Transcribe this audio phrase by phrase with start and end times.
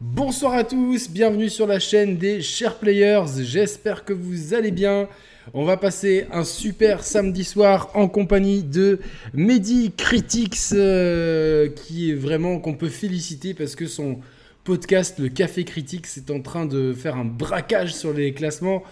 [0.00, 3.24] Bonsoir à tous, bienvenue sur la chaîne des chers players.
[3.40, 5.08] J'espère que vous allez bien.
[5.52, 9.00] On va passer un super samedi soir en compagnie de
[9.32, 14.20] Mehdi Critics, euh, qui est vraiment qu'on peut féliciter parce que son
[14.64, 18.82] podcast, le Café Critics, est en train de faire un braquage sur les classements.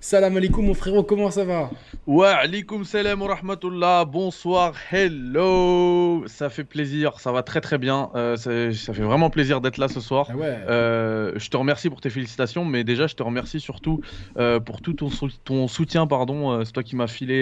[0.00, 1.70] Salam alaikum mon frérot, comment ça va?
[2.06, 8.10] Ouais, alaikum salam wa rahmatullah, bonsoir, hello Ça fait plaisir, ça va très très bien,
[8.14, 10.26] euh, ça, ça fait vraiment plaisir d'être là ce soir.
[10.30, 10.58] Ah ouais.
[10.68, 14.00] Euh, je te remercie pour tes félicitations, mais déjà je te remercie surtout
[14.36, 16.62] euh, pour tout ton, sou- ton soutien, pardon.
[16.64, 17.34] C'est toi qui m'as filé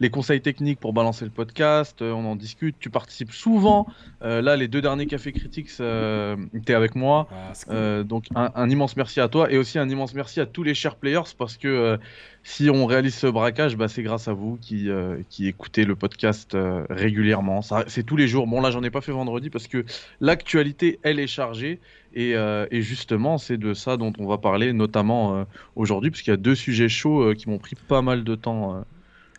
[0.00, 3.86] les conseils techniques pour balancer le podcast, on en discute, tu participes souvent.
[4.20, 7.28] Là, les deux derniers cafés critiques, euh, t'es avec moi.
[7.30, 8.04] Ah, cool.
[8.04, 10.74] Donc un, un immense merci à toi et aussi un immense merci à tous les
[10.74, 11.96] chers players parce que euh,
[12.42, 15.96] si on réalise ce braquage, bah, c'est grâce à vous qui, euh, qui écoutez le
[15.96, 17.60] podcast euh, régulièrement.
[17.86, 18.46] C'est tous les jours.
[18.46, 19.84] Bon là j'en ai pas fait vendredi parce que
[20.20, 21.80] l'actualité elle est chargée
[22.14, 22.34] et,
[22.70, 26.36] et justement c'est de ça dont on va parler notamment aujourd'hui parce qu'il y a
[26.36, 28.84] deux sujets chauds qui m'ont pris pas mal de temps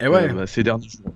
[0.01, 0.33] Et ouais.
[0.33, 1.13] bah, ces derniers jours.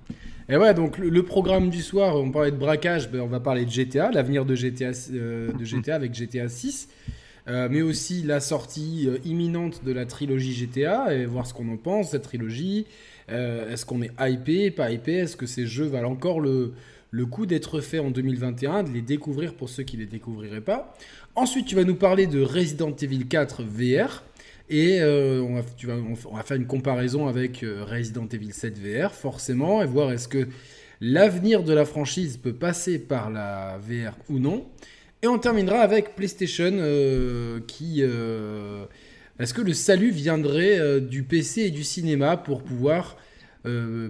[0.48, 3.38] Et ouais, donc le, le programme du soir, on parlait de braquage, ben, on va
[3.38, 6.88] parler de GTA, l'avenir de GTA, de GTA avec GTA 6,
[7.48, 11.68] euh, mais aussi la sortie euh, imminente de la trilogie GTA et voir ce qu'on
[11.72, 12.86] en pense, cette trilogie.
[13.30, 15.14] Euh, Est-ce qu'on est hypé, pas hypé?
[15.14, 16.74] Est-ce que ces jeux valent encore le,
[17.10, 20.60] le coup d'être faits en 2021, de les découvrir pour ceux qui ne les découvriraient
[20.60, 20.96] pas?
[21.34, 24.24] Ensuite, tu vas nous parler de Resident Evil 4 VR.
[24.72, 30.28] Et on, va, faire une comparaison avec Resident Evil 7 VR, forcément, et voir est-ce
[30.28, 30.46] que
[31.00, 34.66] l'avenir de la franchise peut passer par la VR ou non.
[35.22, 37.96] Et on terminera avec PlayStation euh, qui...
[37.98, 38.84] euh,
[39.38, 43.16] est-ce que le salut viendrait euh, du PC et du cinéma pour pouvoir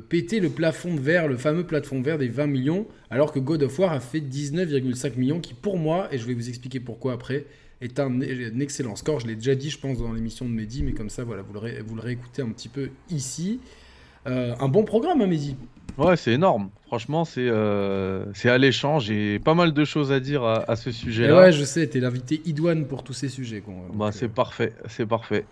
[0.08, 3.64] péter le plafond de le fameux plafond de verre des 20 millions, alors que God
[3.64, 7.14] of War a fait 19,5 millions, qui pour moi, et je vais vous expliquer pourquoi
[7.14, 7.46] après,
[7.80, 8.20] est un,
[8.60, 9.18] excellent score.
[9.18, 11.52] Je l'ai déjà dit, je pense, dans l'émission de Mehdi, mais comme ça, voilà, vous
[11.52, 13.58] le, réécoutez un petit peu ici.
[14.24, 15.56] Un bon programme, hein, Mehdi?
[15.98, 16.70] Ouais, c'est énorme.
[16.86, 18.98] Franchement, c'est euh, alléchant.
[18.98, 21.36] J'ai pas mal de choses à dire à, à ce Et sujet-là.
[21.36, 23.60] ouais, je sais, t'es l'invité idoine pour tous ces sujets.
[23.60, 23.74] quoi.
[23.74, 25.46] Donc, Bah, euh, c'est parfait, c'est parfait.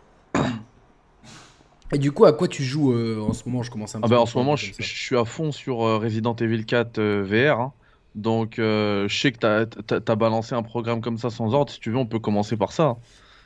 [1.92, 3.62] Et du coup, à quoi tu joues euh, en ce moment?
[3.62, 5.98] Je commence un Ah bah, peu en ce moment, je, suis à fond sur euh,
[5.98, 7.60] Resident Evil 4 euh, VR.
[7.60, 7.72] hein.
[8.14, 11.70] Donc, je sais que t'as t'as balancé un programme comme ça sans ordre.
[11.70, 12.96] Si tu veux, on peut commencer par ça.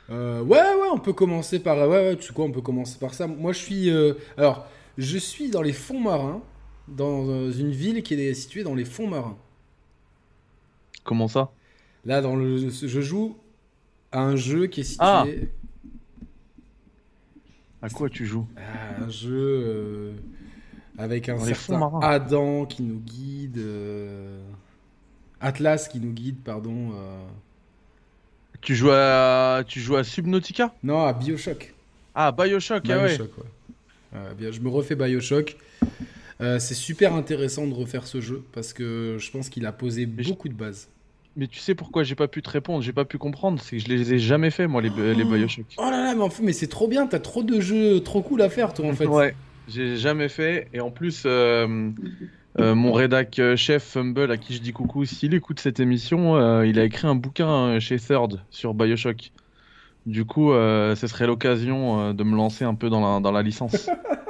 [0.08, 0.40] hein.
[0.40, 1.76] Ouais, ouais, on peut commencer par.
[1.76, 3.26] Ouais, ouais, tu sais quoi, on peut commencer par ça.
[3.26, 3.90] Moi, je suis.
[4.38, 4.66] Alors,
[4.96, 6.40] je suis dans les fonds marins,
[6.88, 9.38] dans euh, une ville qui est située dans les fonds marins.
[11.04, 11.50] Comment ça?
[12.04, 13.36] Là, dans le, je joue
[14.10, 14.98] à un jeu qui est situé.
[15.04, 15.24] Ah.
[17.80, 18.46] À quoi tu joues?
[18.56, 20.12] À un jeu euh,
[20.98, 22.00] avec un Dans les fonds certain marins.
[22.02, 23.58] Adam qui nous guide.
[23.58, 24.40] euh,
[25.40, 26.92] Atlas qui nous guide, pardon.
[26.94, 27.24] euh,
[28.60, 30.72] Tu joues à tu joues à Subnautica?
[30.84, 31.74] Non, à Bioshock.
[32.14, 33.08] Ah, Bioshock, ah ouais.
[33.16, 34.52] Bioshock, ouais.
[34.52, 35.56] Je me refais Bioshock.
[36.42, 40.06] Euh, c'est super intéressant de refaire ce jeu parce que je pense qu'il a posé
[40.06, 40.88] beaucoup de bases.
[41.36, 43.82] Mais tu sais pourquoi j'ai pas pu te répondre, j'ai pas pu comprendre, c'est que
[43.82, 45.64] je les ai jamais fait moi les, les Bioshock.
[45.78, 48.20] Oh là là, mais, en fait, mais c'est trop bien, t'as trop de jeux trop
[48.20, 49.06] cool à faire toi en fait.
[49.06, 49.34] Ouais,
[49.68, 50.68] j'ai jamais fait.
[50.74, 51.90] Et en plus, euh,
[52.58, 56.66] euh, mon rédac chef Fumble, à qui je dis coucou, s'il écoute cette émission, euh,
[56.66, 59.32] il a écrit un bouquin chez Third sur Bioshock.
[60.04, 63.88] Du coup, ce serait l'occasion de me lancer un peu dans la, dans la licence.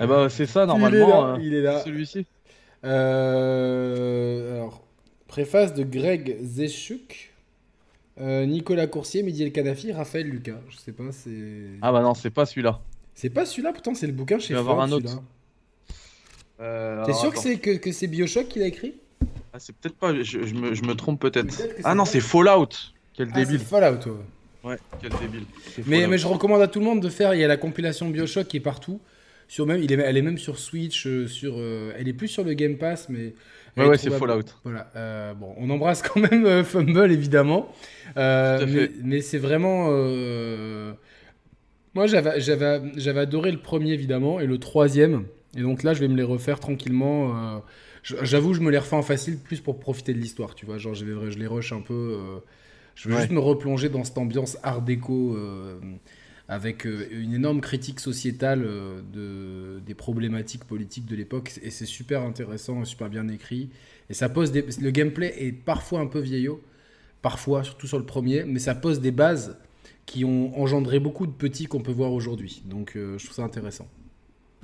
[0.00, 1.26] Eh ben, c'est ça il est normalement.
[1.26, 1.80] là, euh, il est là.
[1.84, 2.26] Celui-ci.
[2.84, 4.82] Euh, alors,
[5.28, 7.32] préface de Greg Zeschuk,
[8.20, 10.60] euh, Nicolas Coursier, Mehdi El Kanafi, Raphaël Lucas.
[10.70, 11.30] Je sais pas, c'est.
[11.82, 12.80] Ah bah non, c'est pas celui-là.
[13.14, 15.22] C'est pas celui-là, pourtant c'est le bouquin chez Il va y avoir Ford, un autre.
[16.60, 18.94] Euh, T'es sûr que c'est que, que c'est Bioshock qu'il a écrit?
[19.52, 20.14] Ah, c'est peut-être pas.
[20.14, 21.54] Je, je me, je me trompe peut-être.
[21.84, 22.68] Ah non, c'est Fallout.
[23.14, 23.58] Quel Ah, c'est débile.
[23.60, 24.70] Fallout, ouais.
[24.70, 25.44] Ouais, quel débile.
[25.86, 26.10] Mais, Fallout.
[26.10, 27.34] mais je recommande à tout le monde de faire.
[27.34, 29.00] Il y a la compilation Bioshock qui est partout.
[29.50, 31.08] Sur même, il est, elle est même sur Switch.
[31.08, 33.34] euh, sur, euh, elle est plus sur le Game Pass, mais.
[33.76, 34.08] Ouais, ouais, c'est.
[34.10, 34.44] Fallout.
[34.62, 34.92] Voilà.
[34.94, 37.72] euh, bon, on embrasse quand même Fumble évidemment.
[38.16, 39.90] Mais c'est vraiment.
[41.94, 45.24] Moi, j'avais, adoré le premier évidemment et le troisième.
[45.56, 47.60] Et donc là, je vais me les refaire tranquillement.
[48.04, 50.78] J'avoue, je me les refais en facile plus pour profiter de l'histoire, tu vois.
[50.78, 51.92] Genre, je, vais, je les rush un peu.
[51.92, 52.38] euh,
[52.94, 53.20] Je veux Ouais.
[53.22, 55.78] juste me replonger dans cette ambiance art déco euh,
[56.50, 61.52] avec euh, une énorme critique sociétale euh, de, des problématiques politiques de l'époque.
[61.62, 63.70] Et c'est super intéressant, super bien écrit.
[64.10, 64.66] Et ça pose des...
[64.82, 66.60] Le gameplay est parfois un peu vieillot,
[67.22, 69.58] parfois, surtout sur le premier, mais ça pose des bases
[70.06, 72.62] qui ont engendré beaucoup de petits qu'on peut voir aujourd'hui.
[72.66, 73.86] Donc euh, je trouve ça intéressant.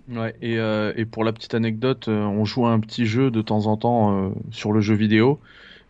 [0.09, 3.77] Ouais, et, pour la petite anecdote, on joue à un petit jeu de temps en
[3.77, 5.41] temps sur le jeu vidéo.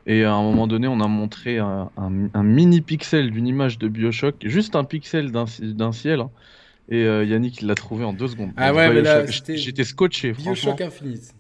[0.06, 3.78] Et à un moment donné, on a montré un, un- un mini pixel d'une image
[3.78, 6.20] de Bioshock, juste un pixel d'un ci- d'un ciel.
[6.20, 6.30] hein.
[6.88, 8.52] Et euh, Yannick l'a trouvé en deux secondes.
[8.56, 10.32] Ah ouais, mais là, Bioshock, c'était j'étais scotché.
[10.32, 11.34] Bioshock Infinite.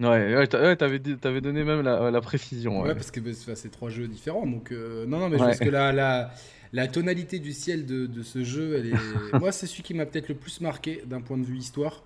[0.00, 0.98] Ouais, ouais, t'a- ouais, t'avais
[1.40, 2.80] donné même la, la précision.
[2.80, 2.94] Ouais, ouais.
[2.94, 4.44] parce que bah, c'est trois jeux différents.
[4.46, 6.32] Donc, euh, non, non, mais je pense que la, la,
[6.72, 9.32] la tonalité du ciel de, de ce jeu, elle est.
[9.38, 12.02] Moi, c'est celui qui m'a peut-être le plus marqué d'un point de vue histoire.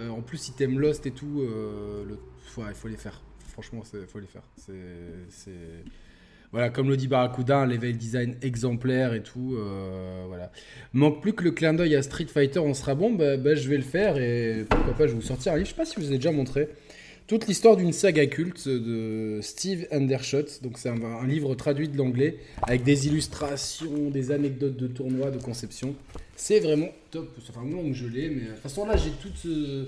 [0.00, 2.18] Euh, en plus, si t'aimes Lost et tout, le...
[2.58, 3.22] ouais, il faut les faire.
[3.52, 4.42] Franchement, il faut les faire.
[6.52, 9.56] Voilà, comme le dit Barracuda, un level design exemplaire et tout.
[9.56, 10.52] euh, voilà.
[10.92, 13.12] Manque plus que le clin d'œil à Street Fighter, on sera bon?
[13.12, 15.66] Bah, bah, je vais le faire et pourquoi pas, je vais vous sortir un livre.
[15.66, 16.68] Je sais pas si je vous ai déjà montré.
[17.26, 20.44] Toute l'histoire d'une saga culte de Steve Undershot.
[20.62, 25.38] Donc, c'est un, livre traduit de l'anglais avec des illustrations, des anecdotes de tournois, de
[25.38, 25.94] conception.
[26.36, 27.28] C'est vraiment top.
[27.46, 29.46] Ça fait un je l'ai, mais de toute façon, là, j'ai toutes.
[29.46, 29.86] euh,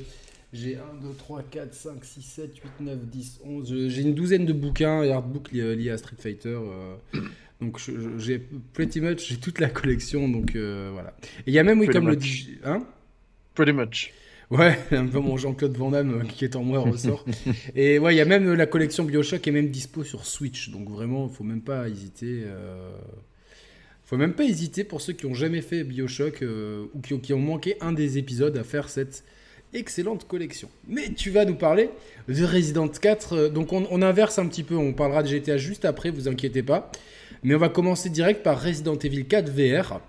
[0.55, 3.69] j'ai 1, 2, 3, 4, 5, 6, 7, 8, 9, 10, 11.
[3.71, 6.49] je- J'ai une douzaine de bouquins et artbooks liés, liés à Street Fighter.
[6.57, 6.95] euh,
[7.61, 7.79] donc,
[8.19, 8.39] j'ai
[8.73, 10.29] pretty much j'ai toute la collection.
[10.29, 11.17] Donc, euh, voilà.
[11.41, 12.23] Et il y a même, oui, Pretty comme le much.
[12.47, 12.59] dit.
[12.65, 12.87] Hein?
[13.55, 14.13] Pretty much.
[14.51, 17.25] Ouais, un peu mon Jean-Claude Van Damme euh, qui est en moi ressort.
[17.75, 20.71] Et ouais, il y a même euh, la collection Bioshock est même dispo sur Switch.
[20.71, 22.43] Donc vraiment, il faut même pas hésiter.
[22.45, 22.93] euh,
[24.05, 27.33] faut même pas hésiter pour ceux qui ont jamais fait Bioshock euh, ou qui qui
[27.33, 29.25] ont manqué un des épisodes à faire cette
[29.75, 30.69] excellente collection.
[30.89, 31.91] Mais tu vas nous parler
[32.29, 33.33] de Resident 4.
[33.35, 34.77] euh, Donc on, on inverse un petit peu.
[34.77, 36.91] On parlera de GTA juste après, vous inquiétez pas.
[37.43, 40.01] Mais on va commencer direct par Resident Evil 4 VR.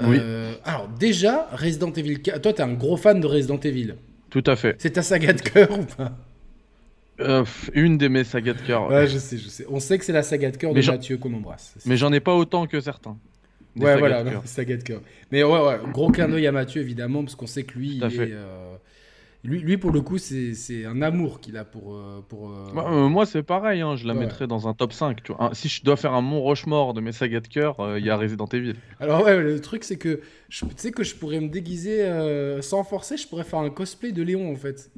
[0.00, 2.40] Euh, Alors déjà, Resident Evil 4.
[2.40, 3.94] Toi, t'es un gros fan de Resident Evil.
[4.30, 4.76] Tout à fait.
[4.78, 6.16] C'est ta saga de cœur ou pas?
[7.20, 8.88] Euh, une de mes sagas de cœur.
[8.88, 9.66] Ouais, je sais, je sais.
[9.68, 11.74] On sait que c'est la saga de cœur de Mathieu qu'on embrasse.
[11.84, 13.18] Mais j'en ai pas autant que certains.
[13.76, 15.00] Des ouais, voilà, non, saga de cœur.
[15.30, 18.02] Mais ouais, ouais, gros clin d'œil à Mathieu évidemment, parce qu'on sait que lui, il
[18.02, 18.74] est, euh,
[19.42, 21.94] lui, lui pour le coup, c'est un amour qu'il a pour.
[21.96, 24.20] euh, pour euh, Moi, euh, moi, c'est pareil, hein, je la Ouais.
[24.20, 25.22] mettrais dans un top 5.
[25.22, 25.44] Tu vois.
[25.50, 28.04] Un- si je dois faire un Mont Rochemort de mes sagas de cœur, euh, il
[28.04, 28.74] y a Resident Evil.
[28.98, 32.60] Alors ouais, le truc c'est que je- tu sais que je pourrais me déguiser euh,
[32.62, 34.90] sans forcer, je pourrais faire un cosplay de Léon en fait.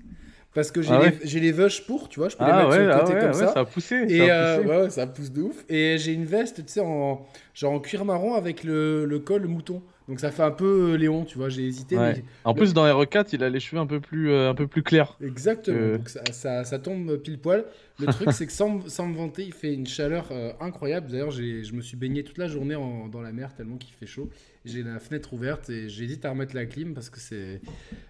[0.55, 1.53] Parce que j'ai Ah les, ouais les
[1.87, 3.35] pour, tu vois, je peux les Ah mettre ouais, sur le ah côté ouais, comme
[3.35, 3.49] ouais, ça.
[3.49, 4.07] ça a poussé.
[4.09, 4.61] Et ça a poussé.
[4.61, 5.65] ouais, ça pousse de ouf.
[5.69, 9.47] Et j'ai une veste, tu sais, en, genre en cuir marron avec le, le col
[9.47, 9.83] mouton.
[10.09, 11.97] Donc ça fait un peu euh, Léon, tu vois, j'ai hésité.
[11.97, 12.15] Ouais.
[12.17, 14.55] mais- En le- plus, dans RE4, il a les cheveux un peu plus, euh, un
[14.55, 15.17] peu plus clairs.
[15.23, 15.97] Exactement, Euh.
[15.99, 17.65] donc ça, ça, ça tombe pile poil.
[18.01, 21.11] Le truc, c'est que sans, sans me vanter, il fait une chaleur euh, incroyable.
[21.11, 24.07] D'ailleurs, je me suis baigné toute la journée en- dans la mer tellement qu'il fait
[24.07, 24.29] chaud.
[24.65, 27.61] J'ai la fenêtre ouverte et j'hésite à remettre la clim parce que c'est.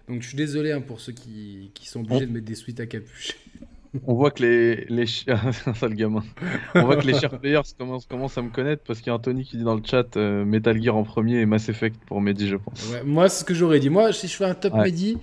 [0.07, 2.79] Donc je suis désolé hein, pour ceux qui, qui sont obligés de mettre des suites
[2.79, 3.33] à capuche.
[4.01, 5.31] On voit que les, les chi- c'est
[5.67, 6.23] un sale gamin.
[6.77, 9.15] On voit que les chers players commencent, commencent à me connaître parce qu'il y a
[9.15, 12.19] Anthony qui dit dans le chat euh, Metal Gear en premier et Mass Effect pour
[12.21, 12.81] Mehdi, je pense.
[12.81, 13.89] Ouais, moi, c'est ce que j'aurais dit.
[13.89, 14.79] Moi, si je fais un top Ouais.
[14.79, 15.17] midi,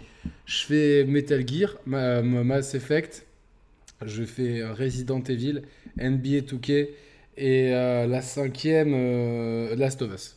[0.47, 3.27] je fais Metal Gear, ma, ma- Mass Effect,
[4.05, 5.63] je fais euh, Resident Evil,
[5.99, 6.91] NBA 2K
[7.37, 10.37] et euh, la cinquième, euh, Last of Us.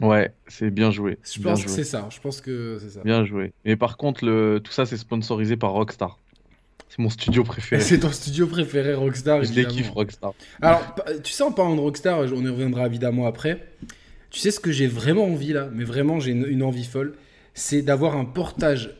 [0.00, 1.18] Ouais, c'est bien joué.
[1.22, 2.08] Je bien pense que c'est ça.
[2.10, 3.04] Je pense que c'est ça.
[3.04, 3.52] Bien joué.
[3.64, 4.60] Et par contre, le...
[4.62, 6.18] tout ça, c'est sponsorisé par Rockstar.
[6.88, 7.82] C'est mon studio préféré.
[7.82, 9.42] C'est ton studio préféré, Rockstar.
[9.42, 10.32] Je les kiffe, Rockstar.
[10.62, 10.94] Alors,
[11.24, 13.66] tu sais, en parlant de Rockstar, on y reviendra évidemment après.
[14.30, 17.14] Tu sais ce que j'ai vraiment envie là, mais vraiment j'ai une, une envie folle,
[17.52, 18.94] c'est d'avoir un portage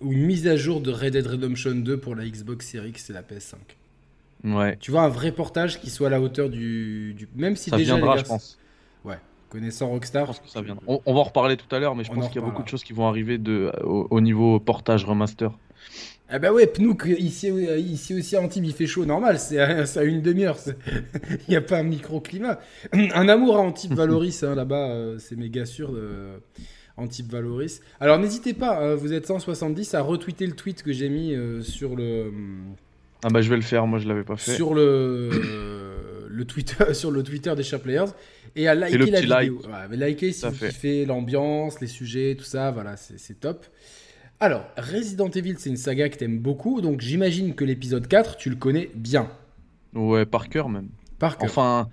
[0.00, 3.10] ou une mise à jour de Red Dead Redemption 2 pour la Xbox Series X
[3.10, 3.54] et la PS5.
[4.44, 7.12] Ouais, Tu vois, un vrai portage qui soit à la hauteur du.
[7.14, 7.96] du- Même si ça déjà.
[7.96, 8.58] viendra, je pense.
[9.04, 9.18] Ouais,
[9.50, 10.26] connaissant Je Rockstar.
[10.26, 10.82] pense que ça viendra.
[10.86, 12.44] On, on va en reparler tout à l'heure, mais je On pense en qu'il y
[12.44, 15.52] a beaucoup de choses qui vont arriver de, au, au niveau portage remaster.
[16.32, 20.04] Ah bah ouais, Pnouk, ici, ici aussi à Antibes, il fait chaud, normal, c'est à,
[20.04, 20.58] une demi-heure,
[21.30, 22.60] il n'y a pas un microclimat.
[22.92, 26.28] Un amour à Antibes Valoris, hein, là-bas, euh, c'est méga sûr de
[26.96, 27.80] Antibes Valoris.
[27.98, 31.62] Alors n'hésitez pas, euh, vous êtes 170, à retweeter le tweet que j'ai mis euh,
[31.62, 32.32] sur le...
[33.22, 34.54] Ah bah je vais le faire, moi je l'avais pas fait.
[34.54, 38.12] sur le, euh, le Twitter, sur le Twitter des Chers Players
[38.56, 39.60] et à liker la vidéo.
[39.64, 40.68] Ouais, mais likez si vous fait.
[40.68, 43.66] kiffez l'ambiance, les sujets, tout ça, voilà, c'est top.
[44.40, 48.50] Alors, Resident Evil, c'est une saga que t'aimes beaucoup, donc j'imagine que l'épisode 4, tu
[48.50, 49.30] le connais bien.
[49.94, 50.88] Ouais, par cœur même.
[51.18, 51.50] Par cœur.
[51.50, 51.88] Enfin,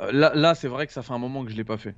[0.00, 1.96] euh, là, là c'est vrai que ça fait un moment que je l'ai pas fait.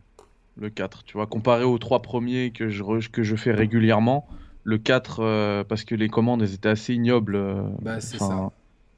[0.58, 4.26] Le 4, tu vois, comparé aux trois premiers que je, re- que je fais régulièrement,
[4.64, 7.36] le 4, euh, parce que les commandes, elles étaient assez ignobles.
[7.36, 8.52] euh, Bah, c'est enfin,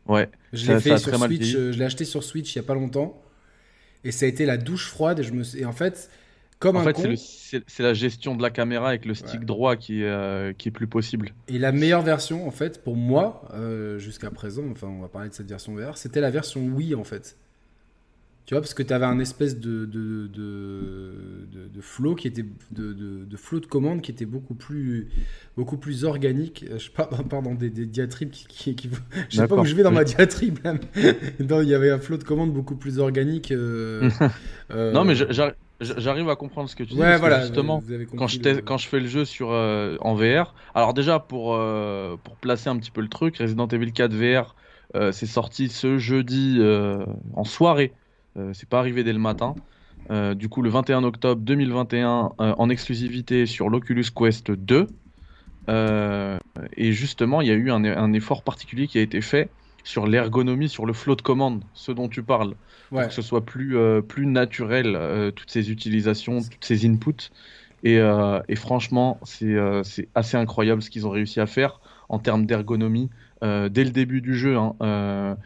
[0.06, 2.60] Ouais, je ça- l'ai ça fait sur Switch, je l'ai acheté sur Switch il y
[2.60, 3.20] a pas longtemps,
[4.04, 5.44] et ça a été la douche froide, et, je me...
[5.58, 6.10] et en fait,
[6.58, 7.16] comme en un fait,
[7.66, 9.46] c'est la gestion de la caméra avec le stick Ouais.
[9.46, 11.32] droit qui est, euh, qui est plus possible.
[11.46, 15.28] et la meilleure version, en fait, pour moi, euh, jusqu'à présent, enfin, on va parler
[15.28, 17.36] de cette version VR, c'était la version Wii, en fait.
[18.48, 22.46] Tu vois, parce que tu avais un espèce de, de, de, de, flow qui était
[22.70, 25.08] de, de, flow de commande qui était beaucoup plus,
[25.54, 26.64] beaucoup plus organique.
[26.70, 26.90] Euh, je
[27.28, 28.90] pars, dans des, diatribes qui, qui,
[29.28, 30.60] je sais pas où je vais dans ma diatribe.
[30.96, 33.52] il y avait un flow de commande beaucoup plus organique.
[33.52, 34.08] Euh,
[34.74, 37.00] non, mais j'arrive à comprendre ce que tu dis.
[37.00, 37.42] Ouais, voilà.
[37.42, 37.82] Justement,
[38.16, 41.58] quand je, quand je fais le jeu sur, en VR, alors déjà pour,
[42.24, 44.54] pour placer un petit peu le truc, Resident Evil 4 VR,
[45.12, 46.60] c'est sorti ce jeudi
[47.34, 47.92] en soirée.
[48.38, 49.54] Euh, c'est pas arrivé dès le matin.
[50.10, 54.86] Euh, du coup, le 21 octobre 2021, euh, en exclusivité sur l'Oculus Quest 2.
[56.76, 59.50] et justement, il y a eu un, effort particulier qui a été fait
[59.88, 62.56] sur l'ergonomie, sur le flow de commande, ce dont tu parles,
[62.90, 63.74] pour que ce soit plus,
[64.06, 67.30] plus naturel, toutes ces utilisations, toutes ces inputs.
[67.84, 67.98] Et,
[68.54, 69.56] franchement, c'est
[70.14, 71.80] assez incroyable ce qu'ils ont réussi à faire
[72.10, 73.08] en termes d'ergonomie
[73.40, 74.58] dès le début du jeu.
[74.58, 75.38] Hein,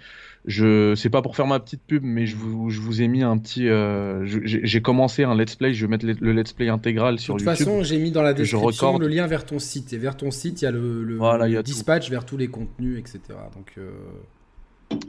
[0.44, 3.22] je c'est pas pour faire ma petite pub mais je vous, je vous ai mis
[3.22, 5.72] un petit euh, j'ai commencé un let's play.
[5.72, 8.22] Je vais mettre le, let's play intégral sur YouTube de toute façon j'ai mis dans
[8.22, 9.92] la description le lien vers ton site.
[9.92, 13.20] Et vers ton site il y a le, le, dispatch vers tous les contenus etc
[13.54, 13.90] donc euh,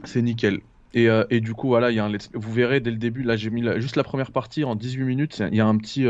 [0.04, 0.60] c'est nickel.
[0.96, 3.24] Et, euh, et, du coup voilà il y a un vous verrez dès le début.
[3.24, 5.42] Là j'ai mis juste la première partie en 18 minutes.
[5.50, 6.06] Il y a un petit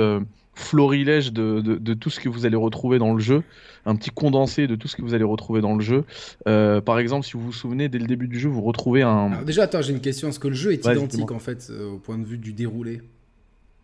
[0.55, 3.43] florilège de, de, tout ce que vous allez retrouver dans le jeu,
[3.87, 6.05] un petit condensé de tout ce que vous allez retrouver dans le jeu.
[6.47, 9.33] Euh, par exemple, si vous vous souvenez, dès le début du jeu, vous retrouvez un.
[9.33, 10.29] Alors déjà, attends, j'ai une question.
[10.29, 13.03] Est-ce que le jeu est identique en fait euh, au point de vue du déroulé?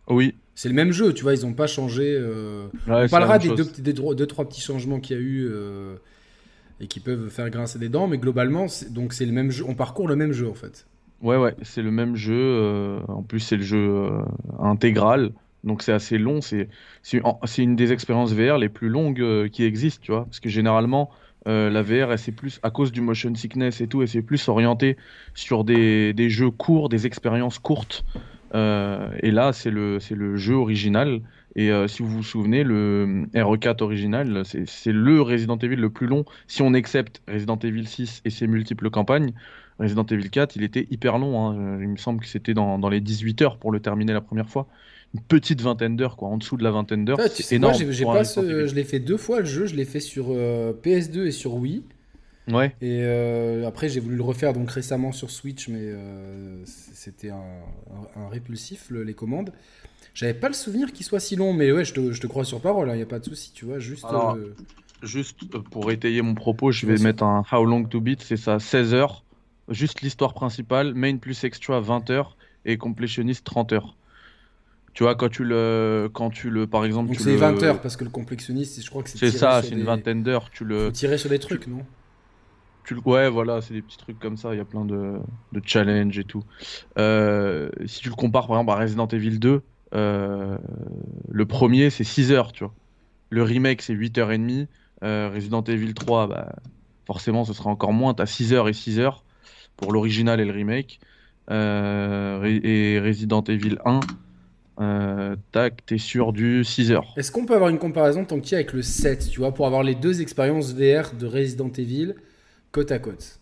[0.07, 0.35] Oui.
[0.55, 2.15] C'est le même jeu, tu vois, ils n'ont pas changé.
[2.17, 5.49] Euh, on parlera des deux, des deux, trois petits changements qu'il y a eu
[6.79, 9.65] et qui peuvent faire grincer des dents, mais globalement, donc c'est le même jeu.
[9.67, 10.87] On parcourt le même jeu en fait.
[11.21, 12.99] Ouais, ouais, c'est le même jeu.
[13.07, 14.09] en plus, c'est le jeu
[14.59, 15.31] intégral.
[15.63, 16.67] Donc c'est assez long, c'est
[17.57, 20.25] une des expériences VR les plus longues euh, qui existent, tu vois.
[20.25, 21.11] Parce que généralement,
[21.47, 24.47] euh, la VR, c'est plus, à cause du motion sickness et tout, et c'est plus
[24.47, 24.97] orienté
[25.33, 28.03] sur des, des, jeux courts, des expériences courtes.
[28.53, 31.21] Euh, et là, c'est le, le jeu original.
[31.57, 36.23] Et si vous vous souvenez, le RE4 original, c'est le Resident Evil le plus long.
[36.47, 39.33] Si on accepte Resident Evil 6 et ses multiples campagnes,
[39.77, 41.45] Resident Evil 4, il était hyper long.
[41.45, 41.79] Hein.
[41.81, 44.47] Il me semble que c'était dans, dans les 18 heures pour le terminer la première
[44.47, 44.65] fois
[45.13, 47.19] une petite vingtaine d'heures, quoi, en dessous de la vingtaine d'heures.
[47.29, 47.73] c'est énorme.
[47.73, 51.31] Moi, je l'ai fait deux fois le jeu, je l'ai fait sur euh, PS2 et
[51.31, 51.83] sur Wii.
[52.49, 52.75] Ouais.
[52.81, 58.29] Et euh, après, j'ai voulu le refaire donc récemment sur Switch, mais euh, c'était un,
[58.29, 59.51] répulsif, les commandes.
[60.13, 62.43] J'avais pas le souvenir qu'il soit si long, mais ouais, je te, je te crois
[62.43, 63.79] sur parole, il hein, n'y a pas de souci, tu vois.
[63.79, 64.05] Juste,
[65.03, 68.59] juste pour étayer mon propos, je vais mettre un How Long to Beat, c'est ça,
[68.59, 69.23] 16 heures.
[69.69, 73.95] Juste l'histoire principale, main plus extra 20 heures et complétionniste 30 heures.
[74.93, 78.03] Tu vois, quand tu le, quand tu le, par exemple, c'est 20 heures parce que
[78.03, 79.17] le complexionniste, je crois que c'est.
[79.17, 80.49] C'est ça, c'est une vingtaine d'heures.
[80.49, 80.91] Tu le.
[80.91, 81.85] tirer sur des trucs, non?
[82.83, 83.01] Tu le...
[83.05, 84.53] Ouais, voilà, c'est des petits trucs comme ça.
[84.53, 85.19] Il y a plein de,
[85.53, 86.43] de challenges et tout.
[86.97, 89.61] Euh, si tu le compares par exemple à Resident Evil 2,
[89.93, 90.57] euh,
[91.29, 92.73] le premier c'est 6 heures, tu vois.
[93.29, 94.67] Le remake c'est 8 heures et demie.
[95.03, 96.55] Euh, Resident Evil 3, bah,
[97.05, 98.13] forcément, ce sera encore moins.
[98.13, 99.23] T'as 6 heures et 6 heures
[99.77, 100.99] pour l'original et le remake.
[101.49, 103.99] et Resident Evil 1,
[104.81, 107.13] euh, tac, t'es sur du 6 heures.
[107.15, 109.83] Est-ce qu'on peut avoir une comparaison tant qu'il avec le 7, tu vois, pour avoir
[109.83, 112.15] les deux expériences VR de Resident Evil
[112.71, 113.39] côte à côte?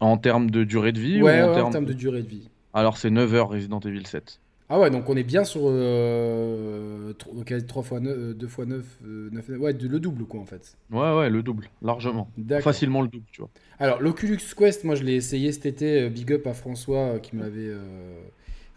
[0.00, 1.84] En termes de durée de vie Ouais, en, termes...
[1.84, 2.50] de durée de vie.
[2.72, 4.40] Alors c'est 9 heures Resident Evil 7.
[4.70, 8.84] Ah ouais, donc on est bien sur euh, 3 fois 9, 2 fois 9,
[9.32, 10.76] 9, ouais, le double quoi en fait.
[10.90, 12.30] Ouais, ouais, le double, largement.
[12.62, 13.50] Facilement le double, tu vois.
[13.78, 17.18] Alors l'Oculus Quest, moi je l'ai essayé cet été, euh, big up à François euh,
[17.18, 18.18] qui me l'avait euh,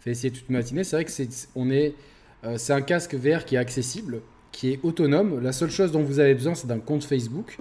[0.08, 0.84] fait essayer toute matinée.
[0.84, 1.94] C'est vrai que c'est on est
[2.44, 4.20] euh, c'est un casque VR qui est accessible,
[4.52, 5.40] qui est autonome.
[5.40, 7.58] La seule chose dont vous avez besoin, c'est d'un compte Facebook.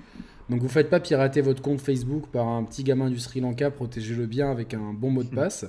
[0.50, 3.70] Donc vous faites pas pirater votre compte Facebook par un petit gamin du Sri Lanka,
[3.70, 5.66] protégez-le bien avec un bon mot de passe.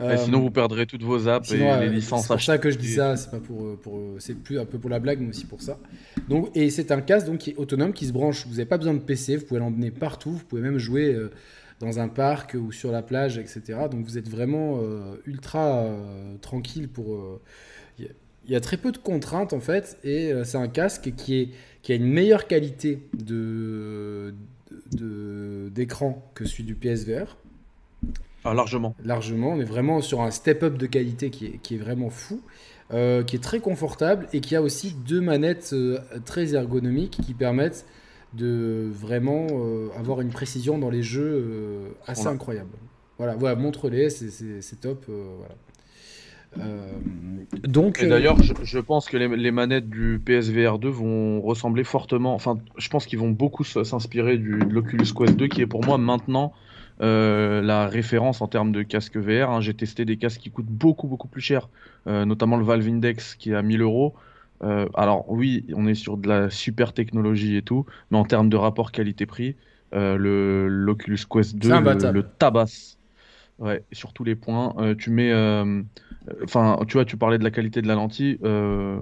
[0.00, 2.22] Euh, sinon vous perdrez toutes vos apps et les licences.
[2.22, 4.76] C'est pour ça que je dis ça, c'est pas pour, pour c'est plus un peu
[4.76, 5.78] pour la blague mais aussi pour ça.
[6.28, 8.44] Donc et c'est un casque donc qui est autonome qui se branche.
[8.48, 11.16] Vous n'avez pas besoin de PC, vous pouvez l'emmener partout, vous pouvez même jouer
[11.80, 13.60] dans un parc ou sur la plage, etc.
[13.90, 17.18] Donc vous êtes vraiment euh, ultra euh, tranquille pour.
[17.98, 18.08] Il euh,
[18.48, 21.48] y, a très peu de contraintes en fait, et c'est un casque qui, est,
[21.82, 24.34] qui a une meilleure qualité de
[24.90, 27.36] d'écran que celui du PSVR.
[28.44, 28.94] Ah, largement.
[29.04, 32.40] Largement, on est vraiment sur un step-up de qualité qui est, qui est vraiment fou,
[32.90, 35.74] qui est très confortable et qui a aussi deux manettes
[36.24, 37.86] très ergonomiques qui permettent
[38.34, 42.70] de vraiment euh, avoir une précision dans les jeux euh, assez incroyable.
[43.16, 45.06] Voilà, voilà montre-les, c'est top.
[45.08, 46.74] Euh, voilà.
[47.64, 52.34] donc, et d'ailleurs, je, pense que les, manettes du PSVR 2 vont ressembler fortement.
[52.34, 55.98] Enfin, je pense qu'ils vont beaucoup s'inspirer de l'Oculus Quest 2, qui est pour moi
[55.98, 56.52] maintenant
[57.00, 59.50] la référence en termes de casque VR.
[59.50, 59.60] Hein.
[59.60, 61.68] J'ai testé des casques qui coûtent beaucoup beaucoup plus cher,
[62.06, 64.14] notamment le Valve Index qui est à 1000 euros.
[64.60, 68.56] Alors oui, on est sur de la super technologie et tout, mais en termes de
[68.56, 69.56] rapport qualité-prix,
[69.92, 72.98] le l'Oculus Quest 2 le, le, tabasse.
[73.58, 74.74] Ouais, sur tous les points.
[74.98, 75.32] tu mets,
[76.42, 78.38] enfin, tu vois, tu parlais de la qualité de la lentille.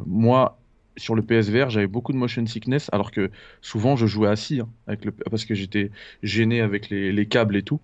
[0.07, 0.59] moi,
[0.97, 4.69] sur le PSVR, j'avais beaucoup de motion sickness, alors que souvent je jouais assis, hein,
[4.87, 5.91] avec le, parce que j'étais
[6.23, 7.81] gêné avec les, câbles et tout.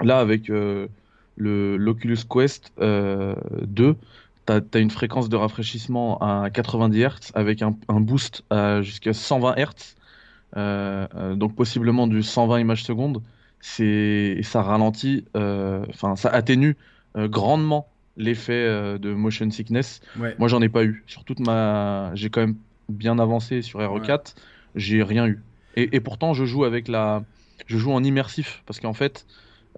[0.00, 0.86] Là, avec euh,
[1.36, 3.94] le l'Oculus Quest 2, euh,
[4.60, 8.44] tu as, une fréquence de rafraîchissement à 90 Hz avec un, boost
[8.80, 9.96] jusqu'à 120 Hz,
[10.56, 13.22] euh, donc possiblement du 120 images secondes.
[13.60, 16.76] C'est ça ralentit, enfin ça atténue
[17.16, 17.88] grandement
[18.20, 20.00] l'effet euh, de motion sickness.
[20.16, 21.02] Moi, j'en ai pas eu.
[21.06, 22.56] Sur toute ma, j'ai quand même
[22.88, 24.34] bien avancé sur RE4,
[24.74, 25.40] j'ai rien eu.
[25.76, 27.22] Et, pourtant, je joue avec la,
[27.66, 29.24] je joue en immersif parce qu'en fait,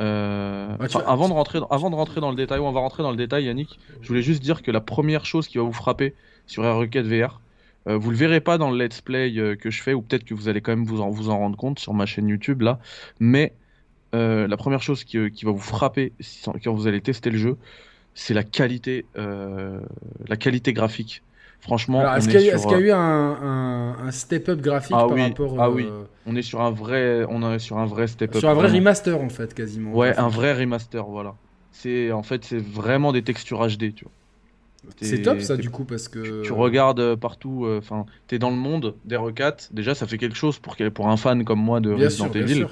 [0.02, 3.16] euh, avant de rentrer, avant de rentrer dans le détail, on va rentrer dans le
[3.16, 3.78] détail, Yannick.
[4.00, 6.14] Je voulais juste dire que la première chose qui va vous frapper
[6.46, 7.40] sur RE4 VR,
[7.88, 10.24] euh, vous le verrez pas dans le let's play euh, que je fais, ou peut-être
[10.24, 12.62] que vous allez quand même vous en, vous en rendre compte sur ma chaîne YouTube
[12.62, 12.78] là.
[13.20, 13.54] Mais
[14.14, 16.12] la première chose qui, qui, va vous frapper
[16.62, 17.56] quand vous allez tester le jeu,
[18.14, 19.80] c'est la qualité, euh,
[20.28, 21.22] la qualité graphique.
[21.62, 25.86] Franchement, est-ce qu'il y, a eu un, un, step-up graphique ah par rapport Ah oui,
[25.88, 28.40] euh, on est sur un vrai, on est sur un vrai step-up.
[28.40, 29.94] Sur un vrai remaster en fait, quasiment.
[29.94, 31.36] Ouais, un vrai remaster, voilà.
[31.70, 34.12] C'est en fait, c'est vraiment des textures HD, tu vois.
[35.00, 38.50] C'est top ça du coup parce que tu, regardes partout, euh, enfin, tu es dans
[38.50, 39.68] le monde d'RE4.
[39.72, 42.66] Déjà, ça fait quelque chose pour pour un fan comme moi de Resident Evil.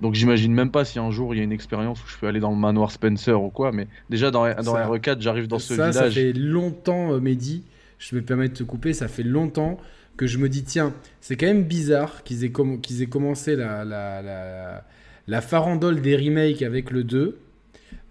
[0.00, 2.26] Donc j'imagine même pas si un jour il y a une expérience où je peux
[2.26, 5.72] aller dans le manoir Spencer ou quoi, mais déjà dans, dans R4, j'arrive dans ce
[5.72, 5.94] village.
[5.94, 7.64] Ça fait longtemps, euh, Mehdi,
[7.98, 9.78] je me permets de te couper, ça fait longtemps
[10.16, 13.84] que je me dis, tiens, c'est quand même bizarre qu'ils aient, qu'ils aient commencé la,
[13.84, 14.84] la, la,
[15.26, 17.38] la, farandole des remakes avec le 2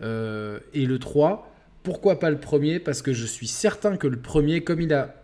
[0.01, 1.51] euh, et le 3.
[1.83, 2.79] Pourquoi pas le premier?
[2.79, 5.21] Parce que je suis certain que le premier, comme il, a,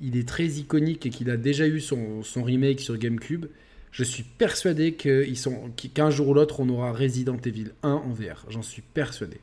[0.00, 3.46] il est très iconique et qu'il a déjà eu son, son remake sur GameCube,
[3.92, 8.44] je suis persuadé qu'un jour ou l'autre, on aura Resident Evil 1 en VR.
[8.50, 9.40] J'en suis persuadé.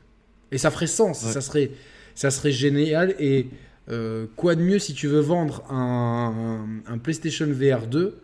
[0.52, 1.70] Et ça ferait sens, ça, serait,
[2.14, 3.16] ça serait génial.
[3.18, 3.48] Et
[3.90, 8.18] euh, quoi de mieux si tu veux vendre un, PlayStation VR 2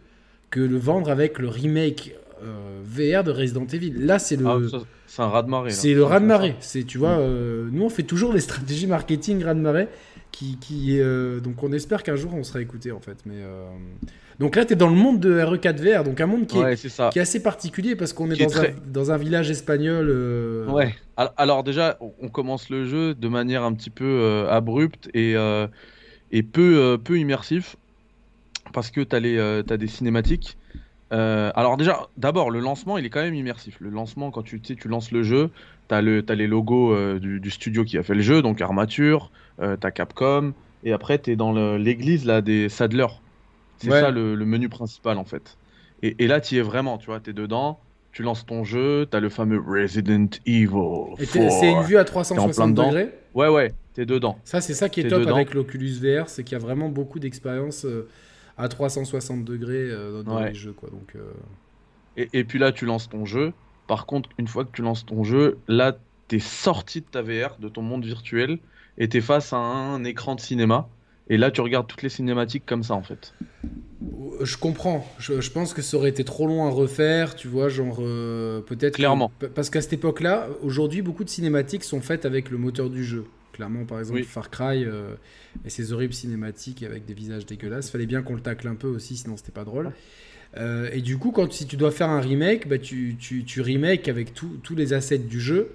[0.50, 3.92] que le vendre avec le remake euh, VR de Resident Evil?
[3.92, 4.46] Là, c'est le.
[4.46, 4.58] Ah,
[5.06, 5.70] c'est un raz-de-marée.
[5.70, 6.56] C'est le raz-de-marée.
[6.60, 9.88] C'est, tu vois, euh, nous, on fait toujours les stratégies marketing raz-de-marée.
[10.32, 11.00] Qui, qui
[11.42, 13.18] donc, on espère qu'un jour, on sera écouté, en fait.
[13.26, 13.42] Mais.
[14.40, 16.74] Donc là, tu es dans le monde de RE4VR, donc un monde qui, est,
[17.10, 20.06] qui est, assez particulier parce qu'on est, dans, un, dans, un, village espagnol.
[20.08, 20.94] Euh, ouais.
[21.36, 25.66] Alors déjà, on commence le jeu de manière un petit peu euh, abrupte et, euh,
[26.32, 27.76] et peu, peu immersif
[28.72, 30.56] parce que tu as, as, des cinématiques.
[31.10, 33.76] alors déjà, d'abord, le lancement, il est quand même immersif.
[33.78, 35.50] Le lancement, quand tu, tu lances le jeu,
[35.90, 39.30] tu as, as, les logos du, du, studio qui a fait le jeu, donc Armature,
[39.58, 43.08] tu as Capcom, et après, tu es dans l'église des Sadler.
[43.80, 45.56] C'est ça le, menu principal en fait.
[46.02, 47.78] Et, là, tu y es vraiment, tu vois, tu es dedans,
[48.12, 51.14] tu lances ton jeu, tu as le fameux Resident Evil.
[51.18, 54.38] C'est une vue à 360 degrés Ouais, ouais, tu es dedans.
[54.44, 57.18] Ça, c'est ça qui est top avec l'Oculus VR, c'est qu'il y a vraiment beaucoup
[57.18, 58.08] d'expérience euh,
[58.56, 60.72] à 360 degrés euh, dans les jeux.
[60.72, 61.32] Quoi, donc, euh.
[62.16, 63.52] et, et, puis là, tu lances ton jeu.
[63.86, 65.96] Par contre, une fois que tu lances ton jeu, là,
[66.28, 68.58] tu es sorti de ta VR, de ton monde virtuel,
[68.98, 70.88] et tu es face à un écran de cinéma.
[71.30, 73.32] Et là, tu regardes toutes les cinématiques comme ça, en fait.
[74.42, 75.08] Je comprends.
[75.20, 78.96] Je, pense que ça aurait été trop long à refaire, tu vois, genre euh, peut-être.
[78.96, 79.30] Clairement.
[79.54, 83.26] parce qu'à cette époque-là, aujourd'hui, beaucoup de cinématiques sont faites avec le moteur du jeu.
[83.52, 85.14] Clairement, par exemple, Far Cry euh,
[85.64, 87.90] et ses horribles cinématiques avec des visages dégueulasses.
[87.90, 89.92] Fallait bien qu'on le tacle un peu aussi, sinon c'était pas drôle.
[90.56, 93.60] Euh, et du coup, quand si tu dois faire un remake, bah, tu, tu, tu
[93.60, 95.70] remake avec tous les assets du jeu.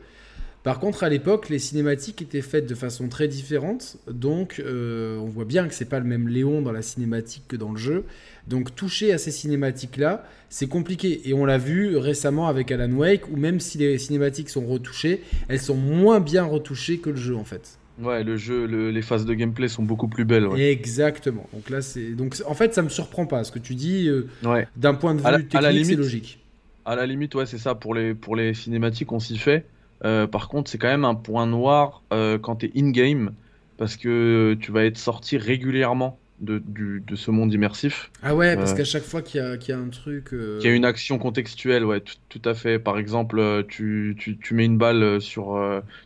[0.65, 3.97] Par contre, à l'époque, les cinématiques étaient faites de façon très différente.
[4.07, 7.55] Donc, euh, on voit bien que c'est pas le même Léon dans la cinématique que
[7.55, 8.03] dans le jeu.
[8.47, 11.29] Donc, toucher à ces cinématiques-là, c'est compliqué.
[11.29, 15.21] Et on l'a vu récemment avec Alan Wake, où même si les cinématiques sont retouchées,
[15.49, 17.77] elles sont moins bien retouchées que le jeu, en fait.
[18.01, 20.47] Ouais, le jeu, les phases de gameplay sont beaucoup plus belles.
[20.57, 21.47] Exactement.
[21.53, 24.09] Donc là, c'est donc en fait, ça me surprend pas ce que tu dis.
[24.09, 24.27] Euh,
[24.75, 26.39] d'un point de vue technique, c'est logique.
[26.85, 27.75] À la limite, ouais, c'est ça.
[27.75, 29.65] Pour les pour les cinématiques, on s'y fait.
[30.03, 33.31] Euh, par contre, c'est quand même un point noir euh, quand tu es in-game,
[33.77, 38.11] parce que tu vas être sorti régulièrement de, de ce monde immersif.
[38.21, 40.29] Ah ouais, parce euh, qu'à chaque fois qu'il y, y, a un truc...
[40.29, 42.77] Qu'il y a une action contextuelle, ouais, tout, à fait.
[42.77, 45.57] Par exemple, tu, tu, tu, mets une balle sur...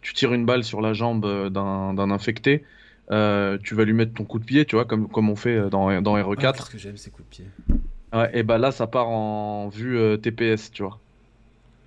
[0.01, 2.63] tu tires une balle sur la jambe d'un infecté,
[3.09, 5.99] tu vas lui mettre ton coup de pied, tu vois, comme, comme on fait dans,
[6.01, 6.37] dans RE4.
[6.43, 7.45] Ah, parce que j'aime ces coups de pied.
[8.13, 10.99] Ouais, et bah là, ça part en vue TPS, tu vois.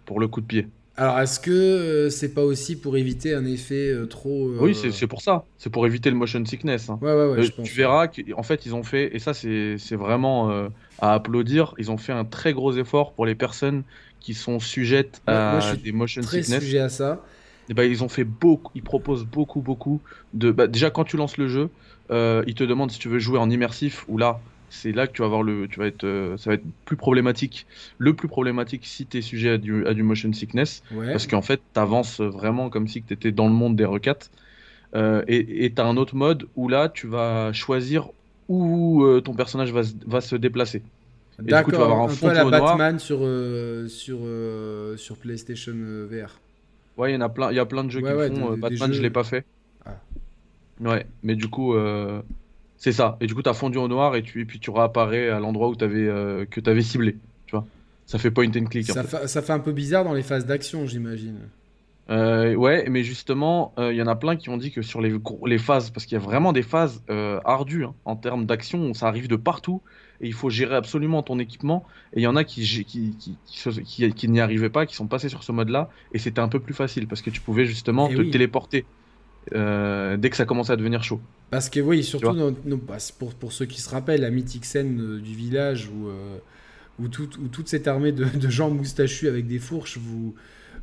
[0.04, 0.66] pour le coup de pied.
[0.96, 4.48] Alors, est-ce que euh, c'est pas aussi pour éviter un effet euh, trop.
[4.48, 5.46] euh, Oui, c'est pour ça.
[5.56, 6.90] C'est pour éviter le motion sickness.
[6.90, 6.98] hein.
[7.00, 7.68] Ouais, ouais, ouais, je pense.
[7.68, 11.96] tu verras qu'en fait, ils ont fait, et ça, c'est vraiment à applaudir, ils ont
[11.96, 13.84] fait un très gros effort pour les personnes
[14.20, 16.62] qui sont sujettes à moi, je suis des motion Très sickness.
[16.62, 17.24] sujet à ça.
[17.68, 20.02] Et ben, ils ont fait beaucoup, ils proposent beaucoup, beaucoup
[20.32, 20.50] de.
[20.50, 21.70] bah, déjà, quand tu lances le jeu,
[22.10, 24.42] ils te demandent si tu veux jouer en immersif ou là.
[24.74, 26.96] C'est là que tu vas avoir le, tu vas être, euh, ça va être plus
[26.96, 27.66] problématique.
[27.98, 31.12] Le plus problématique si tu es sujet à du, à du motion sickness, Ouais.
[31.12, 34.30] parce qu'en fait, tu avances vraiment comme si tu étais dans le monde des requêtes.
[34.94, 38.08] Euh, et tu as un autre mode où là, tu vas choisir
[38.48, 40.80] où euh, ton personnage va, se- va se déplacer.
[40.80, 40.84] du
[41.62, 42.76] coup, tu vas D'accord, avoir un un fond peu à la noir.
[42.76, 43.18] Batman sur,
[43.88, 44.18] sur,
[44.98, 46.30] sur PlayStation VR.
[46.96, 48.28] Ouais, il y en a plein, il y a plein de jeux Ouais, qui ouais,
[48.28, 48.56] font.
[48.56, 49.44] Batman, jeux- je l'ai pas fait.
[49.86, 49.96] Ah.
[50.80, 52.22] Ouais, mais du coup, euh,
[52.82, 53.16] c'est ça.
[53.20, 55.38] Et du coup, tu as fondu au noir et, tu, et puis tu réapparais à
[55.38, 57.16] l'endroit où euh, que tu avais ciblé.
[57.46, 57.64] Tu vois,
[58.06, 58.86] ça fait point and click.
[58.86, 61.38] Ça ça fait un peu bizarre dans les phases d'action, j'imagine.
[62.10, 65.00] Euh, ouais, mais justement, euh, il y en a plein qui ont dit que sur
[65.00, 65.14] les,
[65.46, 68.92] les phases, parce qu'il y a vraiment des phases euh, ardues hein, en termes d'action,
[68.94, 69.82] ça arrive de partout
[70.20, 71.86] et il faut gérer absolument ton équipement.
[72.12, 75.06] Et il y en a qui, qui, qui, qui, qui- n'y arrivaient pas, qui sont
[75.06, 78.08] passés sur ce mode-là, et c'était un peu plus facile parce que tu pouvais justement
[78.12, 78.30] te oui.
[78.30, 78.84] téléporter
[79.54, 81.20] euh, dès que ça commençait à devenir chaud.
[81.50, 82.32] Parce que oui, surtout
[82.86, 86.38] bah, pour, pour ceux qui se rappellent, la mythique scène euh, du village où, euh,
[86.98, 90.34] où, tout- où toute cette armée de, de gens moustachus avec des fourches vous,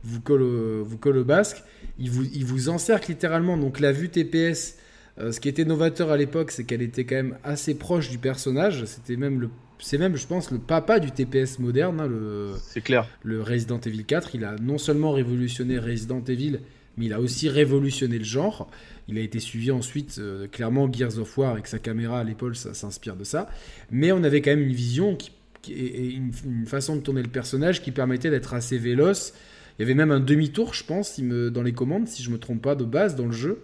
[0.04, 1.64] vous, colle, au, vous colle au basque,
[1.98, 3.58] ils vous, ils vous encerclent littéralement.
[3.58, 4.78] Donc la vue TPS,
[5.20, 8.18] euh, ce qui était novateur à l'époque, c'est qu'elle était quand même assez proche du
[8.18, 8.86] personnage.
[8.86, 9.50] C'était même le...
[9.82, 13.08] C'est même, je pense, le papa du TPS moderne, hein, le, C'est clair.
[13.24, 14.36] le Resident Evil 4.
[14.36, 16.60] Il a non seulement révolutionné Resident Evil,
[17.00, 18.70] mais il a aussi révolutionné le genre.
[19.08, 22.56] Il a été suivi ensuite, euh, clairement, Gears of War avec sa caméra à l'épaule,
[22.56, 23.50] ça s'inspire de ça.
[23.90, 25.32] Mais on avait quand même une vision qui,
[25.64, 29.34] qui- et une, une façon de tourner le personnage qui permettait d'être assez véloce.
[29.80, 32.38] Il y avait même un demi-tour, je pense, me, dans les commandes, si je me
[32.38, 33.62] trompe pas, de base dans le jeu.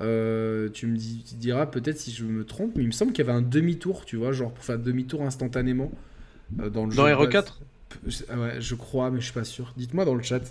[0.00, 3.12] Euh, tu me dis, tu diras peut-être si je me trompe, mais il me semble
[3.12, 5.90] qu'il y avait un demi-tour, tu vois, genre pour faire demi-tour instantanément
[6.60, 7.14] euh, dans le Dans jeu.
[7.16, 7.52] de RE4 base.
[8.06, 9.74] Je- ah ouais, je crois, mais je suis pas sûr.
[9.76, 10.42] Dites-moi dans le chat.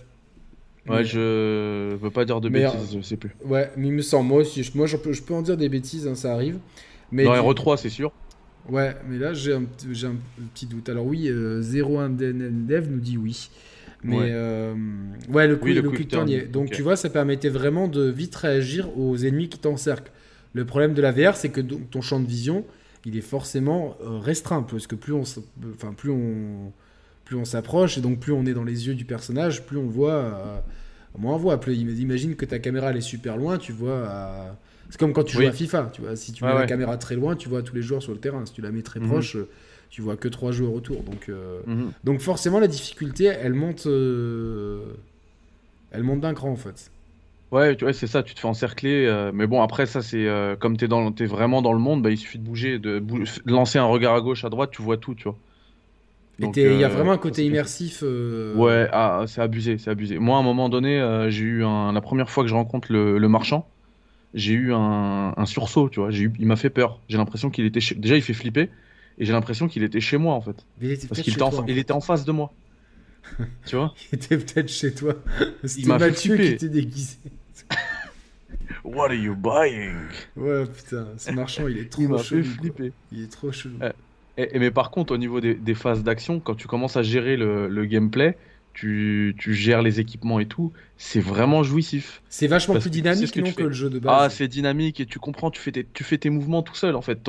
[0.89, 3.35] Ouais, je veux pas dire de Mais, bêtises, je sais plus.
[3.45, 5.57] Ouais, mais il me semble, moi aussi, je, moi j'en peux- je peux en dire
[5.57, 6.59] des bêtises, hein, ça arrive.
[7.11, 8.11] Mais Dans du- RE3, c'est sûr.
[8.69, 10.15] Ouais, mais là j'ai un, un
[10.53, 10.89] petit doute.
[10.89, 13.49] Alors oui, euh, 01 Dev nous dit oui.
[14.03, 14.29] Mais Ouais.
[14.31, 14.73] euh,
[15.29, 16.51] ouais, le, Oui, quick- le le quick turn, turn.
[16.51, 16.71] Donc ok.
[16.73, 20.11] tu vois, ça permettait vraiment de vite réagir aux ennemis qui t'encerclent.
[20.53, 22.65] Le problème de la VR, c'est que ton champ de vision,
[23.05, 26.71] il est forcément euh, restreint, parce que plus on, enfin plus on,
[27.27, 29.87] plus on s'approche et donc plus on est dans les yeux du personnage, plus on
[29.87, 30.59] voit, euh,
[31.17, 31.59] moins on voit.
[31.59, 34.07] Plus, imagine que ta caméra elle est super loin, tu vois.
[34.07, 34.55] à-
[34.89, 35.47] C'est comme quand tu joues Oui.
[35.47, 36.15] à FIFA, tu vois.
[36.15, 36.67] Si tu Ouais, mets la ouais.
[36.67, 38.45] caméra très loin, tu vois tous les joueurs sur le terrain.
[38.45, 39.07] Si tu la mets très Mhm.
[39.07, 39.49] proche, euh,
[39.89, 41.03] tu vois que trois joueurs autour.
[41.03, 41.91] Donc, euh, Mhm.
[42.05, 44.93] donc forcément la difficulté, elle monte, euh,
[45.91, 46.89] elle monte d'un cran en fait.
[47.51, 49.05] Ouais, tu vois, c'est ça, tu te fais encercler.
[49.05, 52.01] euh, mais bon, après, ça, c'est euh, comme t'es dans, t'es vraiment dans le monde,
[52.01, 54.71] bah, il suffit de bouger, de, bou- de lancer un regard à gauche, à droite,
[54.71, 55.37] tu vois tout, tu vois.
[56.39, 58.01] Il y a euh, vraiment un côté immersif.
[58.03, 60.19] euh, Ouais, ah, c'est abusé, c'est abusé.
[60.19, 62.91] Moi, à un moment donné, euh, j'ai eu un, la première fois que je rencontre
[62.91, 63.67] le, le marchand,
[64.33, 66.11] j'ai eu un, un sursaut, tu vois.
[66.11, 67.01] J'ai eu, il m'a fait peur.
[67.09, 67.95] J'ai l'impression qu'il était chez...
[67.95, 68.69] déjà, il fait flipper,
[69.17, 71.51] et j'ai l'impression qu'il était chez moi en fait, il était parce qu'il était, en,
[71.67, 71.81] il fait.
[71.81, 72.53] était en face de moi.
[73.65, 73.93] tu vois?
[74.11, 75.15] Il était peut-être chez toi.
[75.63, 77.17] C'était m'a fait qui était déguisé.
[78.83, 79.95] What are you buying?
[80.35, 82.43] Ouais, putain, ce marchand, il est trop Il m'a fait chelou.
[82.43, 82.71] quoi.
[82.71, 82.93] flipper.
[83.11, 83.77] Il est trop chelou.
[83.79, 83.93] Ouais.
[84.37, 87.03] Et, et mais par contre, au niveau des, des phases d'action, quand tu commences à
[87.03, 88.37] gérer le, le gameplay,
[88.73, 92.21] tu, tu gères les équipements et tout, c'est vraiment jouissif.
[92.29, 94.29] C'est vachement Parce plus que tu sais dynamique que non que le jeu de Ah,
[94.29, 94.31] base.
[94.31, 97.01] c'est dynamique et tu comprends, tu fais tes, tu fais tes mouvements tout seul en
[97.01, 97.19] fait.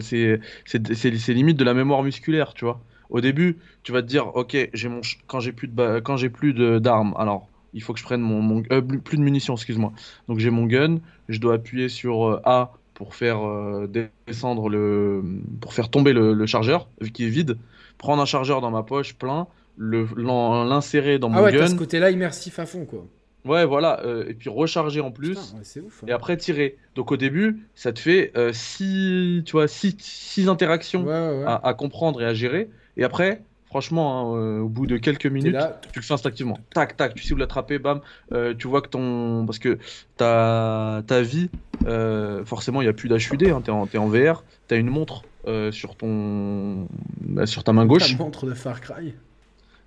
[0.00, 2.80] C'est limite de la mémoire musculaire, tu vois.
[3.10, 6.00] Au début, tu vas te dire, ok, j'ai mon ch- quand j'ai plus de ba-
[6.00, 9.00] quand j'ai plus de- d'armes, alors il faut que je prenne mon, mon- euh, plus
[9.00, 9.92] plus de munitions, excuse-moi.
[10.28, 13.88] Donc j'ai mon gun, je dois appuyer sur euh, A pour faire euh,
[14.26, 15.22] descendre le
[15.60, 17.58] pour faire tomber le, le chargeur vu qu'il est vide,
[17.98, 19.46] prendre un chargeur dans ma poche plein,
[19.78, 21.78] l'insérer dans mon ah ouais, t'as ce gun.
[21.78, 23.04] côté-là immersif à fond, quoi.
[23.44, 25.30] Ouais, voilà, euh, et puis recharger en plus.
[25.34, 26.02] Putain, ouais, ouf.
[26.02, 26.06] hein.
[26.08, 26.78] Et après tirer.
[26.94, 31.44] Donc au début, ça te fait 6 tu vois, six, six interactions Ouais, ouais, ouais.
[31.46, 32.70] à, à comprendre et à gérer.
[32.96, 33.42] Et après,
[33.74, 36.60] franchement, hein, euh, au bout de quelques T'es minutes, là, tu le fais instinctivement.
[36.72, 38.02] Tac, tac, tu sais où l'attraper, bam.
[38.30, 39.44] Euh, tu vois que ton.
[39.46, 39.80] Parce que
[40.16, 41.50] ta, ta vie,
[41.84, 44.44] euh, forcément, il n'y a plus d'HUD, hein, t'es en, t'es en VR.
[44.68, 46.86] T'as une montre euh, sur ton.
[47.20, 48.12] bah, sur ta main gauche.
[48.12, 49.12] la montre de Far Cry.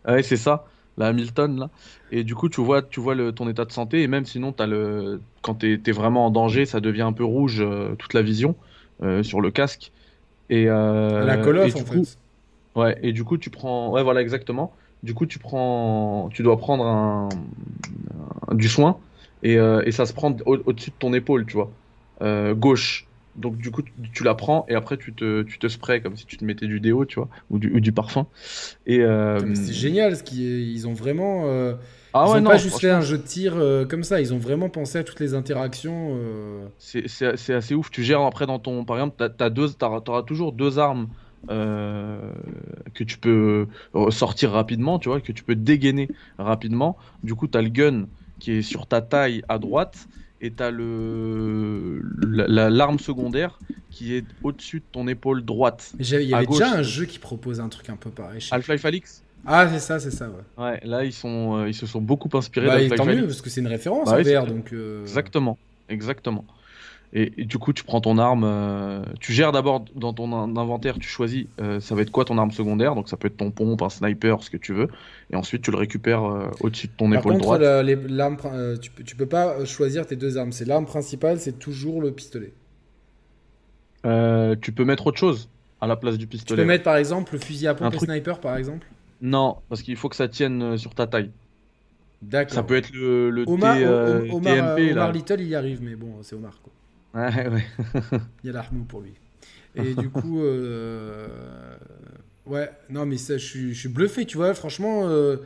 [0.03, 0.65] Ah Ouais, c'est ça,
[0.97, 1.69] la Hamilton là.
[2.11, 4.53] Et du coup, tu vois, tu vois le, ton état de santé et même sinon,
[4.59, 8.13] as le, quand t'es es vraiment en danger, ça devient un peu rouge euh, toute
[8.13, 8.57] la vision
[9.01, 9.93] euh, sur le casque.
[10.49, 12.17] Et euh, la Call et en coup, fait.
[12.77, 14.75] Ouais, et du coup, tu prends, ouais, voilà, exactement.
[15.03, 17.47] Du coup, tu prends, tu dois prendre un,
[18.53, 19.01] du soin
[19.41, 21.77] et, euh, et ça se prend au- dessus de ton épaule, tu vois,
[22.21, 23.09] euh, gauche.
[23.35, 26.15] Donc du coup, tu, tu la prends et après tu te, tu te sprays comme
[26.17, 28.27] si tu te mettais du déo, tu vois, ou du, ou du parfum.
[28.87, 31.47] Et euh, C'est génial, ce qui est- ils ont vraiment.
[32.13, 34.19] ah ils ouais, ont non, pas juste fait un jeu de tir euh, comme ça,
[34.21, 36.15] ils ont vraiment pensé à toutes les interactions.
[36.19, 37.89] euh, c'est assez ouf.
[37.91, 39.17] Tu gères après dans ton, par exemple,
[39.77, 41.09] t'auras, t'auras toujours deux armes
[41.49, 42.33] euh,
[42.93, 43.67] que tu peux
[44.09, 46.97] sortir rapidement, tu vois, que tu peux dégainer rapidement.
[47.23, 48.07] Du coup, t'as le gun
[48.39, 50.07] qui est sur ta taille à droite
[50.41, 55.95] et t'as le la- la- l'arme secondaire qui est au-dessus de ton épaule droite.
[55.99, 58.43] Il y avait déjà un jeu qui propose un truc un peu pareil.
[58.51, 59.23] Half-Life Alix.
[59.45, 60.35] Ah, c'est ça, c'est ça, ouais.
[60.57, 63.41] Ouais, là ils sont, euh, ils se sont beaucoup inspirés Bah, d'Half-Life tant mieux, parce
[63.41, 64.73] que c'est une référence Bah en VR, donc.
[64.73, 66.45] euh, Exactement, exactement.
[67.13, 70.57] Et, et du coup, tu prends ton arme, euh, tu gères d'abord dans ton in-
[70.57, 73.37] inventaire, tu choisis euh, ça va être quoi ton arme secondaire, donc ça peut être
[73.37, 74.89] ton pompe, un sniper, ce que tu veux,
[75.31, 77.61] et ensuite tu le récupères euh, au-dessus de ton Par épaule contre, droite.
[78.09, 78.37] l'arme,
[78.81, 80.51] tu, peux, tu peux pas choisir tes deux armes.
[80.51, 82.51] C'est l'arme principale, c'est toujours le pistolet.
[84.61, 85.49] Tu peux mettre autre chose
[85.81, 86.61] à la place du Tu pistolet.
[86.63, 88.85] peux mettre par exemple le fusil à pompe Un et truc- sniper, par exemple?
[89.21, 91.31] Non, parce qu'il faut que ça tienne sur ta taille.
[92.21, 92.53] D'accord.
[92.55, 93.83] Ça peut être le, le Omar, T,
[94.41, 95.11] TMP Omar.
[95.11, 96.71] Little, il y arrive, mais bon, c'est Omar quoi.
[97.17, 97.65] Ouais, ouais.
[98.43, 99.13] Il y a l'armou pour lui.
[99.75, 101.27] Et du coup, euh,
[102.45, 104.53] ouais, non, mais ça, je suis, je suis bluffé, tu vois.
[104.53, 105.37] Franchement, euh,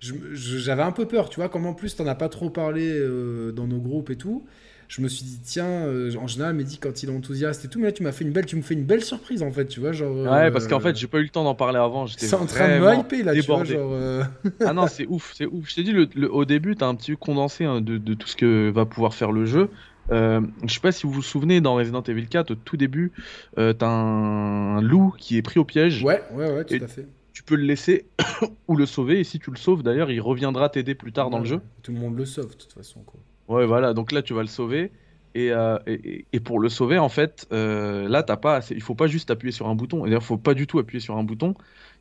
[0.00, 1.48] j'avais un peu peur, tu vois.
[1.48, 4.46] Comme en plus, t'en as pas trop parlé euh, dans nos groupes et tout.
[4.88, 5.88] Je me suis dit, tiens,
[6.20, 8.32] en général, Mehdi, quand il est enthousiaste et tout, mais là, tu m'as fait une
[8.32, 9.92] belle, tu me fais une belle surprise, en fait, tu vois.
[9.92, 12.06] Genre, Ouais, parce qu'en fait, j'ai pas eu le temps d'en parler avant.
[12.06, 13.64] J'étais c'est en train de me hyper, là, tu vois.
[13.64, 13.74] débordé.
[13.74, 14.24] Genre, euh,
[14.64, 15.68] Ah non, c'est ouf, c'est ouf.
[15.70, 18.14] Je t'ai dit, le, le- au début, t'as un petit peu condensé hein, de, de
[18.14, 19.72] tout ce que va pouvoir faire le jeu.
[20.10, 23.12] Euh, je sais pas si vous vous souvenez, dans Resident Evil 4, au tout début,
[23.58, 26.02] euh, t'as un, un loup qui est pris au piège.
[26.02, 27.06] Ouais, ouais, ouais, tout à fait.
[27.32, 28.06] Tu peux le laisser
[28.68, 31.38] ou le sauver, et si tu le sauves, d'ailleurs, il reviendra t'aider plus tard dans
[31.40, 31.60] le jeu.
[31.82, 33.18] Tout le monde le sauve, de toute façon, quoi.
[33.48, 34.92] Ouais, voilà, donc là, tu vas le sauver.
[35.34, 38.80] Et, euh, et, et- pour le sauver, en fait, euh, là, t'as pas, assez- il
[38.82, 40.04] faut pas juste appuyer sur un bouton.
[40.06, 41.54] Et d'ailleurs, faut pas du tout appuyer sur un bouton.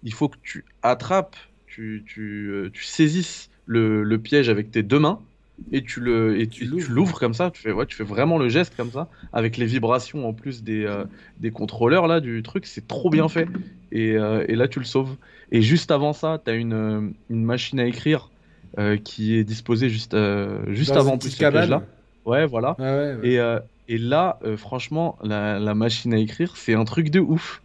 [0.03, 1.35] Il faut que tu attrapes,
[1.65, 5.25] tu, tu, euh, tu saisisses le, le piège avec tes deux mains
[5.71, 7.13] et tu le, et Tu tu, l'ouvres.
[7.13, 7.51] tu comme ça.
[7.51, 10.63] Tu fais, ouais, tu fais vraiment le geste comme ça, avec les vibrations en plus
[10.63, 11.05] des, euh,
[11.39, 12.65] des contrôleurs là du truc.
[12.65, 13.47] C'est trop bien fait.
[13.91, 15.17] Et, euh, et là, tu le sauves.
[15.51, 18.31] Et juste avant ça, t'as une, euh, une machine à écrire
[18.79, 20.15] euh, qui est disposée juste,
[20.67, 21.83] juste Dans avant plus ce là.
[22.25, 22.75] Ouais, voilà.
[22.79, 23.27] Ouais, ouais, ouais.
[23.29, 27.61] Et, et là, franchement, la, la machine à écrire, c'est un truc de ouf.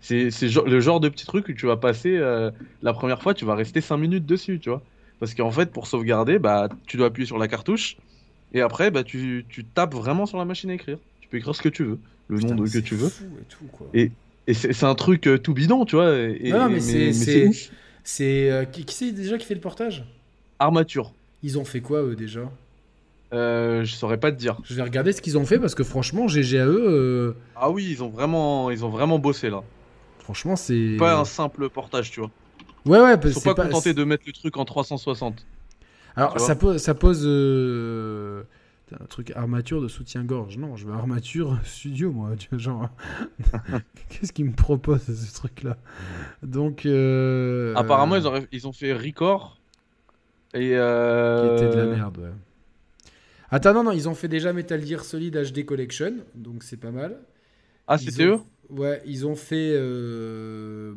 [0.00, 0.30] C'est
[0.66, 2.18] le genre de petit truc où tu vas passer
[2.82, 4.84] la première fois, tu vas rester 5 minutes dessus, tu vois.
[5.18, 7.96] Parce qu'en fait, pour sauvegarder, bah, tu dois appuyer sur la cartouche.
[8.52, 10.98] Et après, bah, tu, tu tapes vraiment sur la machine à écrire.
[11.20, 13.10] Tu peux écrire ce que tu veux, le Putain, nom de, que tu veux.
[13.40, 13.88] et tout, quoi.
[13.94, 14.12] Et,
[14.46, 16.16] et c'est un truc euh, tout bidon, tu vois.
[16.16, 17.12] Et, Non, non, mais c'est-
[18.04, 20.04] c'est- euh, qui, qui c'est déjà qui fait le portage?
[20.58, 21.12] Armature.
[21.42, 22.50] Ils ont fait quoi eux déjà?
[23.34, 24.58] Euh, je saurais pas te dire.
[24.64, 27.70] Je vais regarder ce qu'ils ont fait parce que franchement, GG à eux, euh, Ah
[27.70, 29.62] oui, ils ont vraiment, ils ont vraiment bossé là.
[30.18, 30.74] franchement, c'est.
[30.98, 32.30] Pas un simple portage, tu vois.
[32.88, 35.44] Ouais, ouais, Ils parce sont que pas, contentés de mettre le truc en 360.
[36.16, 38.42] Alors, ça pose, ça pose euh,
[38.98, 40.56] un truc armature de soutien-gorge.
[40.58, 42.30] Non, je veux armature studio, moi.
[42.52, 42.88] Genre,
[44.08, 45.76] qu'est-ce qu'ils me proposent ce truc-là?
[46.42, 49.58] Donc, euh, Apparemment, euh, ils, auraient- ils ont fait Record.
[50.54, 51.56] Et qui euh...
[51.56, 52.32] était de la merde, ouais.
[53.50, 56.90] Attends, non, non, ils ont fait déjà Metal Gear Solid HD Collection, donc c'est pas
[56.90, 57.18] mal.
[57.86, 58.40] Ah, Ils c'était ont- eux?
[58.70, 60.94] Ouais, ils ont fait euh,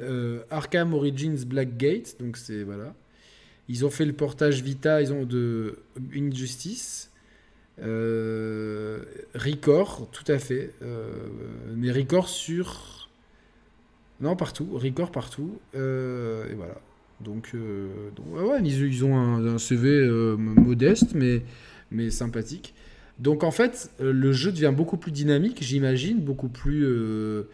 [0.00, 2.94] euh, Arkham Origins Blackgate, donc c'est voilà.
[3.68, 5.78] Ils ont fait le portage Vita, ils ont de
[6.14, 7.10] Injustice,
[7.80, 9.04] euh,
[9.36, 11.12] Record, tout à fait, euh,
[11.76, 13.08] mais Record sur
[14.20, 16.80] non partout, Record partout, et voilà.
[17.20, 21.42] Donc, ouais, ils, ont un, un CV modeste, mais
[21.92, 22.74] mais sympathique.
[23.22, 26.84] Donc en fait, euh, le jeu devient beaucoup plus dynamique, j'imagine, beaucoup plus.
[26.84, 27.44] euh,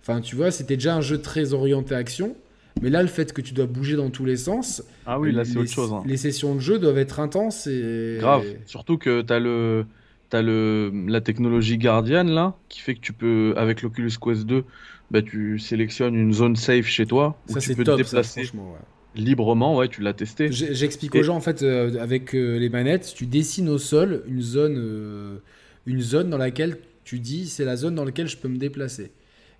[0.00, 2.34] Enfin, tu vois, c'était déjà un jeu très orienté action,
[2.80, 5.44] mais là, le fait que tu dois bouger dans tous les sens, Ah oui, là,
[5.44, 5.92] c'est les, autre chose.
[5.92, 6.02] hein.
[6.06, 8.16] les sessions de jeu doivent être intenses et.
[8.18, 8.44] Grave.
[8.66, 9.84] Surtout que t'as le.
[10.30, 14.62] T'as le, la technologie Guardian là, qui fait que tu peux, avec l'Oculus Quest 2,
[15.10, 18.16] bah, tu sélectionnes une zone safe chez toi, où Ça, tu peux top, te ça,
[18.16, 18.72] déplacer franchement.
[18.72, 18.78] ouais.
[19.14, 20.50] Librement, ouais, tu l'as testé.
[20.52, 24.22] J'explique Et- aux gens en fait euh, avec euh, les manettes, tu dessines au sol
[24.26, 25.38] une zone, euh,
[25.86, 29.12] une zone dans laquelle tu dis c'est la zone dans laquelle je peux me déplacer.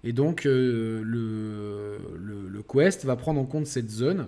[0.04, 1.98] Et donc le, le,
[2.48, 4.26] le Quest va prendre en compte cette zone.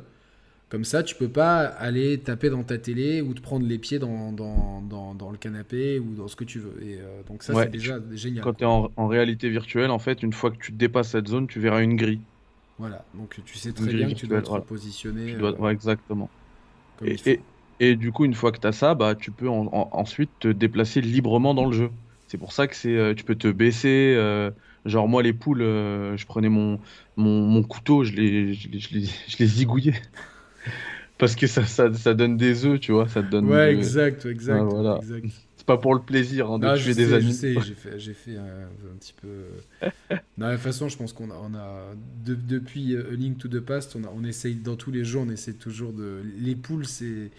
[0.69, 3.99] Comme ça, tu peux pas aller taper dans ta télé ou te prendre les pieds
[3.99, 6.81] dans, dans, dans, dans le canapé ou dans ce que tu veux.
[6.83, 8.45] Et donc ça, Ouais, c'est déjà génial.
[8.45, 11.27] Quand tu es en, en réalité virtuelle, en fait, une fois que tu dépasses cette
[11.29, 12.21] zone, tu verras une grille.
[12.81, 15.37] Voilà, donc tu sais très bien que tu dois te repositionner.
[15.37, 16.31] Ouais, exactement.
[17.05, 17.41] Et,
[17.79, 21.03] et, du coup, une fois que tu as ça, bah, tu peux ensuite te déplacer
[21.03, 21.91] librement dans le jeu.
[22.27, 24.17] C'est pour ça que c'est, tu peux te baisser.
[24.87, 26.81] genre, moi, les poules, je prenais mon,
[27.17, 30.01] mon, mon, couteau, je les, je les, je les, je les zigouillais.
[31.19, 33.07] Parce que ça, ça, ça, donne des œufs, tu vois.
[33.07, 34.63] Ça te donne ouais, exact, exact.
[34.63, 34.97] voilà.
[34.97, 37.27] exact pas pour le plaisir hein, de tuer des amis.
[37.27, 39.47] Je sais, j'ai fait, j'ai fait un, petit peu.
[40.13, 41.95] de toute façon, je pense qu'on a, on a
[42.25, 45.31] depuis A Link to the Past, on, a, on essaye dans tous les jeux, on
[45.31, 46.23] essaie toujours de.
[46.39, 47.31] Les poules, c'est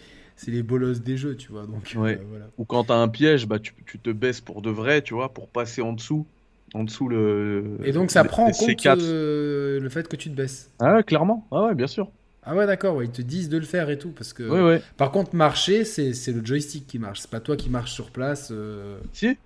[0.41, 1.67] c'est les bolosses des jeux, tu vois.
[1.67, 2.17] Donc, ouais.
[2.17, 2.45] Euh, voilà.
[2.57, 5.29] Ou quand t'as un piège, bah, tu, tu, te baisses pour de vrai, tu vois,
[5.29, 6.25] pour passer en dessous.
[6.73, 7.77] En dessous le.
[7.83, 10.71] Et donc ça prend en compte euh, le fait que tu te baisses.
[10.79, 11.45] Ah, clairement.
[11.51, 12.09] Ah, ouais, bien sûr.
[12.43, 14.09] Ah ouais, d'accord, ouais, ils te disent de le faire et tout.
[14.11, 14.81] Parce que...
[14.97, 17.19] Par contre, marcher, c'est le joystick qui marche.
[17.21, 18.49] C'est pas toi qui marches sur place.
[18.51, 18.99] Euh.
[19.13, 19.37] Si.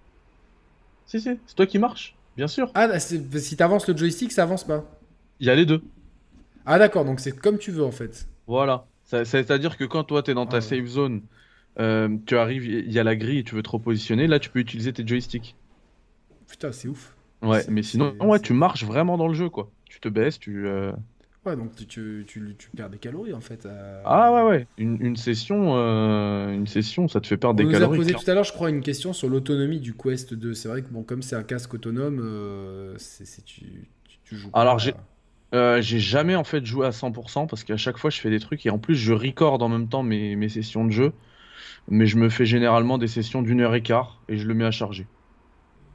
[1.05, 1.37] Si, si.
[1.45, 2.71] C'est toi qui marches, bien sûr.
[2.73, 4.85] Ah, bah, si t'avances le joystick, ça avance pas.
[5.39, 5.81] Il y a les deux.
[6.65, 8.27] Ah d'accord, donc c'est comme tu veux en fait.
[8.47, 8.85] Voilà.
[9.03, 11.21] C'est-à-dire que quand toi, t'es dans ta ah safe zone,
[11.79, 14.49] euh, tu arrives, il y a la grille et tu veux te repositionner, là, tu
[14.49, 15.55] peux utiliser tes joysticks.
[16.47, 17.15] Putain, c'est ouf.
[17.43, 19.69] Ouais, mais sinon, ouais, tu marches vraiment dans le jeu, quoi.
[19.85, 20.67] Tu te baisses, tu...
[20.67, 20.91] Euh,
[21.45, 23.67] Ouais, donc tu, tu, tu, perds des calories en fait.
[24.03, 24.67] Ah ouais, ouais.
[24.77, 27.99] Une, une session, euh, une session, ça te fait perdre des calories.
[27.99, 30.53] On a posé tout à l'heure, je crois, une question sur l'autonomie du Quest 2.
[30.55, 33.87] C'est vrai que bon, comme c'est un casque autonome, euh, c'est, tu,
[34.23, 34.49] tu, joues.
[34.53, 34.95] Alors j'ai,
[35.53, 38.39] euh, j'ai jamais en fait joué à 100% parce qu'à chaque fois je fais des
[38.39, 41.13] trucs et en plus je record en même temps mes, mes sessions de jeu.
[41.87, 44.65] Mais je me fais généralement des sessions d'une heure et quart et je le mets
[44.65, 45.05] à charger.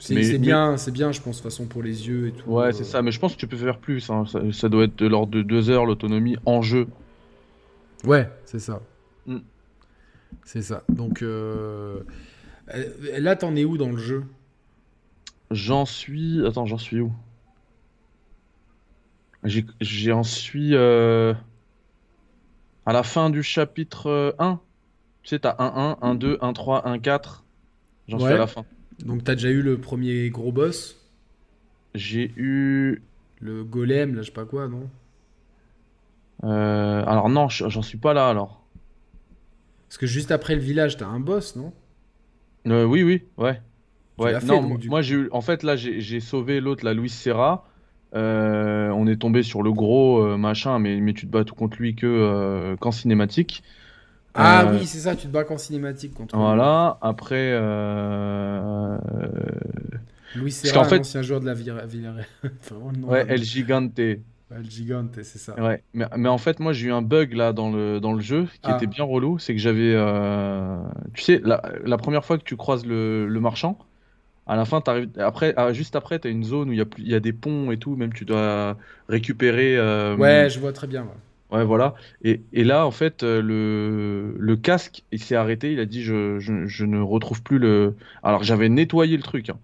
[0.00, 2.50] C'est bien, c'est bien, je pense, de façon pour les yeux et tout.
[2.50, 4.08] Ouais, c'est ça, mais je pense que tu peux faire plus.
[4.10, 4.24] Hein.
[4.52, 6.88] Ça, doit être de l'ordre de 2 heures l'autonomie en jeu.
[8.04, 8.80] Ouais, c'est ça.
[9.26, 9.38] Mm.
[10.44, 10.84] C'est ça.
[10.88, 12.00] Donc euh...
[13.18, 14.24] là, t'en es où dans le jeu?
[15.50, 16.46] J'en suis.
[16.46, 17.12] Attends, j'en suis où?
[19.44, 21.34] J'en suis euh...
[22.86, 24.50] à la fin du chapitre 1.
[24.50, 24.54] Euh,
[25.22, 27.42] tu sais, t'as 1-1, 1-2, 1-3, 1-4.
[28.08, 28.64] J'en suis à la fin.
[29.04, 30.96] Donc t'as déjà eu le premier gros boss?
[31.94, 33.02] J'ai eu...
[33.42, 34.90] Le golem, là je sais pas quoi, non?
[36.44, 38.62] Euh, Alors non, j'en suis pas là alors.
[39.88, 41.72] Parce que juste après le village, t'as un boss, non?
[42.66, 43.60] Euh, Oui, oui, ouais.
[44.18, 45.28] Ouais, non, moi j'ai eu...
[45.32, 47.66] En fait là j'ai sauvé l'autre, la Louis Serra.
[48.14, 51.78] Euh, on est tombé sur le gros machin, mais, mais tu te bats tout contre
[51.78, 53.62] lui que qu'en cinématique.
[54.34, 57.50] Ah euh, oui, c'est ça, tu te bats qu'en cinématique contre Voilà, après.
[57.52, 58.96] Euh...
[60.36, 61.00] Louis Serra, fait...
[61.00, 62.26] ancien joueur de la Villarreal.
[63.02, 63.98] ouais, El Gigante.
[63.98, 65.60] El Gigante, c'est ça.
[65.60, 68.20] Ouais, mais, mais, en fait, moi j'ai eu un bug là dans le, dans le
[68.20, 68.76] jeu qui ah.
[68.76, 69.38] était bien relou.
[69.38, 69.92] C'est que j'avais.
[69.94, 70.76] Euh...
[71.14, 73.78] Tu sais, la, la, première fois que tu croises le, le marchand,
[74.46, 76.82] à la fin, arrives, après, ah, juste après, tu as une zone où il y,
[76.82, 78.76] a, y a des ponts et tout, même tu dois
[79.08, 79.76] récupérer.
[79.76, 80.16] Euh...
[80.16, 81.02] Ouais, je vois très bien.
[81.02, 81.08] Ouais.
[81.52, 81.94] Ouais, voilà.
[82.22, 85.72] Et, et, là, en fait, euh, le, le casque, il s'est arrêté.
[85.72, 87.96] Il a dit je, je, je, ne retrouve plus le.
[88.22, 89.50] Alors, j'avais nettoyé le truc.
[89.50, 89.58] Hein.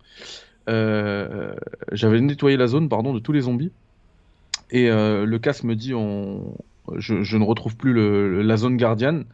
[0.68, 1.54] Euh,
[1.92, 3.72] j'avais nettoyé la zone, pardon, de tous les zombies.
[4.70, 6.56] Et euh, le casque me dit on,
[6.96, 9.24] je, je ne retrouve plus le, la zone gardienne.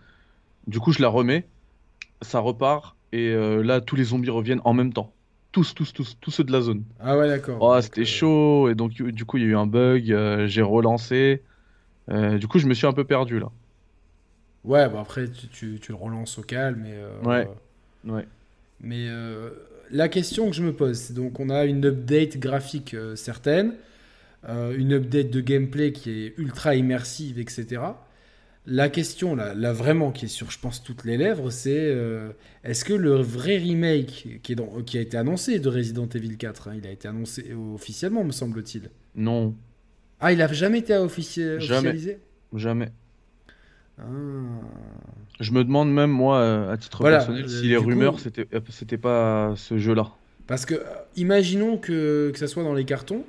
[0.66, 1.46] Du coup, je la remets.
[2.20, 2.96] Ça repart.
[3.12, 5.12] Et euh, là, tous les zombies reviennent en même temps.
[5.52, 6.84] Tous, tous, tous, tous ceux de la zone.
[7.00, 7.58] Ah ouais, d'accord.
[7.60, 8.68] Oh, c'était chaud.
[8.68, 10.46] Et donc, du coup, il y a eu un bug.
[10.46, 11.42] J'ai relancé.
[12.10, 13.50] Euh, du coup, je me suis un peu perdu là.
[14.64, 16.80] Ouais, bah après, tu, tu, le relances au calme.
[16.82, 17.48] Mais, euh, ouais.
[18.04, 18.26] ouais.
[18.80, 19.50] Mais euh,
[19.90, 23.74] la question que je me pose, c'est donc on a une update graphique certaine,
[24.48, 27.82] une update de gameplay qui est ultra immersive, etc.
[28.66, 31.96] La question, là, là, vraiment, qui est sur, je pense, toutes les lèvres, c'est
[32.62, 36.36] est-ce que le vrai remake qui, est dans, qui a été annoncé de Resident Evil
[36.36, 38.90] 4, hein, il a été annoncé officiellement, me semble-t-il?
[39.16, 39.54] Non.
[40.22, 42.18] Ah, il a jamais été officialisé?
[42.54, 42.92] Jamais.
[43.98, 44.04] Ah.
[45.40, 48.98] Je me demande même, moi, euh, à titre personnel, si les rumeurs, c'était, euh, c'était
[48.98, 50.12] pas ce jeu-là.
[50.46, 50.84] Parce que, euh,
[51.16, 53.24] imaginons que, que ça soit dans les cartons,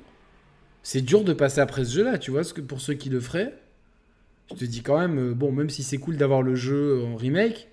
[0.84, 3.18] c'est dur de passer après ce jeu-là, tu vois, ce que pour ceux qui le
[3.18, 3.52] feraient,
[4.50, 7.68] je te dis quand même, bon, même si c'est cool d'avoir le jeu en remake,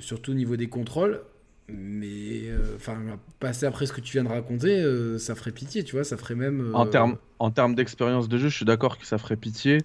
[0.00, 1.20] surtout au niveau des contrôles,
[1.68, 2.96] mais euh, enfin
[3.40, 6.16] passer après ce que tu viens de raconter euh, ça ferait pitié tu vois ça
[6.16, 9.18] ferait même en euh, termes en termes d'expérience de jeu je suis d'accord que ça
[9.18, 9.78] ferait pitié.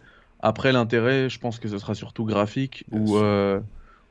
[0.45, 3.17] Après l'intérêt je pense que ce sera surtout graphique ou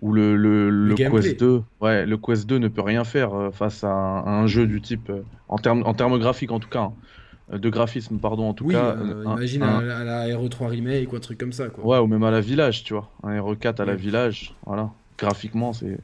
[0.01, 3.85] ou le, le, le, Quest 2 ouais le Quest 2 ne peut rien faire face
[3.85, 5.13] à un, jeu du type
[5.49, 6.91] en termes en termes graphiques en tout cas
[7.53, 11.39] hein, de graphisme pardon en tout cas imagine à, la RE3 remake ou un truc
[11.39, 11.85] comme ça quoi.
[11.85, 13.11] Ouais ou même à la village tu vois.
[13.23, 14.91] Un RE4 à la village voilà.
[15.19, 15.99] Graphiquement c'est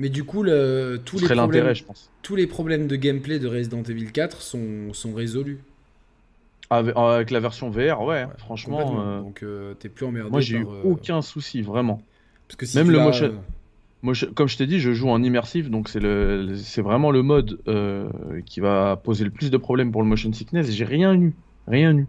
[0.00, 2.10] mais du coup, le, tous, les problèmes, je pense.
[2.22, 5.58] tous les problèmes de gameplay de Resident Evil 4 sont, sont résolus.
[6.70, 9.20] Avec, la version VR, ouais, franchement.
[9.20, 9.44] Donc
[9.78, 10.30] t'es plus emmerdé.
[10.30, 12.00] Moi j'ai eu aucun souci, vraiment.
[12.48, 13.34] Parce que Même le motion.
[14.02, 17.22] Moi, comme je t'ai dit, je joue en immersif, donc c'est le, c'est vraiment le
[17.22, 17.58] mode
[18.46, 20.70] qui va poser le plus de problèmes pour le motion sickness.
[20.70, 21.34] J'ai rien eu,
[21.66, 22.06] rien eu.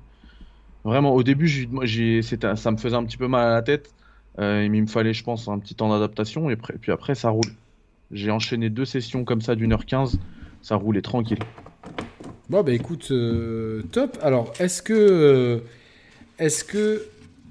[0.84, 1.48] Vraiment, au début,
[1.84, 3.94] j'ai, ça me faisait un petit peu mal à la tête.
[4.40, 6.50] Euh, il me fallait, je pense, un petit temps d'adaptation.
[6.50, 7.52] Et puis après, ça roule.
[8.12, 10.20] J'ai enchaîné deux sessions comme ça d'une heure quinze.
[10.62, 11.40] Ça roulait tranquille.
[12.50, 14.18] Bon, bah écoute, euh, top.
[14.22, 15.60] Alors, est-ce que, euh,
[16.38, 17.06] est-ce que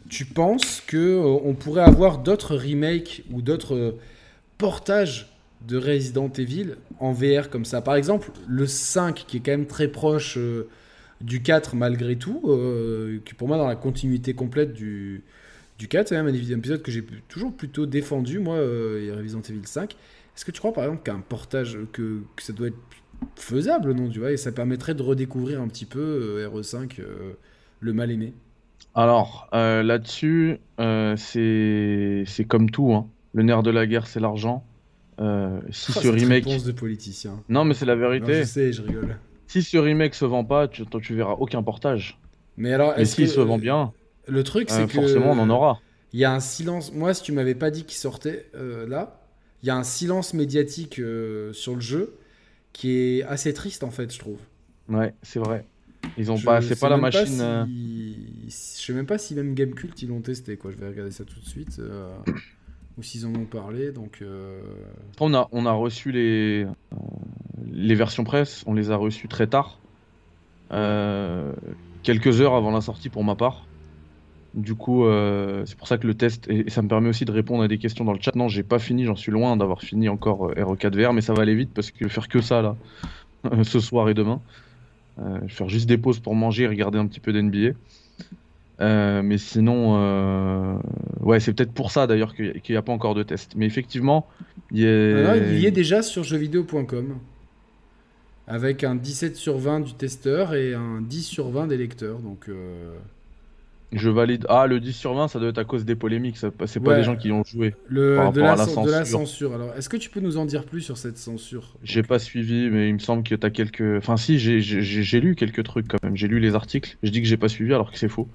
[0.08, 3.96] tu penses que on pourrait avoir d'autres remakes ou d'autres
[4.58, 5.32] portages
[5.66, 7.80] de Resident Evil en VR comme ça?
[7.80, 10.38] Par exemple, le 5 qui est quand même très proche
[11.20, 15.22] du 4 malgré tout, euh, qui pour moi dans la continuité complète du,
[15.78, 19.66] du 4, c'est même un épisode que j'ai toujours plutôt défendu, moi, euh, Resident Evil
[19.66, 19.96] 5.
[20.36, 22.76] Est-ce que tu crois par exemple qu'un portage, que, ça doit être
[23.36, 27.32] faisable, non, tu vois, et ça permettrait de redécouvrir un petit peu euh, RE5, euh,
[27.80, 28.32] le mal aimé
[28.94, 30.58] Alors, là-dessus,
[31.16, 33.06] c'est comme tout, hein.
[33.34, 34.64] le nerf de la guerre, c'est l'argent.
[35.18, 36.64] si oh, ce remake.
[36.64, 37.42] de politicien.
[37.48, 38.40] Non, mais c'est la vérité.
[38.40, 39.16] je sais, je rigole.
[39.46, 42.20] Si ce remake se vend pas, tu, tu verras aucun portage.
[42.56, 43.92] Mais alors, est-ce s'il se vend bien,
[44.30, 45.80] le truc, c'est euh, que forcément, on en aura.
[46.12, 46.92] Il y a un silence.
[46.92, 49.19] Moi, si tu m'avais pas dit qu'il sortait euh, là,
[49.62, 52.16] il y a un silence médiatique euh, sur le jeu
[52.72, 54.38] qui est assez triste en fait, je trouve.
[54.88, 55.64] Ouais, c'est vrai.
[56.16, 57.66] Ils ont pas, c'est pas la machine.
[58.46, 60.70] Je sais même pas si même Gamecult ils l'ont testé quoi.
[60.70, 61.80] Je vais regarder ça tout de suite.
[62.96, 63.92] ou s'ils en ont parlé.
[63.92, 64.24] Donc.
[65.20, 66.66] On a, on a reçu les,
[67.72, 69.78] les versions presse, on les a reçues très tard,
[70.72, 71.52] euh,
[72.02, 73.66] quelques heures avant la sortie pour ma part.
[74.54, 77.30] Du coup, euh, c'est pour ça que le test, et, ça me permet aussi de
[77.30, 78.34] répondre à des questions dans le chat.
[78.34, 81.42] Non, j'ai pas fini, j'en suis loin d'avoir fini encore euh, RE4VR, mais ça va
[81.42, 82.76] aller vite parce que faire que ça là,
[83.62, 84.40] ce soir et demain.
[85.18, 87.74] je vais faire juste des pauses pour manger et regarder un petit peu d'NBA.
[88.80, 90.80] mais sinon,
[91.20, 93.52] ouais, c'est peut-être pour ça d'ailleurs qu'il n'y a, pas encore de test.
[93.56, 94.26] Mais effectivement,
[94.72, 97.18] il y, il y est déjà sur jeuxvideo.com
[98.50, 102.18] avec un 17 sur 20 du testeur et un 10 sur 20 des lecteurs.
[102.18, 102.96] Donc, euh,
[103.92, 104.46] Je valide.
[104.48, 106.36] Ah, le 10 sur 20, ça doit être à cause des polémiques.
[106.36, 107.74] C'est pas des gens qui ont joué.
[107.88, 109.52] Le, de, la, de, la, censure.
[109.52, 111.74] Alors, est-ce que tu peux nous en dire plus sur cette censure?
[111.82, 113.98] J'ai pas suivi, mais il me semble que tu as quelques.
[113.98, 116.16] Enfin, si, j'ai lu quelques trucs quand même.
[116.16, 116.98] J'ai lu les articles.
[117.02, 118.28] Je dis que j'ai pas suivi alors que c'est faux.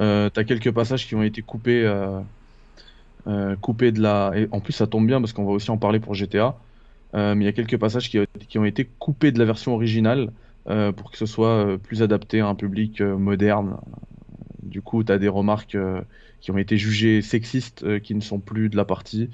[0.00, 1.84] Euh, tu as quelques passages qui ont été coupés.
[1.84, 2.20] Euh,
[3.26, 4.32] euh, coupés de la.
[4.34, 6.56] Et en plus, ça tombe bien parce qu'on va aussi en parler pour GTA.
[7.12, 10.32] Mais il y a quelques passages qui, ont été coupés de la version originale
[10.64, 13.76] pour que ce soit plus adapté à un public moderne.
[14.74, 15.76] Du coup, tu as des remarques
[16.40, 19.30] qui ont été jugées sexistes qui ne sont plus de la partie.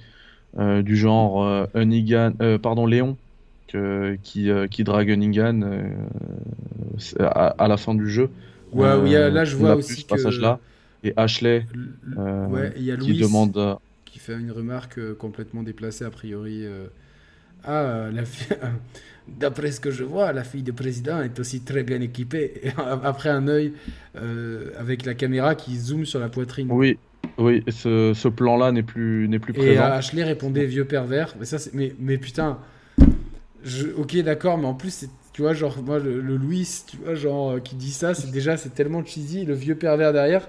[0.59, 3.17] du genre Unigan, pardon Léon
[4.23, 5.63] qui, qui drague Unigan
[7.19, 8.29] à, la fin du jeu.
[8.73, 10.61] Ouais, oui, là je vois aussi ce passage-là.
[11.05, 11.65] Et Ashley
[12.77, 16.67] y a qui demande qui fait une remarque complètement déplacée a priori
[17.65, 18.11] ah,
[19.39, 22.61] D'après ce que je vois, la fille du président est aussi très bien équipée.
[23.03, 23.73] Après un œil
[24.17, 26.69] euh, avec la caméra qui zoome sur la poitrine.
[26.71, 26.99] Oui,
[27.39, 29.71] oui, ce, ce plan-là n'est plus, n'est plus présent.
[29.71, 31.35] Et Ashley répondait vieux pervers.
[31.39, 32.59] Mais, ça, mais, mais putain,
[33.65, 37.53] je, ok, d'accord, mais en plus, tu vois, genre, moi, le, Louis, tu vois, genre,
[37.53, 40.47] euh, qui dit ça, c'est déjà, c'est tellement cheesy, le vieux pervers derrière.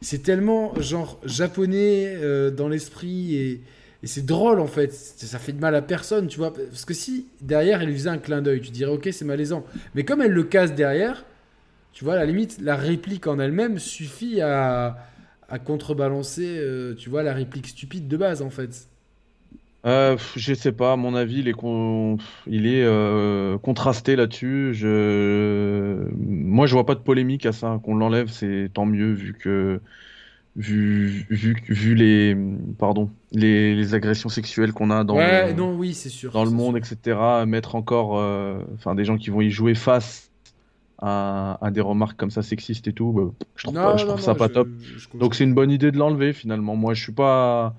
[0.00, 3.60] C'est tellement, genre, japonais euh, dans l'esprit et
[4.04, 6.52] et c'est drôle en fait, ça fait de mal à personne, tu vois.
[6.52, 9.64] Parce que si derrière elle lui faisait un clin d'œil, tu dirais ok c'est malaisant.
[9.94, 11.24] Mais comme elle le casse derrière,
[11.94, 14.98] tu vois, à la limite, la réplique en elle-même suffit à,
[15.48, 18.88] à contrebalancer, euh, tu vois, la réplique stupide de base en fait.
[19.86, 21.54] Euh, je sais pas, mon avis, il est,
[22.46, 24.74] il est euh, contrasté là-dessus.
[24.74, 26.08] Je...
[26.14, 27.80] Moi, je vois pas de polémique à ça.
[27.84, 29.80] Qu'on l'enlève, c'est tant mieux, vu que
[30.56, 32.36] vu, vu, vu les,
[32.78, 36.50] pardon, les, les agressions sexuelles qu'on a dans, le, non, oui, c'est sûr, dans le
[36.50, 37.18] monde, etc.
[37.46, 38.58] Mettre encore euh,
[38.94, 40.30] des gens qui vont y jouer face
[40.98, 44.20] à, à, des remarques comme ça sexistes et tout, bah, je trouve, pas, je trouve
[44.20, 44.68] ça pas top.
[45.14, 46.76] Donc c'est une bonne idée de l'enlever finalement.
[46.76, 47.74] Moi, je suis pas.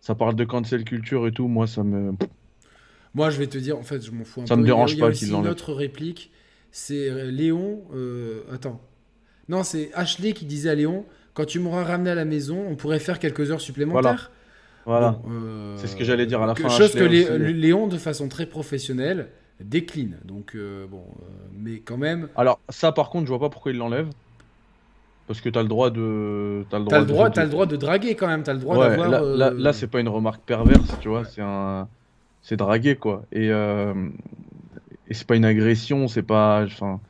[0.00, 2.12] Ça parle de cancel culture et tout, moi ça me.
[3.14, 4.60] Moi, je vais te dire, en fait, je m'en fous un ça peu.
[4.60, 5.46] me dérange pas qu'il l'enlève.
[5.46, 6.32] Une autre réplique,
[6.72, 7.82] c'est euh, Léon.
[7.94, 8.80] Euh, attends.
[9.48, 11.04] Non, c'est Ashley qui disait à Léon
[11.34, 14.02] quand tu m'auras ramené à la maison, on pourrait faire quelques heures supplémentaires.
[14.02, 14.30] Voilà.
[14.86, 16.68] Euh, c'est ce que j'allais dire à la fin.
[16.68, 19.28] Chose que Léon, de façon très professionnelle,
[19.60, 20.18] décline.
[20.24, 21.24] Donc, euh, bon, euh,
[21.58, 22.28] mais quand même.
[22.36, 24.08] Alors, ça, par contre, je vois pas pourquoi il l'enlève.
[25.26, 26.64] Parce que tu as le droit de.
[26.70, 28.42] As le droit, as le droit, as le droit de draguer quand même.
[28.42, 29.08] Tu as le droit d'avoir.
[29.08, 31.24] Là, là, là c'est pas une remarque perverse, tu vois.
[31.24, 31.88] C'est un.
[32.42, 33.24] C'est draguer, quoi.
[33.32, 36.62] Et, et c'est pas une agression, c'est pas.
[36.64, 37.00] Enfin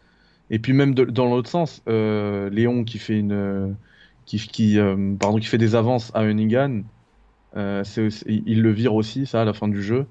[0.48, 3.74] Et puis même dans l'autre sens, Léon qui fait une
[4.26, 4.78] qui, qui
[5.18, 6.82] pardon qui fait des avances à Hunningan,
[7.54, 10.06] il le vire aussi ça à la fin du jeu.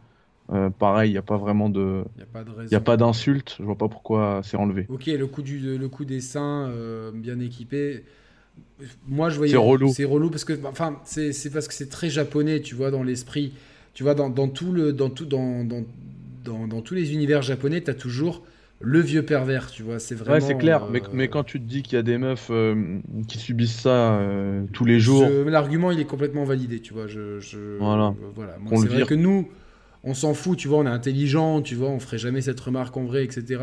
[0.79, 2.03] pareil, il n'y a pas vraiment de.
[2.17, 3.55] Il n'y a pas d'insulte.
[3.59, 4.85] Je vois pas pourquoi c'est enlevé.
[4.89, 6.71] Ok, le coup, du, le coup des seins
[7.13, 8.03] bien équipés.
[9.07, 9.51] Moi, je voyais.
[9.51, 9.89] C'est relou.
[9.93, 13.53] C'est relou parce que, enfin, c'est parce que c'est très japonais, tu vois, dans l'esprit.
[13.93, 15.83] Tu vois, dans, dans, tout le, dans, tout, dans, dans,
[16.43, 18.43] dans, dans tous les univers japonais, tu as toujours
[18.83, 19.97] le vieux pervers, tu vois.
[19.97, 20.35] C'est vraiment.
[20.35, 20.87] Ouais, c'est clair.
[20.91, 23.79] Mais, euh, mais, quand tu te dis qu'il y a des meufs euh, qui subissent
[23.79, 25.27] ça euh, tous les jours.
[25.45, 27.07] L'argument, il est complètement validé, tu vois.
[27.07, 27.77] Je, je...
[27.79, 28.13] Voilà.
[28.35, 28.57] voilà.
[28.75, 29.47] c'est vrai que nous,
[30.03, 32.97] on s'en fout, tu vois, on est intelligent, tu vois, on ferait jamais cette remarque
[32.97, 33.61] en vrai, etc.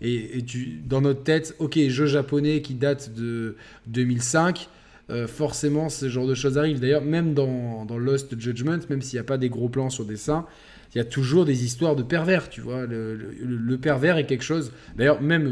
[0.00, 3.56] Et, et, tu, dans notre tête, ok, jeu japonais qui date de
[3.88, 4.70] 2005,
[5.08, 6.80] euh, forcément ce genre de choses arrivent.
[6.80, 10.16] D'ailleurs, même dans, Lost Judgment, même s'il n'y a pas des gros plans sur des
[10.16, 10.46] seins,
[10.94, 12.86] il y a toujours des histoires de pervers, tu vois.
[12.86, 14.72] Le, le, pervers est quelque chose.
[14.96, 15.46] D'ailleurs, même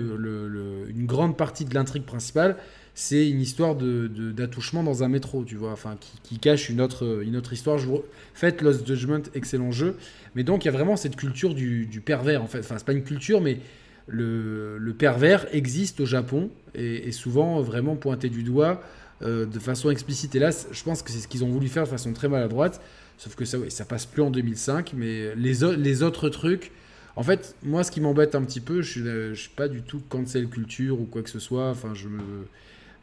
[0.88, 2.56] une grande partie de l'intrigue principale,
[2.94, 7.36] c'est une histoire d'attouchement dans un métro, tu vois, enfin, qui, cache une autre, une
[7.36, 7.76] autre histoire.
[7.76, 8.02] Je vous...
[8.34, 9.96] Faites Lost Judgment, excellent jeu.
[10.36, 12.60] Mais donc, il y a vraiment cette culture du, pervers, en fait.
[12.60, 13.58] Enfin, c'est pas une culture, mais
[14.06, 18.80] le, pervers existe au Japon et est souvent vraiment pointé du doigt
[19.24, 20.34] euh, de façon explicite.
[20.34, 22.80] Et là, je pense que c'est ce qu'ils ont voulu faire de façon très maladroite.
[23.18, 24.92] Sauf que ça, ouais, ça passe plus en 2005.
[24.96, 26.72] Mais les, les autres trucs.
[27.16, 29.82] En fait, moi, ce qui m'embête un petit peu, je suis, je suis pas du
[29.82, 31.70] tout cancel culture ou quoi que ce soit.
[31.70, 32.08] Enfin, je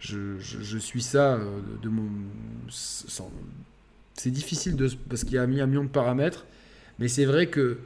[0.02, 2.10] je, suis ça euh, de, mon.
[2.70, 6.46] C'est difficile de, parce qu'il y a mis un million de paramètres,
[7.00, 7.80] mais c'est vrai que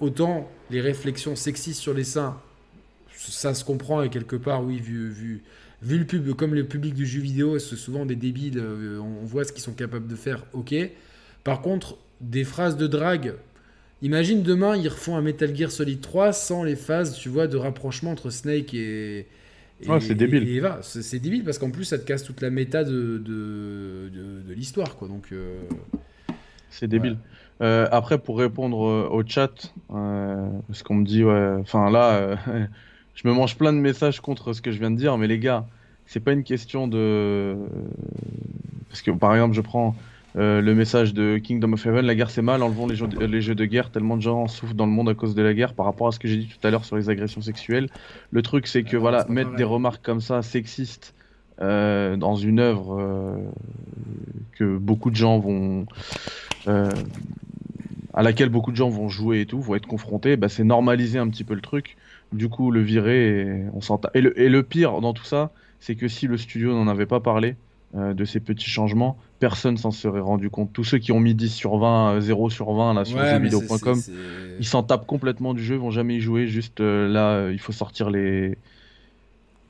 [0.00, 2.40] autant les réflexions sexistes sur les seins,
[3.16, 5.42] ça se comprend et quelque part, oui, vu,
[5.82, 9.24] vu le pub, comme le public du jeu vidéo, c'est souvent des débiles, euh, on
[9.24, 10.74] voit ce qu'ils sont capables de faire, ok.
[11.42, 13.34] Par contre, des phrases de drague,
[14.02, 17.56] imagine demain, ils refont un Metal Gear Solid 3 sans les phases, tu vois, de
[17.56, 19.26] rapprochement entre Snake et,
[20.00, 20.62] c'est débile.
[20.82, 24.08] c'est débile parce qu'en plus ça te casse toute la méta de, de,
[24.46, 25.08] de, l'histoire, quoi.
[25.08, 25.26] Donc.
[25.32, 25.60] Euh,
[26.70, 27.18] c'est débile.
[27.60, 32.38] Euh, après, pour répondre au chat, parce qu'on me dit, ouais, enfin là,
[33.14, 35.38] je me mange plein de messages contre ce que je viens de dire, mais les
[35.38, 35.66] gars,
[36.06, 37.56] c'est pas une question de.
[38.88, 39.94] Parce que par exemple, je prends
[40.36, 43.24] euh, le message de Kingdom of Heaven, la guerre c'est mal, enlevons les jeux, de,
[43.24, 45.54] les jeux de guerre, tellement de gens souffrent dans le monde à cause de la
[45.54, 47.88] guerre par rapport à ce que j'ai dit tout à l'heure sur les agressions sexuelles.
[48.32, 51.14] Le truc c'est que voilà, mettre des remarques comme ça sexistes
[51.60, 53.36] euh, dans une œuvre euh,
[54.58, 55.86] que beaucoup de gens vont
[58.14, 61.18] à laquelle beaucoup de gens vont jouer et tout, vont être confrontés, bah, c'est normaliser
[61.18, 61.96] un petit peu le truc.
[62.34, 64.10] Du coup, le virer, et on s'entend.
[64.14, 67.06] Et le, et le pire dans tout ça, c'est que si le studio n'en avait
[67.06, 67.56] pas parlé,
[67.96, 70.72] euh, de ces petits changements, personne s'en serait rendu compte.
[70.72, 73.30] Tous ceux qui ont mis 10 sur 20, 0 euh, sur 20 là sur ouais,
[73.30, 74.00] jeuxvideo.com,
[74.58, 76.48] ils s'en tapent complètement du jeu, ils vont jamais y jouer.
[76.48, 78.58] Juste euh, là, il faut sortir les,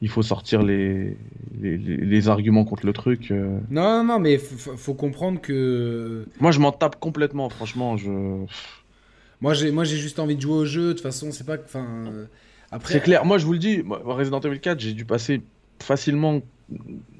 [0.00, 1.18] il faut sortir les,
[1.60, 3.30] les, arguments contre le truc.
[3.68, 6.24] Non, non, mais faut, faut comprendre que.
[6.40, 7.98] Moi, je m'en tape complètement, franchement.
[7.98, 8.10] Je...
[9.42, 10.88] Moi, j'ai, moi, j'ai juste envie de jouer au jeu.
[10.88, 11.58] De toute façon, c'est pas.
[11.62, 12.06] Enfin,
[12.74, 12.94] après.
[12.94, 13.24] C'est clair.
[13.24, 13.82] Moi, je vous le dis.
[14.04, 15.42] Resident Evil 4, j'ai dû passer
[15.80, 16.42] facilement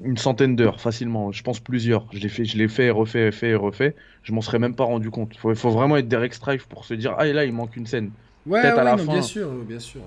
[0.01, 2.07] une centaine d'heures facilement, je pense plusieurs.
[2.11, 3.95] Je l'ai fait, je l'ai fait, refait, fait refait.
[4.23, 5.33] Je m'en serais même pas rendu compte.
[5.33, 7.85] Il faut, vraiment être Derek Strife pour se dire ah et là il manque une
[7.85, 8.11] scène.
[8.45, 9.13] Ouais, à la fin.
[9.13, 10.01] bien sûr, bien sûr.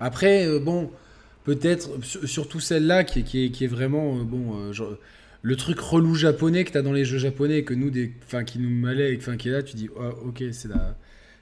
[0.00, 0.90] Après euh, bon,
[1.44, 4.70] peut-être surtout celle-là qui, qui, est, qui est vraiment euh, bon.
[4.70, 4.98] Euh,
[5.42, 8.42] le truc relou japonais que tu as dans les jeux japonais que nous des enfin
[8.42, 10.96] qui nous malait enfin qui est là tu dis oh, ok c'est la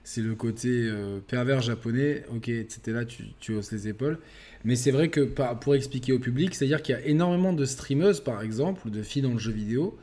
[0.08, 0.88] c'est le côté
[1.26, 4.18] pervers japonais ok c'était là tu, tu hausses les épaules
[4.66, 8.18] mais c'est vrai que pour expliquer au public, c'est-à-dire qu'il y a énormément de streameuses,
[8.18, 9.96] par exemple, ou de filles dans le jeu vidéo,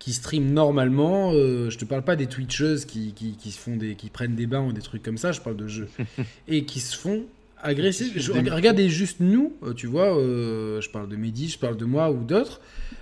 [0.00, 1.30] qui streament normalement.
[1.32, 4.34] Euh, je te parle pas des Twitcheuses qui, qui, qui, se font des, qui prennent
[4.34, 5.88] des bains ou des trucs comme ça, je parle de jeux.
[6.48, 7.24] et qui se font
[7.62, 8.06] agresser.
[8.50, 12.10] regardez juste nous, euh, tu vois, euh, je parle de Mehdi, je parle de moi
[12.10, 12.60] ou d'autres.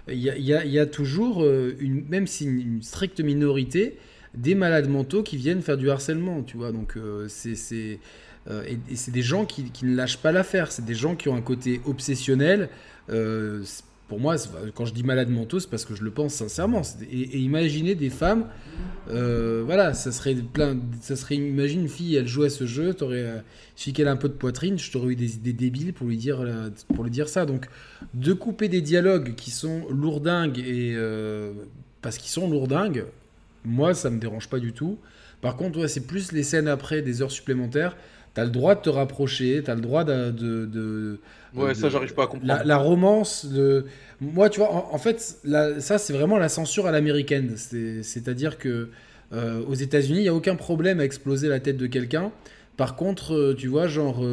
[0.09, 3.97] Il y a, y, y a, toujours, une, même si une, stricte minorité,
[4.35, 6.73] des malades mentaux qui viennent faire du harcèlement, tu vois.
[6.73, 6.99] Donc
[7.29, 7.99] c'est
[8.51, 10.73] euh, et, c'est des gens qui, ne lâchent pas l'affaire.
[10.73, 12.69] C'est des gens qui ont un côté obsessionnel.
[13.11, 13.63] Euh,
[14.09, 14.37] pour moi,
[14.75, 16.81] quand je dis malade mentaux, c'est parce que je le pense sincèrement.
[17.11, 18.47] Et, imaginez des femmes,
[19.11, 22.95] euh, voilà, ça serait plein, ça serait, imagine une fille, elle joue à ce jeu,
[22.95, 23.45] t'aurais,
[23.77, 26.17] si qu'elle a un peu de poitrine, je t'aurais eu des, des, débiles pour lui
[26.17, 26.43] dire,
[26.95, 27.45] pour lui dire ça.
[27.45, 27.69] Donc,
[28.15, 30.97] de couper des dialogues qui sont lourdingues et
[32.01, 33.05] parce qu'ils sont lourdingues,
[33.69, 34.99] moi, ça me dérange pas du tout.
[35.41, 37.97] Par contre, ouais, c'est plus les scènes après, des heures supplémentaires.
[38.35, 40.31] T'as le droit de te rapprocher, t'as le droit de.
[40.31, 41.21] de,
[41.55, 42.63] ouais, ça, j'arrive pas à comprendre.
[42.65, 43.87] La, romance, de.
[44.21, 45.21] Moi, tu vois, en, fait,
[45.79, 47.55] ça, c'est vraiment la censure à l'américaine.
[47.57, 48.91] C'est-à-dire que
[49.33, 52.33] euh, aux États-Unis, il n'y a aucun problème à exploser la tête de quelqu'un
[52.77, 54.25] Par contre, tu vois, genre,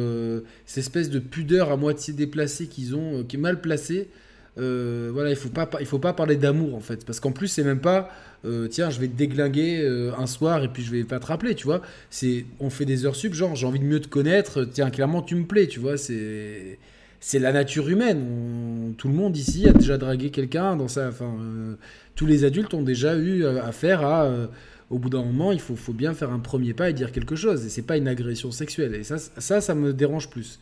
[0.66, 4.08] cette espèce de pudeur à moitié déplacée qu'ils ont, qui est mal placée,
[4.56, 7.64] voilà, il faut pas, il faut pas parler d'amour en fait, parce qu'en plus c'est
[7.64, 8.10] même pas,
[8.70, 9.86] tiens, je vais te déglinguer
[10.16, 11.82] un soir et puis je vais pas te rappeler, tu vois.
[12.10, 15.22] C'est, on fait des heures sup, genre j'ai envie de mieux te connaître, tiens, clairement
[15.22, 15.96] tu me plais, tu vois.
[15.96, 16.78] C'est,
[17.20, 18.94] c'est la nature humaine.
[18.98, 21.34] tout le monde ici a déjà dragué quelqu'un dans sa, enfin,
[22.14, 24.48] tous les adultes ont déjà eu affaire à
[24.90, 27.36] au bout d'un moment, il faut, faut, bien faire un premier pas et dire quelque
[27.36, 27.64] chose.
[27.66, 28.94] Et c'est pas une agression sexuelle.
[28.94, 30.60] Et ça, ça, ça me dérange plus.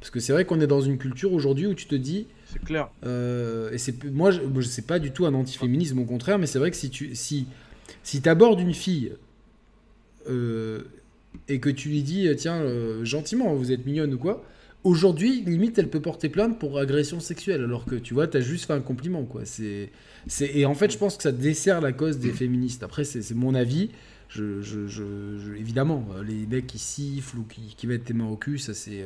[0.00, 2.26] Parce que c'est vrai qu'on est dans une culture aujourd'hui où tu te dis.
[2.46, 2.90] C'est clair.
[3.04, 6.46] Euh, et c'est moi, je, ne sais pas du tout un antiféminisme, au contraire, mais
[6.46, 7.46] c'est vrai que si tu si
[8.02, 9.12] si abordes une fille
[10.28, 10.82] euh,
[11.48, 14.44] et que tu lui dis tiens euh, gentiment, vous êtes mignonne ou quoi,
[14.84, 18.40] aujourd'hui limite elle peut porter plainte pour agression sexuelle, alors que tu vois, tu as
[18.40, 19.42] juste fait un compliment quoi.
[19.44, 19.90] C'est
[20.40, 22.82] et en fait, je pense que ça dessert la cause des féministes.
[22.82, 23.90] Après, c'est mon avis.
[24.28, 28.74] Je, évidemment, les mecs qui sifflent ou qui, qui mettent tes mains au cul, ça
[28.74, 29.04] c'est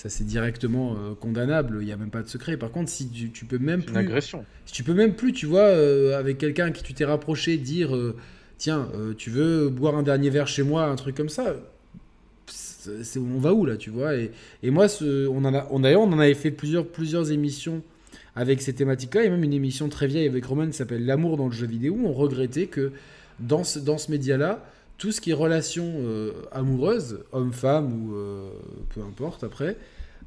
[0.00, 1.78] ça c'est directement euh, condamnable.
[1.82, 2.56] Il n'y a même pas de secret.
[2.56, 4.46] Par contre, si tu, peux même plus, agression.
[4.64, 7.94] Si tu peux même plus, tu vois, euh, avec quelqu'un qui tu t'es rapproché, dire,
[7.94, 8.16] euh,
[8.56, 8.88] tiens,
[9.18, 11.54] tu veux boire un dernier verre chez moi, un truc comme ça.
[13.18, 14.14] on va où là, tu vois?
[14.14, 14.30] Et,
[14.70, 17.82] moi, ce, on en a, on, d'ailleurs, on en avait fait plusieurs, plusieurs émissions
[18.34, 21.46] avec ces thématiques-là, et même une émission très vieille avec Roman qui s'appelle L'amour dans
[21.46, 22.92] le jeu vidéo, où on regrettait que
[23.38, 24.64] dans ce, dans ce média-là,
[25.00, 28.50] tout ce qui est relation euh, amoureuse, homme-femme ou euh,
[28.94, 29.78] peu importe après,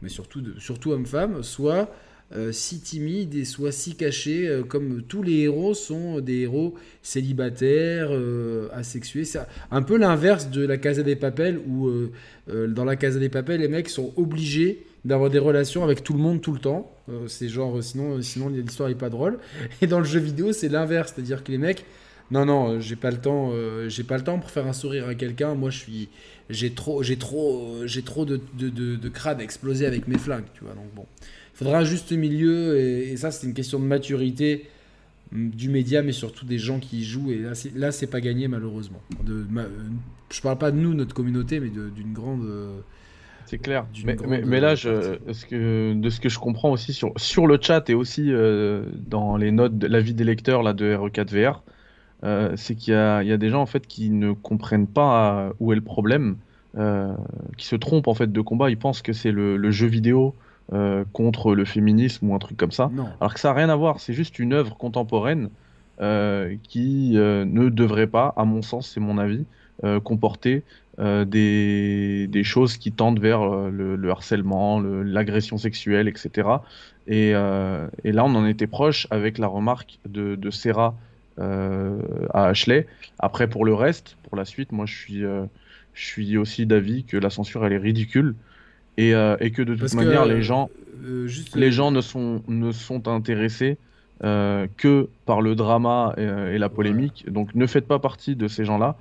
[0.01, 1.93] mais surtout, surtout homme-femme, soit
[2.35, 8.09] euh, si timide et soit si caché, comme tous les héros sont des héros célibataires,
[8.73, 9.25] asexués.
[9.25, 11.91] C'est un peu l'inverse de la Casa des Papels, où
[12.47, 16.19] dans la Casa des Papels, les mecs sont obligés d'avoir des relations avec tout le
[16.19, 16.91] monde tout le temps.
[17.27, 19.37] C'est genre, sinon, sinon l'histoire est pas drôle.
[19.83, 21.85] Et dans le jeu vidéo, c'est l'inverse, c'est-à-dire que les mecs,
[22.33, 24.73] non, non, euh, j'ai pas le temps, euh, j'ai pas le temps pour faire un
[24.73, 25.53] sourire à quelqu'un.
[25.53, 26.09] Moi, je suis,
[26.49, 30.63] j'ai trop, j'ai trop, j'ai trop de, de, de, crâne explosé avec mes flingues, tu
[30.63, 30.73] vois.
[30.73, 34.65] Donc bon, il faudra un juste milieu, et, ça, c'est une question de maturité
[35.31, 37.31] mm, du média, mais surtout des gens qui y jouent.
[37.31, 39.01] Et là, c'est, là, c'est pas gagné malheureusement.
[39.23, 39.45] De,
[40.31, 42.47] je parle pas de nous, notre communauté, mais d'une grande
[43.45, 43.85] c'est clair.
[44.25, 47.89] Mais, là, je, ce que, de ce que je comprends aussi sur, sur le chat
[47.89, 51.61] et aussi euh, dans les notes de l'avis des lecteurs là, de RE4VR,
[52.23, 54.87] euh, c'est qu'il y a, il y a des gens en fait qui ne comprennent
[54.87, 56.37] pas où est le problème,
[56.77, 57.13] euh,
[57.57, 58.69] qui se trompent en fait de combat.
[58.69, 60.35] Ils pensent que c'est le, jeu vidéo
[61.11, 62.89] contre le féminisme ou un truc comme ça.
[63.19, 63.99] Alors que ça n'a rien à voir.
[63.99, 65.49] C'est juste une œuvre contemporaine
[65.99, 69.45] qui ne devrait pas, à mon sens, c'est mon avis,
[70.03, 70.63] comporter
[70.99, 76.47] euh, des, des, choses qui tendent vers euh, le, harcèlement, l'agression sexuelle, etc.
[77.07, 80.93] Et, euh, et, là, on en était proche avec la remarque de, de Serra
[81.37, 82.87] à Ashley.
[83.19, 87.17] Après, pour le reste, pour la suite, moi, je suis, je suis aussi d'avis que
[87.17, 88.35] la censure, elle est ridicule.
[88.97, 90.69] Et, et que de toute manière, les gens,
[91.55, 93.77] les gens ne sont, ne sont intéressés
[94.21, 97.25] que par le drama et, la polémique.
[97.31, 98.95] Donc, ne faites pas partie de ces gens-là.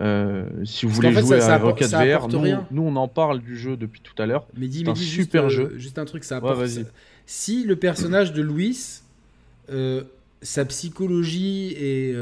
[0.00, 2.28] Euh, si vous voulez jouer à Rocket VR,
[2.70, 4.46] nous, on en parle du jeu depuis tout à l'heure.
[4.56, 5.72] Mais dis, un super jeu.
[5.74, 6.60] Euh, juste un truc, ça apporte.
[7.26, 9.00] si le personnage de Louis,
[9.70, 10.04] euh,
[10.42, 12.14] sa psychologie et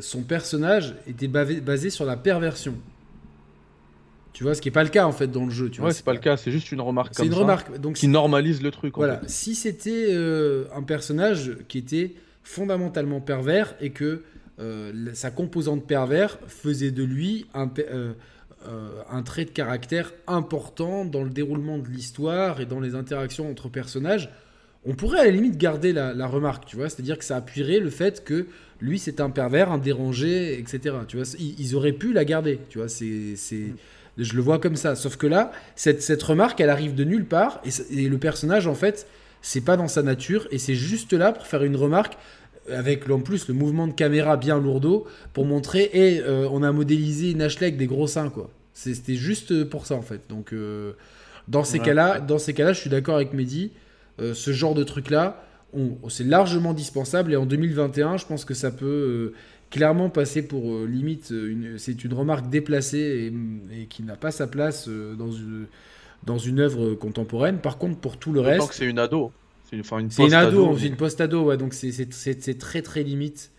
[0.00, 2.74] son personnage étaient basés sur la perversion.
[4.32, 5.68] Tu vois, ce qui n'est pas le cas en fait dans le jeu.
[5.68, 7.12] Tu ouais, c'est pas, le cas, c'est juste une remarque.
[7.14, 8.94] C'est une remarque donc qui normalise le truc.
[8.96, 9.20] Voilà.
[9.26, 10.14] Si c'était
[10.74, 14.22] un personnage qui était fondamentalement pervers et que
[14.58, 18.12] euh, sa composante pervers faisait de lui un, euh,
[18.68, 23.50] euh, un, trait de caractère important dans le déroulement de l'histoire et dans les interactions
[23.50, 24.30] entre personnages.
[24.84, 27.90] On pourrait à la limite garder la, remarque, tu vois, c'est-à-dire que ça appuierait le
[27.90, 28.46] fait que
[28.80, 30.96] lui c'est un pervers, un dérangé, etc.
[31.06, 33.36] Tu vois, ils, auraient pu la garder, tu vois, c'est,
[34.18, 34.96] je le vois comme ça.
[34.96, 38.66] Sauf que là, cette, cette remarque, elle arrive de nulle part et, et le personnage
[38.66, 39.06] en fait,
[39.40, 42.16] c'est pas dans sa nature et c'est juste là pour faire une remarque
[42.70, 46.70] avec en plus le mouvement de caméra bien lourdeau pour montrer et euh, on a
[46.72, 48.50] modélisé une Ashley avec des gros seins quoi.
[48.74, 50.22] C'était juste pour ça en fait.
[50.28, 50.92] Donc euh,
[51.48, 53.72] dans ces cas-là, dans ces cas-là, je suis d'accord avec Mehdi.
[54.20, 55.44] Euh, ce genre de truc là,
[56.08, 59.32] c'est largement dispensable et en 2021, je pense que ça peut
[59.70, 61.32] clairement passer pour limite
[61.78, 63.32] c'est une remarque déplacée
[63.72, 65.66] et, qui n'a pas sa place dans une
[66.24, 67.58] dans une œuvre contemporaine.
[67.58, 69.32] Par contre, pour tout le reste, que c'est une ado.
[69.64, 73.50] C'est une, ado, c'est une post-ado, ouais, donc c'est très très limite.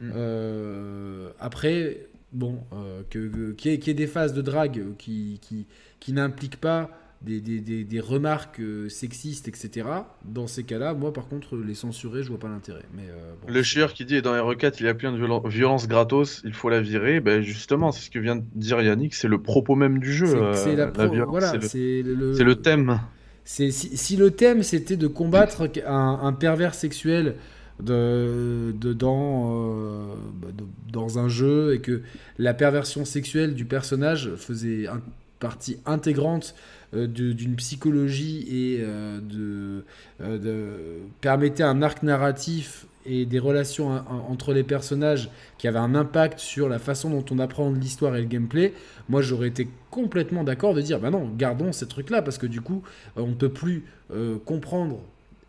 [0.00, 0.10] Mm.
[0.14, 5.66] Euh, après, bon, euh, que, qu'il y, ait des phases de drague qui, qui,
[6.00, 6.90] qui n'impliquent pas
[7.22, 9.88] des, des, des, des remarques euh, sexistes, etc.,
[10.24, 12.82] dans ces cas-là, moi par contre, les censurer, je vois pas l'intérêt.
[12.94, 15.18] Mais euh, bon, Le chieur qui dit dans les requêtes il y a plein de
[15.18, 17.20] violen- violence gratos, il faut la virer.
[17.20, 20.26] Ben justement, c'est ce que vient de dire Yannick, c'est le propos même du jeu.
[20.54, 23.00] c'est- euh, la, voilà, c'est le, le, le thème.
[23.46, 27.36] Si, si le thème c'était de combattre un, un pervers sexuel
[27.80, 32.02] de, de- dans, euh, bah, de- dans un jeu et que
[32.38, 35.00] la perversion sexuelle du personnage faisait un-
[35.40, 36.54] partie intégrante
[36.94, 39.84] d'une psychologie et euh, de,
[40.20, 45.28] euh, de- permettait un arc narratif et des relations en- en- entre les personnages
[45.58, 48.72] qui avaient un impact sur la façon dont on apprend l'histoire et le gameplay,
[49.08, 52.60] moi j'aurais été complètement d'accord de dire bah non, gardons ces trucs-là parce que du
[52.60, 52.82] coup
[53.18, 55.00] euh, on ne peut plus euh, comprendre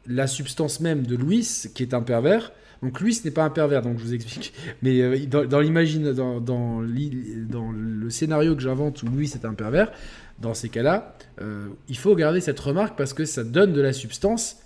[0.07, 2.51] la substance même de Louis qui est un pervers.
[2.83, 4.53] Donc Louis n'est pas un pervers, donc je vous explique.
[4.83, 9.53] Mais euh, dans, dans l'imagine, dans, dans le scénario que j'invente où Louis est un
[9.53, 9.91] pervers,
[10.39, 13.93] dans ces cas-là, euh, il faut garder cette remarque parce que ça donne de la
[13.93, 14.57] substance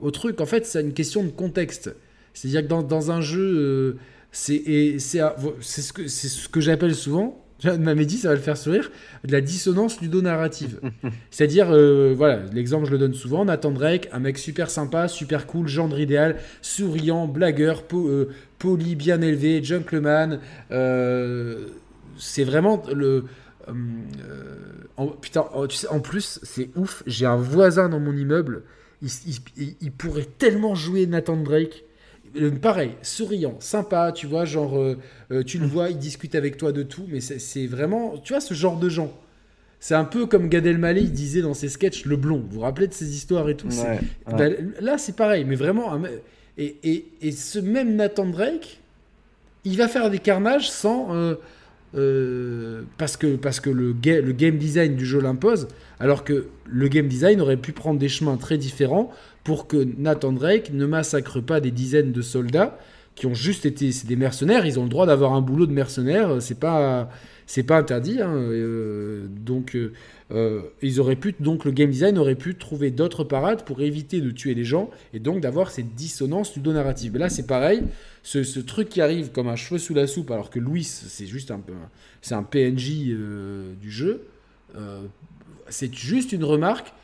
[0.00, 0.40] au truc.
[0.40, 1.94] En fait, c'est une question de contexte.
[2.34, 3.96] C'est-à-dire que dans, dans un jeu, euh,
[4.32, 7.40] c'est ce que c'est ce que j'appelle souvent.
[7.64, 8.90] dit, ça va le faire sourire,
[9.24, 10.80] de la dissonance ludonarrative.
[11.30, 15.46] C'est-à-dire, euh, voilà, l'exemple je le donne souvent, Nathan Drake, un mec super sympa, super
[15.46, 20.40] cool, gendre idéal, souriant, blagueur, po- euh, poli, bien élevé, gentleman.
[20.72, 21.68] euh,
[22.18, 23.24] c'est vraiment le.
[23.68, 23.72] Euh,
[24.96, 28.62] en, putain, oh, tu sais, en plus, c'est ouf, j'ai un voisin dans mon immeuble,
[29.02, 31.84] il, il- il- il pourrait tellement jouer Nathan Drake.
[32.36, 34.96] Euh, pareil, souriant, sympa, tu vois, genre, euh,
[35.44, 38.54] tu le vois, il discute avec toi de tout, mais c'est vraiment, tu vois, ce
[38.54, 39.12] genre de gens.
[39.78, 42.38] C'est un peu comme Gad Elmaleh, il disait dans ses sketchs, le blond.
[42.48, 43.70] Vous vous rappelez de ces histoires et tout?
[43.70, 44.34] C'est- Ouais, ouais.
[44.56, 46.00] ben, Là, c'est pareil, mais vraiment.
[46.56, 48.80] Et, et, et ce même Nathan Drake,
[49.64, 51.14] il va faire des carnages sans.
[51.14, 51.34] euh,
[51.96, 55.68] euh, parce que, parce que le, ga- le game design du jeu l'impose,
[56.00, 59.10] alors que le game design aurait pu prendre des chemins très différents
[59.44, 62.78] pour que Nathan Drake ne massacre pas des dizaines de soldats
[63.14, 63.90] qui ont juste été.
[64.06, 67.08] Des mercenaires, ils ont le droit d'avoir un boulot de mercenaire, c'est pas.
[67.66, 69.76] Pas interdit, hein, euh, donc
[70.32, 74.20] euh, ils auraient pu donc le game design aurait pu trouver d'autres parades pour éviter
[74.22, 77.12] de tuer les gens et donc d'avoir cette dissonance ludonarrative.
[77.12, 77.82] Mais là c'est pareil,
[78.22, 81.26] ce, ce truc qui arrive comme un cheveu sous la soupe alors que Louis c'est
[81.26, 81.74] juste un peu
[82.22, 84.22] c'est un PNJ euh, du jeu,
[84.76, 85.02] euh,
[85.68, 86.94] c'est juste une remarque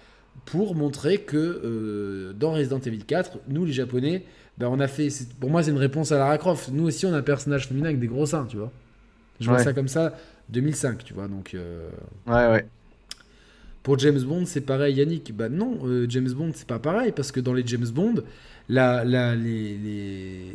[0.47, 4.25] pour montrer que dans Resident Evil 4, nous les Japonais,
[4.57, 5.09] ben, on a fait,
[5.39, 6.71] pour moi c'est une réponse à Lara Croft.
[6.73, 8.73] Nous aussi on a un personnage féminin avec des gros seins, tu vois.
[9.41, 9.65] Je vois Ouais.
[9.65, 10.17] ça comme ça
[10.49, 11.29] 2005, tu vois.
[11.29, 12.67] Donc Ouais, ouais.
[13.83, 15.35] Pour James Bond, c'est pareil, Yannick.
[15.35, 18.17] Bah non, euh, James Bond, c'est pas pareil, parce que dans les James Bond,
[18.69, 19.05] la,
[19.35, 20.53] les,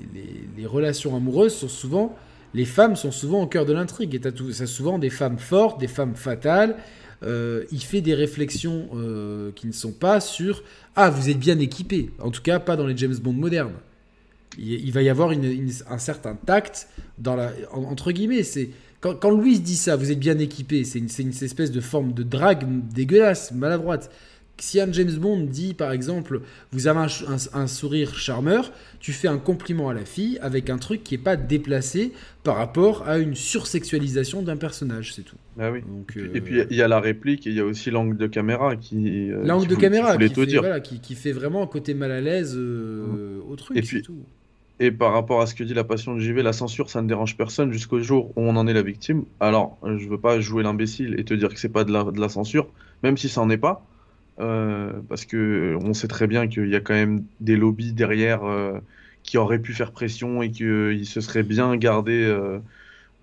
[0.66, 2.16] relations amoureuses sont souvent.
[2.54, 4.16] Les femmes sont souvent au cœur de l'intrigue.
[4.16, 6.78] Et souvent des femmes fortes, des femmes fatales.
[7.24, 10.64] Euh, il fait des réflexions euh, qui ne sont pas sur
[10.96, 12.12] Ah, vous êtes bien équipé.
[12.20, 13.74] En tout cas, pas dans les James Bond modernes.
[14.58, 18.44] Il, va y avoir un certain tact dans la, en- entre guillemets.
[19.06, 20.84] Quand, quand Louise dit ça, vous êtes bien équipé.
[20.84, 24.12] C'est une, espèce de forme de drague dégueulasse, maladroite.
[24.58, 26.40] Si un James Bond dit, par exemple,
[26.72, 30.40] vous avez un, ch- un- un sourire charmeur, tu fais un compliment à la fille
[30.42, 35.24] avec un truc qui est pas déplacé par rapport à une sursexualisation d'un personnage, c'est
[35.24, 35.36] tout.
[35.58, 35.82] Bah oui.
[35.82, 37.66] Donc, Et euh, puis- Et puis il y a la réplique et il y a
[37.66, 39.30] aussi l'angle de caméra qui.
[39.30, 42.22] euh, L'angle de caméra qui fait, voilà, qui, qui fait vraiment un côté mal à
[42.22, 44.20] l'aise euh, au truc, Et c'est puis- tout.
[44.80, 47.08] Et par rapport à ce que dit la passion de JV, la censure, ça ne
[47.08, 49.24] dérange personne jusqu'au jour où on en est la victime.
[49.40, 52.30] Alors, euh, je veux pas jouer l'imbécile et te dire que c'est pas de la,
[52.30, 52.68] censure,
[53.02, 53.86] même si ça en est pas,
[54.40, 58.44] euh, parce que on sait très bien qu'il y a quand même des lobbies derrière
[58.44, 58.80] euh,
[59.24, 62.60] qui auraient pu faire pression et qu'ils se seraient bien gardés euh,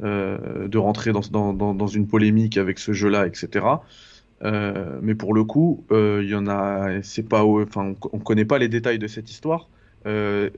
[0.03, 3.67] euh, de rentrer dans, une polémique avec ce jeu-là, etc.
[4.43, 6.89] Euh, mais pour le coup, euh, il y en a,
[7.29, 9.69] pas, enfin, on, on connaît pas les détails de cette histoire.
[10.07, 10.51] Euh,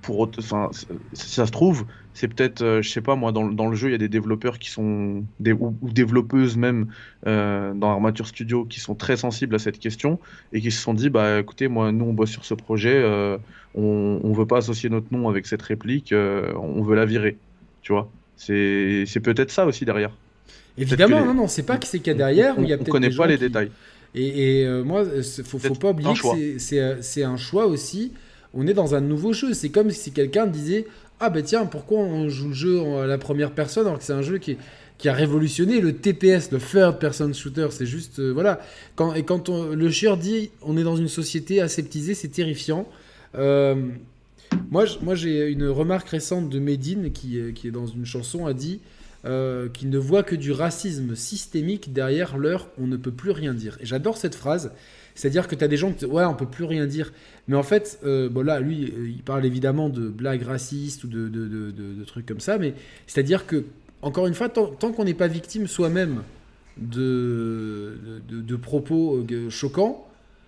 [0.00, 0.70] pour enfin,
[1.12, 3.76] si ça se trouve, c'est peut-être, euh, je sais pas moi, dans, le- dans le
[3.76, 6.92] jeu, il y a des développeurs qui sont, des, ou, ou développeuses même
[7.26, 10.20] euh, dans Armature Studio qui sont très sensibles à cette question
[10.52, 13.38] et qui se sont dit, bah écoutez, moi, nous on bosse sur ce projet, euh,
[13.74, 17.40] on, on veut pas associer notre nom avec cette réplique, euh, on veut la virer,
[17.82, 18.14] tu vois?
[18.36, 20.16] C'est, c'est peut-être ça aussi derrière.
[20.78, 22.70] Évidemment, les- non, non, c'est pas que c'est qu'il y a derrière, on, mais il
[22.70, 23.72] y a on peut-être connaît pas les qui- détails.
[24.14, 28.14] Et, et, moi, il faut, faut pas oublier que c'est un choix aussi.
[28.54, 29.54] On est dans un nouveau jeu.
[29.54, 30.86] C'est comme si quelqu'un disait
[31.20, 34.12] Ah ben tiens, pourquoi on joue le jeu à la première personne alors que c'est
[34.12, 34.56] un jeu qui,
[34.98, 37.68] qui a révolutionné le TPS, le Third Person Shooter.
[37.70, 38.18] C'est juste.
[38.18, 38.60] euh, voilà.
[38.96, 42.88] Quand, et quand on- le chieur dit On est dans une société aseptisée, c'est terrifiant.
[43.36, 43.76] Euh,
[44.70, 48.52] moi, j'ai une remarque récente de Medine qui, euh, qui est dans une chanson a
[48.54, 48.80] dit
[49.74, 53.76] qui ne voient que du racisme systémique derrière leur on ne peut plus rien dire.
[53.82, 54.72] Et j'adore cette phrase.
[55.20, 57.12] C'est-à-dire que tu as des gens qui disent, ouais, on peut plus rien dire.
[57.46, 62.04] Mais en fait, bon là, lui, il parle évidemment de blagues racistes ou de, de,
[62.04, 62.72] trucs comme ça, mais
[63.06, 63.64] c'est-à-dire que,
[64.00, 66.22] encore une fois, tant, qu'on n'est pas victime soi-même
[66.78, 67.98] de,
[68.28, 70.06] de, propos euh, choquants,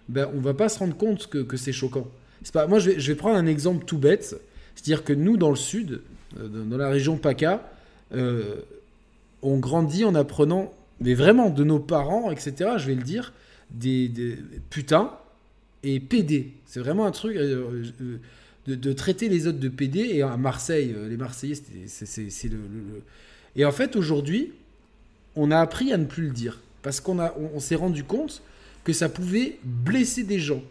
[0.09, 2.07] ben, on va pas se rendre compte que, que c'est choquant.
[2.53, 4.41] Pas, moi, je vais, je vais, prendre un exemple tout bête.
[4.75, 6.01] C'est-à-dire que nous, dans le sud,
[6.39, 7.70] euh, dans la région PACA,
[8.14, 8.57] euh,
[9.43, 13.33] on grandit en apprenant, mais vraiment de nos parents, etc., je vais le dire,
[13.75, 14.39] des,
[14.70, 15.12] putains
[15.83, 16.53] et PD.
[16.66, 17.93] C'est vraiment un truc de,
[18.66, 20.01] de, traiter les autres de PD.
[20.01, 23.03] Et à Marseille, les Marseillais, c'est le, le,
[23.57, 24.53] Et en fait, aujourd'hui,
[25.37, 26.61] on a appris à ne plus le dire.
[26.83, 28.43] Parce qu'on on, s'est rendu compte
[28.85, 30.62] que ça pouvait blesser des gens.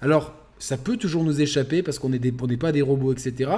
[0.00, 3.50] Alors, ça peut toujours nous échapper parce qu'on n'est pas des robots, etc.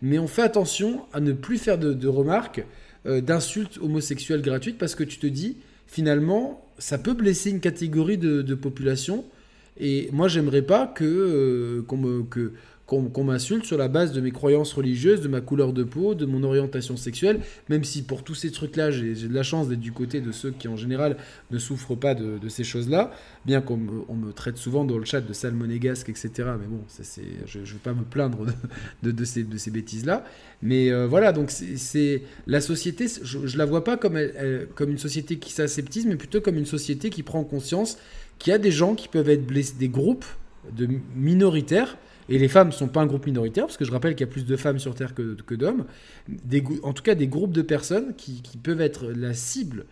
[0.00, 2.64] Mais on fait attention à ne plus faire de, remarques,
[3.06, 5.56] euh, d'insultes homosexuelles gratuites parce que tu te dis,
[5.92, 9.24] finalement, ça peut blesser une catégorie de, population.
[9.78, 11.82] Et moi, j'aimerais pas que, euh,
[12.30, 12.52] que,
[12.86, 16.26] qu'on m'insulte sur la base de mes croyances religieuses, de ma couleur de peau, de
[16.26, 19.92] mon orientation sexuelle, même si pour tous ces trucs-là, j'ai de la chance d'être du
[19.92, 21.16] côté de ceux qui en général
[21.50, 23.12] ne souffrent pas de, ces choses-là,
[23.46, 26.30] bien qu'on me, traite souvent dans le chat de sale monégasque, etc.
[26.60, 26.82] Mais bon,
[27.46, 28.46] je ne vais pas me plaindre
[29.02, 30.24] de, ces, bêtises-là.
[30.60, 34.18] Mais euh, voilà, donc c'est la société, je ne la vois pas comme,
[34.74, 37.96] comme une société qui s'aseptise, mais plutôt comme une société qui prend conscience
[38.38, 40.26] qu'il y a des gens qui peuvent être blessés, des groupes
[40.76, 41.96] de minoritaires,
[42.32, 44.30] et les femmes ne sont pas un groupe minoritaire, parce que je rappelle qu'il y
[44.30, 45.84] a plus de femmes sur Terre que, que d'hommes.
[46.82, 49.84] En tout cas, des groupes de personnes qui, peuvent être la cible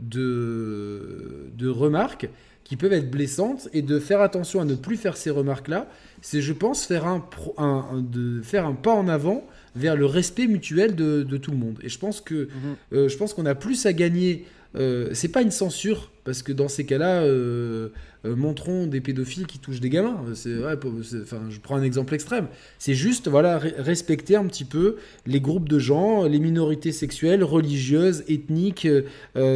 [0.00, 2.28] de, de remarques
[2.62, 5.88] qui peuvent être blessantes et de faire attention à ne plus faire ces remarques-là,
[6.20, 7.26] c'est, je pense, faire un,
[7.56, 9.44] un, de faire un pas en avant
[9.74, 11.78] vers le respect mutuel de, de tout le monde.
[11.82, 12.48] Et je pense que mhm.
[12.92, 14.44] euh, je pense qu'on a plus à gagner.
[14.76, 17.88] Euh, c'est pas une censure parce que dans ces cas-là, euh,
[18.26, 20.22] euh, montrons des pédophiles qui touchent des gamins.
[20.34, 22.48] Je prends un exemple extrême.
[22.78, 24.96] C'est juste, voilà, respecter un petit peu
[25.26, 28.88] les groupes de gens, les minorités sexuelles, religieuses, ethniques,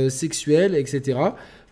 [0.09, 1.19] sexuelles, etc.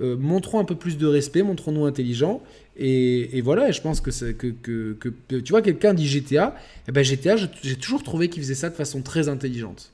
[0.01, 2.43] montrons un peu plus de respect, montrons-nous intelligents.
[2.77, 7.37] Et, voilà, et je pense que, tu vois, quelqu'un dit GTA, et eh ben GTA,
[7.37, 9.93] j'ai toujours trouvé qu'il faisait ça de façon très intelligente.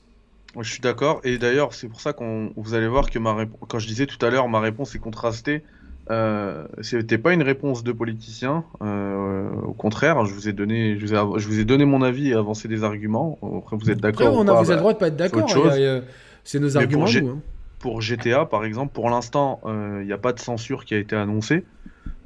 [0.61, 3.79] Je suis d'accord, et d'ailleurs, c'est pour ça qu'on vous allez voir que ma quand
[3.79, 5.63] je disais tout à l'heure, ma réponse est contrastée.
[6.09, 8.63] Euh, c'était pas une réponse de politicien.
[8.81, 12.01] Euh, au contraire, je vous ai donné, je vous ai, je vous ai, donné mon
[12.01, 13.37] avis et avancé des arguments.
[13.57, 15.49] Après, vous êtes d'accord On a, vous avez le bah, droit de pas être d'accord.
[16.43, 17.05] C'est nos arguments.
[17.05, 17.39] Pour, nous, hein.
[17.79, 21.15] pour, GTA, par exemple, pour l'instant, il n'y a pas de censure qui a été
[21.15, 21.65] annoncée.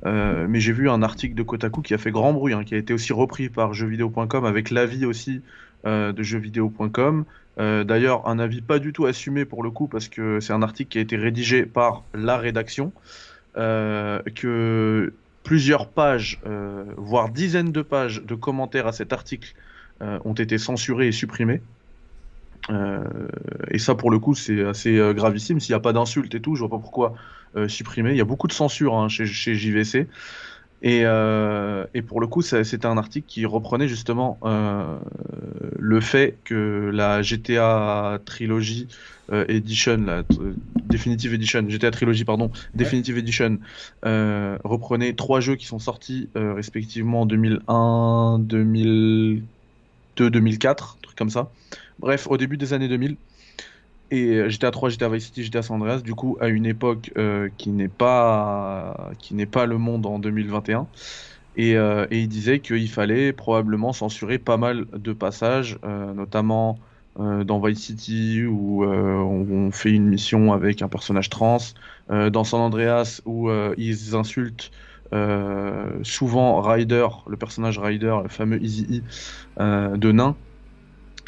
[0.05, 2.77] mais j'ai vu un article de Kotaku qui a fait grand bruit, hein, qui a
[2.77, 5.41] été aussi repris par jeuxvideo.com avec l'avis aussi
[5.85, 7.25] de jeuxvideo.com.
[7.59, 10.61] Euh, d'ailleurs, un avis pas du tout assumé pour le coup, parce que c'est un
[10.61, 12.91] article qui a été rédigé par la rédaction,
[13.57, 19.53] euh, que plusieurs pages, euh, voire dizaines de pages de commentaires à cet article
[20.25, 21.61] ont été censurés et supprimés.
[23.69, 25.59] et ça, pour le coup, c'est assez gravissime.
[25.59, 27.13] S'il n'y a pas d'insultes et tout, je vois pas pourquoi
[27.67, 28.09] supprimer.
[28.09, 30.07] Il y a beaucoup de censure hein, chez, chez, JVC.
[30.83, 34.97] Et, euh, et, pour le coup, c'était un article qui reprenait justement euh,
[35.77, 38.87] le fait que la GTA Trilogy
[39.31, 40.23] euh, Edition, la
[40.89, 43.59] Definitive Edition, GTA Trilogy, pardon, Definitive Edition,
[44.03, 51.51] reprenait trois jeux qui sont sortis respectivement en 2001, 2002, 2004, truc comme ça.
[51.99, 53.17] Bref, au début des années 2000.
[54.11, 57.11] Et euh, GTA 3, GTA Vice City, GTA San Andreas, du coup, à une époque
[57.17, 60.87] euh, qui n'est pas qui n'est pas le monde en 2021.
[61.55, 66.77] Et, euh, et il disait qu'il fallait probablement censurer pas mal de passages, notamment
[67.17, 71.57] dans Vice City où on, fait une mission avec un personnage trans,
[72.09, 74.71] dans San Andreas où ils insultent
[76.03, 79.03] souvent Ryder, le personnage Ryder, le fameux Easy
[79.59, 80.37] E de nain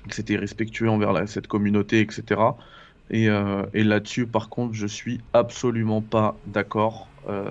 [0.09, 2.41] c'était respectueux envers cette communauté, etc.
[3.11, 7.07] Euh, et, là-dessus, par contre, je suis absolument pas d'accord.
[7.29, 7.45] Euh,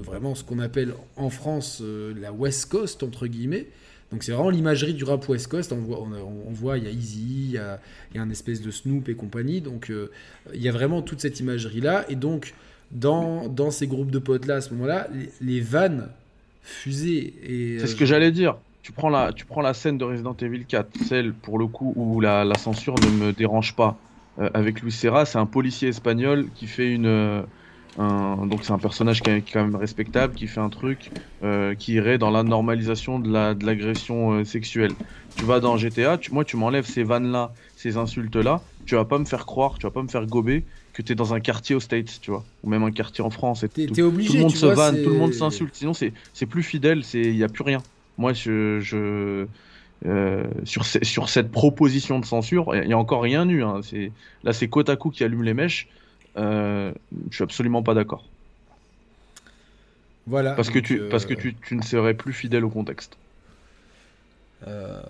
[0.02, 1.82] vraiment ce qu'on appelle en France
[2.16, 3.66] la West Coast entre guillemets.
[4.12, 5.72] Donc c'est vraiment l'imagerie du rap West Coast.
[5.72, 7.80] On voit, il y a Easy, il y a,
[8.14, 9.62] un espèce de Snoop et compagnie.
[9.62, 10.10] Donc euh,
[10.54, 12.04] il y a vraiment toute cette imagerie-là.
[12.10, 12.54] Et donc
[12.90, 15.08] dans, dans ces groupes de potes-là, à ce moment-là,
[15.40, 16.08] les, vannes
[16.62, 17.32] fusaient.
[17.42, 18.58] et C'est ce euh, que j'allais dire.
[18.82, 21.92] Tu prends, la, tu prends la scène de Resident Evil 4, celle pour le coup
[21.96, 23.96] où la, la censure ne me dérange pas.
[24.38, 27.44] Euh, avec Luis Serra, c'est un policier espagnol qui fait une.
[27.96, 31.12] Un- donc c'est un personnage qui est quand même respectable, qui fait un truc
[31.42, 34.96] euh, qui irait dans la normalisation de la- de l'agression euh, sexuelle.
[35.34, 39.18] Tu vas dans GTA, tu, moi tu m'enlèves ces vannes-là, ces insultes-là, tu vas pas
[39.18, 41.74] me faire croire, tu vas pas me faire gober que tu es dans un quartier
[41.74, 43.62] aux States, tu vois, ou même un quartier en France.
[43.64, 43.94] Et T'es tout.
[43.94, 44.22] t'es obligé.
[44.24, 45.74] Tout le monde se vois, vanne, c'est- tout le monde s'insulte.
[45.74, 47.84] Sinon, c'est c'est plus fidèle, c'est il y a plus rien.
[48.18, 49.48] Moi, je, je
[50.06, 53.62] euh, sur ce- sur cette proposition de censure, il y a encore rien eu.
[53.62, 53.80] hein.
[53.82, 55.88] C'est là, c'est Kotaku qui allume les mèches.
[56.36, 56.92] Je
[57.30, 58.24] suis absolument pas d'accord.
[60.26, 60.52] Voilà.
[60.52, 63.16] Parce que tu euh, parce que tu, tu ne serais plus fidèle au contexte.
[64.68, 65.00] Euh,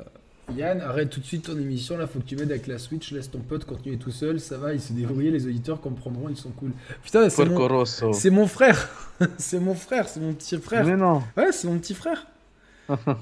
[0.57, 1.97] Yann, arrête tout de suite ton émission.
[1.97, 3.13] Là, faut que tu m'aides avec la Switch.
[3.13, 4.41] Laisse ton pote continuer tout seul.
[4.41, 5.31] Ça va, il se débrouiller.
[5.31, 6.29] Les auditeurs comprendront.
[6.29, 6.73] Ils sont cool.
[7.03, 8.89] Putain, mon, c'est mon frère.
[9.39, 10.09] c'est mon frère.
[10.09, 10.85] C'est mon petit frère.
[10.87, 11.23] Mais non.
[11.37, 12.27] Ouais, c'est mon petit frère.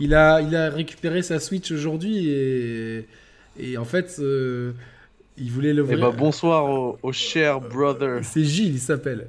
[0.00, 3.06] il, a, il a récupéré sa Switch aujourd'hui et,
[3.58, 4.72] et en fait, euh,
[5.38, 5.98] il voulait Eh l'ouvrir.
[6.00, 8.24] bah bonsoir au, au cher brother.
[8.24, 9.28] C'est Gilles, il s'appelle.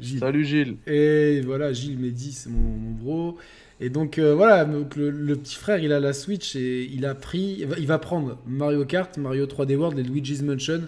[0.00, 0.20] Gilles.
[0.20, 0.76] Salut Gilles.
[0.86, 3.38] Et voilà, Gilles Mehdi, c'est mon, mon bro.
[3.80, 7.06] Et donc euh, voilà, donc le, le petit frère, il a la Switch et il
[7.06, 10.82] a pris, il va, prendre Mario Kart, Mario 3D World et Luigi's Mansion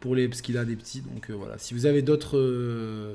[0.00, 1.00] pour les, parce qu'il a des petits.
[1.02, 3.14] Donc euh, voilà, si vous avez d'autres, euh,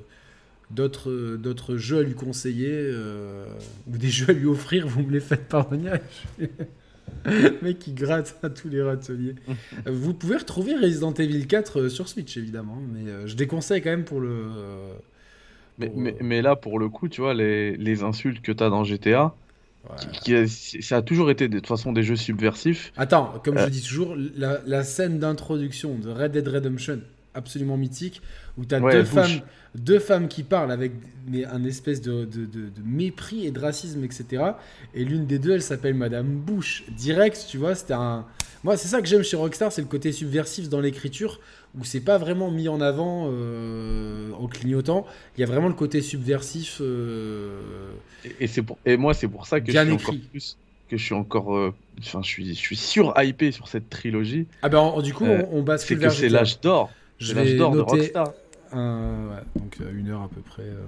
[0.72, 3.46] d'autres, euh, d'autres jeux à lui conseiller euh,
[3.92, 6.00] ou des jeux à lui offrir, vous me les faites parvenir.
[7.26, 9.36] Le mec qui gratte à tous les râteliers.
[9.86, 13.90] Vous pouvez retrouver Resident Evil 4 euh, sur Switch évidemment, mais euh, je déconseille quand
[13.92, 14.30] même pour le.
[14.32, 14.94] euh,
[15.78, 18.70] Mais, mais, mais là, pour le coup, tu vois, les, les insultes que tu as
[18.70, 19.34] dans GTA,
[20.22, 22.92] qui, qui- ça a toujours été de toute façon des jeux subversifs.
[22.98, 23.66] Attends, comme Euh.
[23.66, 27.00] je dis toujours, la, la scène d'introduction de Red Dead Redemption,
[27.34, 28.22] absolument mythique,
[28.58, 29.42] où tu as Ouais, deux, femmes,
[29.76, 30.94] deux femmes qui parlent avec
[31.28, 34.44] mais un espèce de, de- de- de mépris et de racisme, etc.
[34.94, 36.84] Et l'une des deux, elle s'appelle Madame Bush.
[36.90, 38.26] Direct, tu vois, c'était un.
[38.64, 41.40] Moi, c'est ça que j'aime chez Rockstar, c'est le côté subversif dans l'écriture,
[41.78, 45.06] où c'est pas vraiment mis en avant euh, en clignotant.
[45.38, 46.80] Il y a vraiment le côté subversif.
[46.82, 50.18] euh, Et, et c'est pour, et moi, c'est pour ça que Bien je suis écrit.
[50.18, 50.58] encore plus,
[50.88, 54.48] que je suis encore, euh, enfin, je suis, je suis sur hypé sur cette trilogie.
[54.62, 57.28] Ah ben, en- du coup, on, on C'est bascule que vers c'est l'âge d'or, Je
[57.28, 58.34] c'est l'âge vais d'or de noter Rockstar.
[58.72, 60.64] un- ouais, donc euh, une heure à peu près.
[60.64, 60.86] euh.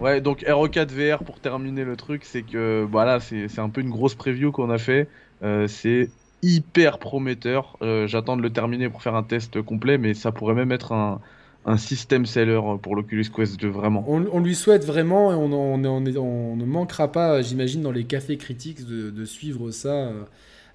[0.00, 3.80] Ouais, donc RE4 VR pour terminer le truc, c'est que voilà, c'est c'est un peu
[3.80, 5.10] une grosse preview qu'on a fait.
[5.42, 7.76] Euh, c'est hyper prometteur.
[7.82, 10.92] Euh, J'attends de le terminer pour faire un test complet, mais ça pourrait même être
[10.92, 11.20] un,
[11.64, 14.08] un système seller pour l'Oculus Quest 2, vraiment.
[14.08, 18.36] On, on lui souhaite vraiment et on, on- ne manquera pas, j'imagine, dans les cafés
[18.38, 20.10] critiques de, de suivre ça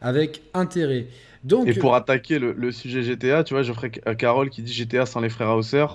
[0.02, 1.08] avec intérêt.
[1.44, 4.74] Donc, Et pour attaquer le, le sujet GTA, tu vois, je ferai Carole qui dit
[4.74, 5.86] GTA sans les frères Hauser.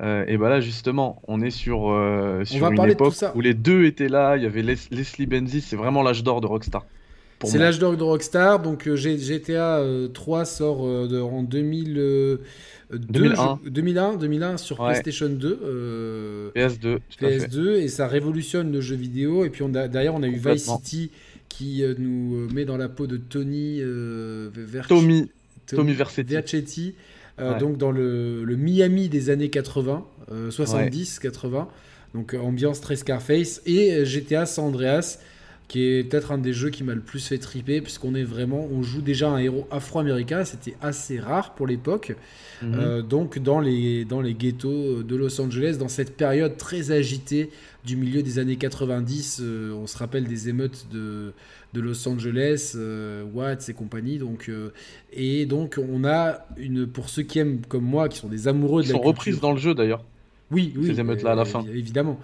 [0.00, 3.84] Euh, et bah là, justement, on est sur, euh, sur une époque où les deux
[3.84, 4.36] étaient là.
[4.36, 6.86] Il y avait Les- Leslie Benzies, c'est vraiment l'âge d'or de Rockstar.
[7.44, 8.60] C'est l'âge d'or de Rockstar.
[8.60, 12.36] Donc, euh, GTA euh, 3 sort euh, de- en 2000, euh,
[12.92, 13.58] 2001.
[13.64, 14.90] je- 2001, 2001 sur Ouais.
[14.92, 15.58] PlayStation 2.
[15.64, 17.38] euh, PS2, tout à fait.
[17.38, 20.36] PS2 et ça révolutionne le jeu vidéo et puis on a, derrière on a eu
[20.36, 20.64] Vice.
[20.76, 21.10] City
[21.52, 24.48] qui euh, nous euh, met dans la peau de Tony euh,
[24.88, 25.30] Tommy,
[25.66, 26.32] To- Tommy Vercetti.
[26.32, 26.94] Vercetti,
[27.38, 27.58] euh, Ouais.
[27.58, 31.68] donc dans le, le Miami des années 80, euh, 70, 80,
[32.14, 35.18] donc ambiance très Scarface, et GTA San Andreas,
[35.68, 38.66] qui est peut-être un des jeux qui m'a le plus fait triper, puisqu'on est vraiment,
[38.70, 42.14] on joue déjà un héros afro-américain, c'était assez rare pour l'époque.
[42.62, 42.74] Mhm.
[42.78, 47.50] Euh, donc dans les, dans les ghettos de Los Angeles, dans cette période très agitée
[47.84, 51.32] du milieu des années 90, euh, on se rappelle des émeutes de,
[51.72, 54.18] de Los Angeles, euh, Watts et compagnie.
[54.18, 54.50] Donc,
[55.12, 58.82] et donc on a une, pour ceux qui aiment comme moi, qui sont des amoureux
[58.82, 60.04] de la sont reprises dans le jeu d'ailleurs.
[60.50, 60.88] Oui, oui.
[60.88, 61.64] Ces émeutes-là à la fin.
[61.74, 62.20] Évidemment.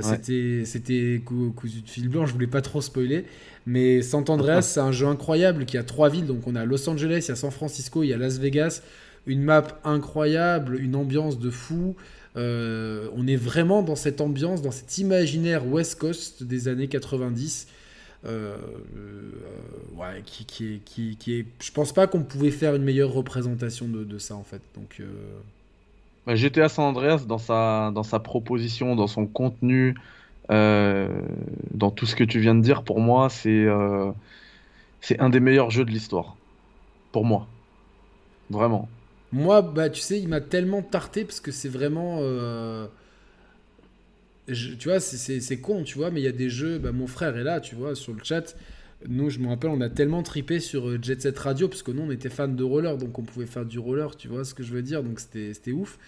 [0.00, 3.24] C'était, c'était cousu de fil blanc, je voulais pas trop spoiler.
[3.66, 6.26] Mais Sant Andreas, c'est un jeu incroyable qui a trois villes.
[6.26, 8.82] Donc on a Los Angeles, il y a San Francisco, il y a Las Vegas
[9.28, 11.94] une map incroyable, une ambiance de fou.
[12.38, 17.66] Euh, on est vraiment dans cette ambiance, dans cet imaginaire West Coast des années 90.
[18.24, 18.56] Euh,
[18.96, 24.18] euh, qui, qui, est, qui, je pense pas qu'on pouvait faire une meilleure représentation de,
[24.18, 24.60] ça en fait.
[24.74, 25.00] Donc
[26.26, 29.94] bah, GTA San Andreas dans sa dans sa proposition, dans son contenu,
[30.48, 33.66] dans tout ce que tu viens de dire, pour moi c'est
[35.00, 36.34] c'est un des meilleurs jeux de l'histoire.
[37.12, 37.46] Pour moi,
[38.50, 38.88] vraiment.
[39.32, 42.18] Moi, bah, tu sais, il m'a tellement tarté parce que c'est vraiment.
[42.22, 42.86] Euh,
[44.46, 46.78] tu vois, c'est con, tu vois, mais il y a des jeux.
[46.78, 48.56] Bah, mon frère est là, tu vois, sur le chat.
[49.06, 51.92] Nous, je me rappelle, on a tellement tripé sur euh, Jet Set Radio parce que
[51.92, 54.54] nous, on était fans de roller, donc on pouvait faire du roller, tu vois ce
[54.54, 55.98] que je veux dire, donc c'était ouf.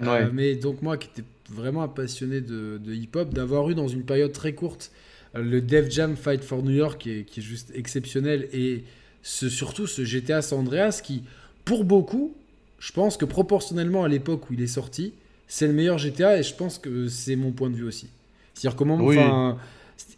[0.00, 4.04] Euh, mais donc, moi qui étais vraiment un passionné de, hip-hop, d'avoir eu dans une
[4.04, 4.92] période très courte
[5.34, 8.84] le Def Jam Fight for New York qui est, qui est juste exceptionnel et
[9.22, 11.22] ce, surtout ce GTA San Andreas qui,
[11.64, 12.34] pour beaucoup,
[12.78, 15.12] je pense que proportionnellement à l'époque où il est sorti,
[15.46, 18.08] c'est le meilleur GTA et je pense que c'est mon point de vue aussi.
[18.54, 19.56] C'est-à-dire comment,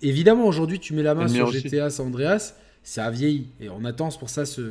[0.02, 3.84] évidemment aujourd'hui tu mets la main sur GTA San Andreas, ça a vieilli et on
[3.84, 4.70] attend pour ça ce,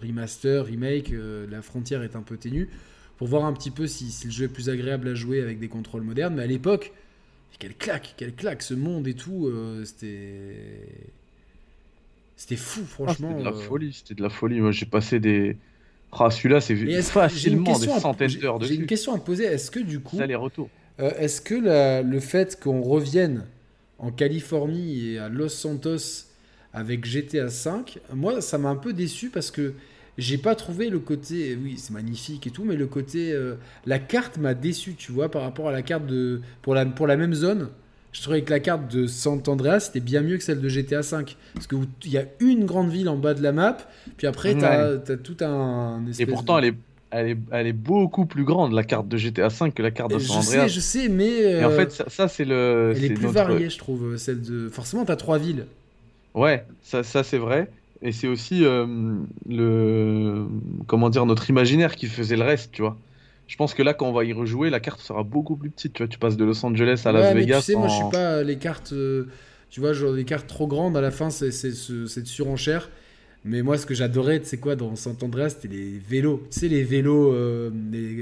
[0.00, 2.68] remaster, remake, euh, la frontière est un peu ténue
[3.20, 5.68] pour voir un petit peu si, le jeu est plus agréable à jouer avec des
[5.68, 6.36] contrôles modernes.
[6.36, 6.92] Mais à l'époque,
[7.58, 10.88] quelle claque, quelle claque, ce monde et tout, euh, c'était
[12.34, 13.28] c'était fou ah, franchement.
[13.28, 13.60] c'était de la euh.
[13.60, 14.60] folie, c'était de la folie.
[14.60, 15.58] Moi j'ai passé des
[16.12, 18.62] ah, celui-là, c'est facilement des centaines d'heures.
[18.62, 19.44] J'ai une question à poser.
[19.44, 20.18] Est-ce que du coup.
[20.20, 20.68] les retours.
[20.98, 23.44] Euh, est-ce que le fait qu'on revienne
[23.98, 26.26] en Californie et à Los Santos
[26.72, 29.74] avec GTA V, moi, ça m'a un peu déçu parce que
[30.18, 31.56] j'ai pas trouvé le côté.
[31.60, 33.32] Oui, c'est magnifique et tout, mais le côté.
[33.32, 33.54] Euh,
[33.86, 36.40] la carte m'a déçu, tu vois, par rapport à la carte de.
[36.62, 37.70] Pour la, pour la même zone
[38.12, 41.00] je trouvais que la carte de Sant Andreas c'était bien mieux que celle de GTA
[41.00, 41.24] V.
[41.54, 43.78] Parce qu'il y a une grande ville en bas de la map,
[44.16, 46.02] puis après, tu as, tout un.
[46.18, 46.74] Et pourtant, elle, est,
[47.10, 50.12] elle, est, elle est beaucoup plus grande, la carte de GTA V, que la carte
[50.12, 50.68] de San Andreas.
[50.68, 51.64] Je sais, je sais, mais.
[51.64, 52.92] en euh, fait, ça, c'est le.
[52.96, 54.68] Elle est, plus variée, je trouve, celle de.
[54.68, 55.66] Forcément, tu as trois villes.
[56.34, 57.70] Ouais, ça, ça c'est vrai.
[58.02, 58.86] Et c'est aussi euh,
[59.48, 60.46] le.
[60.86, 62.96] Comment dire, notre imaginaire qui faisait le reste, tu vois
[63.50, 65.94] je pense que là, quand on va y rejouer, la carte sera beaucoup plus petite.
[65.94, 67.58] Tu vois, tu passes de Los Angeles à Las Vegas.
[67.58, 68.92] Tu sais, moi, je suis pas les cartes.
[68.92, 69.26] Euh,
[69.70, 70.96] tu vois, genre des cartes trop grandes.
[70.96, 72.90] À la fin, c'est cette surenchère.
[73.44, 76.44] Mais moi, ce que j'adorais, c'est quoi dans Sant Andreas, c'était les vélos.
[76.52, 77.32] Tu sais, les vélos.
[77.32, 77.70] Euh,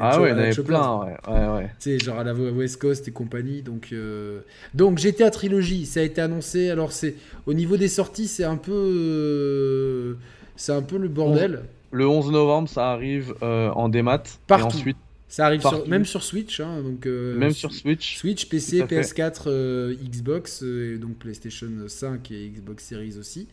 [0.00, 1.12] ah ouais, il y en avait plein, ouais.
[1.28, 3.60] ouais, Tu sais, genre à la West Coast et compagnie.
[3.60, 4.40] Donc, euh...
[4.72, 6.70] donc GTA Trilogy, ça a été annoncé.
[6.70, 8.72] Alors, c'est au niveau des sorties, c'est un peu.
[8.72, 10.14] Euh,
[10.56, 11.64] c'est un peu le bordel.
[11.90, 14.22] Le 11 novembre, ça arrive en démat.
[14.46, 14.74] Partout.
[14.74, 14.96] Et ensuite,
[15.28, 16.58] ça arrive même sur Switch.
[16.60, 18.16] Hein, donc, euh, même sur Switch.
[18.16, 23.46] Switch, PC, PS4, euh, Xbox, euh, et donc PlayStation 5 et Xbox Series aussi.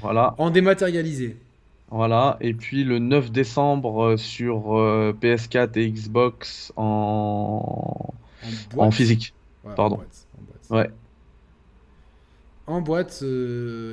[0.00, 0.34] Voilà.
[0.36, 1.36] En dématérialisé.
[1.90, 2.36] Voilà.
[2.42, 4.74] Et puis le 9 décembre sur
[5.20, 8.12] PS4 et Xbox en,
[8.76, 9.32] en, physique.
[9.74, 9.96] Pardon.
[9.96, 10.26] En boîte,
[10.68, 10.90] Ouais.
[12.66, 13.22] En boîte.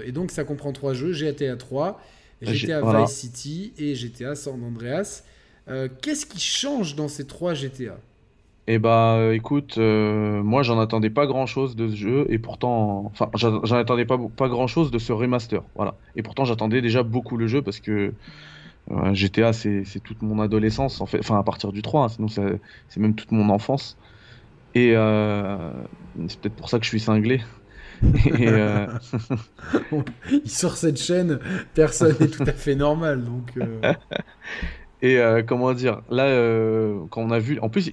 [0.05, 2.01] et donc ça comprend trois jeux GTA 3,
[2.41, 5.23] GTA Vice City et GTA San Andreas.
[5.69, 7.97] Euh, qu'est-ce qui change dans ces trois GTA
[8.67, 12.37] Eh bah, euh, écoute, euh, moi j'en attendais pas grand chose de ce jeu et
[12.37, 15.95] pourtant, enfin, j'en attendais pas, pas grand chose de ce remaster, voilà.
[16.15, 18.13] Et pourtant, j'attendais déjà beaucoup le jeu parce que
[19.13, 22.97] GTA c'est toute mon adolescence, en fait, enfin, à partir du 3, hein, sinon c'est
[22.97, 23.97] même toute mon enfance.
[24.75, 24.93] Et
[26.27, 27.41] c'est peut-être pour ça que je suis cinglé.
[28.03, 28.89] Il
[30.49, 31.39] sort cette chaîne,
[31.73, 33.53] personne n'est tout à fait normal, donc.
[35.03, 37.91] Et euh, comment dire, là, euh, quand on a vu, en plus,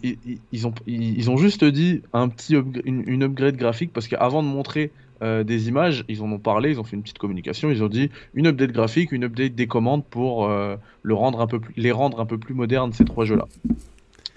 [0.53, 2.55] ils, ont, ils, ont juste dit un petit
[2.85, 6.79] une, upgrade graphique parce qu'avant de montrer euh, des images, ils en ont parlé, ils
[6.79, 10.05] ont fait une petite communication, ils ont dit une update graphique, une update des commandes
[10.05, 13.47] pour le rendre un peu plus, les rendre un peu plus modernes ces trois jeux-là.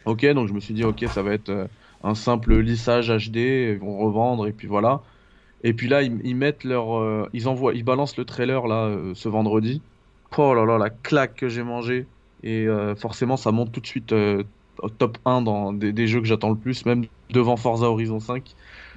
[0.06, 1.68] Ok, donc je me suis dit ok, ça va être
[2.04, 5.04] un simple lissage HD, ils vont revendre et puis voilà.
[5.64, 9.84] Et puis là, ils, mettent leur, ils envoient, ils balancent le trailer là ce vendredi.
[10.40, 12.08] Oh là là, la claque que j'ai mangé
[12.44, 14.44] et euh, forcément, ça monte tout de suite euh,
[14.80, 18.56] au top 1 dans des, jeux que j'attends le plus, même devant Forza Horizon 5.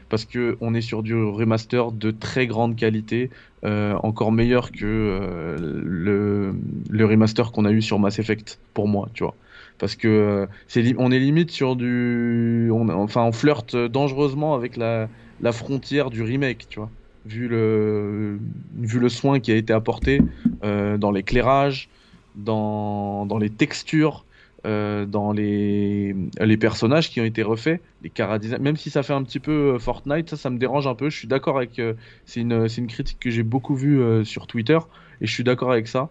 [0.08, 3.30] parce que on est sur du remaster de très grande qualité,
[3.64, 6.54] encore meilleur que le,
[6.88, 9.34] le remaster qu'on a eu sur Mass Effect pour moi, tu vois
[9.78, 15.08] parce que c'est on est limite sur du enfin on flirte dangereusement avec la,
[15.42, 16.88] la frontière du remake tu vois
[17.26, 18.38] vu le
[18.78, 20.22] vu le soin qui a été apporté
[20.62, 21.90] dans l'éclairage
[22.36, 24.24] dans, les textures
[24.66, 26.14] euh, dans les,
[26.58, 29.78] personnages qui ont été refaits, les cara même si ça fait un petit peu euh,
[29.78, 31.10] Fortnite, ça, me dérange un peu.
[31.10, 31.78] Je suis d'accord avec.
[31.78, 31.94] Euh,
[32.24, 34.78] c'est une, critique que j'ai beaucoup vue sur Twitter
[35.20, 36.10] et je suis d'accord avec ça.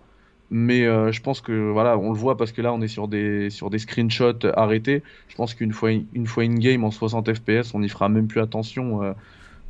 [0.52, 3.50] Mais je pense que voilà, on le voit parce que là, on est sur des
[3.50, 5.02] sur des screenshots arrêtés.
[5.28, 8.28] Je pense qu'une fois une fois in game en 60 FPS, on n'y fera même
[8.28, 9.16] plus attention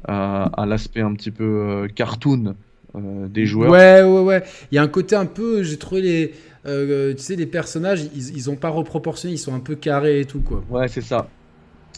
[0.07, 2.55] à l'aspect un petit peu cartoon
[2.99, 3.71] des joueurs.
[3.71, 4.43] Ouais, ouais, ouais.
[4.71, 6.33] Il y a un côté un peu, j'ai trouvé les,
[6.65, 10.21] euh, tu sais, les personnages, ils, ils ont pas reproportionné, ils sont un peu carrés
[10.21, 10.63] et tout, quoi.
[10.69, 11.27] Ouais, c'est ça.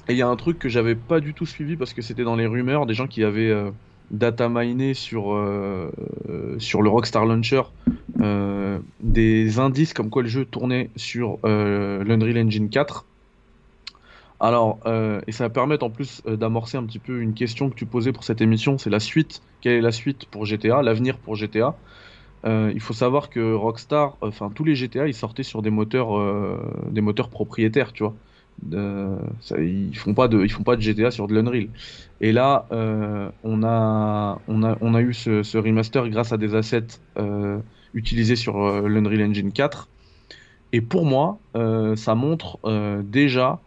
[0.09, 2.23] Et il y a un truc que j'avais pas du tout suivi parce que c'était
[2.23, 3.71] dans les rumeurs des gens qui avaient euh,
[4.11, 5.89] data miné sur, euh,
[6.59, 7.63] sur le Rockstar Launcher
[8.99, 13.05] des indices comme quoi le jeu tournait sur l'Unreal Engine 4.
[14.39, 14.79] Alors,
[15.25, 18.11] et ça va permettre en plus d'amorcer un petit peu une question que tu posais
[18.11, 19.41] pour cette émission, c'est la suite.
[19.61, 21.75] Quelle est la suite pour GTA, l'avenir pour GTA
[22.45, 26.17] euh, il faut savoir que Rockstar, enfin tous les GTA, ils sortaient sur des moteurs,
[26.17, 26.57] euh,
[26.91, 28.15] des moteurs propriétaires, tu vois.
[29.59, 31.69] ils font pas de, ils font pas de GTA sur de l'Unreal.
[32.21, 36.55] Et là, euh, on a, on a, on a eu ce, remaster grâce à des
[36.55, 36.99] assets
[37.93, 39.89] utilisés sur l'Unreal Engine 4.
[40.73, 41.39] Et pour moi,
[41.95, 42.59] ça montre
[43.03, 43.59] déjà,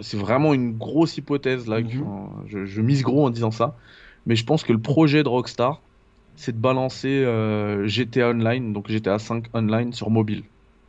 [0.00, 2.28] c'est vraiment une grosse hypothèse là, mhm.
[2.46, 3.76] je, je mise gros en disant ça,
[4.26, 5.80] mais je pense que le projet de Rockstar
[6.36, 10.42] c'est de balancer euh, GTA Online, donc GTA 5 Online sur mobile.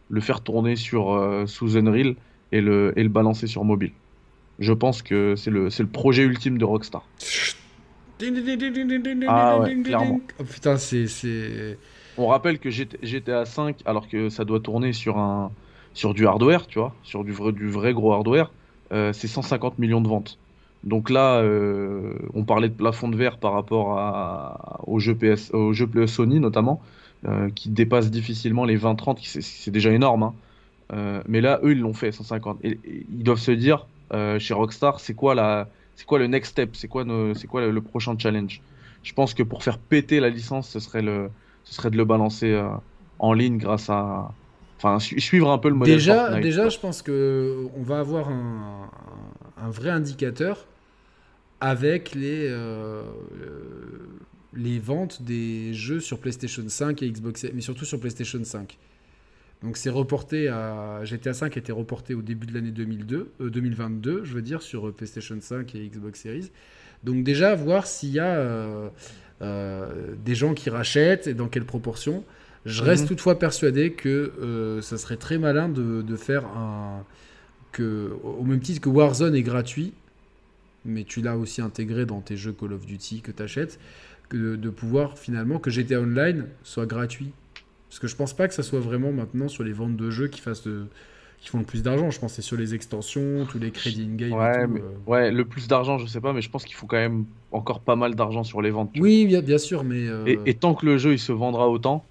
[0.09, 2.15] Le faire tourner sur euh, sous Unreal
[2.51, 3.91] et le, et le balancer sur mobile.
[4.59, 7.03] Je pense que c'est le, le projet ultime de Rockstar.
[9.27, 10.21] Ah ouais, clairement.
[10.39, 11.77] Oh putain, c'est.
[12.17, 15.51] On rappelle que GTA 5, alors que ça doit tourner sur, un,
[15.93, 18.51] sur du hardware, tu vois, sur du vrai, du vrai gros hardware,
[18.95, 20.39] euh, c'est 150 millions de ventes.
[20.83, 25.51] Donc là, euh, on parlait de plafond de verre par rapport à, au, jeu PS,
[25.53, 26.81] au jeu Sony notamment,
[27.27, 30.23] euh, qui dépasse difficilement les 20-30, c'est déjà énorme.
[30.23, 31.21] Hein.
[31.27, 32.59] Mais là, eux, ils l'ont fait, 150.
[32.63, 33.87] Et, ils doivent se dire,
[34.37, 35.67] chez Rockstar, c'est quoi,
[36.05, 36.69] quoi le next step?
[36.73, 37.03] C'est quoi,
[37.49, 38.61] quoi le, prochain challenge?
[39.03, 41.29] Je pense que pour faire péter la licence, ce serait, le,
[41.63, 42.63] ce serait de le balancer
[43.19, 44.31] en ligne grâce à,
[44.77, 45.95] enfin suivre un peu le modèle.
[45.95, 48.89] Déjà, déjà, je pense que on va avoir un,
[49.57, 50.67] un vrai indicateur
[51.61, 53.03] avec les, euh,
[54.53, 58.77] les ventes des jeux sur PlayStation 5 et Xbox, mais surtout sur PlayStation 5.
[59.63, 64.23] Donc c'est reporté à GTA 5 a été reporté au début de l'année 2002, 2022,
[64.23, 66.51] je veux dire, sur PlayStation 5 et Xbox Series.
[67.03, 68.89] Donc déjà voir s'il y a euh,
[69.41, 72.23] euh, des gens qui rachètent et dans quelle proportion.
[72.65, 73.09] Je reste mhm.
[73.09, 77.03] toutefois persuadé que ça serait très malin de, de, faire un
[77.71, 79.93] que au même titre que Warzone est gratuit,
[80.85, 83.79] mais tu l'as aussi intégré dans tes jeux Call of Duty que tu achètes,
[84.29, 87.31] que de, pouvoir finalement que GTA Online soit gratuit.
[87.89, 90.27] Parce que je pense pas que ça soit vraiment maintenant sur les ventes de jeux
[90.27, 90.67] qui fassent
[91.39, 92.09] qui font le plus d'argent.
[92.09, 94.31] Je pense que c'est sur les extensions, tous les crédits in-game.
[94.31, 94.79] Ouais, euh.
[95.05, 97.81] ouais, le plus d'argent, je sais pas, mais je pense qu'il faut quand même encore
[97.81, 98.91] pas mal d'argent sur les ventes.
[98.97, 100.07] Oui, bien, bien, sûr, mais.
[100.07, 102.05] Euh, et, et, tant que le jeu il se vendra autant,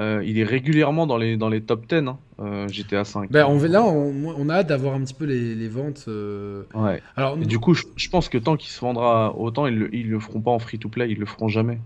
[0.00, 3.30] euh, il est régulièrement dans les, dans les top 10 hein, euh, GTA 5.
[3.30, 6.06] Ben, on, là, on, a hâte d'avoir un petit peu les, ventes.
[6.08, 6.62] Euh.
[6.74, 7.02] Ouais.
[7.16, 10.40] Alors, du coup, je, pense que tant qu'il se vendra autant, ils le, le feront
[10.40, 11.78] pas en free-to-play, ils le feront jamais.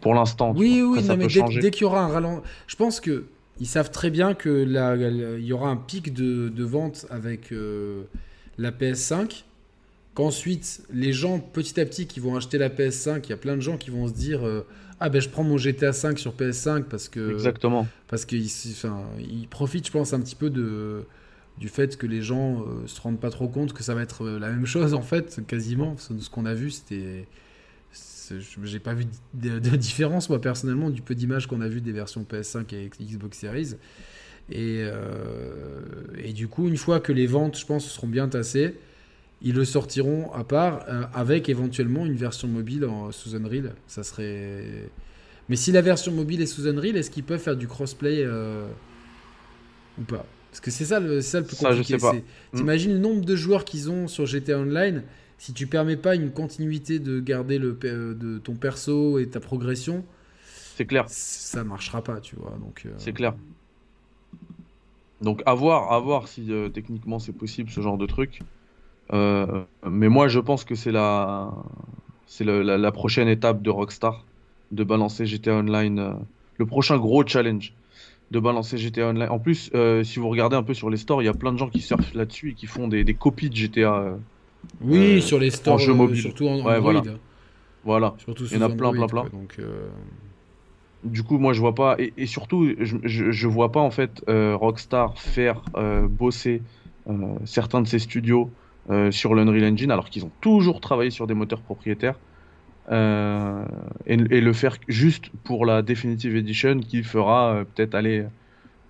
[0.00, 0.54] Pour l'instant.
[0.56, 2.50] Oui, oui, mais dès, qu'il y aura un ralentissement.
[2.66, 3.26] Je pense que
[3.60, 4.64] ils savent très bien que
[5.38, 7.52] il y aura un pic de, de vente avec
[8.56, 9.44] la PS5.
[10.14, 13.56] Qu'ensuite, les gens, petit à petit, qui vont acheter la PS5, il y a plein
[13.56, 14.40] de gens qui vont se dire
[15.00, 17.88] ah ben je prends mon GTA 5 sur PS5 parce que exactement.
[18.06, 21.04] parce qu'il enfin, il profite je pense un petit peu de
[21.58, 24.24] du fait que les gens euh, se rendent pas trop compte que ça va être
[24.24, 25.96] euh, la même chose en fait quasiment.
[25.96, 27.26] Ce qu'on a vu c'était
[28.62, 32.24] j'ai pas vu de, différence moi personnellement du peu d'images qu'on a vu des versions
[32.30, 33.74] PS5 et Xbox Series.
[34.52, 35.80] Et, euh,
[36.18, 38.74] et du coup une fois que les ventes je pense seront bien tassées
[39.42, 43.74] ils le sortiront à part euh, avec éventuellement une version mobile en, sous Unreal.
[43.86, 44.90] Ça serait.
[45.48, 48.66] Mais si la version mobile est sous Unreal, est-ce qu'ils peuvent faire du crossplay euh,
[49.98, 50.26] ou pas?
[50.50, 51.96] Parce que c'est ça, le, ça le plus compliqué.
[51.96, 52.56] Hmm.
[52.56, 55.02] T'imagines le nombre de joueurs qu'ils ont sur GTA Online
[55.38, 59.40] si tu permets pas une continuité de garder le, euh, de ton perso et ta
[59.40, 60.04] progression.
[60.74, 61.06] C'est clair.
[61.08, 62.58] Ça marchera pas, tu vois.
[62.60, 62.86] Donc.
[62.98, 63.34] C'est clair.
[65.22, 68.40] Donc à voir, à voir si techniquement c'est possible ce genre de truc.
[69.12, 71.50] Euh, mais moi, je pense que c'est la,
[72.26, 74.26] c'est la, la prochaine étape de Rockstar
[74.70, 76.12] de balancer GTA Online, euh,
[76.58, 77.72] le prochain gros challenge
[78.30, 79.28] de balancer GTA Online.
[79.30, 81.52] En plus, euh, si vous regardez un peu sur les stores, il y a plein
[81.52, 84.16] de gens qui surfent là-dessus et qui font des, des copies de GTA.
[84.80, 86.20] Oui, sur les stores, jeu mobile.
[86.20, 86.80] surtout en Ouais, Android.
[86.80, 87.02] voilà.
[87.82, 88.14] Voilà.
[88.18, 89.38] Surtout Il y en a plein, plein, quoi, plein.
[89.38, 89.58] Donc,
[91.02, 91.96] Du coup, moi, je vois pas.
[91.98, 95.60] Et, et surtout, je, je, je vois pas en fait Rockstar faire
[96.10, 96.62] bosser
[97.44, 98.52] certains de ses studios
[98.90, 102.20] euh, sur l'Unreal Engine, alors qu'ils ont toujours travaillé sur des moteurs propriétaires.
[102.90, 103.64] euh,
[104.06, 108.26] et, et le faire juste pour la Definitive Edition qui fera euh, peut-être aller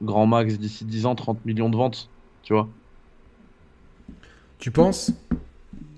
[0.03, 2.11] grand max d'ici 10 ans 30 millions de ventes,
[2.43, 2.71] tu vois.
[4.59, 5.13] Tu penses?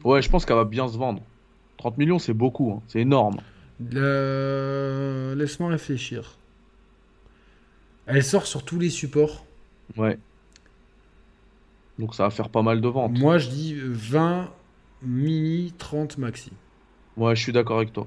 [0.05, 1.27] Ouais, je pense qu'elle va bien se vendre.
[1.77, 3.43] 30 millions, c'est beaucoup, hein, c'est énorme.
[3.81, 6.39] Le- Laisse-moi réfléchir.
[8.07, 9.45] Elle sort sur tous les supports?
[9.97, 10.19] Ouais.
[11.99, 13.19] Donc ça va faire pas mal de ventes.
[13.19, 14.51] Moi, je dis 20
[15.03, 16.53] mini, 30 maxi.
[17.17, 18.07] Ouais, je suis d'accord avec toi.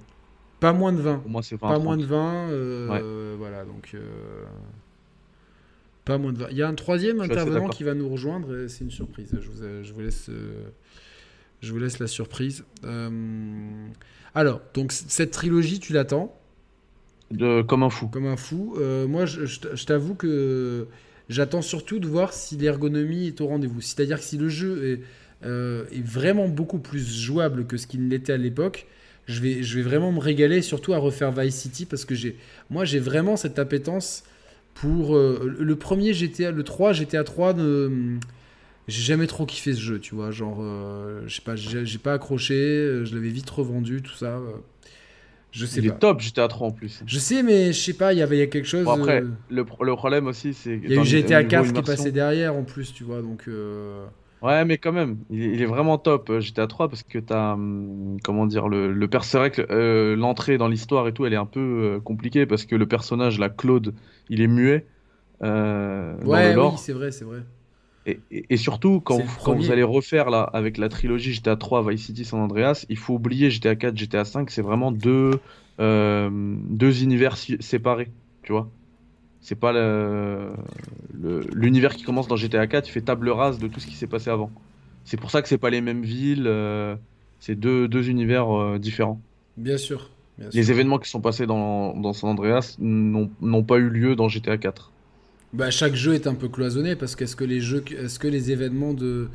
[0.59, 1.17] Pas moins de 20.
[1.19, 1.67] Pour moi, c'est 20.
[1.67, 1.83] Pas 30.
[1.83, 2.49] moins de 20.
[2.49, 3.91] euh, Voilà, donc.
[3.93, 4.43] euh,
[6.05, 6.47] Pas moins de 20.
[6.51, 8.55] Il y a un troisième intervenant qui va nous rejoindre.
[8.63, 9.35] et C'est une surprise.
[9.39, 10.29] Je vous, je vous laisse.
[10.29, 10.69] euh,
[11.61, 12.63] Je vous laisse la surprise.
[12.83, 13.87] Euh,
[14.33, 16.35] Alors, donc cette trilogie, tu l'attends?
[17.31, 18.07] De, comme un fou.
[18.07, 18.75] comme un fou.
[18.77, 20.87] Euh, moi, je t'avoue que
[21.29, 23.81] j'attends surtout de voir si l'ergonomie est au rendez-vous.
[23.81, 25.01] C'est-à-dire que si le jeu est,
[25.45, 28.87] euh, vraiment beaucoup plus jouable que ce qu'il l'était à l'époque,
[29.27, 32.13] je vais, vraiment me régaler, surtout à refaire Vice City, parce que
[32.69, 34.23] moi, j'ai vraiment cette appétence
[34.75, 38.17] pour euh, le premier GTA, le 3, GTA 3, ne-
[38.87, 40.29] j'ai jamais trop kiffé ce jeu, tu vois.
[40.31, 44.39] Genre, euh, je sais pas, j'ai pas accroché, je l'avais vite revendu, tout ça.
[45.55, 45.93] Je sais Il pas.
[45.93, 47.03] est top GTA 3 en plus.
[47.05, 48.85] Je sais, mais je sais pas, il y avait quelque chose.
[48.85, 50.77] Bon, après, euh, le, pro- le problème aussi, c'est.
[50.81, 53.47] il y a eu GTA niveau 4 qui passé derrière en plus, tu vois, donc.
[53.47, 54.07] euh,
[54.41, 57.17] Ouais, mais quand même, il est, il est vraiment top euh, GTA 3 parce que
[57.19, 57.53] t'as.
[57.53, 59.07] hum, Comment dire, le, le
[59.71, 63.39] euh, l'entrée dans l'histoire et tout, elle est un peu compliquée parce que le personnage,
[63.39, 63.95] là, Claude,
[64.29, 64.87] il est muet.
[66.23, 67.43] Ouais, oui, c'est vrai, c'est vrai.
[68.05, 69.71] Et, et- et surtout, quand, le vous- quand vous premier.
[69.71, 73.49] allez refaire là, avec la trilogie GTA 3, Vice City, San Andreas, il faut oublier
[73.49, 75.41] GTA 4, GTA 5, c'est vraiment deux,
[75.81, 78.13] euh, deux univers si- séparés,
[78.43, 78.73] tu vois.
[79.41, 80.55] C'est pas le-
[81.13, 83.95] le- l'univers qui commence dans GTA 4, il fait table rase de tout ce qui
[83.97, 84.55] s'est passé avant.
[85.05, 86.97] C'est pour ça que c'est pas les mêmes villes, euh,
[87.39, 89.23] c'est deux, deux univers euh, différents.
[89.57, 90.11] Bien sûr.
[90.37, 90.71] Bien Les sûr.
[90.71, 94.94] événements qui sont passés dans, dans San Andreas n'ont pas eu lieu dans GTA 4.
[95.53, 98.51] Bah, chaque jeu est un peu cloisonné parce qu'est-ce que les jeux, est-ce que les
[98.51, 99.29] événements de,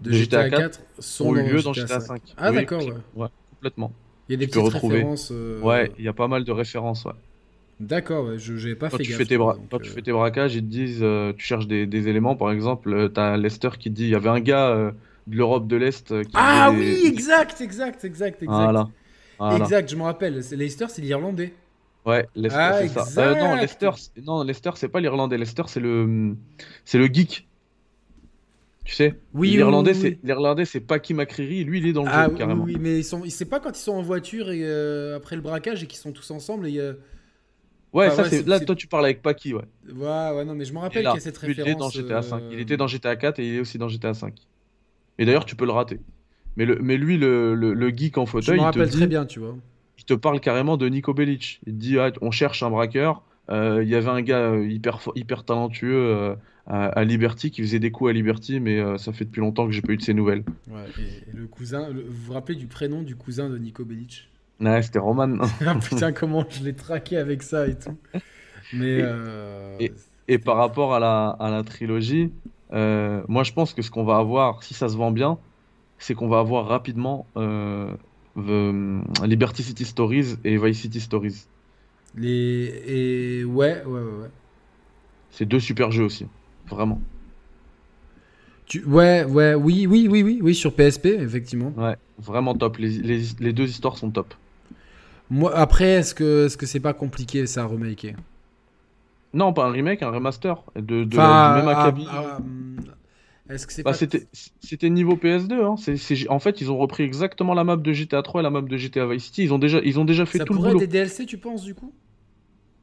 [0.00, 2.34] de De GTA, GTA 4 sont Ont eu lieu dans GTA GTA 5 5.
[2.36, 2.94] Ah Oui, d'accord, ouais.
[3.14, 3.94] ouais, complètement.
[4.28, 5.30] Il y a des Tu petites références.
[5.32, 7.14] euh, Ouais, il y a pas mal de références, ouais.
[7.80, 9.12] D'accord, ouais, je n'avais pas Quand fait tu gaffe.
[9.12, 11.32] fais tes, tu vois, bra- quand tu euh, fais tes braquages, ils te disent, euh,
[11.32, 14.28] tu cherches des, des éléments, par exemple, euh, t'as Lester qui dit, il y avait
[14.28, 14.92] un gars
[15.26, 18.78] de l'Europe de l'Est qui Ah des- oui, exact, exact, exact, exact.
[18.78, 18.90] Voilà.
[19.38, 19.72] Voilà.
[19.72, 20.42] Exact, je me rappelle.
[20.44, 21.54] C'est Leicester, c'est l'Irlandais.
[22.06, 23.12] Ouais, Lester, Ah, c'est ça.
[23.18, 23.54] Euh, non.
[23.56, 25.36] Lester, c'est- non, Lester, c'est pas l'Irlandais.
[25.38, 26.36] Lester, c'est le,
[26.84, 27.48] c'est le geek.
[28.84, 30.18] Tu sais, Oui, l'Irlandais, oui, oui.
[30.18, 31.64] c'est l'Irlandais, c'est Paki McCreary.
[31.64, 32.70] Lui, il est dans le Ah jeu oui, carrément.
[32.74, 35.42] oui, mais ils sont, c'est pas quand ils sont en voiture et euh, après le
[35.42, 36.94] braquage et qu'ils sont tous ensemble et euh,
[37.92, 39.64] Ouais, Enfin, ça, ouais, c'est c'est- là, toi, tu parles avec Paki, ouais.
[39.88, 41.88] ouais, ouais, non, mais je me rappelle qu'il y a cette Lui, il est dans
[41.88, 41.90] référence.
[41.90, 42.44] GTA 5.
[42.44, 44.36] euh, Il était dans GTA 4 et il est aussi dans GTA 5.
[45.18, 46.00] Et d'ailleurs, tu peux le rater.
[46.56, 48.88] Mais, le, mais lui, le, le, le geek en Je fauteuil, me il te rappelle
[48.90, 49.56] dit, très bien, tu vois.
[50.00, 51.60] Il te parle carrément de Nico Bellic.
[51.66, 53.22] Il te dit, ah, on cherche un braqueur.
[53.50, 56.36] Euh, Il y avait un gars euh, hyper, hyper talentueux euh,
[56.66, 59.66] à, à Liberty qui faisait des coups à Liberty, mais euh, ça fait depuis longtemps
[59.66, 60.44] que j'ai pas eu de ses nouvelles.
[60.66, 63.84] Ouais, et, et le cousin, le- vous vous rappelez du prénom du cousin de Nico
[63.84, 64.30] Bellic?
[64.60, 65.38] Ouais, c'était Roman.
[65.66, 67.98] Ah putain, comment je l'ai traqué avec ça et tout.
[68.72, 69.02] Mais.
[69.78, 69.94] Et-
[70.28, 72.32] et- par rapport à la, à la trilogie,
[72.70, 75.40] moi je pense que ce qu'on va avoir, si ça se vend bien,
[75.98, 77.30] c'est qu'on va avoir rapidement
[78.36, 81.46] The- Liberty City Stories et Vice City Stories.
[82.16, 82.82] Les.
[82.86, 83.44] Et.
[83.44, 84.22] Ouais, ouais, ouais.
[84.22, 84.30] ouais.
[85.30, 86.26] C'est deux super jeux aussi,
[86.68, 87.00] vraiment.
[88.66, 88.84] Tu...
[88.84, 91.72] Ouais, ouais, oui, oui, oui, oui, oui, sur PSP, effectivement.
[91.76, 92.76] Ouais, vraiment top.
[92.78, 94.34] Les, les, les deux histoires sont top.
[95.28, 98.14] Moi, après, est-ce que est-ce que c'est pas compliqué ça à remaker?
[99.32, 102.06] Non, pas un remake, un remaster de, de Enfin, du même à- acabit.
[102.10, 102.76] à- hum,
[103.54, 104.26] est-ce que c'est Bah, pas c'était
[104.60, 105.76] c'était niveau PS2 hein.
[105.76, 108.50] C'est- c'est- en fait, ils ont repris exactement la map de GTA 3 et la
[108.50, 109.42] map de GTA Vice City.
[109.44, 110.82] Ils ont déjà ils ont déjà fait ça tout le pourrait boulot.
[110.82, 111.92] être des DLC, tu penses du coup?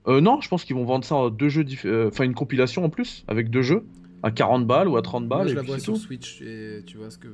[0.07, 2.33] Euh, non, je pense qu'ils vont vendre ça en deux jeux diff- euh, enfin une
[2.33, 3.85] compilation en plus avec deux jeux
[4.23, 5.93] à 40 balles ou à 30 balles Moi, je et la puis vois c'est sur
[5.93, 5.99] tout.
[5.99, 7.27] Switch et tu vois ce que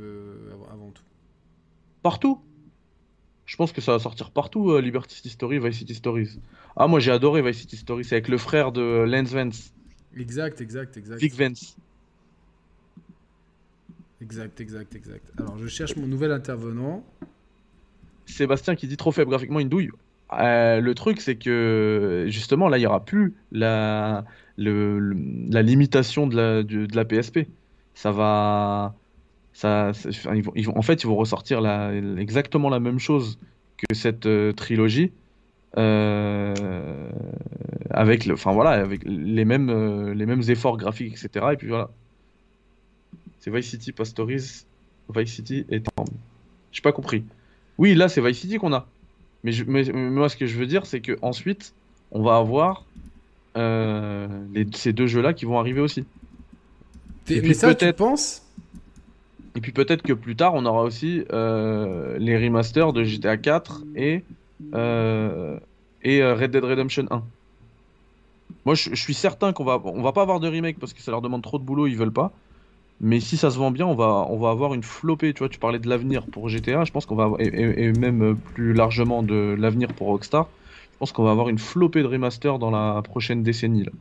[0.51, 1.03] avant- avant tout.
[2.01, 2.39] Partout.
[3.45, 6.39] Je pense que ça va sortir partout euh, Liberty City Story, Vice City Stories.
[6.75, 9.73] Ah, moi j'ai adoré Vice City Stories, c'est avec le frère de Lance Vance,
[10.15, 11.19] Exact, exact, exact.
[11.19, 11.75] Vic Vance.
[14.23, 15.25] Exact, exact, exact.
[15.37, 17.03] Alors, je cherche mon nouvel intervenant.
[18.25, 19.89] Sébastien qui dit trop faible graphiquement une douille.
[20.31, 24.23] Euh, le truc, c'est que justement, là, il n'y aura plus la,
[24.57, 27.39] la limitation de la, de la PSP.
[27.95, 28.95] Ça va.
[29.51, 29.91] Ça,
[30.33, 33.37] ils vont, ils vont- en fait, ils vont ressortir la, exactement la même chose
[33.77, 35.11] que cette euh, trilogie.
[35.77, 37.09] euh,
[37.91, 41.53] avec le, voilà, avec les mêmes, les mêmes efforts graphiques, etc.
[41.53, 41.89] Et puis voilà.
[43.43, 44.65] C'est Vice City Pastorise,
[45.13, 46.05] Vice City et Town.
[46.71, 47.25] J'ai pas compris.
[47.77, 48.87] Oui, là, c'est Vice City qu'on a.
[49.43, 51.73] Mais, je- mais- mais moi, ce que je veux dire, c'est que ensuite,
[52.11, 52.85] on va avoir
[53.57, 56.05] euh, les- ces deux jeux-là qui vont arriver aussi.
[57.29, 58.41] Et puis Mais ça, tu peut-être- penses?
[59.55, 63.83] Et puis peut-être que plus tard, on aura aussi euh, les remasters de GTA 4
[63.95, 64.23] et,
[64.73, 65.59] euh,
[66.01, 67.21] et euh, Red Dead Redemption 1.
[68.65, 71.01] Moi, je, je suis certain qu'on va, on va pas avoir de remake parce que
[71.01, 72.31] ça leur demande trop de boulot, ils veulent pas.
[72.99, 75.33] Mais si ça se vend bien, on va, on va avoir une flopée.
[75.33, 78.37] Tu vois, tu parlais de l'avenir pour GTA, je pense qu'on va avoir- et, même
[78.53, 80.49] plus largement de l'avenir pour Rockstar.
[80.93, 83.91] Je pense qu'on va avoir une flopée de remasters dans la prochaine décennie là.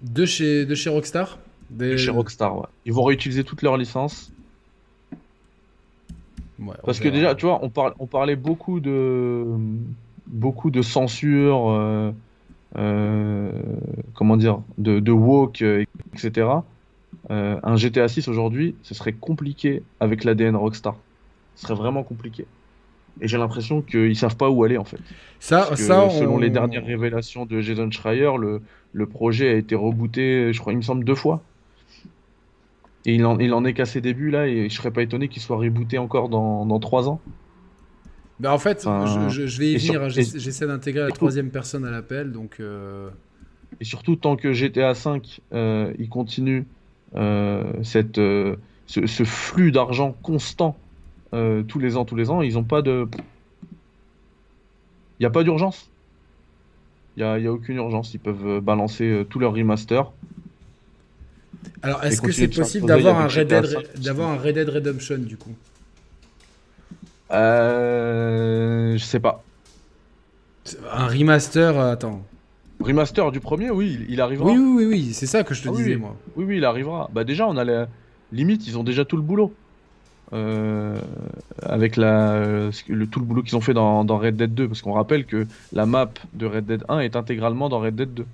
[0.00, 1.38] de chez, de chez Rockstar?
[1.70, 2.66] Des- Chez Rockstar, ouais.
[2.84, 4.32] Ils vont réutiliser toutes leurs licences.
[6.58, 9.44] Ouais, Parce que déjà, tu vois, on, parle, on parlait beaucoup de,
[10.26, 12.12] beaucoup de censure, euh,
[12.76, 13.52] euh,
[14.14, 15.84] comment dire, de, de woke, euh,
[16.14, 16.64] etc.
[17.32, 20.96] Euh, un GTA 6 aujourd'hui, ce serait compliqué avec l'ADN Rockstar.
[21.54, 22.46] Ce serait vraiment compliqué.
[23.20, 25.00] Et j'ai l'impression qu'ils savent pas où aller en fait.
[25.40, 28.60] Ça, Parce que ça selon on- les dernières révélations de Jason Schreier, le,
[28.92, 31.42] le projet a été rebooté, je crois, il me semble, deux fois.
[33.04, 35.28] Et il en, il en est qu'à ses débuts là, et je serais pas étonné
[35.28, 37.20] qu'il soit rebooté encore dans, dans trois ans.
[38.40, 40.04] Bah, en fait, Enfin, je, je- je vais y sur- venir.
[40.04, 40.08] hein.
[40.08, 42.56] J'essaie d'intégrer la troisième personne à l'appel, donc.
[42.60, 43.10] euh,
[43.80, 45.20] Et surtout, tant que GTA V,
[45.52, 46.64] euh, il continue
[47.14, 48.56] cette, euh,
[48.86, 50.76] ce, ce flux d'argent constant
[51.34, 53.08] euh, tous les ans, tous les ans, ils ont pas de.
[55.18, 55.88] Il n'y a pas d'urgence.
[57.16, 58.14] Il n'y a, a aucune urgence.
[58.14, 60.10] Ils peuvent euh, balancer euh, tous leurs remasters.
[61.82, 65.36] Alors, est-ce que c'est possible d'avoir un, Red Dead, d'avoir un Red Dead Redemption du
[65.36, 65.54] coup?
[67.30, 69.42] Euh, je sais pas.
[70.92, 72.22] Un remaster, euh, attends.
[72.82, 74.50] Remaster du premier, oui, il, il arrivera.
[74.50, 76.00] Oui, oui, oui, oui, c'est ça que je te Ah disais, oui.
[76.00, 76.16] moi.
[76.36, 77.10] Oui, oui, il arrivera.
[77.12, 77.88] Bah déjà, on a la
[78.32, 79.54] limite, ils ont déjà tout le boulot.
[80.34, 80.98] Euh,
[81.62, 84.68] avec la, le, tout le boulot qu'ils ont fait dans, dans Red Dead 2.
[84.68, 88.14] Parce qu'on rappelle que la map de Red Dead 1 est intégralement dans Red Dead
[88.14, 88.26] 2.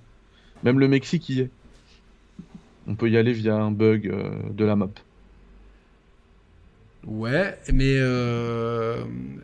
[0.65, 1.51] Même le Mexique y est.
[2.87, 4.89] On peut y aller via un bug euh, de la map.
[7.07, 9.03] Ouais, mais euh,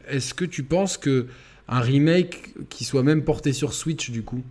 [0.08, 1.26] est-ce que tu penses que
[1.68, 4.42] un remake qui soit même porté sur Switch du coup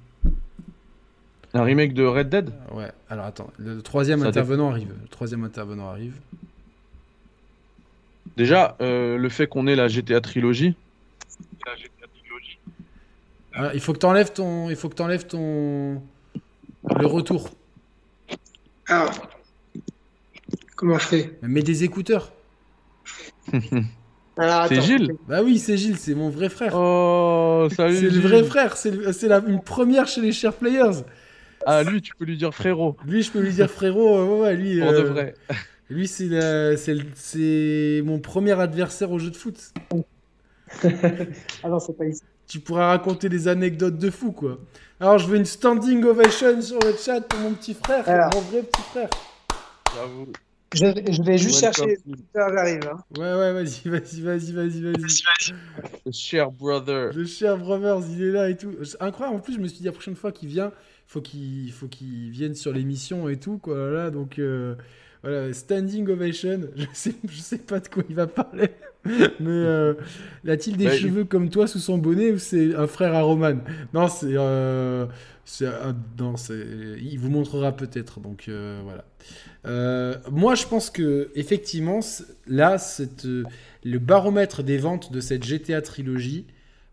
[1.54, 4.94] Un remake de Red Dead Ouais, alors attends, le troisième Ça intervenant arrive.
[5.02, 6.16] Le troisième intervenant arrive.
[8.38, 10.76] Déjà, euh, le fait qu'on ait la GTA trilogie.
[13.54, 16.02] Alors, il faut que t'enlèves ton, il faut que t'enlèves ton,
[17.00, 17.52] le retour.
[18.90, 19.06] Ah.
[20.76, 21.38] Comment je fais?
[21.44, 22.32] Mets des écouteurs.
[24.68, 24.82] C'est.
[24.82, 25.14] Gilles?
[25.28, 26.74] Bah oui, c'est Gilles, c'est mon vrai frère.
[26.76, 30.54] Oh, salut c'est le vrai frère, c'est le- c'est la- une première chez les Share
[30.56, 31.04] Players.
[31.66, 32.98] Ah, lui, tu peux lui dire frérot.
[33.06, 34.80] Lui, je peux lui dire frérot, euh, ouais, ouais, lui.
[34.82, 35.34] Pour de euh, vrai.
[35.90, 39.74] Lui, c'est la- c'est le- c'est mon premier adversaire au jeu de foot.
[41.64, 42.22] Ah non, c'est pas ici.
[42.48, 44.60] Tu pourras raconter des anecdotes de fou, quoi.
[45.00, 48.30] Alors, je veux une standing ovation sur le chat pour mon petit frère, Alors.
[48.34, 49.10] mon vrai petit frère.
[49.96, 50.28] J'avoue.
[50.74, 50.80] Je,
[51.12, 51.98] je vais juste Welcome, chercher
[52.34, 52.80] j'arrive.
[52.92, 52.98] Hein.
[53.16, 55.54] Ouais, ouais, vas-y, vas-y, vas-y, vas-y, vas-y.
[56.06, 57.12] The Cher brother.
[57.14, 58.74] Le cher Brothers, il est là et tout.
[58.84, 60.72] C'est Incroyable, en plus, je me suis dit la prochaine fois qu'il vient,
[61.08, 63.90] faut qu'il faut qu'il vienne sur l'émission et tout, quoi.
[63.92, 64.76] Là, donc, euh,
[65.22, 66.62] voilà, standing ovation.
[66.76, 68.70] Je sais, je sais pas de quoi il va parler.
[69.06, 69.94] Mais euh,
[70.48, 73.22] a-t-il des Bah, il- cheveux comme toi sous son bonnet ou c'est un frère à
[73.22, 73.58] Roman?
[73.94, 74.28] Non, c'est.
[74.38, 75.06] euh,
[75.46, 75.68] c'est
[76.20, 76.66] non, c'est.
[77.02, 78.20] Il vous montrera peut-être.
[78.22, 79.06] Donc voilà.
[80.32, 82.00] Moi, je pense que effectivement,
[82.48, 86.46] là, cette, le baromètre des ventes de cette GTA trilogie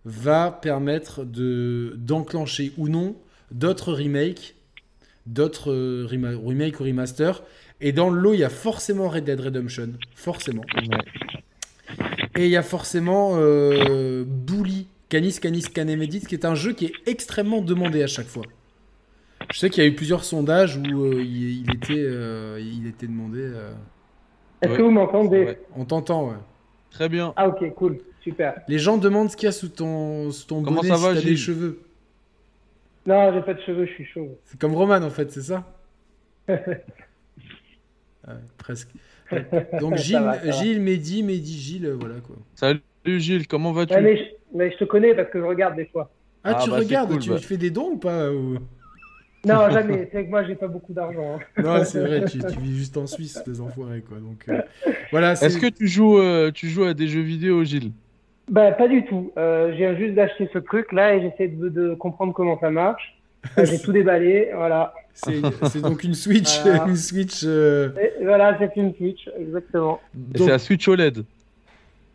[0.04, 3.16] va permettre de d'enclencher ou non
[3.51, 4.55] d'autres remakes,
[5.27, 7.43] d'autres euh, rema- remakes ou remasters.
[7.81, 10.62] Et dans le lot, il y a forcément Red Dead Redemption, forcément.
[12.36, 16.86] Et il y a forcément euh, Bully, Canis Canis Canemedit, qui est un jeu qui
[16.86, 18.44] est extrêmement demandé à chaque fois.
[19.52, 22.86] Je sais qu'il y a eu plusieurs sondages où euh, il, il était, euh, il
[22.86, 23.40] était demandé.
[23.40, 23.72] euh.
[24.62, 24.77] Est-ce Ouais.
[24.77, 25.44] que vous m'entendez?
[25.44, 25.60] Ouais.
[25.74, 26.36] On t'entend, ouais.
[26.90, 27.32] Très bien.
[27.36, 28.60] Ah ok, cool, super.
[28.68, 31.02] Les gens demandent ce qu'il y a sous ton, sous ton Comment bonnet, ça si
[31.02, 31.39] va, t'as des Gilles?
[31.39, 31.81] cheveux.
[33.06, 34.39] Non, j'ai pas de cheveux, je suis chaud.
[34.44, 35.64] C'est comme Roman, en fait, c'est ça
[36.48, 38.90] Ouais, Presque.
[39.81, 40.51] Donc Gilles, va.
[40.51, 42.36] Gilles, Mehdi, Mehdi, Gilles, euh, voilà quoi.
[42.55, 44.22] Salut Gilles, comment vas-tu Ouais, mais, je,
[44.56, 46.10] mais je te connais parce que je regarde des fois.
[46.44, 47.39] Ah, Ah, tu bah, regardes, cool, tu bah.
[47.39, 48.59] fais des dons ou pas ou-
[49.47, 50.09] Non, jamais.
[50.12, 51.39] C'est que moi, j'ai pas beaucoup d'argent.
[51.39, 51.62] hein.
[51.62, 54.18] Non, c'est vrai, tu, tu vis juste en Suisse, des enfoirés quoi.
[54.18, 54.60] Donc euh,
[55.12, 55.36] voilà.
[55.36, 57.93] c'est- Est-ce que tu joues, euh, tu joues à des jeux vidéo, Gilles?
[58.51, 59.32] Bah, pas du tout.
[59.39, 63.16] Euh, viens juste d'acheter ce truc là et j'essaie de, de comprendre comment ça marche.
[63.56, 64.93] J'ai tout déballé, voilà.
[65.14, 66.85] c'est donc une Switch, Voilà.
[66.89, 67.40] une Switch.
[67.44, 67.89] euh,
[68.20, 69.98] Et voilà, c'est une Switch, exactement.
[70.36, 71.24] C'est la Switch OLED.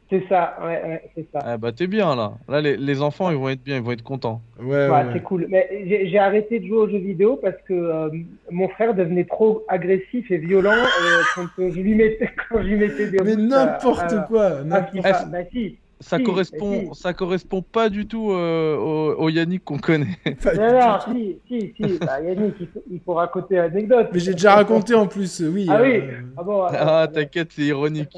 [0.07, 1.40] C'est ça, ouais, ouais, c'est ça.
[1.44, 2.34] Ah bah t'es bien là.
[2.48, 4.40] Là les, les enfants ils vont être bien, ils vont être contents.
[4.60, 5.06] Ouais, ouais, Ouais, ouais.
[5.14, 5.48] c'est cool.
[5.49, 8.10] Mais j'ai j'ai arrêté de jouer aux jeux vidéo parce que euh,
[8.52, 12.76] mon frère devenait trop agressif et violent euh, quand je lui mettais quand je lui
[12.76, 14.45] mettais des Mais n'importe à- quoi.
[14.45, 15.10] à n'importe- FIFA.
[15.10, 15.78] Est-ce- Bah si.
[16.01, 17.01] Ça Si, correspond, si.
[17.01, 20.17] ça correspond pas du tout euh, au, au Yannick qu'on connaît.
[20.55, 21.97] Non, non, si, si, si.
[21.99, 24.09] Bah, Yannick, il faut, il faut raconter l'anecdote.
[24.11, 25.67] Mais j'ai déjà raconté en plus, oui.
[25.69, 25.93] Ah oui.
[26.01, 26.61] euh, Ah bon.
[26.63, 28.15] Ah t'inquiète, c'est ironique.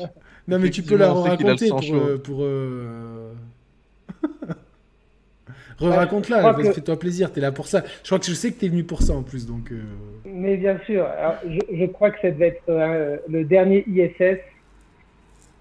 [0.47, 1.81] Non, mais tu peux la raconter pour.
[1.93, 3.31] euh, pour euh,
[5.79, 7.83] Re-raconte-la, que- fais-toi plaisir, t'es là pour ça.
[8.01, 9.71] Je crois que je sais que t'es venu pour ça en plus, donc.
[9.71, 9.83] euh,
[10.25, 14.39] Mais bien sûr, alors, je, je crois que ça devait être euh, le dernier ISS.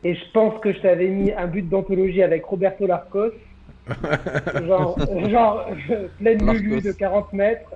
[0.07, 3.33] Et je pense que je t'avais mis un but d'anthologie avec Roberto Larcos.
[4.69, 4.97] genre,
[5.29, 5.69] genre
[6.21, 7.75] pleine lulu de 40 mètres.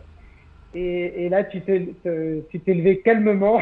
[0.73, 3.61] Et, et là, tu t'es te- tu t'es levé calmement.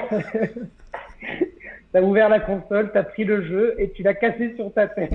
[1.94, 5.14] t'as ouvert la console, t'as pris le jeu et tu l'as cassé sur ta tête.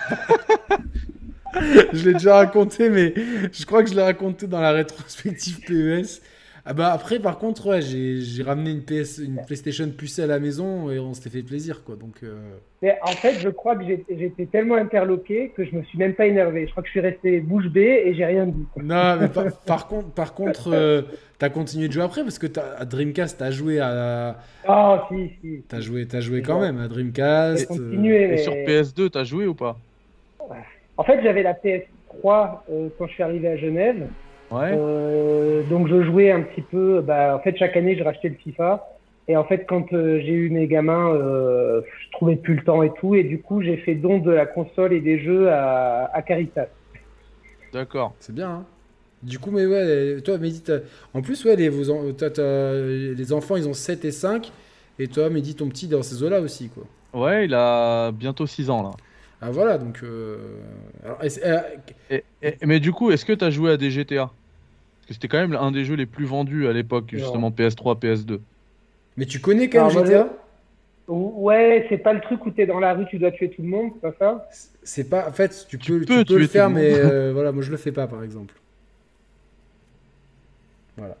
[1.92, 3.14] je l'ai déjà raconté, mais
[3.52, 6.20] je crois que je l'ai raconté dans la rétrospective PES.
[6.64, 10.28] Ah bah après, par contre, ouais, j'ai j'ai ramené une, PS, une PlayStation pucée à
[10.28, 11.96] la maison et on s'était fait plaisir, quoi.
[11.96, 12.38] Donc, euh,
[12.82, 16.14] Mais en fait, je crois que j'ai- j'étais tellement interloqué que je me suis même
[16.14, 16.66] pas énervé.
[16.66, 18.64] Je crois que je suis resté bouche bée et j'ai rien dit.
[18.76, 21.02] Non, mais par, par contre, par contre euh,
[21.36, 25.30] t'as continué de jouer après parce que t'as- à Dreamcast, t'as joué à, Oh, si,
[25.40, 25.62] si.
[25.68, 27.62] t'as joué, t'as joué quand même à Dreamcast.
[27.64, 28.22] Euh, continué.
[28.22, 29.76] Et mais- sur PS2 t'as joué ou pas?
[30.96, 34.06] En fait, j'avais la PS3 euh, quand je suis arrivé à Genève.
[34.52, 34.70] Ouais.
[34.72, 37.00] Euh, donc, je jouais un petit peu.
[37.00, 38.86] Bah, en fait, chaque année, je rachetais le FIFA.
[39.28, 42.82] Et en fait, quand euh, j'ai eu mes gamins, euh, je trouvais plus le temps
[42.82, 43.14] et tout.
[43.14, 46.66] Et du coup, j'ai fait don de la console et des jeux à, à Caritas.
[47.72, 48.14] D'accord.
[48.20, 48.64] C'est bien, hein.
[49.22, 50.64] Du coup, mais ouais, toi, Mehdi,
[51.14, 54.50] en plus, ouais, les, vos en- les enfants, ils ont 7 et 5.
[54.98, 56.82] Et toi, Mehdi, ton petit, dans ces eaux-là aussi, quoi.
[57.14, 58.90] Ouais, il a bientôt 6 ans là.
[59.40, 60.00] Ah, voilà, donc.
[60.02, 60.38] euh,
[61.04, 61.40] alors, est-ce-
[62.10, 64.30] Et- et- mais du coup, est-ce que t'as joué à des GTA
[65.12, 68.40] que c'était quand même un des jeux les plus vendus à l'époque, justement PS3, PS2.
[69.16, 70.28] mais tu connais quand même GTA
[71.08, 73.68] Ouais, c'est pas le truc où t'es dans la rue, tu dois tuer tout le
[73.68, 74.48] monde, c'est pas ça?
[74.82, 75.28] C'est pas.
[75.28, 77.76] En fait, tu Tu peux, tu peux le faire, mais euh, voilà, moi je le
[77.76, 78.54] fais pas, par exemple.
[80.96, 81.16] Voilà,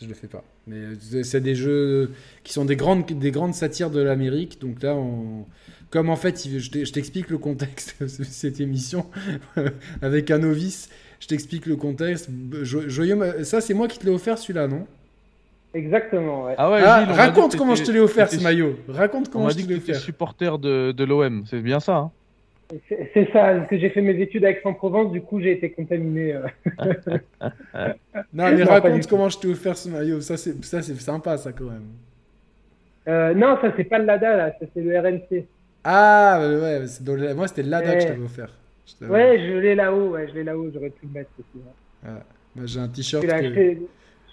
[0.00, 0.42] je le fais pas.
[0.66, 2.12] Mais euh, c'est des jeux
[2.44, 4.60] qui sont des grandes, des grandes satires de l'Amérique.
[4.60, 5.44] Donc là, on...
[5.90, 9.06] comme en fait, je t'explique le contexte de cette émission
[10.02, 10.88] avec un novice.
[11.20, 12.28] Je t'explique le contexte.
[12.62, 14.86] Jo- Joyeux, ça c'est moi qui te l'ai offert celui-là, non?
[15.74, 16.54] Exactement, ouais.
[16.56, 18.76] Ah ouais, Ah, Gilles, Raconte comment je te l'ai offert ce maillot.
[18.88, 20.02] Raconte On comment m'a je dit te que l'ai tu étais offert.
[20.04, 22.10] supporter de, de l'OM, c'est bien ça hein?
[22.88, 26.32] C'est ça, parce que j'ai fait mes études à Aix-en-Provence, du coup j'ai été contaminé.
[26.34, 26.46] euh.
[28.32, 30.20] Non, mais Non, raconte comment je t'ai offert ce maillot.
[30.20, 31.84] Ça c'est ça, c'est sympa, ça quand même.
[33.08, 35.44] Euh, non, ça c'est pas le Lada, là, ça c'est le RNC.
[35.84, 38.50] Ah, ouais, dans le- moi c'était le Lada que je t'avais offert.
[39.00, 41.64] Je Ouais, je l'ai là-haut, ouais, je l'ai là-haut, j'aurais pu le mettre aussi.
[42.04, 42.10] ouais.
[42.54, 43.22] Moi, j'ai un t-shirt.
[43.22, 43.78] Tu l'as que- acheté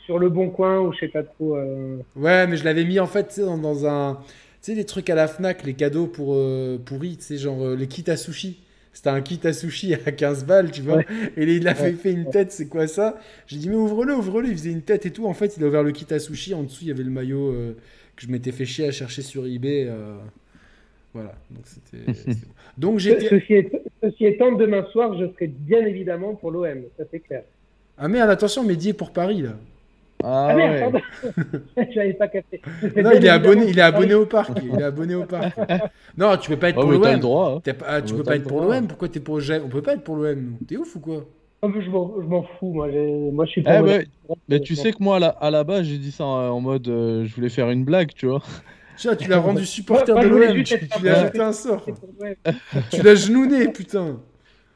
[0.05, 1.55] sur le bon coin ou je sais pas trop.
[1.57, 4.19] euh, Ouais, mais je l'avais mis en fait dans, dans un.
[4.61, 7.61] Tu sais, les trucs à la Fnac, les cadeaux pour euh, pourris, tu sais, genre
[7.65, 8.61] euh, les kits à sushi.
[8.93, 10.97] C'était un kit à sushi à 15 balles, tu vois.
[10.97, 11.05] Ouais.
[11.35, 13.17] Et il a fait, une tête, c'est quoi ça?
[13.47, 14.49] J'ai dit, mais ouvre-le, ouvre-le.
[14.49, 15.25] Il faisait une tête et tout.
[15.25, 16.53] En fait, il a ouvert le kit à sushi.
[16.53, 17.73] En dessous, il y avait le maillot euh,
[18.15, 19.87] que je m'étais fait chier à chercher sur eBay.
[19.89, 20.15] euh,
[21.13, 21.33] Voilà.
[21.51, 22.35] Donc, c'était.
[22.77, 23.27] Donc, j'étais.
[23.29, 27.43] Ceci, est- ceci étant, demain soir, je serai bien évidemment pour l'OM, ça c'est clair.
[27.97, 29.51] Ah merde, attention, Mehdi est pour Paris, là.
[30.23, 31.85] Ah, Ah, merde, ouais.
[31.93, 32.61] J'avais pas capté.
[32.95, 34.51] Non, il est abonné, il est abonné au parc.
[34.63, 35.55] Il est abonné au parc.
[36.17, 37.21] Non, tu peux pas être Ah, pour mais t'as le l'OM.
[37.21, 37.53] droit.
[37.57, 37.61] hein.
[37.63, 38.87] T'es pas- ah, tu peux pas être pour l'OM.
[38.87, 40.65] Pourquoi t'es pour l'OM On peut pas être pour l'OM, nous.
[40.65, 41.25] T'es ouf ou quoi?
[41.61, 42.87] Oh, mais Je m'en je m'en fous, moi,
[43.31, 43.81] moi je suis Eh pas.
[43.81, 44.05] ouais,
[44.49, 46.59] mais tu sais que moi, à la, à la base, j'ai dit ça en en
[46.61, 48.41] mode euh, je voulais faire une blague, tu vois.
[48.97, 50.63] Tiens, tu l'as rendu supporter de l'OM.
[50.63, 51.85] Tu, lui as jeté un sort.
[52.91, 54.19] Tu l'as genouné, putain.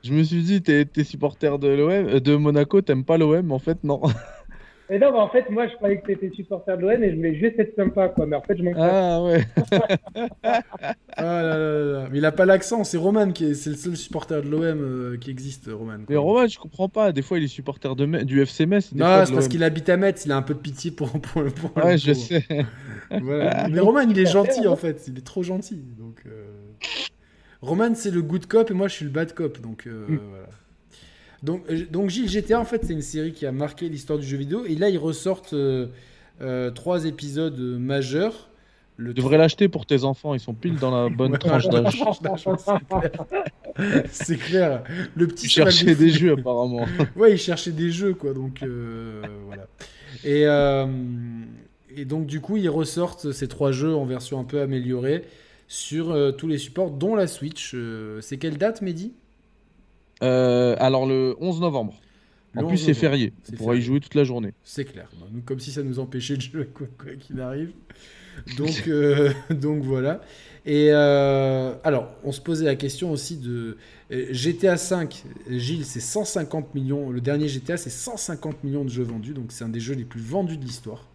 [0.03, 3.51] Je me suis dit, t'es t'es supporter de l'OM, euh, de Monaco, t'aimes pas l'OM,
[3.51, 4.01] en fait, non.
[4.89, 7.15] Et non, en fait, moi, je croyais que tu étais supporter de l'OM et je
[7.17, 8.25] voulais juste être sympa, quoi.
[8.25, 9.43] Mais en fait, je m'en Ah ouais.
[10.43, 10.61] ah
[11.17, 12.07] là là là.
[12.11, 14.63] Mais il a pas l'accent, c'est Roman qui est, c'est le seul supporter de l'OM
[14.63, 15.97] euh, qui existe, Roman.
[16.07, 17.11] Mais Roman, je comprends pas.
[17.11, 18.93] Des fois, il est supporter de Me- du FC Metz.
[18.93, 19.49] des Non, de c'est parce l'OM.
[19.49, 21.11] qu'il habite à Metz, il a un peu de pitié pour.
[21.19, 22.25] pour, pour Ouais, le je pauvre.
[22.25, 22.45] sais.
[23.21, 23.67] Voilà.
[23.69, 25.81] Mais Roman, il est gentil en fait, il est trop gentil.
[25.97, 26.45] Donc, euh,
[27.61, 29.61] Roman, c'est le good cop et moi, je suis le bad cop.
[29.61, 30.19] Donc, euh, Mm.
[30.29, 30.45] voilà.
[31.43, 34.25] Donc, euh, donc, Gilles GTA, en fait, c'est une série qui a marqué l'histoire du
[34.25, 34.65] jeu vidéo.
[34.65, 35.87] Et là, ils ressortent euh,
[36.41, 38.49] euh, trois épisodes majeurs.
[38.97, 40.33] Le Tu devrais l'acheter pour tes enfants.
[40.33, 42.03] Ils sont pile dans la bonne Ouais, tranche d'âge.
[44.11, 44.83] c'est clair.
[45.15, 45.95] Le petit fous.
[45.95, 46.85] des jeux, apparemment.
[47.15, 48.33] Ouais, il cherchait des jeux, quoi.
[48.33, 49.67] Donc, euh, voilà.
[50.23, 50.87] Et, euh,
[51.95, 55.25] et donc, du coup, ils ressortent ces trois jeux en version un peu améliorée
[55.67, 57.75] sur euh, tous les supports, dont la Switch.
[58.21, 59.13] C'est quelle date, Mehdi?
[60.23, 61.93] Euh, alors, le 11 novembre.
[62.55, 63.33] En plus, 11 c'est férié.
[63.43, 64.53] C'est On pourra y jouer toute la journée.
[64.63, 65.09] C'est clair.
[65.31, 66.87] Donc, comme si ça nous empêchait de jouer, quoi
[67.19, 67.71] qu'il arrive.
[68.57, 70.21] Donc, euh, donc voilà.
[70.63, 73.77] Et euh, alors, on se posait la question aussi de
[74.11, 75.23] GTA 5.
[75.49, 77.09] Gilles, c'est 150 millions.
[77.09, 79.33] Le dernier GTA, c'est 150 millions de jeux vendus.
[79.33, 81.07] Donc, c'est un des jeux les plus vendus de l'histoire.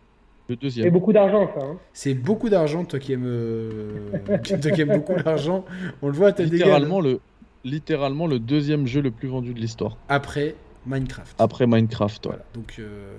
[0.48, 0.90] Le C'est deuxième.
[0.90, 1.64] beaucoup d'argent, ça.
[1.64, 1.78] Hein.
[1.92, 5.64] C'est beaucoup d'argent, toi qui aimes, euh, toi qui aimes beaucoup l'argent.
[6.02, 6.54] On le voit à ta dégâts.
[6.54, 7.20] Littéralement le,
[7.64, 9.97] littéralement le deuxième jeu le plus vendu de l'histoire.
[10.09, 10.55] Après
[10.86, 11.36] Minecraft.
[11.40, 12.26] Après Minecraft.
[12.26, 12.32] ouais.
[12.32, 12.44] Voilà.
[12.55, 13.14] Donc, euh,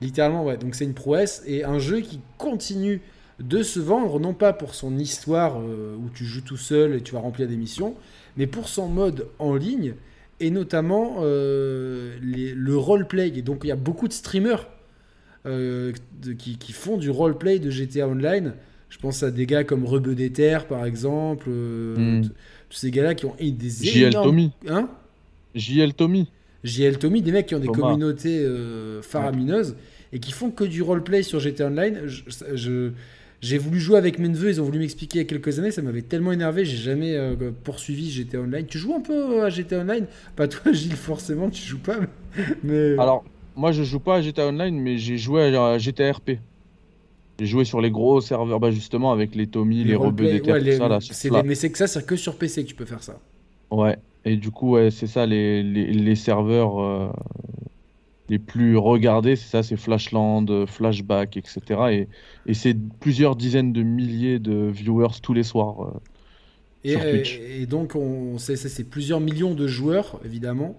[0.00, 0.56] littéralement, ouais.
[0.56, 3.00] Donc, c'est une prouesse et un jeu qui continue
[3.38, 7.00] de se vendre, non pas pour son histoire euh, où tu joues tout seul et
[7.00, 7.94] tu vas remplir des missions,
[8.36, 9.94] mais pour son mode en ligne
[10.40, 13.28] et notamment euh, les- le roleplay.
[13.36, 14.66] Et donc, il y a beaucoup de streamers
[15.46, 15.92] euh,
[16.22, 18.54] de- qui, qui font du roleplay de GTA Online.
[18.90, 21.48] Je pense à des gars comme Rebeu des Terres, par exemple.
[21.48, 22.22] Hmm.
[22.70, 24.28] Tous ces gars-là qui ont des JL énormes...
[24.30, 24.50] Tommy.
[24.68, 24.88] Hein
[25.54, 26.28] JL Tommy.
[26.62, 27.88] JL Tommy, des mecs qui ont des Thomas.
[27.88, 29.76] communautés euh, faramineuses
[30.12, 32.02] et qui font que du roleplay sur GTA Online.
[32.06, 32.90] Je-
[33.42, 35.70] j'ai voulu jouer avec mes neveux, ils ont voulu m'expliquer il y a quelques années,
[35.70, 37.34] ça m'avait tellement énervé, j'ai jamais euh,
[37.64, 38.66] poursuivi GTA Online.
[38.66, 40.06] Tu joues un peu à GTA Online?
[40.36, 41.96] Pas toi, Gilles, forcément, tu joues pas,
[42.62, 42.98] mais.
[42.98, 43.24] Alors,
[43.56, 46.32] moi, je joue pas à GTA Online, mais j'ai joué à GTA RP.
[47.40, 50.54] J'ai joué sur les gros serveurs, bah, justement, avec les Tommy, les, rebeux des terres,
[50.54, 51.00] ouais, tout les- ça, là.
[51.00, 53.18] sur mais c'est que ça, c'est que sur PC que tu peux faire ça.
[53.70, 57.08] Ouais, et du coup, ouais, c'est ça, les, les, les serveurs euh,
[58.28, 61.80] les plus regardés, c'est ça, c'est Flashland, euh, Flashback, etc.
[61.92, 62.08] Et,
[62.46, 65.82] et c'est plusieurs dizaines de milliers de viewers tous les soirs.
[65.82, 65.90] euh.
[66.84, 67.40] Et, Sur Twitch.
[67.60, 70.76] et donc, on, c'est, plusieurs millions de joueurs, évidemment,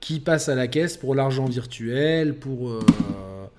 [0.00, 2.70] qui passent à la caisse pour l'argent virtuel, pour.
[2.70, 2.80] euh,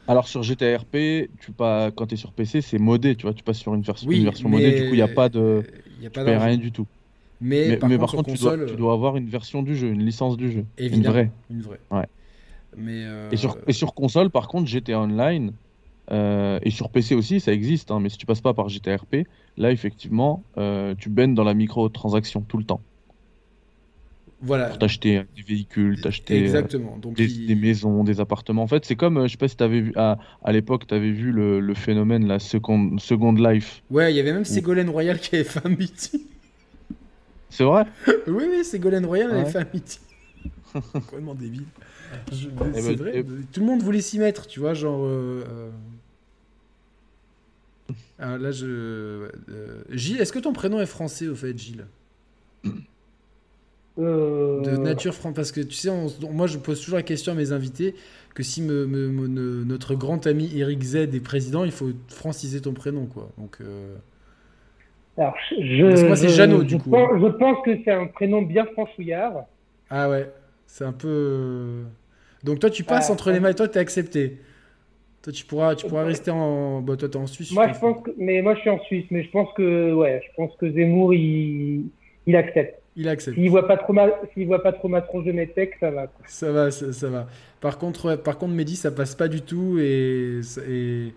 [0.07, 3.33] Alors sur GTA RP, tu pas, quand tu es sur PC, c'est modé, tu vois,
[3.33, 5.29] tu passes sur une, version Oui, une version modée, du coup, il n'y a pas
[5.29, 5.63] de...
[6.01, 6.87] Y a Tu pas payes rien du tout.
[7.41, 9.63] Mais, Mais, par mais contre, par contre, tu, console, dois, tu dois avoir une version
[9.63, 10.65] du jeu, une licence du jeu.
[10.77, 11.31] Une vraie.
[11.49, 11.79] une vraie.
[11.91, 12.05] Ouais.
[12.77, 15.53] Mais euh, Et sur, et sur console, par contre, GTA Online,
[16.11, 18.97] euh, et sur PC aussi, ça existe, hein, mais si tu passes pas par GTA
[18.97, 19.27] RP,
[19.57, 22.81] là, effectivement, euh, tu baignes dans la microtransaction tout le temps.
[24.41, 26.97] Voilà, Pour t'acheter des véhicules, t'acheter euh, exactement.
[26.97, 28.63] Donc, des, il- des maisons, des appartements.
[28.63, 31.11] En fait, c'est comme, euh, je sais pas si t'avais vu, à, à l'époque, t'avais
[31.11, 33.81] vu le, le phénomène, la Second, Second Life.
[33.89, 36.21] ouais, il y avait même Ségolène Royal qui avait fait un meeting.
[37.49, 37.85] C'est vrai?
[38.27, 39.49] Oui, oui, Ségolène Royal avait Ouais.
[39.51, 40.01] fait un meeting.
[40.93, 41.63] Complètement débile.
[42.31, 43.11] Je- Eh c'est ben, vrai.
[43.15, 45.05] eh- Tout le monde voulait s'y mettre, tu vois, genre.
[45.05, 45.69] euh, euh,
[48.19, 48.65] ah, là, je.
[48.67, 51.85] euh, Gilles, est-ce que ton prénom est français au fait, Gilles?
[53.97, 57.31] Euh, De nature française Parce que tu sais, on- moi je pose toujours la question
[57.31, 57.95] à mes invités
[58.33, 62.73] que si me- me- notre grand ami Eric Z est président, il faut franciser ton
[62.73, 63.29] prénom, quoi.
[63.37, 63.57] Donc.
[63.61, 63.95] euh,
[65.17, 66.89] Alors, je, Parce que moi, c'est je- Jeannot, je du coup.
[66.89, 69.45] pense- je pense que c'est un prénom bien franchouillard.
[69.89, 70.29] Ah ouais,
[70.67, 71.07] c'est un peu.
[71.07, 71.83] euh,
[72.43, 73.53] Donc toi, tu passes Ah, entre les mains.
[73.53, 74.39] Toi, t'es accepté.
[75.23, 76.81] Toi, tu pourras, tu pourras rester en.
[76.81, 77.51] Bah, toi, t'es en Suisse.
[77.53, 80.21] Moi, je pense que, mais moi, je suis en Suisse, mais je pense que, ouais,
[80.27, 81.85] je pense que Zemmour, il,
[82.27, 82.81] il accepte.
[82.95, 83.35] Il accepte.
[83.35, 86.07] S'il voit pas trop ma, s'il voit pas trop ma tronche de métèque, ça va.
[86.27, 87.27] Ça va, ça, ça va.
[87.59, 91.13] Par contre, par contre, Mehdi, ça passe pas du tout et, et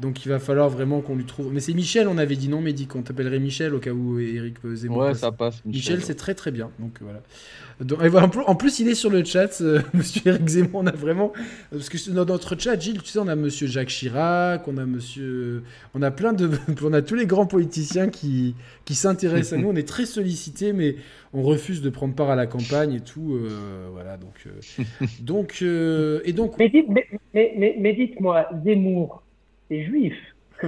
[0.00, 1.52] donc il va falloir vraiment qu'on lui trouve.
[1.52, 4.56] Mais c'est Michel, on avait dit non, Mehdi, qu'on t'appellerait Michel au cas où Eric
[4.74, 4.98] Zemmour.
[4.98, 5.18] Ouais, passe.
[5.18, 5.62] ça passe.
[5.64, 6.70] Michel, c'est très très bien.
[6.78, 7.20] Donc voilà.
[7.80, 10.46] Donc, et voilà, en plus- en plus, il est sur le chat, euh, Monsieur Eric
[10.48, 10.82] Zemmour.
[10.82, 11.32] On a vraiment
[11.70, 14.84] parce que dans notre chat, Gilles, tu sais, on a Monsieur Jacques Chirac, on a
[14.84, 15.62] Monsieur,
[15.94, 16.50] on a plein de,
[16.82, 18.54] on a tous les grands politiciens qui
[18.84, 19.68] qui s'intéressent à nous.
[19.72, 20.96] On est très sollicités, mais
[21.32, 23.34] on refuse de prendre part à la campagne et tout.
[23.36, 24.84] euh, voilà, donc euh,
[25.20, 29.22] donc euh, et donc Mais dites, mais, mais, mais, mais dites-moi, Zemmour
[29.70, 30.14] est juif.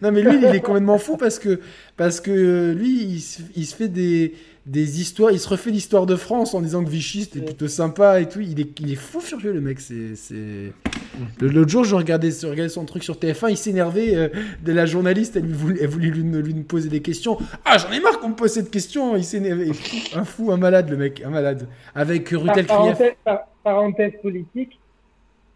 [0.00, 1.60] non mais lui il est complètement fou parce que
[1.94, 3.22] parce que lui
[3.54, 4.32] il se fait des
[4.66, 5.30] des histoires.
[5.30, 8.40] Il se refait l'histoire de France en disant que Vichy c'était plutôt sympa et tout.
[8.40, 9.80] Il est, il est fou furieux, le mec.
[9.80, 10.72] C'est,
[11.40, 13.50] L'autre jour, je regardais, je regardais son truc sur TF1.
[13.50, 14.28] Il s'énervait euh,
[14.64, 15.36] de la journaliste.
[15.36, 17.38] Elle, voulait, elle voulait lui, lui, poser des questions.
[17.64, 19.16] Ah, j'en ai marre qu'on me pose cette question.
[19.16, 19.70] Il s'énervait.
[20.14, 21.22] Un fou, un malade, le mec.
[21.24, 21.68] Un malade.
[21.94, 22.98] Avec Rutel Krief.
[23.62, 24.80] parenthèse politique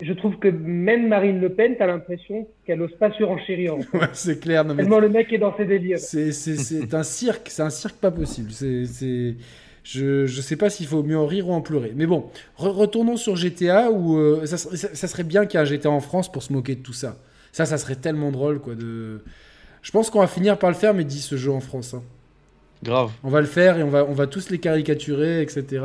[0.00, 3.74] je trouve que même Marine Le Pen, tu as l'impression qu'elle n'ose pas surenchérir.
[3.74, 4.64] En ouais, c'est clair.
[4.64, 5.98] Non, Tellement le mec est dans ses délires.
[5.98, 8.50] C'est un cirque, c'est un cirque pas possible.
[8.52, 9.36] C'est
[9.84, 11.92] je, je sais pas s'il faut mieux en rire ou en pleurer.
[11.96, 15.68] Mais bon, retournons sur GTA où euh, ça, ça, serait bien qu'il y ait un
[15.68, 17.16] GTA en France pour se moquer de tout ça.
[17.52, 18.74] Ça, ça serait tellement drôle quoi.
[18.74, 19.22] De...
[19.80, 21.94] Je pense qu'on va finir par le faire, mais dit ce jeu en France.
[21.94, 22.02] Hein.
[22.82, 23.10] Grave.
[23.22, 25.64] On va le faire et on va, on va tous les caricaturer, etc.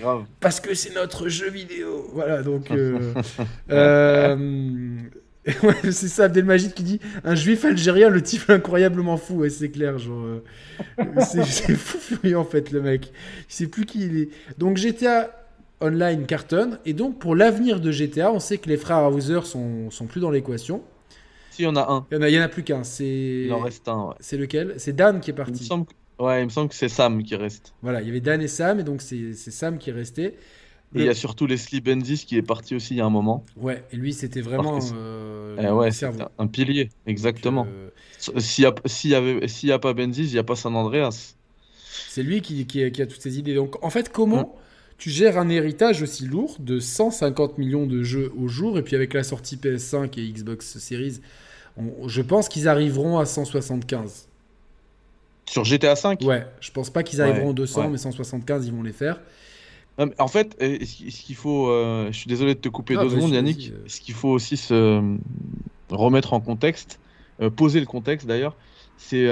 [0.00, 0.24] Grave.
[0.40, 2.08] Parce que c'est notre jeu vidéo.
[2.12, 2.70] Voilà, donc.
[2.70, 3.12] Euh,
[3.70, 4.98] euh,
[5.84, 9.40] c'est ça, Abdelmajid qui dit Un juif algérien, le type incroyablement fou.
[9.40, 10.24] Ouais, c'est clair, genre.
[10.24, 13.12] Euh, c'est fou furieux, en fait, le mec.
[13.48, 14.28] Il sait plus qui il est.
[14.58, 15.30] Donc, GTA
[15.80, 16.78] Online cartonne.
[16.86, 20.20] Et donc, pour l'avenir de GTA, on sait que les frères Hauser sont, sont plus
[20.20, 20.82] dans l'équation.
[21.56, 22.06] Si, il y en a un.
[22.10, 22.84] Il y en a, y en a plus qu'un.
[22.84, 23.44] C'est...
[23.46, 24.74] Il en reste un, C'est lequel?
[24.76, 25.52] C'est Dan qui est parti.
[25.60, 25.86] Il me semble
[26.18, 27.74] Ouais, il me semble que c'est Sam qui reste.
[27.82, 30.34] Voilà, il y avait Dan et Sam, et donc c'est, Sam qui est resté.
[30.94, 33.10] Et il y a surtout Leslie Bendis qui est parti aussi il y a un
[33.10, 33.44] moment.
[33.56, 36.06] Ouais, et lui c'était vraiment euh, eh ouais, c'est
[36.38, 37.66] un pilier, exactement.
[37.68, 37.90] Euh,
[38.38, 40.56] s'il n'y a, s'il y avait, s'il y a pas Bendis, il n'y a pas
[40.56, 41.34] San Andreas.
[42.08, 43.54] C'est lui qui, qui, a, toutes ces idées.
[43.54, 44.48] Donc en fait, comment mm.
[44.96, 48.96] tu gères un héritage aussi lourd de 150 millions de jeux au jour, et puis
[48.96, 51.20] avec la sortie PS5 et Xbox Series,
[52.06, 54.28] je pense qu'ils arriveront à 175.
[55.48, 58.82] Sur GTA V Ouais, je pense pas qu'ils arriveront aux 200, mais 175, ils vont
[58.82, 59.20] les faire.
[60.18, 63.32] En fait, ce qu'il faut, euh, je suis désolé de te couper ah, deux secondes,
[63.32, 63.72] Yannick.
[63.72, 63.78] Euh.
[63.86, 65.16] Ce qu'il faut aussi se
[65.88, 67.00] remettre en contexte,
[67.40, 68.56] euh, poser le contexte d'ailleurs,
[68.98, 69.28] c'est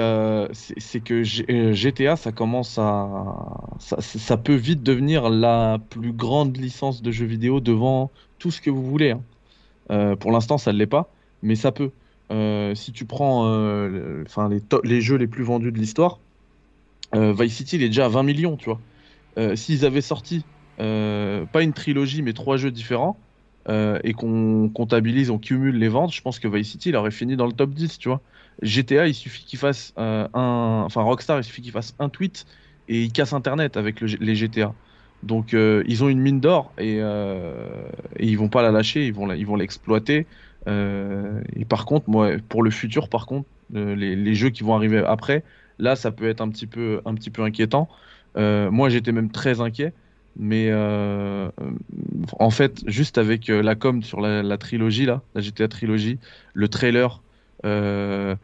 [0.53, 3.27] c'est que GTA, ça commence à,
[3.79, 8.61] ça, ça, peut vite devenir la plus grande licence de jeux vidéo devant tout ce
[8.61, 9.15] que vous voulez.
[9.89, 10.15] Hein.
[10.19, 11.11] pour l'instant, ça ne l'est pas,
[11.43, 11.91] mais ça peut.
[12.31, 16.19] Euh, si tu prends euh, enfin, les, les, jeux les plus vendus de l'histoire,
[17.13, 18.79] euh, Vice City il est déjà à 20 millions, tu vois.
[19.55, 20.45] S'ils avaient sorti
[20.77, 23.17] pas une trilogie mais trois jeux différents
[23.69, 27.35] et qu'on comptabilise, on cumule les ventes, je pense que Vice City il aurait fini
[27.35, 28.21] dans le top 10, tu vois.
[28.61, 30.29] GTA, il suffit qu'il fasse un.
[30.85, 32.45] Enfin, Rockstar, il suffit qu'il fasse un tweet
[32.87, 34.73] et il casse Internet avec les GTA.
[35.23, 39.55] Donc, ils ont une mine d'or et, et, ils vont pas la lâcher, ils vont
[39.57, 40.27] l'exploiter.
[40.67, 44.99] Et par contre, moi, pour le futur, par contre, euh, les, jeux qui vont arriver
[45.05, 45.43] après,
[45.79, 47.89] là, ça peut être un petit peu, un petit peu inquiétant.
[48.37, 49.93] Euh, moi, j'étais même très inquiet.
[50.37, 56.19] Mais en fait, juste avec la com sur la, trilogie, là, la GTA trilogie,
[56.53, 57.21] le trailer,
[57.63, 58.35] le,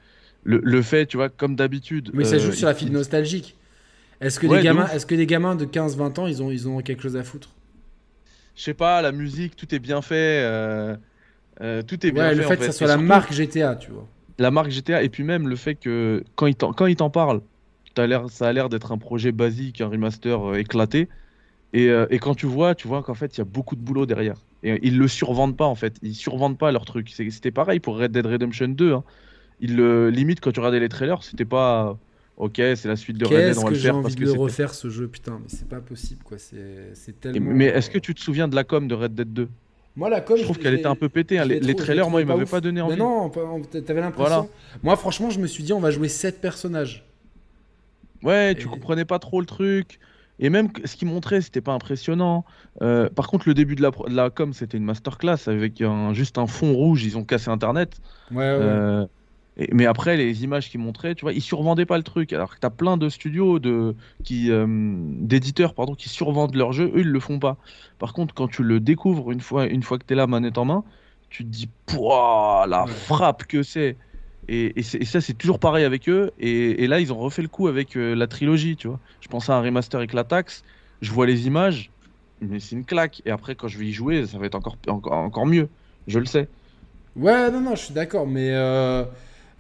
[0.44, 2.12] le, fait, tu vois, comme d'habitude.
[2.14, 3.58] Mais ça joue sur la file nostalgique.
[4.22, 6.80] Est-ce que, les gamins, est-ce que les gamins de 15-20 ans, ils ont, ils ont
[6.82, 7.50] quelque chose à foutre?
[8.56, 10.46] Je sais pas, la musique, tout est bien fait.
[11.62, 14.08] Euh, tout est bien ouais, le fait, que ça soit la marque GTA, tu vois.
[14.40, 17.10] La marque GTA, et puis même le fait que quand il t'en, quand il t'en
[17.10, 17.42] parle,
[17.96, 21.10] ça a l'air d'être un projet basique, un remaster euh, éclaté.
[21.74, 23.82] Et, euh, et, quand tu vois, tu vois qu'en fait, il y a beaucoup de
[23.82, 24.36] boulot derrière.
[24.64, 25.96] Et ils le survendent pas, en fait.
[26.02, 27.10] Ils survendent pas leur truc.
[27.10, 28.94] C'était pareil pour Red Dead Redemption 2.
[28.94, 29.04] Hein.
[29.62, 31.98] Ils le limite quand tu regardais les trailers, c'était pas
[32.38, 33.84] ok, c'est la suite de Red Dead, on va le faire.
[33.84, 36.38] J'ai envie de refaire ce jeu, putain, mais c'est pas possible, quoi.
[36.40, 37.52] C'est tellement.
[37.54, 39.48] Mais est-ce que tu te souviens de la com de Red Dead 2
[39.96, 41.40] moi, la com, je trouve qu'elle était un peu pétée.
[41.40, 41.46] Hein.
[41.46, 42.94] Les, trailers, moi, ils m'avaient pas donné envie.
[42.94, 43.30] Mais non,
[43.86, 44.50] t'avais l'impression.
[44.84, 47.06] Moi, franchement, je me suis dit, on va jouer 7 personnages.
[48.24, 50.00] Ouais, tu comprenais pas trop le truc.
[50.40, 52.46] Et même ce qu'ils montraient, c'était pas impressionnant.
[52.82, 56.14] Euh, par contre, le début de la, de la com, c'était une masterclass avec un,
[56.14, 57.04] juste un fond rouge.
[57.04, 57.98] Ils ont cassé Internet.
[58.32, 58.44] Ouais, ouais.
[58.44, 59.06] Euh,
[59.58, 62.32] mais après, les images qu'ils montraient, tu vois, ils survendaient pas le truc.
[62.34, 66.72] Alors que tu as plein de studios, de, qui, euh, d'éditeurs pardon, qui survendent leur
[66.72, 67.58] jeu, eux, ils le font pas.
[68.00, 70.58] Par contre, quand tu le découvres une fois, une fois que tu es là, manette
[70.58, 70.84] en main,
[71.30, 73.98] tu te dis, pouah, la frappe que c'est.
[74.48, 76.32] Et, ça, c'est toujours pareil avec eux.
[76.40, 79.00] Et, là, ils ont refait le coup avec euh, la trilogie, tu vois.
[79.20, 80.64] Je pense à un remaster avec la taxe,
[81.02, 81.92] je vois les images,
[82.42, 83.22] mais c'est une claque.
[83.26, 85.70] Et après, quand je vais y jouer, ça va être encore, encore, encore mieux.
[86.08, 86.48] Je le sais.
[87.16, 88.50] Ouais, non, non, je suis d'accord, mais.
[88.52, 89.04] Euh,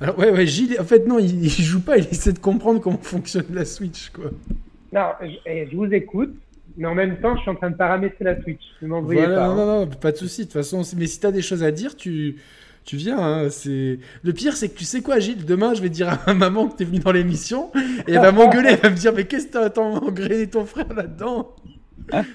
[0.02, 2.98] alors, ouais, ouais, Gilles, en fait, non, il, joue pas, il essaie de comprendre comment
[2.98, 4.32] fonctionne la Switch, quoi.
[4.91, 6.34] Non, je, je vous écoute,
[6.76, 8.61] mais en même temps, je suis en train de paramétrer la Switch.
[8.82, 9.48] Ne m'envoyez pas.
[9.48, 9.56] Non, hein.
[9.56, 10.41] non, non, pas de souci.
[10.41, 12.38] De toute façon, mais si t'as des choses à dire, tu,
[12.84, 13.19] tu viens.
[13.19, 15.45] Hein, c'est le pire, c'est que tu sais quoi, Gilles.
[15.45, 17.72] Demain, je vais dire à ma maman que t'es venu dans l'émission
[18.07, 18.69] et elle va m'engueuler.
[18.72, 21.56] Elle va me dire, mais qu'est-ce que t'as engrainé ton frère là-dedans?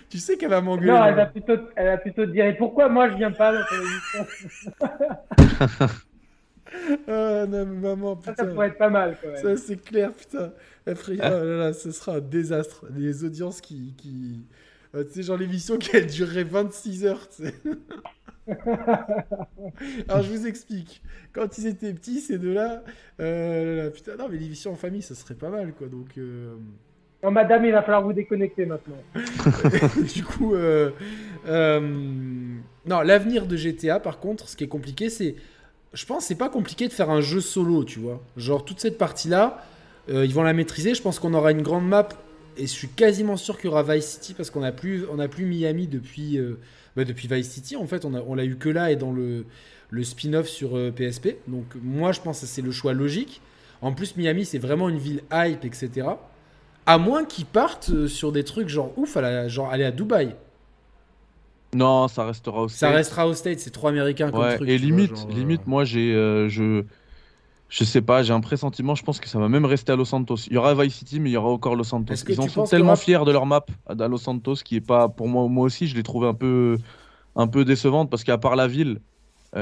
[0.09, 0.93] Tu sais qu'elle va m'engueuler.
[0.93, 3.53] Non, elle va plutôt, elle va plutôt te dire, et pourquoi moi je viens pas
[3.53, 4.27] dans l'émission
[7.09, 8.35] Ah non, mais maman, putain.
[8.35, 9.43] Ça, ça pourrait être pas mal quand même.
[9.43, 10.53] Ça, c'est clair, putain.
[10.87, 12.87] Après, oh là là, ce sera un désastre.
[12.95, 13.95] Les audiences qui.
[13.97, 14.47] qui...
[14.95, 17.55] euh, tu sais, genre l'émission qui elle durerait 26 heures, tu sais.
[20.09, 21.03] Alors, je vous explique.
[21.33, 22.85] Quand ils étaient petits, ces deux-là,
[23.21, 25.89] euh, là, là, putain, non, mais l'émission en famille, ça serait pas mal, quoi.
[25.89, 26.17] Donc.
[26.19, 26.57] euh,
[27.23, 29.05] Non, madame, il va falloir vous déconnecter maintenant.
[30.15, 30.93] du coup, euh,
[31.47, 31.81] euh,
[32.85, 35.37] non, l'avenir de GTA, par contre, ce qui est compliqué, c'est,
[35.97, 38.23] je pense, c'est pas compliqué de faire un jeu solo, tu vois.
[38.37, 39.65] Genre toute cette partie-là,
[40.11, 40.95] euh, ils vont la maîtriser.
[40.95, 42.09] Je pense qu'on aura une grande map
[42.59, 45.19] et je suis quasiment sûr qu'il y aura Vice City parce qu'on a plus, on
[45.19, 46.59] a plus Miami depuis, euh,
[46.97, 47.77] bah, depuis Vice City.
[47.77, 49.45] En fait, on l'a eu que là et dans le,
[50.03, 51.37] spin-off sur euh, PSP.
[51.49, 53.41] Donc moi, je pense que c'est le choix logique.
[53.81, 56.09] En plus, Miami, c'est vraiment une ville hype, etc.
[56.85, 59.91] À moins qu'ils partent euh, sur des trucs genre ouf, à la- genre aller à
[59.93, 60.35] Dubaï.
[61.75, 62.95] Non, ça restera au Ça States.
[62.95, 64.69] restera au States, c'est trop américain comme Ouais, truc.
[64.69, 66.85] et vois, limite, genre, euh, limite, moi j'ai, euh, je,
[67.69, 68.95] je sais pas, j'ai un pressentiment.
[68.95, 70.37] Je pense que ça va même rester à Los Santos.
[70.47, 72.15] Il y aura Vice City, mais il y aura encore Los Santos.
[72.29, 75.29] Ils en sont tellement fiers de leur map à Los Santos, qui est pas, pour
[75.29, 76.79] moi, moi aussi, je l'ai trouvé un peu,
[77.35, 79.01] un peu décevante parce qu'à part la ville,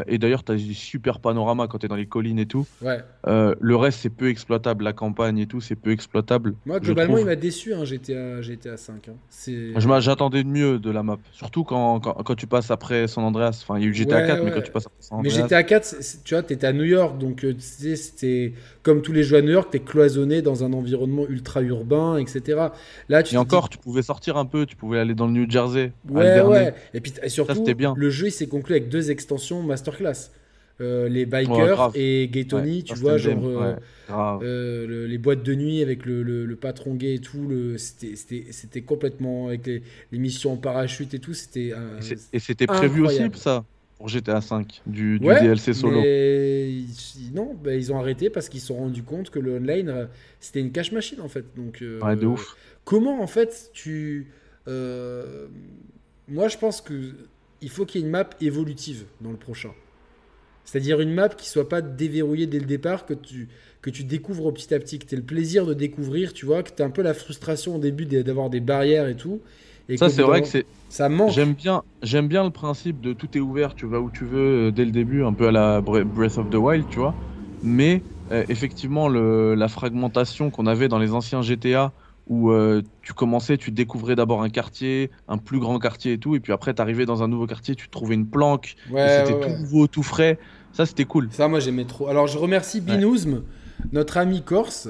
[0.07, 2.67] et d'ailleurs, t'as des super panoramas quand t'es dans les collines et tout.
[2.83, 2.99] Ouais.
[3.27, 4.85] euh, le reste, c'est peu exploitable.
[4.85, 6.55] La campagne et tout, c'est peu exploitable.
[6.67, 9.09] Moi, globalement, il m'a déçu, hein, GTA, GTA 5.
[9.09, 10.01] hein.
[10.01, 11.19] J'attendais de mieux de la map.
[11.33, 13.61] Surtout quand, quand, quand tu passes après San Andreas.
[13.63, 15.31] Enfin, il y a eu GTA Ouais, 4, mais quand tu passes après San Mais
[15.31, 15.43] Andreas.
[15.45, 18.53] GTA 4, c'est- c'est- tu vois, t'étais à New York, donc euh, tu sais, c'était
[18.83, 22.73] comme tous les jeux à New York, t'es cloisonné dans un environnement ultra urbain, etc.
[23.09, 25.51] Là, tu Et encore, tu pouvais sortir un peu, tu pouvais aller dans le New
[25.51, 25.93] Jersey.
[26.11, 26.75] ouais, ouais.
[26.93, 27.95] Et puis et surtout, bien.
[27.97, 30.31] le jeu il s'est conclu avec deux extensions masterclass.
[30.81, 33.75] Euh, les bikers et Ouais, tu vois, genre euh,
[34.09, 37.49] ouais, euh, le- les boîtes de nuit avec le, le- le patron gay et tout,
[37.79, 41.73] c'était, complètement avec les, les missions en parachute et tout, c'était
[42.33, 43.65] Et c'était prévu aussi, ça,
[43.99, 46.01] pour GTA 5, du, DLC solo.
[46.01, 46.85] Mais
[47.33, 50.09] non, bah, ils ont arrêté parce qu'ils se sont rendus compte que le online,
[50.41, 51.45] c'était une cache machine en fait.
[51.57, 52.57] Donc, de ouf.
[52.85, 54.27] Comment en fait tu.
[54.67, 57.13] moi je pense que
[57.65, 59.73] il faut qu'il y ait une map évolutive dans le prochain.
[60.65, 63.49] C'est-à-dire une map qui soit pas déverrouillée dès le départ, que tu,
[63.83, 66.63] que tu découvres petit à petit, que tu aies le plaisir de découvrir, tu vois,
[66.63, 69.43] que tu as un peu la frustration au début d'a- d'avoir des barrières et tout.
[69.91, 70.65] Et Ça, c'est vrai que c'est.
[70.89, 71.31] Ça manque.
[71.35, 74.69] J'aime bien, j'aime bien le principe de tout est ouvert, tu vas où tu veux
[74.69, 77.15] euh, dès le début, un peu à la Bre- Breath of the Wild, tu vois.
[77.63, 81.95] Mais euh, effectivement, le, la fragmentation qu'on avait dans les anciens GTA,
[82.27, 86.35] où euh, tu commençais, tu découvrais d'abord un quartier, un plus grand quartier et tout,
[86.37, 89.41] et puis après, t'arrivais dans un nouveau quartier, tu trouvais une planque, Ouais, c'était ouais,
[89.41, 89.59] tout ouais.
[89.59, 90.39] nouveau, tout frais.
[90.73, 91.29] Ça, c'était cool.
[91.31, 92.09] Ça, moi, j'aimais trop.
[92.09, 93.43] Alors, je remercie Binouzm,
[93.93, 94.89] notre ami corse,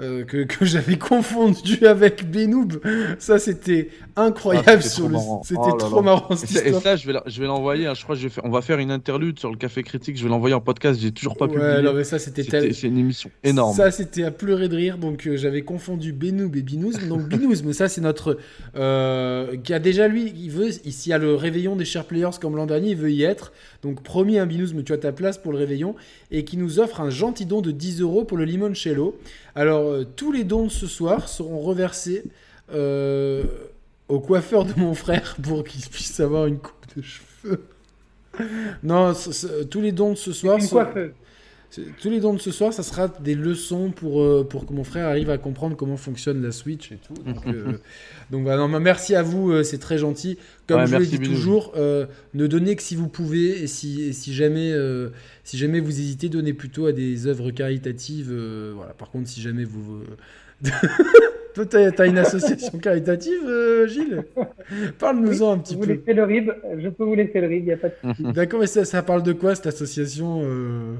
[0.00, 2.80] euh, que, que j'avais confondu avec Benoob.
[3.18, 4.66] Ça, c'était incroyable.
[4.68, 5.72] Ah, c'était sur trop le...
[5.72, 6.82] Oh trop marrant, Et cette ça, et histoire.
[6.82, 7.86] ça, je vais, la- je vais l'envoyer.
[7.86, 9.82] hein, je crois que je vais faire, on va faire une interlude sur le Café
[9.82, 10.16] Critique.
[10.16, 10.98] Je vais l'envoyer en podcast.
[11.00, 11.82] J'ai toujours pas Ouais, publié.
[11.82, 13.76] non, mais ça, c'était tel- C'est une émission énorme.
[13.76, 14.96] Ça, c'était à pleurer de rire.
[14.98, 17.06] Donc, euh, j'avais confondu Benoob et Binouzm.
[17.08, 18.38] Donc, Binouzm, ça, c'est notre.
[18.76, 20.68] euh, qui a déjà, lui, il veut.
[20.86, 23.22] Ici, il y a le réveillon des chers players comme l'an dernier, il veut y
[23.24, 23.52] être.
[23.82, 25.94] Donc, promis, un Binouzm, tu as ta place pour le réveillon.
[26.30, 29.18] Et qui nous offre un gentil don de 10 euros pour le limoncello.
[29.54, 32.24] Alors, euh, tous les dons de ce soir seront reversés
[32.72, 33.44] euh,
[34.08, 37.62] au coiffeur de mon frère pour qu'il puisse avoir une coupe de cheveux.
[38.82, 39.12] Non,
[39.70, 41.12] tous les dons de ce soir Une sont- coiffeuse.
[42.00, 44.84] Tous les dons de ce soir, ça sera des leçons pour, euh, pour que mon
[44.84, 47.14] frère arrive à comprendre comment fonctionne la Switch et tout.
[47.22, 47.78] Donc, euh,
[48.30, 50.36] donc non, merci à vous, euh, c'est très gentil.
[50.66, 54.02] Comme Ouais, je le dis toujours, euh, ne donnez que si vous pouvez et si,
[54.02, 55.08] et si, jamais, euh,
[55.44, 58.30] si jamais vous hésitez, donnez plutôt à des œuvres caritatives.
[58.30, 58.92] euh, voilà.
[58.92, 60.02] Par contre, si jamais vous...
[60.64, 60.68] euh,
[61.54, 64.24] Toi, t'as as une association caritative, euh, Gilles?
[64.98, 65.86] Parle-nous-en un petit Vous peu.
[65.86, 68.22] laissez le rib, je peux vous laisser le rib, il n'y a pas de souci.
[68.32, 70.94] D'accord, mais ça, ça parle de quoi cette association euh?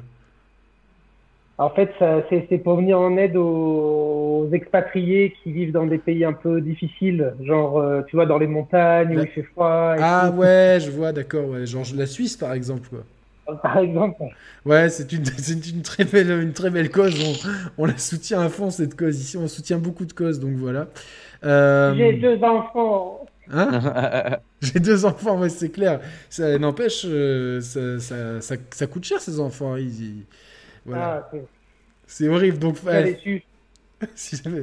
[1.59, 1.93] En fait,
[2.49, 6.61] c'est pour venir en aide aux, aux expatriés qui vivent dans des pays un peu
[6.61, 9.97] difficiles, genre, euh, tu vois, dans les montagnes où il fait froid.
[9.99, 10.35] et Ah tout.
[10.37, 11.67] ouais, je vois, d'accord, ouais.
[11.67, 12.89] genre la Suisse par exemple.
[12.91, 13.07] Quoi.
[13.63, 14.23] Par exemple.
[14.65, 17.15] Ouais, c'est une, c'est une, très belle, une très belle cause,
[17.79, 20.57] on, on la soutient à fond cette cause ici, on soutient beaucoup de causes, donc
[20.57, 20.89] voilà.
[21.45, 23.27] Euh, J'ai deux enfants.
[23.51, 26.01] hein J'ai deux enfants, ouais, c'est clair.
[26.31, 29.77] Ça n'empêche, euh, ça, ça, ça, ça coûte cher ces enfants.
[29.77, 30.27] ils- ils-
[30.87, 31.29] voilà.
[31.33, 31.37] Ah,
[32.07, 32.77] c'est horrible, donc
[34.17, 34.63] si jamais-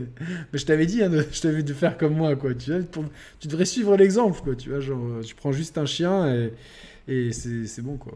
[0.52, 2.54] Mais je t'avais dit, hein, de- je t'avais de faire comme moi, quoi.
[2.54, 3.06] Tu, vois, pour-
[3.40, 4.56] tu devrais suivre l'exemple, quoi.
[4.56, 6.54] Tu vois, genre, euh, tu prends juste un chien et,
[7.08, 8.14] et c'est bon, quoi.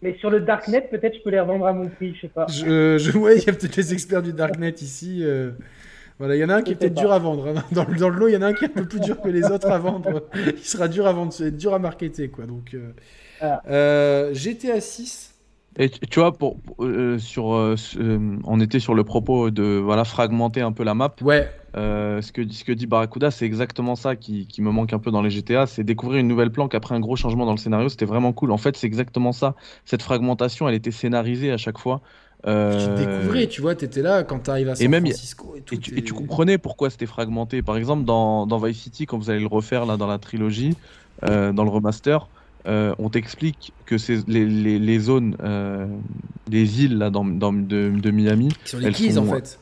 [0.00, 2.46] Mais sur le Darknet, peut-être je peux les revendre à mon prix, je sais pas.
[2.46, 5.24] Je, je ouais, il y a peut-être les experts du Darknet ici.
[5.24, 5.50] euh,
[6.20, 7.48] Voilà, il y en a un qui est peut-être dur à vendre.
[7.48, 7.64] hein.
[7.72, 9.00] Dans, le- dans le lot, il y en a un qui est un peu plus
[9.00, 10.28] dur que les autres à vendre.
[10.46, 12.46] Il sera dur à vendre, c'est dur à marketer, quoi.
[12.46, 12.92] Donc, euh,
[13.40, 13.60] Ah.
[13.68, 15.34] euh, GTA 6.
[15.78, 20.04] Et tu vois, pour, euh, sur, euh, euh, on était sur le propos de voilà
[20.04, 21.14] fragmenter un peu la map.
[21.20, 24.92] Ouais, Euh, ce, que, ce que dit Barracuda, c'est exactement ça qui, qui me manque
[24.92, 27.52] un peu dans les GTA, c'est découvrir une nouvelle planque après un gros changement dans
[27.52, 27.88] le scénario.
[27.88, 28.52] C'était vraiment cool.
[28.52, 29.54] En fait, c'est exactement ça.
[29.84, 32.00] Cette fragmentation, elle était scénarisée à chaque fois.
[32.46, 35.62] Euh, tu découvrais, tu vois, t'étais là quand t'arrives à San et même, Francisco et
[35.62, 35.74] tout.
[35.74, 37.62] Et tu, t'es- et tu comprenais pourquoi c'était fragmenté.
[37.62, 40.76] Par exemple, dans, dans Vice City, quand vous allez le refaire là dans la trilogie,
[41.24, 42.28] euh, dans le remaster,
[42.66, 46.00] euh, on t'explique que c'est les, les, les zones, euh,
[46.46, 49.60] les îles là dans, dans- de, de Miami, Sur les elles keys, sont- en fait.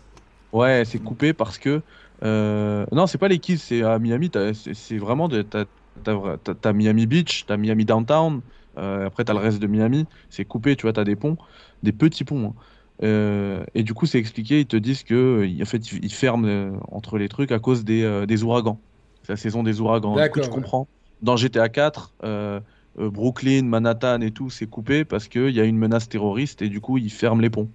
[0.53, 1.83] ouais, c'est coupé parce que
[2.25, 4.31] euh, non, c'est pas les Keys, c'est à Miami.
[4.75, 8.43] C'est vraiment t'as, Miami Beach, t'as Miami Downtown.
[8.79, 10.07] euh, après, t'as le reste de Miami.
[10.31, 11.37] C'est coupé, tu vois, t'as des ponts,
[11.83, 12.49] des petits ponts.
[12.51, 12.55] hein.
[13.03, 14.61] Euh, et du coup, c'est expliqué.
[14.61, 17.85] Ils te disent que euh, en fait, ils, ferment euh, entre les trucs à cause
[17.85, 18.83] des, euh, des ouragans.
[19.23, 20.19] C'est la saison des ouragans.
[20.21, 20.55] Du coup, D'accord, tu ouais.
[20.55, 20.89] comprends.
[21.21, 22.61] Dans GTA 4, euh, euh,
[22.99, 26.81] Brooklyn, Manhattan et tout, c'est coupé parce qu'il y a une menace terroriste et du
[26.81, 27.69] coup, ils ferment les ponts.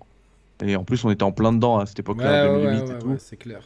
[0.64, 2.86] Et en plus, on était en plein dedans à cette époque-là, ouais, 2008 ouais, et
[2.96, 3.08] ouais, tout.
[3.10, 3.62] ouais, c'est clair.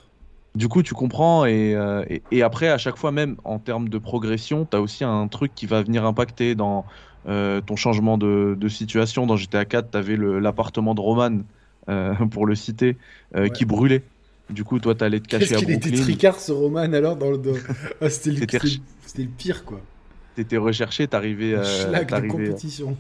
[0.56, 3.90] Du coup, tu comprends, et, euh, et, et après, à chaque fois, même en termes
[3.90, 6.86] de progression, tu as aussi un truc qui va venir impacter dans
[7.27, 9.26] euh, ton changement de, de situation.
[9.26, 11.40] Dans GTA 4, tu avais l'appartement de Roman,
[11.90, 12.98] euh, pour le citer,
[13.36, 14.03] euh, qui brûlait.
[14.49, 16.94] Du coup, toi, tu allais te Qu'est-ce cacher à qu'il était Brooklyn, tricard ce Roman
[16.94, 17.57] alors dans le dos
[18.02, 19.82] Ah, le, c'était le pire quoi.
[20.36, 21.52] Tu étais recherché, t'arrivais.
[21.52, 22.98] Le Euh, schlag de t'arrivais- compétition.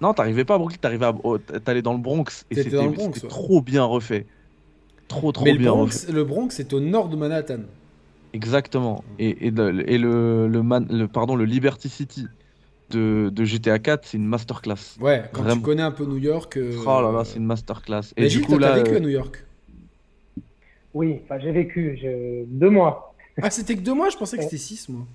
[0.00, 1.14] Non, t'arrivais pas à Brooklyn, t'arrivais à...
[1.24, 2.44] oh, t'allais dans le Bronx.
[2.50, 3.30] Et T'étais c'était dans le Bronx, c'était ouais.
[3.30, 4.26] trop bien refait.
[5.08, 6.12] Trop, trop Mais le bien Bronx, refait.
[6.12, 7.60] le Bronx est au nord de Manhattan.
[8.32, 9.02] Exactement.
[9.18, 12.26] Et, et, le, et le, le, man- le- pardon, le Liberty City
[12.90, 14.98] de, de GTA 4, c'est une masterclass.
[15.00, 16.56] Ouais, quand tu connais un peu New York.
[16.58, 18.12] euh, Oh là là, c'est une masterclass.
[18.16, 19.44] Et Mais du coup, là, vécu euh, à New York?
[20.92, 23.14] Oui, enfin, j'ai vécu je- deux mois.
[23.40, 24.08] Ah, c'était que deux mois?
[24.10, 25.06] Je pensais que c'était six mois.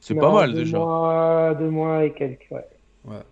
[0.00, 0.78] C'est pas mal deux déjà.
[0.78, 2.64] Mois, deux mois et quelques, ouais.
[3.04, 3.22] Ouais.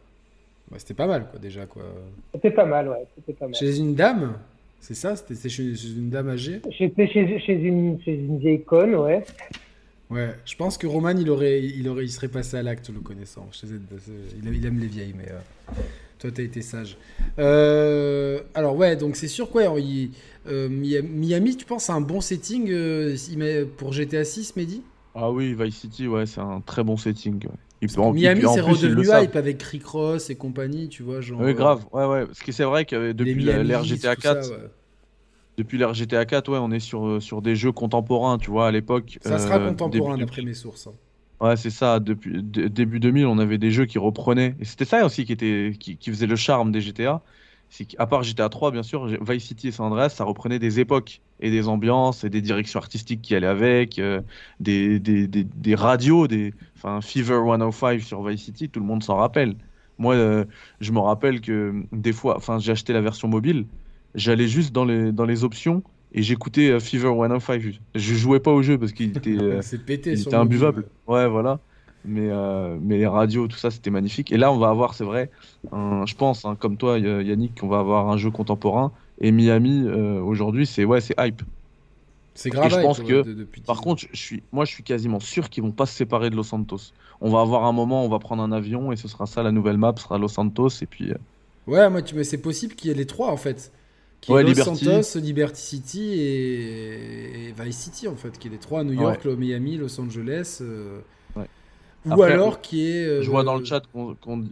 [0.71, 1.83] Bah, c'était pas mal quoi déjà quoi.
[2.35, 3.05] C'était pas mal, ouais.
[3.17, 3.55] C'était pas mal.
[3.55, 4.39] Chez une dame
[4.81, 6.61] C'est ça C'était chez, chez une dame âgée?
[6.71, 9.25] J'étais chez, chez, une, chez une vieille conne, ouais.
[10.11, 13.01] Ouais, je pense que Roman il aurait, il aurait, il serait passé à l'acte le
[13.01, 13.47] connaissant.
[13.53, 15.73] Je sais, il, aime, il aime les vieilles, mais euh,
[16.19, 16.97] toi t'as été sage.
[17.39, 19.65] Euh, alors ouais, donc c'est sûr quoi.
[19.79, 20.11] il-
[20.47, 23.17] euh, Miami, tu penses c'est un bon setting euh,
[23.77, 24.83] pour GTA 6, Mehdi?
[25.21, 27.45] Ah oui, Vice City, ouais, c'est un très bon setting.
[27.45, 27.51] ouais.
[28.13, 31.41] Miami c'est redevenu hype avec Rick Ross et compagnie, tu vois genre.
[31.41, 31.85] Oui, euh, grave.
[31.93, 32.27] Ouais, ouais.
[32.27, 34.71] Parce que c'est vrai que depuis l'ère Heat, GTA tout ça, 4, ouais.
[35.57, 38.69] depuis l'ère GTA 4, ouais, on est sur, euh, sur des jeux contemporains, tu vois,
[38.69, 39.19] à l'époque.
[39.23, 40.87] Ça sera euh, contemporain d'après mes sources.
[40.87, 40.93] hein.
[41.41, 42.01] Ouais, c'est ça.
[42.01, 44.57] Depuis début 2000, on avait des jeux qui reprenaient.
[44.61, 47.23] Et c'était ça aussi qui, était, qui, qui faisait le charme des GTA.
[47.71, 50.81] C'est qu'à part GTA 3, bien sûr, Vice City et San Andreas, ça reprenait des
[50.81, 54.23] époques et des ambiances et des directions artistiques qui allaient avec, euh,
[54.61, 59.03] des, des, des, des radios, des, enfin, Fever 105 sur Vice City, tout le monde
[59.03, 59.57] s'en rappelle.
[59.99, 60.45] Moi, euh,
[60.81, 63.67] je me rappelle que des fois, enfin, j'ai acheté la version mobile,
[64.15, 65.83] j'allais juste dans les, dans les options
[66.13, 67.81] et j'écoutais euh, Fever 105.
[67.95, 69.37] Je jouais pas au jeu parce qu'il était.
[69.41, 70.13] euh, pété.
[70.13, 70.87] il était imbuvable.
[71.07, 71.61] Ouais, voilà.
[72.05, 74.33] Mais, euh, mais les radios, tout ça, c'était magnifique.
[74.33, 75.31] Et là, on va avoir, c'est vrai,
[75.73, 78.93] un- je pense, hein, comme toi, Y- Yannick, qu'on va avoir un jeu contemporain.
[79.21, 81.43] Et Miami, euh, aujourd'hui, c'est ouais, c'est hype.
[82.35, 82.71] C'est grave.
[82.71, 83.83] je hype, pense que, de- Par 10 ans.
[83.83, 86.45] contre, je suis, moi, je suis quasiment sûr qu'ils vont pas se séparer de Los
[86.45, 86.93] Santos.
[87.21, 89.51] On va avoir un moment, on va prendre un avion et ce sera ça, la
[89.53, 90.69] nouvelle map sera Los Santos.
[90.83, 91.17] Et puis, euh,
[91.67, 92.15] Ouais, moi, tu...
[92.15, 93.73] mais c'est possible qu'il y ait les trois en fait.
[94.21, 94.85] Qu'il y ait Ouais, Los Liberty.
[94.85, 97.49] Santos, Liberty City et...
[97.49, 98.39] et Vice City en fait.
[98.39, 100.59] Qu'il y ait les trois New York, Miami, Los Angeles.
[100.61, 101.01] euh.
[102.09, 103.05] Ou Après, alors qu'il y ait.
[103.07, 104.45] euh, je vois dans le chat qu'on, qu'on-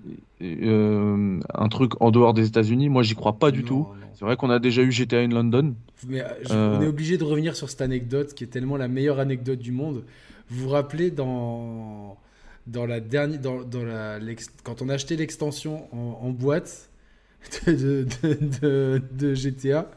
[0.42, 2.88] euh, un truc en dehors des États-Unis.
[2.88, 3.74] Moi, j'y crois pas du non, tout.
[3.78, 4.06] non.
[4.14, 5.74] C'est vrai qu'on a déjà eu GTA in London.
[6.08, 6.78] Mais euh, je- Euh.
[6.78, 9.72] on est obligé de revenir sur cette anecdote qui est tellement la meilleure anecdote du
[9.72, 10.04] monde.
[10.48, 12.16] Vous vous rappelez dans,
[12.66, 16.88] dans la dernière, dans, dans la, l'ex- quand on a acheté l'extension en, en boîte
[17.66, 19.90] de, de, de- de- de GTA,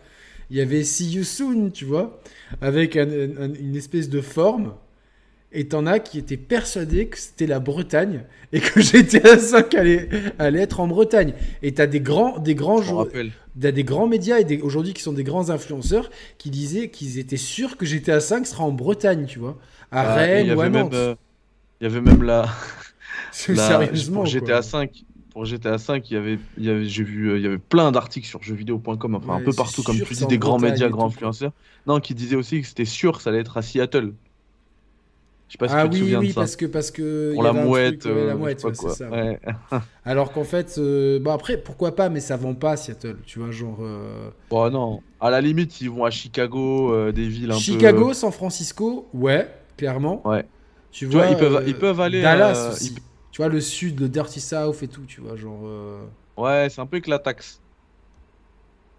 [0.52, 2.20] il y avait See You Soon, tu vois,
[2.62, 4.74] avec un- un- une espèce de forme.
[5.52, 8.24] Et t'en as qui étaient persuadés que c'était la Bretagne
[8.54, 10.08] et que GTA 5 allait,
[10.38, 11.34] allait être en Bretagne.
[11.64, 13.08] Et t'as des grands, des grands joueurs,
[13.56, 17.78] des grands médias et aujourd'hui qui sont des grands influenceurs qui disaient qu'ils étaient sûrs
[17.78, 19.58] que GTA 5 sera en Bretagne, tu vois,
[19.92, 20.94] à Ah, Rennes ou à Nantes.
[20.94, 21.16] euh,
[21.82, 22.42] il y avait même la,
[23.48, 24.26] la- Sérieusement, pour.
[24.28, 27.44] GTA 5 pour GTA 5 il y avait il y avait j'ai vu euh, il
[27.44, 30.58] y avait plein d'articles sur jeuxvideo.com enfin un peu partout comme tu dis des grands
[30.58, 31.52] médias grands influenceurs
[31.86, 34.14] non qui disaient aussi que c'était sûr que ça allait être à Seattle
[35.50, 36.90] je sais pas si Ah tu te oui, souviens oui, de ça parce que parce
[36.92, 38.76] que pour y la avait mouette, truc, ouais, la euh, mouette, je sais ouais, pas
[38.76, 38.98] quoi.
[38.98, 39.14] c'est ça.
[39.14, 39.40] Ouais.
[40.06, 43.40] Alors qu'en fait, euh, bon après, pourquoi pas, mais ça vend pas à Seattle, tu
[43.40, 47.52] vois, genre euh, Bon, non à la limite ils vont à Chicago euh, des villes
[47.52, 50.26] un Chicago, San Francisco, ouais, clairement.
[50.26, 50.50] Ouais.
[50.92, 52.96] Tu vois, vois, ils peuvent- euh, ils peuvent aller, Dallas euh, aussi.
[52.96, 52.96] ils-
[53.32, 55.62] Tu vois le sud, le Dirty South et tout, tu vois, genre.
[55.68, 56.08] euh,
[56.38, 57.62] Ouais, c'est un peu éclataxe.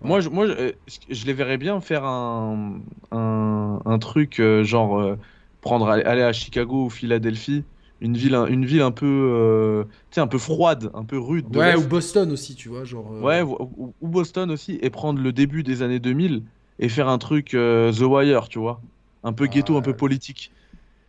[0.02, 0.72] Moi, je, moi je, euh,
[1.10, 5.16] je les verrais bien faire un, un, un truc euh, genre euh,
[5.60, 7.64] prendre aller à Chicago ou Philadelphie,
[8.00, 9.84] une ville, un- une ville un peu, euh,
[10.16, 13.12] un peu froide, un peu rude de Ouais, ou Boston aussi, tu vois, genre.
[13.12, 16.44] euh, Ouais, ou, Boston aussi, et prendre le début des années 2000
[16.78, 18.80] et faire un truc euh, The Wire, tu vois.
[19.22, 20.54] Un peu ghetto, un peu politique.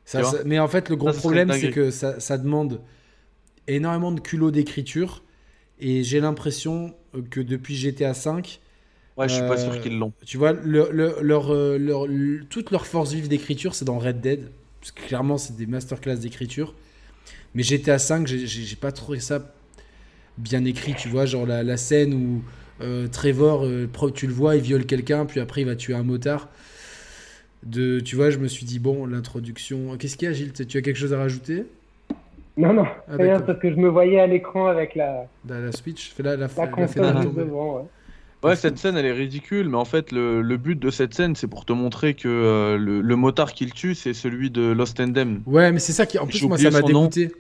[0.05, 2.81] ça- ça- mais en fait, le gros Ça, problème, c'est que ça, demande
[3.67, 5.23] énormément de culot d'écriture.
[5.79, 8.43] Et j'ai l'impression euh, que depuis GTA V,
[9.17, 10.13] Ouais, je suis pas sûr Euh, qu'ils l'ont.
[10.25, 13.99] Tu vois, le- le- leur, euh, leur- le- toute leur force vive d'écriture, c'est dans
[13.99, 14.49] Red Dead.
[14.79, 16.73] Parce que clairement, c'est des masterclass d'écriture.
[17.55, 19.53] Mais GTA V, j'ai- j'ai j'ai pas trouvé ça
[20.37, 21.25] bien écrit, tu vois.
[21.25, 22.43] Genre la, la scène où
[22.81, 26.03] euh, Trevor, euh, tu le vois, il viole quelqu'un, puis après il va tuer un
[26.03, 26.49] motard.
[27.63, 29.95] De, tu vois, je me suis dit, bon, l'introduction.
[29.97, 30.53] Qu'est-ce qu'il y a, Gilles?
[30.53, 31.65] Tu as quelque chose à rajouter?
[32.57, 35.71] Non, non, Ah, rien, parce que je me voyais à l'écran avec la, la, la
[35.71, 37.77] Switch Fais la, la, la la- console devant.
[37.81, 37.89] Ouais.
[38.43, 41.35] Ouais, cette scène, elle est ridicule, mais en fait, le, le but de cette scène,
[41.35, 44.97] c'est pour te montrer que euh, le, le motard qu'il tue, c'est celui de Lost
[45.01, 45.43] Damned.
[45.45, 46.17] Ouais, mais c'est ça qui.
[46.19, 46.83] En plus, moi, ça m'a nom.
[46.83, 47.31] dégoûté.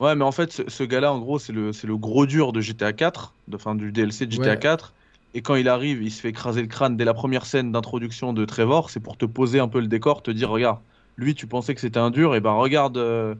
[0.00, 2.92] Ouais, mais en fait, ce, ce gars-là, en gros, c'est le, gros dur de GTA
[2.92, 4.58] 4, de, enfin, du DLC de GTA Ouais.
[4.58, 4.94] 4.
[5.34, 8.32] Et quand il arrive, il se fait écraser le crâne dès la première scène d'introduction
[8.32, 8.90] de Trevor.
[8.90, 10.80] C'est pour te poser un peu le décor, te dire, regarde,
[11.16, 13.34] lui, tu pensais que c'était un dur, et ben regarde, euh,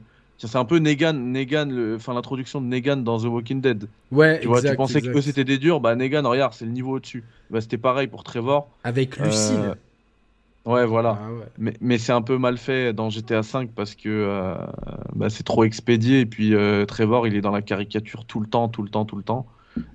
[0.47, 3.87] c'est un peu Negan, Negan, enfin l'introduction de Negan dans The Walking Dead.
[4.11, 5.21] Ouais, Tu vois, tu pensais que exact.
[5.21, 7.23] c'était des durs, bah Negan, regarde, c'est le niveau au-dessus.
[7.49, 8.69] Bah, c'était pareil pour Trevor.
[8.83, 9.55] Avec Lucille.
[9.59, 9.75] Euh,
[10.65, 11.17] Ouais, voilà.
[11.19, 11.45] Ah ouais.
[11.57, 14.55] Mais, mais c'est un peu mal fait dans GTA V parce que euh,
[15.15, 18.45] bah, c'est trop expédié et puis euh, Trevor il est dans la caricature tout le
[18.47, 19.47] temps, tout le temps, tout le temps.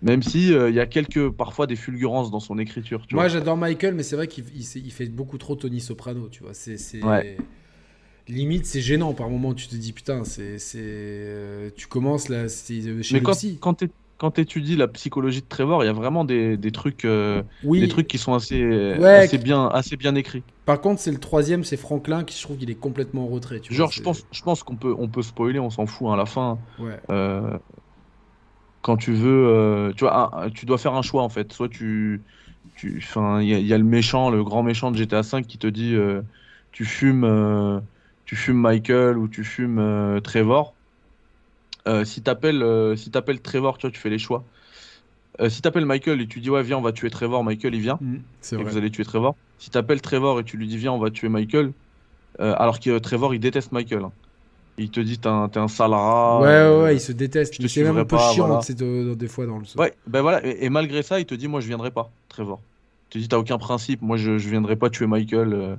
[0.02, 3.06] Même si euh, il y a quelques parfois des fulgurances dans son écriture.
[3.06, 5.80] Tu Moi j'adore Michael, mais c'est vrai qu'il il, s'est- il fait beaucoup trop Tony
[5.80, 6.54] Soprano, tu vois.
[6.54, 7.36] C'est- Ouais.
[8.28, 9.54] Limite, c'est gênant par moment.
[9.54, 13.36] Tu te dis putain, c'est, c'est, euh, tu commences là, c'est euh, chez Mais quand,
[13.60, 17.04] quand tu quand étudies la psychologie de Trevor, il y a vraiment des, des trucs,
[17.04, 17.80] euh, Oui.
[17.80, 20.46] des trucs qui sont assez, Ouais, assez bien, assez bien écrits.
[20.66, 23.60] Par contre, c'est le troisième, c'est Franklin qui je trouve qu'il est complètement en retrait.
[23.60, 26.08] Tu Genre, vois, je pense, je pense qu'on peut, on peut spoiler, on s'en fout
[26.08, 26.60] hein, à la fin.
[26.76, 27.00] Ouais.
[27.10, 27.58] Euh,
[28.82, 31.52] quand tu veux, euh, tu vois, un- tu dois faire un choix en fait.
[31.52, 32.24] Soit tu,
[32.74, 35.22] tu, enfin, il y, a- il y a le méchant, le grand méchant de GTA
[35.22, 35.94] V qui te dit,
[36.72, 37.24] tu fumes,
[38.24, 40.76] tu fumes Michael ou tu fumes euh, Trevor.
[41.86, 44.46] Euh, si t'appelles, euh, si t'appelles Trevor, tu vois, tu fais les choix.
[45.48, 47.98] Si t'appelles Michael et tu dis ouais viens on va tuer Trevor, Michael il vient
[48.40, 48.72] c'est et vrai.
[48.72, 49.36] vous allez tuer Trevor.
[49.58, 51.72] Si t'appelles Trevor et tu lui dis viens on va tuer Michael,
[52.38, 54.04] alors que Trevor il déteste Michael.
[54.04, 54.12] hein.
[54.78, 56.40] Il te dit t'es un, un sale rat.
[56.40, 57.66] ouais, ouais, ouais, il se déteste.
[57.68, 58.60] c'est même un peu pas, chiant, voilà.
[58.60, 59.64] de- des fois dans le.
[59.76, 62.62] Ouais, ben voilà, et, et malgré ça, il te dit, moi je viendrai pas, Trevor.
[63.10, 65.78] Il te dit, t'as aucun principe, moi je, je viendrai pas tuer Michael,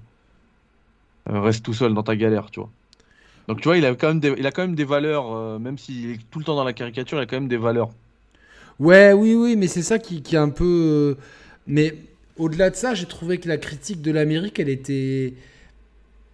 [1.28, 2.72] reste tout seul dans ta galère, tu vois.
[3.48, 5.60] Donc tu vois, il a quand même des, il a quand même des valeurs, euh,
[5.60, 7.92] même s'il est tout le temps dans la caricature, il a quand même des valeurs.
[8.80, 11.16] Ouais, oui, oui, mais c'est ça qui, est un peu.
[11.18, 11.22] euh,
[11.68, 11.96] Mais
[12.38, 15.34] au-delà de ça, j'ai trouvé que la critique de l'Amérique, elle était.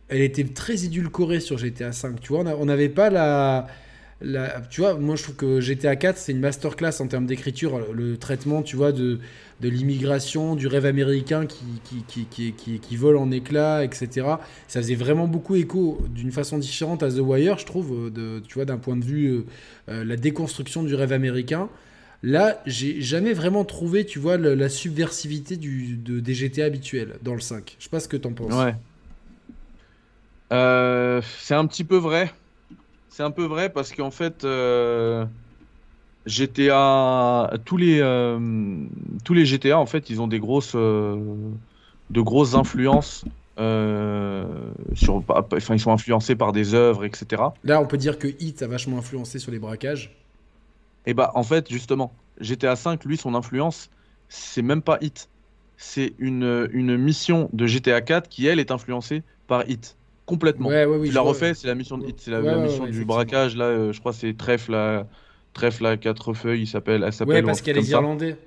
[0.09, 2.15] Elle était très édulcorée sur GTA V.
[2.21, 3.67] Tu vois, on n'avait pas la.
[4.21, 7.79] la- Tu vois, moi je trouve que GTA 4, c'est une masterclass en termes d'écriture.
[7.93, 9.19] Le traitement, tu vois, de,
[9.61, 14.09] de l'immigration, du rêve américain qui, qui, qui, qui, qui, vole en éclats, etc.
[14.67, 18.55] Ça faisait vraiment beaucoup écho d'une façon différente à The Wire, je trouve, euh, tu
[18.55, 19.45] vois, d'un point de vue euh,
[19.89, 21.69] euh, la déconstruction du rêve américain.
[22.23, 27.33] Là, j'ai jamais vraiment trouvé, tu vois, la subversivité du, de, des GTA habituels dans
[27.33, 27.75] le 5.
[27.77, 28.53] Je sais pas ce que t'en penses.
[28.53, 28.75] Ouais.
[31.37, 32.31] C'est un petit peu vrai.
[33.09, 34.45] C'est un peu vrai parce qu'en fait,
[36.25, 38.87] GTA, tous les, euh,
[39.25, 41.15] tous les GTA, en fait, ils ont des grosses, euh,
[42.09, 43.25] de grosses influences.
[43.59, 47.43] euh, sur, enfin, ils sont influencés par des œuvres, etc.
[47.63, 50.17] Là, on peut dire que Hit a vachement influencé sur les braquages.
[51.05, 53.89] Et bah, en fait, justement, GTA V, lui, son influence,
[54.29, 55.29] c'est même pas Hit.
[55.77, 59.97] C'est une, une mission de GTA 4 qui, elle, est influencée par Hit.
[60.25, 60.69] Complètement.
[60.69, 61.07] Ouais, ouais, oui.
[61.09, 61.23] tu vois.
[61.23, 63.91] refait, c'est la mission de Hit, c'est la, Ouais, la mission du braquage, là, euh,
[63.91, 65.07] je crois c'est Trèfle à,
[65.53, 67.35] Trèfle à quatre feuilles, il s'appelle, elle s'appelle.
[67.37, 67.97] Ouais, parce qu'elle est ça.
[67.97, 68.37] irlandais.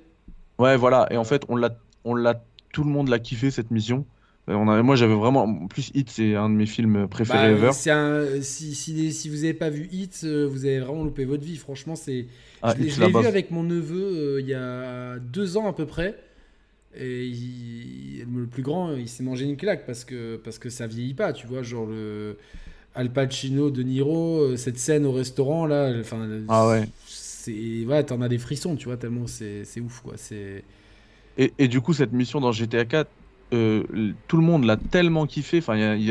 [0.57, 3.71] Ouais, voilà, et en fait, on l'a, on l'a, tout le monde l'a kiffé cette
[3.71, 4.05] mission.
[4.49, 7.51] Euh, On a, moi, j'avais vraiment, en plus, Hit, c'est un de mes films préférés
[7.53, 7.71] Bah, ever.
[7.73, 11.25] c'est un, si, si, si vous avez pas vu Hit, euh, vous avez vraiment loupé
[11.25, 11.57] votre vie.
[11.57, 12.27] Franchement, c'est.
[12.61, 15.73] Ah, je l'ai- je vu avec mon neveu euh, il y a deux ans à
[15.73, 16.15] peu près.
[16.97, 20.87] Et il- le plus grand, il s'est mangé une claque parce que, parce que ça
[20.87, 21.61] vieillit pas, tu vois.
[21.61, 22.37] Genre le
[22.95, 25.93] Al Pacino, De Niro, euh, cette scène au restaurant là.
[25.99, 26.85] Enfin, Ah ouais.
[27.07, 30.13] C'est, ouais, t'en as des frissons, tu vois, tellement c'est, c'est ouf quoi.
[30.17, 30.63] C'est.
[31.37, 33.11] Et, et du coup, cette mission dans GTA 4,
[33.53, 33.83] euh,
[34.27, 35.59] tout le monde l'a tellement kiffé.
[35.59, 36.03] Enfin, il y a, il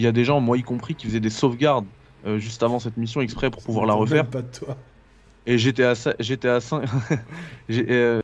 [0.00, 1.86] y a- y des gens, moi y compris, qui faisaient des sauvegardes
[2.26, 4.26] euh, juste avant cette mission exprès pour pouvoir la refaire.
[4.28, 4.76] Pas de toi.
[5.46, 6.84] Et GTA, 5, GTA 5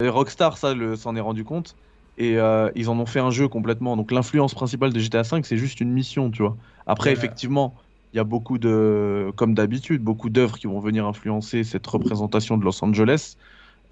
[0.01, 1.77] Rockstar, ça, s'en est rendu compte.
[2.19, 3.97] Et euh, ils en ont fait un jeu complètement.
[3.97, 6.57] Donc l'influence principale de GTA 5, c'est juste une mission, tu vois.
[6.87, 7.77] Après, effectivement,
[8.17, 12.57] il y a beaucoup de, comme d'habitude, beaucoup d'œuvres qui vont venir influencer cette représentation
[12.57, 13.37] de Los Angeles.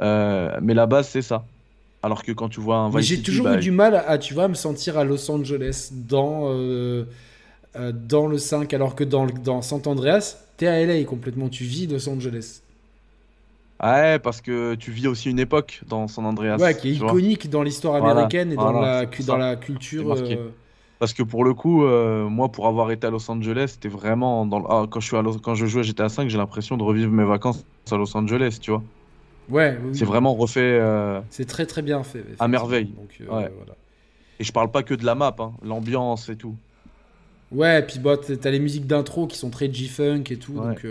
[0.01, 1.45] Euh, mais la base, c'est ça.
[2.03, 4.49] Alors que quand tu vois un J'ai toujours bah, eu du mal à, tu vois,
[4.49, 7.05] me sentir à Los Angeles dans, euh,
[7.93, 11.87] dans le 5, alors que dans, dans San Andreas, t'es à LA complètement, tu vis
[11.87, 12.63] Los Angeles.
[13.83, 16.57] Ouais, parce que tu vis aussi une époque dans San Andreas.
[16.57, 20.17] Ouais, qui est iconique dans l'histoire américaine et dans, la, dans la culture.
[20.95, 23.89] Euh, parce que pour le coup, euh, moi, pour avoir été à Los Angeles, c'était
[23.89, 24.47] vraiment.
[24.47, 24.65] Dans...
[24.66, 27.11] Ah, quand, je suis à quand je jouais à GTA 5, j'ai l'impression de revivre
[27.11, 28.83] mes vacances à Los Angeles, tu vois.
[29.51, 29.79] Ouais.
[29.93, 30.61] C'est vraiment refait.
[30.61, 32.25] Euh, c'est très très bien fait.
[32.39, 32.87] À merveille.
[32.87, 33.27] Donc, ouais.
[33.27, 33.77] voilà.
[34.41, 36.57] Et je parle pas que de la map, hein, l'ambiance et tout.
[37.53, 40.55] Ouais, et puis bah, t'as les musiques d'intro qui sont très G-Funk et tout.
[40.55, 40.85] Donc,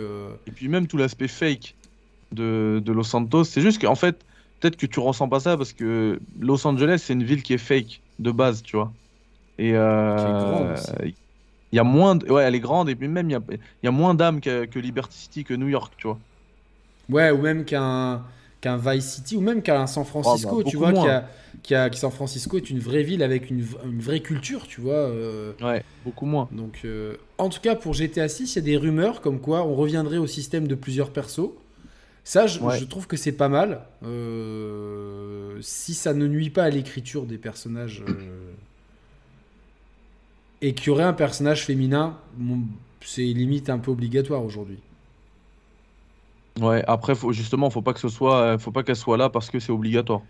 [0.48, 1.76] Et puis même tout l'aspect fake
[2.32, 3.46] de, Los Santos.
[3.46, 4.18] C'est juste qu'en fait,
[4.60, 7.58] peut-être que tu ressens pas ça parce que Los Angeles, c'est une ville qui est
[7.58, 8.92] fake de base, tu vois.
[9.64, 10.76] Et euh,
[11.72, 12.30] il y a moins, de...
[12.30, 13.41] ouais, elle est grande et puis même il y a,
[13.81, 16.19] y a moins d'âme que, que, Liberty City, que New York, tu vois.
[17.10, 18.23] Ouais, ou même qu'un
[18.60, 21.30] qu'un Vice City ou même qu'un San Francisco, oh, bah, tu vois, qui a,
[21.64, 24.81] qui a, qui San Francisco est une vraie ville avec une, une vraie culture, tu
[24.81, 24.94] vois.
[24.94, 25.53] Euh.
[25.61, 26.49] Ouais, beaucoup moins.
[26.52, 29.64] Donc, euh, en tout cas, pour GTA 6, il y a des rumeurs comme quoi
[29.64, 31.52] on reviendrait au système de plusieurs persos.
[32.26, 33.81] Ça, je, trouve que c'est pas mal.
[34.06, 38.03] Euh, si ça ne nuit pas à l'écriture des personnages.
[40.64, 42.18] Euh, et qu'il y aurait un personnage féminin,
[43.02, 44.80] c'est limite un peu obligatoire aujourd'hui.
[46.60, 49.49] Ouais, après, faut, justement, faut pas que ce soit, faut pas qu'elle soit là parce
[49.49, 50.22] que c'est obligatoire.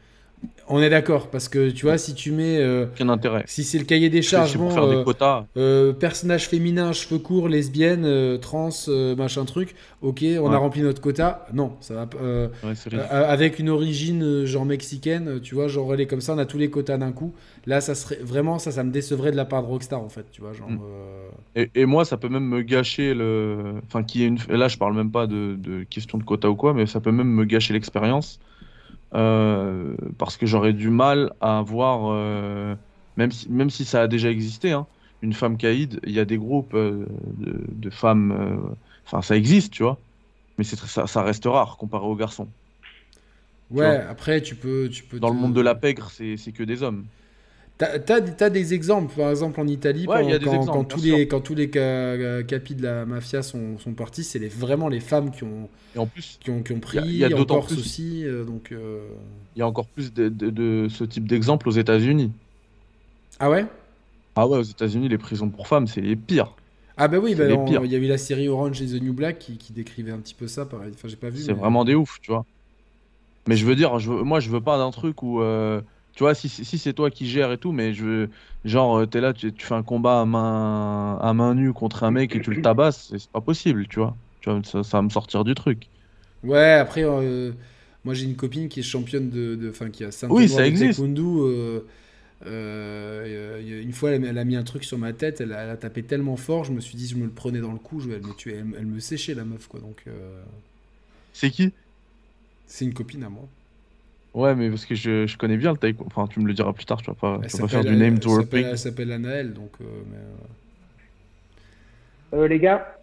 [0.70, 2.58] On est d'accord, parce que tu vois, si tu mets.
[2.58, 3.44] Euh, intérêt.
[3.48, 5.46] Si c'est le cahier des charges, bon, faire des euh, quotas.
[5.58, 8.70] Euh, personnage féminin, cheveux courts, lesbienne, trans,
[9.18, 11.46] machin truc, ok, on a rempli notre quota.
[11.54, 13.10] Non, ça va.
[13.10, 16.58] avec une origine genre mexicaine, tu vois, genre elle est comme ça, on a tous
[16.58, 17.34] les quotas d'un coup.
[17.66, 20.26] Là, ça serait vraiment, ça, ça me décevrait de la part de Rockstar en fait,
[20.32, 20.54] tu vois.
[20.54, 21.66] Genre, mm.
[21.76, 23.76] et, moi, ça peut même me gâcher le.
[23.88, 24.38] Enfin, qui est une.
[24.50, 27.12] Là, je parle même pas de, de question de quota ou quoi, mais ça peut
[27.12, 28.40] même me gâcher l'expérience.
[29.16, 32.76] Euh, parce que j'aurais du mal à voir, euh,
[33.16, 34.88] même, si, même si ça a déjà existé, hein,
[35.22, 37.06] une femme caïd, il y a des groupes euh,
[37.38, 38.76] de, femmes,
[39.06, 40.00] enfin ça existe, tu vois,
[40.58, 42.48] mais ça, ça reste rare comparé aux garçons.
[43.70, 45.20] Ouais, après tu peux, tu peux.
[45.20, 47.06] Dans le monde de la pègre, c'est que des hommes.
[47.78, 47.98] T'as
[48.40, 52.84] as, des exemples, par exemple en Italie, quand, tous les, quand tous les capis de
[52.84, 55.68] la mafia sont, sont partis, c'est les, vraiment les femmes qui ont,
[55.98, 58.26] en plus, qui ont, qui ont pris, il y a, en Corse aussi.
[58.46, 59.02] Donc, euh.
[59.56, 62.32] Il y a encore plus de, de, ce type d'exemple aux États-Unis.
[63.40, 63.66] Ah ouais?
[64.36, 66.54] Ah ouais, aux États-Unis, les prisons pour femmes, c'est les pires.
[66.96, 69.40] Ah bah oui, bah il y a eu la série Orange et The New Black
[69.40, 70.92] qui, qui décrivait un petit peu ça, pareil.
[70.94, 71.40] Enfin, j'ai pas vu.
[71.40, 72.46] C'est vraiment des ouf, tu vois.
[73.48, 75.42] Mais je veux dire, je moi, je veux pas d'un truc où.
[75.42, 75.82] Euh,
[76.16, 78.28] tu vois, si, si c'est toi qui gères et tout, mais je
[78.66, 82.04] genre, euh, t'es là, tu, tu, fais un combat à main, à main nue contre
[82.04, 84.16] un mec et tu le tabasses, c'est pas possible, tu vois.
[84.42, 85.88] Tu vois ça, va me sortir du truc.
[86.44, 87.52] Ouais, après, euh,
[88.04, 89.70] moi j'ai une copine qui est championne de.
[89.70, 91.02] Enfin, qui a 5 oui, ça existe.
[92.46, 96.36] Euh, une fois, elle, a mis un truc sur ma tête, elle, a tapé tellement
[96.36, 98.22] fort, je me suis dit, je me le prenais dans le cou, je, elle,
[98.66, 99.80] me elle, me séchait la meuf, quoi.
[99.80, 100.04] Donc.
[101.32, 101.72] C'est qui?
[102.68, 103.48] C'est une copine à moi.
[104.34, 106.08] Ouais, mais parce que je, je connais bien le taekwondo.
[106.08, 107.96] Enfin, tu me le diras plus tard, tu vas pas, tu vas pas faire du
[107.96, 108.66] name dropping.
[108.66, 109.72] Elle s'appelle Anaël, donc.
[109.80, 110.18] Euh, mais,
[112.38, 112.42] euh...
[112.42, 112.98] Euh, les gars.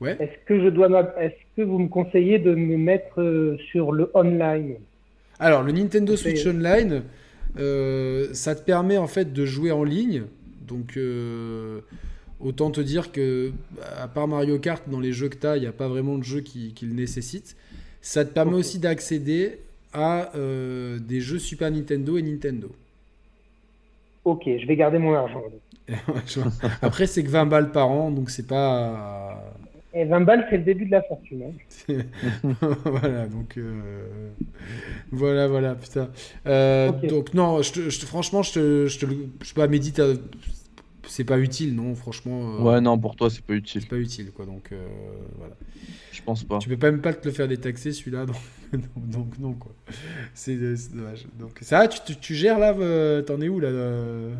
[0.00, 0.16] Ouais.
[0.18, 0.88] Est-ce que je dois
[1.20, 4.76] Est-ce que vous me conseillez de me mettre euh, sur le online?
[5.38, 7.02] Alors, le Nintendo Switch Online,
[7.58, 10.24] euh, ça te permet en fait de jouer en ligne.
[10.66, 10.98] Donc,
[12.38, 13.52] autant te dire que,
[13.98, 16.16] à part Mario Kart, dans les jeux que tu as, il n'y a pas vraiment
[16.16, 17.56] de jeu qui, qui le nécessite.
[18.02, 19.60] Ça te permet aussi d'accéder
[19.92, 22.70] à euh, des jeux Super Nintendo et Nintendo.
[24.24, 25.42] Ok, je vais garder mon argent.
[26.82, 29.54] Après, c'est que 20 balles par an, donc c'est pas.
[29.92, 31.42] Et 20 balles, c'est le début de la fortune.
[31.88, 31.94] Hein.
[32.84, 33.56] voilà, donc.
[33.56, 34.30] Euh,
[35.10, 36.10] voilà, voilà, putain.
[36.46, 39.06] Euh, donc, non, je franchement, je te, je te.
[39.42, 40.00] Je sais pas, médite.
[41.10, 42.62] C'est pas utile, non, franchement.
[42.62, 43.82] ouais, non, pour toi, c'est pas utile.
[43.82, 44.72] C'est pas utile, quoi, donc
[45.38, 45.54] voilà.
[46.12, 46.58] Je pense pas.
[46.58, 48.36] Tu peux même pas te le faire détaxer celui-là, donc,
[48.96, 49.72] donc, non quoi.
[50.34, 50.56] C'est
[50.94, 51.26] dommage.
[51.38, 54.34] Donc ça, tu, tu, gères là, euh, t'en es où là euh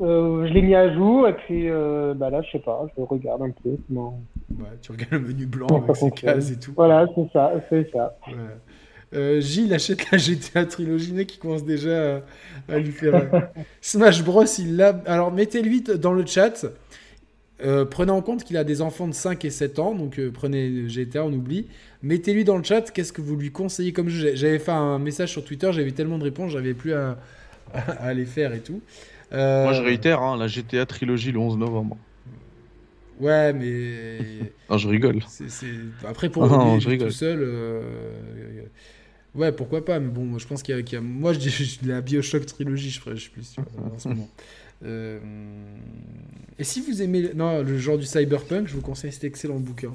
[0.00, 3.42] euh, Je l'ai mis à jour et puis bah là je sais pas, je regarde
[3.42, 4.20] un peu comment.
[4.50, 6.72] Ouais, tu regardes le menu blanc avec ses cases et tout.
[6.74, 8.16] Voilà, c'est ça, c'est ça.
[9.12, 12.22] Gilles achète la GTA trilogie qui commence déjà
[12.68, 13.50] à, lui faire.
[13.80, 15.02] Smash Bros, il l'a.
[15.06, 16.66] Alors mettez-lui dans le chat.
[17.62, 20.30] Euh, prenez en compte qu'il a des enfants de 5 et 7 ans, donc euh,
[20.32, 21.66] prenez GTA, on oublie.
[22.02, 24.32] Mettez-lui dans le chat qu'est-ce que vous lui conseillez comme jeu?
[24.34, 27.18] J'avais fait un message sur Twitter, j'avais tellement de réponses, j'avais plus à,
[27.74, 28.80] à, les faire et tout.
[29.32, 31.98] Euh, Moi je réitère, hein, la GTA trilogie le 11 novembre.
[33.20, 34.18] Ouais, mais.
[34.70, 35.18] non, je rigole.
[36.08, 37.08] Après, pour non, je rigole.
[37.08, 37.46] tout seul.
[39.34, 41.00] Ouais, pourquoi pas, mais bon, je pense qu'il y, a.
[41.00, 43.62] Moi, je dis la Bioshock trilogie, je, je suis plus sûr
[43.94, 44.28] en ce moment.
[44.82, 45.18] Euh,
[46.58, 49.94] et si vous aimez non, le genre du cyberpunk, je vous conseille cet excellent bouquin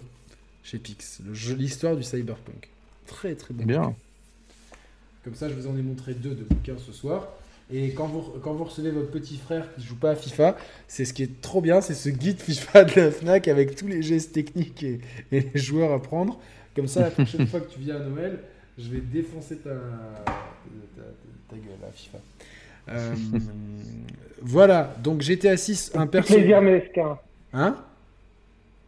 [0.64, 1.22] chez Pix,
[1.58, 2.70] l'histoire du cyberpunk.
[3.08, 3.66] Très très bon.
[3.66, 3.96] Bien.
[5.24, 7.28] Comme ça, je vous en ai montré deux de bouquins ce soir.
[7.74, 10.56] Et quand vous, quand vous recevez votre petit frère qui joue pas à FIFA,
[10.88, 13.88] c'est ce qui est trop bien, c'est ce guide FIFA de la FNAC avec tous
[13.88, 15.00] les gestes techniques et,
[15.32, 16.40] les joueurs à prendre.
[16.76, 18.40] Comme ça, la prochaine fois que tu viens à Noël,
[18.78, 19.70] je vais défoncer ta,
[21.50, 22.18] ta gueule à FIFA.
[22.90, 23.16] Euh,
[24.42, 26.34] voilà, donc GTA 6, un perso.
[26.34, 27.18] Plaisir mesquin.
[27.54, 27.76] Hein?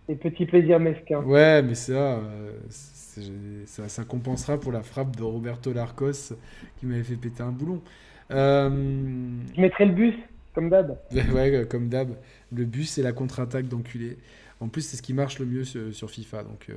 [0.08, 1.22] Les petits plaisirs mesquins.
[1.22, 2.22] Ouais, mais ça,
[2.70, 6.34] ça, ça, compensera pour la frappe de Roberto Larcos
[6.80, 7.82] qui m'avait fait péter un boulon.
[8.32, 8.70] Euh...
[9.56, 10.16] Je mettrai le bus,
[10.54, 10.98] comme d'hab?
[11.34, 12.10] ouais, comme d'hab.
[12.54, 14.18] Le bus et la contre-attaque d'enculé.
[14.60, 16.44] En plus, c'est ce qui marche le mieux sur, FIFA.
[16.44, 16.74] Donc, euh,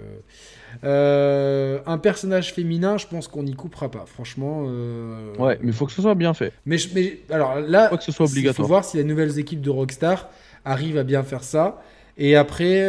[0.84, 4.04] euh, un personnage féminin, je pense qu'on n'y coupera pas.
[4.06, 4.66] Franchement.
[4.68, 6.52] Euh, ouais, mais il faut que ce soit bien fait.
[6.66, 8.54] Mais, mais alors là, faut que ce soit obligatoire.
[8.54, 10.28] Il faut voir si les nouvelles équipes de Rockstar
[10.64, 11.82] arrivent à bien faire ça.
[12.18, 12.80] Et après,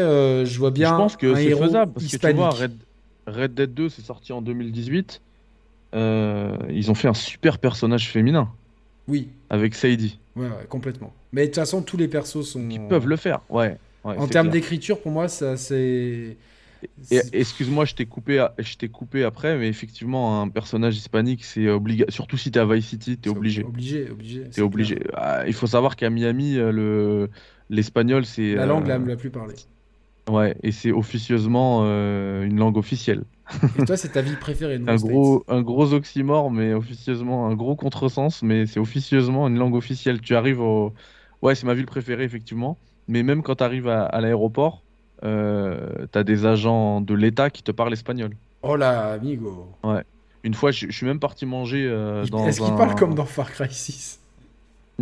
[0.45, 0.89] je vois bien.
[0.89, 2.49] Je pense que c'est faisable parce que tu vois,
[3.27, 5.22] Red, Dead 2, c'est sorti en 2018.
[5.93, 8.49] ils ont fait un super personnage féminin.
[9.07, 9.30] Oui.
[9.49, 10.19] Avec Sadie.
[10.35, 11.13] Ouais, ouais, complètement.
[11.31, 12.69] Mais de toute façon, tous les persos sont.
[12.69, 16.38] Ils peuvent le faire, ouais en termes d'écriture, pour moi, ça c'est.
[17.11, 22.14] Excuse-moi, je t'ai coupé, je t'ai coupé après, mais effectivement, un personnage hispanique, c'est obligatoire.
[22.14, 23.64] Surtout si t'es à Vice City, t'es obligé.
[23.64, 24.49] Obligé, obligé.
[24.49, 24.99] T'es obligé.
[25.14, 27.30] Ah, il faut savoir qu'à Miami, euh, le
[27.69, 29.06] l'espagnol, c'est la langue euh...
[29.06, 29.56] la plus parlée.
[30.30, 33.23] Ouais, et c'est officieusement euh, une langue officielle.
[33.80, 37.76] Et toi, c'est ta ville préférée Un gros, un gros oxymore, mais officieusement un gros
[37.76, 40.22] contresens, mais c'est officieusement une langue officielle.
[40.22, 40.94] Tu arrives au,
[41.41, 42.78] ouais, c'est ma ville préférée effectivement.
[43.12, 44.84] Mais même quand tu arrives à, l'aéroport,
[45.24, 48.32] euh, tu as des agents de l'État qui te parlent espagnol.
[48.62, 49.68] Oh là, amigo.
[49.84, 50.04] Ouais.
[50.46, 52.48] Une fois, je, suis même parti manger euh, dans.
[52.48, 54.22] Est-ce qu'il parle comme dans Far Cry 6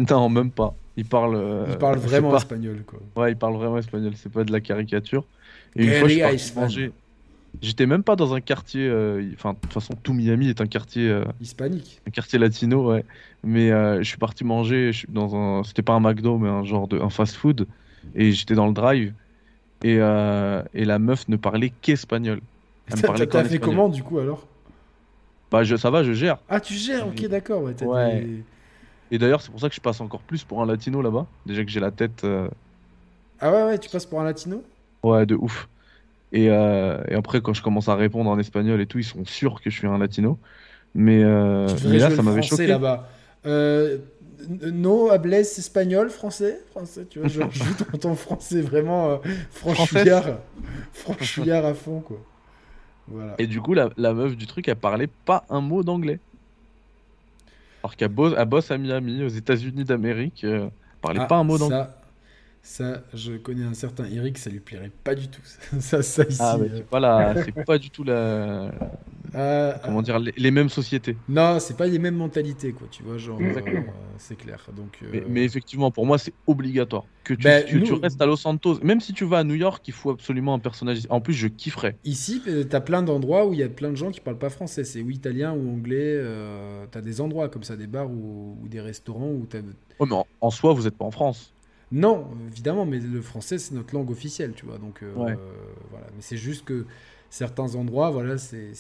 [0.10, 0.74] Non, même pas.
[0.98, 1.36] Il parle.
[1.36, 3.00] Euh, il parle vraiment espagnol, quoi.
[3.16, 4.14] Ouais, il parle vraiment espagnol.
[4.16, 5.24] C'est pas de la caricature.
[5.76, 6.92] Et une fois, je suis parti manger.
[7.62, 8.88] J'étais même pas dans un quartier.
[8.88, 11.08] Euh, enfin, de toute façon, tout Miami est un quartier.
[11.08, 12.02] Euh, Hispanique.
[12.08, 13.06] Un quartier latino, ouais.
[13.44, 15.64] Mais je suis parti manger dans un.
[15.64, 17.68] C'était pas un McDo, mais un genre de un fast-food
[18.16, 19.14] et j'étais dans le drive
[19.84, 22.42] et, euh, et la meuf ne parlait qu'espagnol.
[22.90, 24.46] T'as fait comment du coup alors?
[25.52, 26.38] Bah je, ça va, je gère.
[26.50, 27.64] Ah tu gères, ok d'accord.
[27.64, 28.28] Ouais.
[29.12, 31.26] Et d'ailleurs c'est pour ça que je passe encore plus pour un latino là-bas.
[31.46, 32.24] Déjà que j'ai la tête.
[32.24, 32.48] Euh,
[33.40, 34.64] ah ouais ouais, tu passes pour un latino?
[35.04, 35.68] Ouais de ouf.
[36.32, 39.26] Et, euh, et, après quand je commence à répondre en espagnol et tout, ils sont
[39.26, 40.38] sûrs que je suis un latino.
[40.94, 42.68] Mais, mais là ça m'avait choqué.
[42.68, 43.08] là-bas.
[44.48, 49.18] No hables espagnol, français, français, tu vois, genre joue ton, ton français vraiment euh,
[49.52, 50.40] franchouillard,
[50.94, 52.18] franchouillard à fond, quoi.
[53.08, 53.36] Voilà.
[53.38, 56.20] Et du coup, la, la, meuf du truc, elle parlait pas un mot d'anglais.
[57.84, 61.44] Alors qu'elle bosse, bosse à Miami, aux États-Unis d'Amérique, euh, elle parlait ah, pas un
[61.44, 61.78] mot d'anglais.
[61.78, 61.99] Ça,
[63.14, 65.42] je connais un certain Eric, ça lui plairait pas du tout.
[65.80, 66.38] ça, ça ici.
[66.40, 67.44] Ah, mais euh.
[67.44, 68.72] c'est pas, du tout la.
[69.36, 71.16] Euh, comment dire, les, mêmes sociétés.
[71.28, 72.88] Non, c'est pas les mêmes mentalités, quoi.
[72.90, 73.82] Tu vois, genre, euh,
[74.18, 74.66] c'est clair.
[74.76, 75.00] Donc.
[75.28, 78.80] Mais, effectivement, pour moi, c'est obligatoire que tu, ben, tu, restes à Los Santos.
[78.82, 81.00] Même si tu vas à New York, il faut absolument un personnage.
[81.10, 81.96] En plus, je kifferais.
[82.06, 84.84] Ici, t'as plein d'endroits où il y a plein de gens qui parlent pas français.
[84.84, 86.22] C'est ou italien ou anglais.
[86.92, 89.60] t'as des endroits comme ça, des bars ou, des restaurants où t'as.
[90.00, 91.54] Oh, mais en soi, vous êtes pas en France.
[91.92, 94.78] Non, évidemment, mais le français, c'est notre langue officielle, tu vois.
[94.78, 96.08] Donc, euh, voilà.
[96.16, 96.86] Mais c'est juste que
[97.30, 98.74] certains endroits, voilà, c'est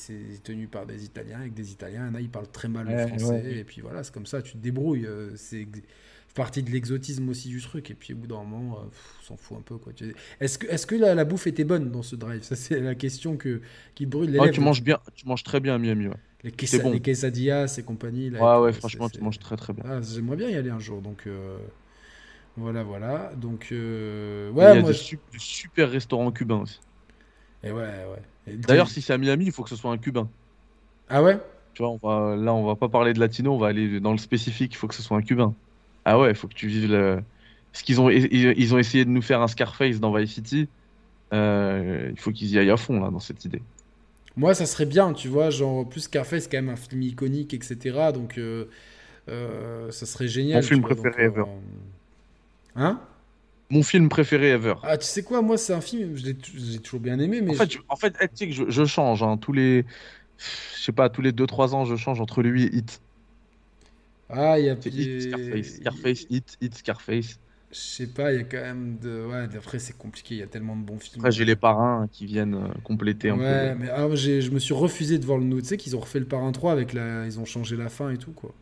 [0.44, 2.88] tenu par des Italiens, avec des Italiens, il y en a, ils parlent très mal
[2.88, 5.06] le français, et puis voilà, c'est comme ça, tu te débrouilles.
[5.06, 5.68] Euh, c'est
[6.36, 8.86] partie de l'exotisme aussi du truc, et puis au bout d'un moment, euh,
[9.22, 9.92] on s'en fout un peu, quoi.
[10.40, 12.44] Est-ce que, est que la, bouffe était bonne dans ce drive?
[12.44, 13.62] Ça, c'est la question que,
[13.96, 16.16] qui brûle les oh, Tu manges bien, tu manges très bien à Miami, ouais.
[16.44, 16.52] Les,
[16.92, 18.30] les quesadillas et compagnie.
[18.30, 19.84] Là, ouais, ouais, franchement, tu manges très très bien.
[19.86, 21.28] Ah, j'aimerais bien y aller un jour, donc...
[22.60, 23.32] Voilà, voilà.
[23.36, 24.52] Donc, euh...
[24.52, 26.80] ouais, il y a des super restaurants cubains aussi.
[27.64, 28.54] Et ouais, ouais.
[28.56, 30.30] D'ailleurs, si c'est à Miami, il faut que ce soit un cubain.
[31.10, 31.38] Ah ouais?
[31.74, 32.36] Tu vois, on va...
[32.36, 34.88] là, on va pas parler de latino, on va aller dans le spécifique, il faut
[34.88, 35.54] que ce soit un cubain.
[36.06, 37.22] Ah ouais, il faut que tu vives le.
[37.72, 40.68] Parce qu'ils ont, ils ont essayé de nous faire un Scarface dans Vice City.
[41.34, 43.62] Euh, il faut qu'ils y aillent à fond, là, dans cette idée.
[44.36, 47.54] Moi, ça serait bien, tu vois, genre, plus Scarface, c'est quand même un film iconique,
[47.54, 48.12] etc.
[48.14, 48.66] Donc, euh,
[49.28, 50.62] euh, ça serait génial.
[50.62, 51.44] Mon film préféré ever.
[52.76, 53.02] Hein
[53.70, 54.76] mon film préféré ever.
[54.84, 56.36] Ah, tu sais quoi, moi, c'est un film, j'ai
[56.80, 57.52] toujours bien aimé, mais.
[57.52, 58.16] En fait, je, en fait
[58.50, 59.86] je, je change, hein, tous les.
[60.38, 63.02] Je sais pas, tous les 2-3 ans, je change entre lui et Hit.
[64.30, 64.74] Ah, il y a.
[64.74, 67.40] Hit, Scarface, Scarface, Hit, Hit, Scarface.
[67.72, 69.26] Je sais pas, il y a quand même de.
[69.26, 71.20] Ouais, après, c'est compliqué, il y a tellement de bons films.
[71.20, 73.44] Après, j'ai les parrains qui viennent euh, compléter un ouais, peu.
[73.44, 75.62] Ouais, mais alors, je me suis refusé de voir le nouveau.
[75.62, 77.26] Tu sais qu'ils ont refait le parrain 3 avec la.
[77.28, 78.56] Ils ont changé la fin et tout, quoi.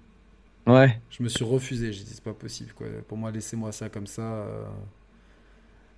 [0.68, 0.99] Ouais.
[1.10, 2.88] Je me suis refusé, j'ai dit, c'est pas possible, quoi.
[3.07, 4.22] Pour moi, laissez-moi ça comme ça.
[4.22, 4.64] Euh...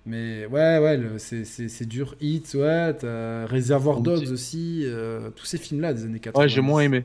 [0.06, 2.14] Mais ouais, ouais, c'est dur.
[2.20, 6.42] Hit, ouais, t'as Reservoir Dogs aussi, euh, tous ces films-là des années 80.
[6.42, 7.04] Ouais, j'ai moins aimé.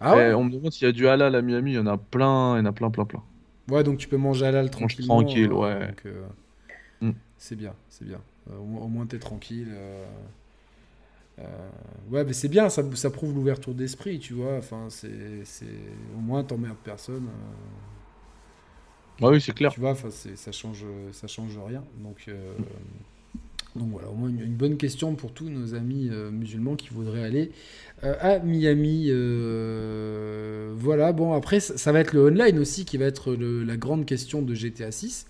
[0.00, 1.78] Ah ouais Eh, on me demande s'il y a du halal à Miami, il y
[1.78, 3.22] en a plein, il y en a plein, plein, plein.
[3.70, 5.22] Ouais, donc tu peux manger halal Mange tranquillement.
[5.22, 5.94] tranquille, euh, ouais.
[6.06, 6.26] euh,
[7.00, 7.12] Mm.
[7.38, 8.20] C'est bien, c'est bien.
[8.50, 9.68] Euh, au, moins- au moins, t'es tranquille.
[11.38, 11.70] Euh,
[12.10, 14.56] ouais, mais c'est bien, ça, ça prouve l'ouverture d'esprit, tu vois.
[14.58, 15.66] Enfin, c'est, c'est...
[16.16, 17.26] Au moins, t'emmerdes personne.
[17.28, 17.54] euh,
[19.20, 19.72] Ah oui, c'est clair.
[19.72, 21.84] Tu vois, c'est, ça change, ça change rien.
[22.02, 22.54] Donc, euh,
[23.76, 26.88] donc voilà, au moins une, une bonne question pour tous nos amis euh, musulmans qui
[26.88, 27.52] voudraient aller
[28.04, 29.10] euh, à Miami.
[30.76, 33.76] voilà, bon, après, ça, ça va être le online aussi qui va être le- la
[33.76, 35.26] grande question de GTA 6.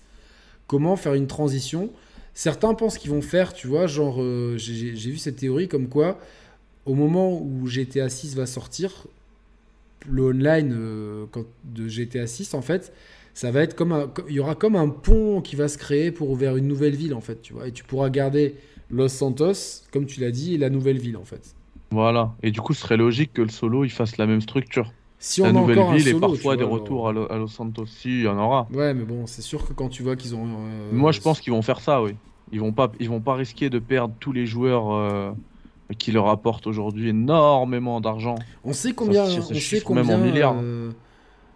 [0.67, 1.91] Comment faire une transition
[2.39, 6.17] Certains pensent qu'ils vont faire, tu vois, genre, euh, j'ai, vu cette théorie comme quoi,
[6.85, 9.07] au moment où GTA 6 va sortir,
[10.09, 12.93] le online euh, quand- de GTA 6, en fait,
[13.33, 16.11] ça va être comme un, il y aura comme un pont qui va se créer
[16.11, 17.67] pour vers une nouvelle ville, en fait, tu vois.
[17.67, 18.55] Et tu pourras garder
[18.89, 21.53] Los Santos, comme tu l'as dit, et la nouvelle ville, en fait.
[21.91, 22.31] Voilà.
[22.41, 24.93] Et du coup, ce serait logique que le solo il fasse la même structure.
[25.19, 27.85] Si la on a nouvelle un ville et parfois des retours à Los Santos.
[27.85, 28.65] Si, il y en aura.
[28.73, 30.47] Ouais, mais bon, c'est sûr que quand tu vois qu'ils ont.
[30.47, 32.15] euh, Moi, je pense qu'ils vont faire ça, oui.
[32.51, 35.31] Ils vont pas, ils vont pas risquer de perdre tous les joueurs euh,
[35.97, 38.35] qui leur apportent aujourd'hui énormément d'argent.
[38.63, 39.25] On sait combien.
[39.25, 40.19] Ça se- ça on sait chiffre même combien.
[40.19, 40.55] en milliards.
[40.61, 40.91] euh,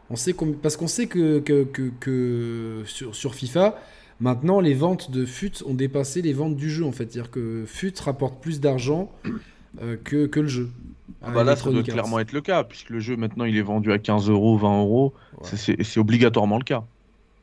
[0.09, 3.75] on sait com- parce qu'on sait que, que, que, que sur, sur FIFA,
[4.19, 7.11] maintenant les ventes de FUT ont dépassé les ventes du jeu en fait.
[7.11, 9.11] C'est-à-dire que FUT rapporte plus d'argent
[9.81, 10.69] euh, que, que le jeu.
[11.21, 13.61] Ah bah là, ça doit clairement être le cas, puisque le jeu maintenant il est
[13.61, 15.13] vendu à 15 euros, 20 euros.
[15.37, 15.47] Ouais.
[15.49, 16.83] C'est- C'est c'est obligatoirement le cas.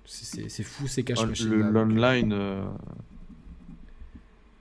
[0.05, 1.71] C'est c'est- c'est fou ces cash Le- machines.
[1.71, 2.65] L'online, euh,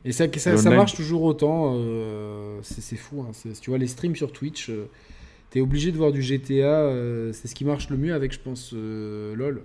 [0.05, 1.73] Et ça, ça, marche toujours autant.
[1.75, 3.21] euh, c'est fou.
[3.27, 3.31] hein.
[3.61, 4.89] Tu vois, les streams sur Twitch, euh,
[5.49, 6.63] t'es obligé de voir du GTA.
[6.63, 9.63] euh, c'est ce qui marche le mieux avec, je pense, LOL.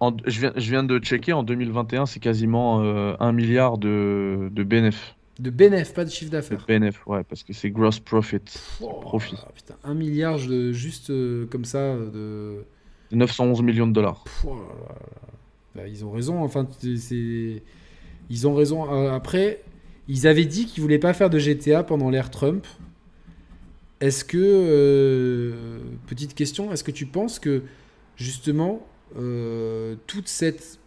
[0.00, 4.48] en- je, viens, je viens de checker, en 2021, c'est quasiment euh, 1 milliard de,
[4.50, 5.14] de BNF.
[5.38, 6.64] De BNF, pas de chiffre De d'affaires.
[6.66, 8.38] BNF, ouais, parce que c'est gross profit.
[8.82, 9.36] Oh, profit.
[9.54, 11.12] putain, un milliard de, juste
[11.48, 12.64] comme ça de.
[13.12, 14.22] 911 millions de dollars.
[14.24, 14.94] Pff, oh là là là.
[15.76, 16.42] Bah, ils ont raison.
[16.42, 17.62] Enfin, c'est
[18.30, 18.92] ils ont raison.
[18.92, 19.62] Euh, après,
[20.08, 22.66] ils avaient dit qu'ils voulaient pas faire de GTA pendant l'ère Trump.
[24.00, 27.62] Est-ce que euh, petite question, est-ce que tu penses que
[28.16, 28.86] justement
[29.18, 30.78] euh, toute cette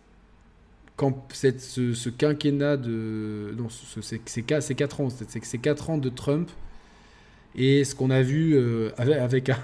[0.96, 5.30] camp- cette, ce, quinquennat de non, ce- ce- c'est c'est qua- c'est quatre ans, c'est
[5.30, 6.50] c'est que ces quatre ans de Trump
[7.56, 9.58] et ce qu'on a vu euh, avec, avec un,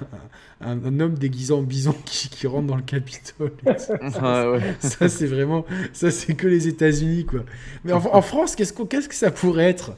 [0.62, 3.52] un- un homme déguisé en bison qui, qui rentre dans le Capitole.
[4.22, 4.62] Ah ouais.
[4.80, 5.66] Ça, c'est vraiment.
[5.94, 7.42] Ça, c'est que les États-Unis, quoi.
[7.84, 9.94] Mais en, en France, qu'est-ce, que ça pourrait être?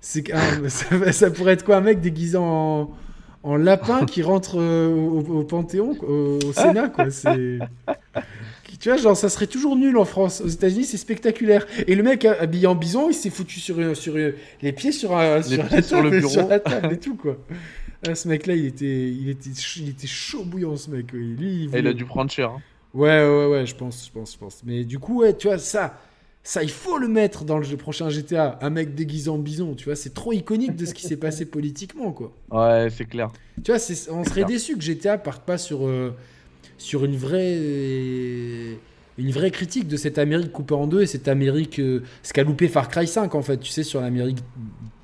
[0.00, 0.24] C'est,
[0.68, 1.76] ça, ça pourrait être quoi?
[1.78, 2.90] Un mec déguisé en,
[3.42, 7.10] en lapin qui rentre euh, au, au Panthéon, au, au Sénat, quoi?
[7.10, 7.58] C'est.
[8.86, 10.40] Tu vois, genre, ça serait toujours nul en France.
[10.40, 11.66] Aux États-Unis, c'est spectaculaire.
[11.88, 14.92] Et le mec habillé en bison, il s'est foutu sur, euh, sur euh, les pieds
[14.92, 16.28] sur, un, sur, pieds la sur le bureau.
[16.28, 17.36] sur la table et tout, quoi.
[18.06, 21.10] Ah, ce mec-là, il était, il, était, ch- il était chaud bouillant, ce mec.
[21.10, 22.50] Lui, il a dû prendre cher.
[22.50, 22.60] hein.
[22.94, 24.62] Ouais, ouais, ouais, je pense, je pense, je pense.
[24.64, 25.98] Mais du coup, ouais, tu vois, ça,
[26.44, 28.56] ça, il faut le mettre dans le prochain GTA.
[28.62, 31.44] Un mec déguisé en bison, tu vois, c'est trop iconique de ce qui s'est passé
[31.50, 32.32] politiquement, quoi.
[32.52, 33.32] Ouais, c'est clair.
[33.64, 33.80] Tu vois,
[34.12, 34.46] on serait clair.
[34.46, 36.14] déçu que GTA parte pas sur, euh,
[36.78, 38.78] sur une vraie.
[39.18, 41.78] Une vraie critique de cette Amérique coupée en deux et cette Amérique.
[41.78, 44.38] euh, ce qu'a loupé Far Cry 5, en fait, tu sais, sur l'Amérique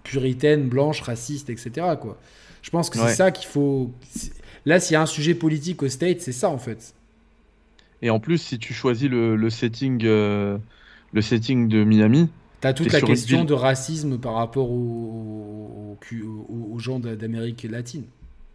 [0.05, 1.71] puritaine, blanche, raciste, etc.
[1.99, 2.19] Quoi.
[2.61, 3.09] Je pense que Ouais.
[3.09, 3.91] c'est ça qu'il faut.
[4.67, 6.95] Là, s'il y a un sujet politique au State, c'est ça, en fait.
[8.03, 10.59] Et en plus, si tu choisis le, le setting, euh,
[11.13, 12.29] le setting de Miami,
[12.61, 17.67] T'as toute la question de racisme par rapport aux, aux, aux- aux gens d'a- d'Amérique
[17.69, 18.05] latine.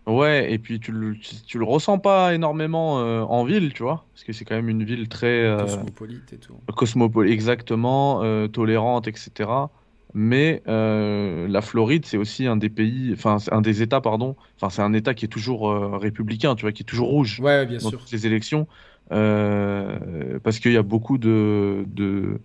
[0.07, 3.83] Ouais, et puis tu le, tu, tu le ressens pas énormément euh, en ville, tu
[3.83, 6.59] vois, parce que c'est quand même une ville très euh, Cosmopolite et tout.
[6.75, 9.71] cosmopolite, exactement, euh, tolérante, etc.
[10.13, 14.81] Mais la Floride, c'est aussi un des pays, enfin, un des États, pardon, enfin, c'est
[14.81, 17.91] un État qui est toujours républicain, tu vois, qui est toujours rouge Ouais, bien dans
[17.91, 18.01] sûr.
[18.01, 18.67] toutes les élections,
[19.09, 22.41] parce qu'il y a beaucoup de, de,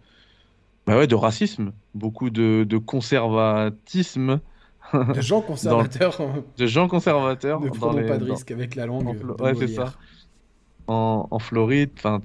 [0.87, 4.41] bah ouais, de racisme, beaucoup de, de conservatisme,
[4.93, 6.19] De gens conservateurs
[6.57, 9.17] de gens conservateurs ne prenons les, pas de dans- risque avec la langue.
[9.41, 9.95] ouais, c'est ça.
[10.87, 12.21] en, Floride, enfin,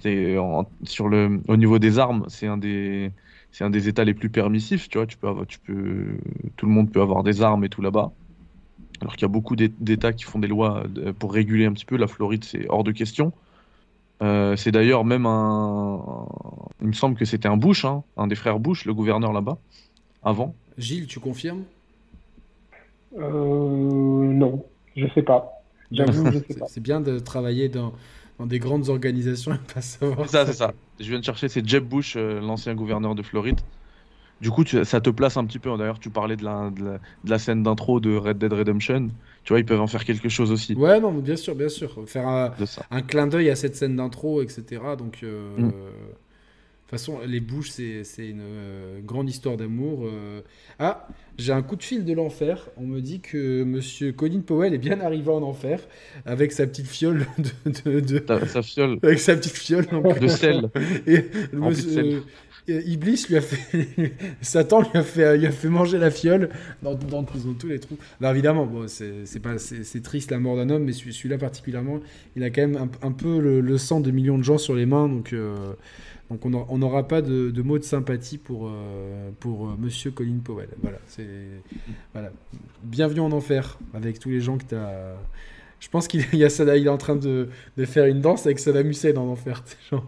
[0.84, 3.12] sur le, au niveau des armes, c'est un des,
[3.52, 4.90] c'est un des États les plus permissifs.
[4.90, 6.18] Tu vois, tu peux, avoir, tu peux,
[6.58, 8.12] tout le monde peut avoir des armes et tout là-bas.
[9.02, 10.84] Alors qu'il y a beaucoup d'États qui font des lois
[11.20, 11.98] pour réguler un petit peu.
[11.98, 13.32] La Floride, c'est hors de question.
[14.24, 16.02] Euh, c'est d'ailleurs même un,
[16.82, 19.60] il me semble que c'était un Bush, hein, un des frères Bush, le gouverneur là-bas,
[20.24, 20.56] avant.
[20.80, 21.64] Gilles, tu confirmes?
[23.18, 24.66] Non,
[24.96, 25.64] je sais pas.
[25.92, 26.66] J'avoue, je sais pas.
[26.68, 27.94] C'est bien de travailler dans,
[28.40, 30.28] dans des grandes organisations et pas savoir.
[30.28, 30.74] C'est ça, c'est ça.
[31.00, 33.60] Je viens de chercher, c'est Jeb Bush, euh, l'ancien gouverneur de Floride.
[34.40, 35.76] Du coup, ça te place un petit peu.
[35.78, 39.10] D'ailleurs, tu parlais de la, de la, scène d'intro de Red Dead Redemption.
[39.44, 40.76] Tu vois, ils peuvent en faire quelque chose aussi.
[40.76, 42.04] Ouais, non, bien sûr, bien sûr.
[42.06, 42.54] Faire un,
[42.92, 44.64] un clin d'œil à cette scène d'intro, etc.
[44.96, 45.72] Donc, euh, mm.
[46.88, 50.06] De toute façon, les bouches, c'est une euh, grande histoire d'amour.
[50.06, 50.40] Euh.
[50.80, 52.70] Ah, j'ai un coup de fil de l'enfer.
[52.78, 55.82] On me dit que Monsieur Colin Powell est bien arrivé en enfer
[56.26, 57.26] avec sa petite fiole
[57.66, 58.00] de.
[58.00, 59.00] de, Sa, fiole.
[59.04, 59.86] Avec sa petite fiole
[60.22, 60.70] de sel.
[61.08, 62.24] Et monsieur,
[62.70, 64.14] euh, Iblis lui a fait.
[64.42, 66.52] Satan lui a fait, lui a fait manger la fiole
[66.84, 67.98] dans, dans, tous les trous.
[68.22, 72.00] Alors évidemment, bon, c'est pas c'est triste la mort d'un homme, mais celui-là particulièrement,
[72.38, 75.10] il a quand même un, peu le, sang de millions de gens sur les mains.
[75.10, 75.36] Donc.
[76.30, 80.68] Donc on n'aura pas de, mots de sympathie pour, euh, pour euh, Monsieur Colin Powell.
[80.82, 81.26] Voilà, c'est
[82.14, 82.32] voilà.
[82.84, 85.16] Bienvenue en enfer avec tous les gens que tu as.
[85.80, 87.48] Je pense qu'il y a ça, il est en train de,
[87.78, 89.64] de, faire une danse avec Saddam Hussein en enfer.
[89.90, 90.06] Genre.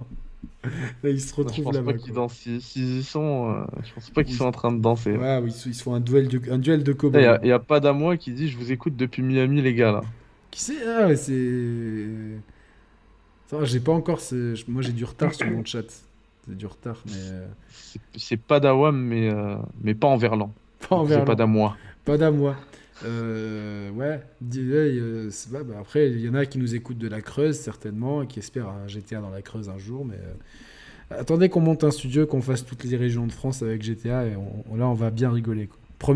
[1.04, 1.94] Là, ils se retrouvent là-bas.
[2.06, 3.50] Je pense pas qu'ils y sont.
[3.50, 5.16] Euh, je pense pas qu'ils sont en train de danser.
[5.16, 8.18] Ouais, ils, se font un duel de, un duel de Il y, a pas d'amour
[8.18, 9.94] qui dit Je vous écoute depuis Miami, les gars.
[9.94, 10.02] là.
[10.52, 10.86] Qui c'est?
[10.86, 12.18] Ah, c'est.
[13.64, 14.20] J'ai pas encore.
[14.68, 16.09] Moi, j'ai du retard sur mon chat
[16.56, 17.02] du retard.
[17.08, 17.14] Mais...
[17.16, 17.48] Euh,
[18.18, 20.54] c'est pas d'Awam, mais, euh, mais pas en verlan.
[20.90, 21.26] Pas en verlan.
[21.26, 21.76] pas d'Amois.
[22.06, 22.56] Pas d'Amois.
[23.06, 24.22] Euh, ouais,
[25.52, 28.40] bah, après, il y en a qui nous écoutent de la Creuse, certainement, et qui
[28.40, 30.18] espèrent un GTA dans la Creuse un jour, mais
[31.10, 34.32] attendez qu'on monte un studio, qu'on fasse toutes les régions de France avec GTA, et
[34.32, 35.70] là, on va bien rigoler.
[36.00, 36.16] Quoi.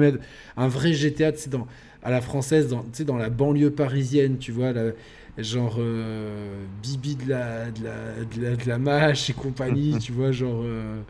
[0.57, 1.67] un vrai GTA, dans,
[2.03, 4.91] à la française, dans, dans la banlieue parisienne, tu vois, la,
[5.37, 10.61] genre euh, Bibi de la, de, la, de, la, mâche et compagnie, tu vois, genre
[10.63, 11.01] euh,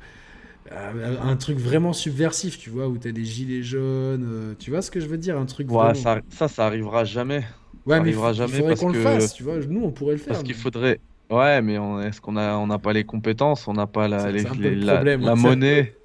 [0.71, 4.91] un truc vraiment subversif, tu vois, où t'as des gilets jaunes, euh, tu vois ce
[4.91, 5.69] que je veux dire, un truc.
[5.71, 7.43] Ouais, ça, ça, ça, arrivera jamais.
[7.85, 10.19] Ouais, mais arrivera jamais il faudrait qu'on le fasse, tu vois, nous on pourrait le
[10.19, 10.33] faire.
[10.33, 10.99] Parce qu'il faudrait.
[11.29, 11.75] Ouais, mais
[12.05, 15.95] est-ce qu'on a, on n'a pas les compétences, on n'a pas la, la, monnaie,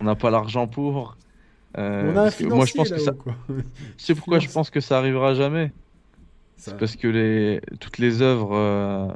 [0.00, 1.16] on n'a pas l'argent pour.
[1.74, 3.12] on a un moi, je pense que ça.
[3.96, 5.72] C'est pourquoi je pense que ça arrivera jamais.
[6.60, 9.08] C'est parce que les, toutes les œuvres, euh,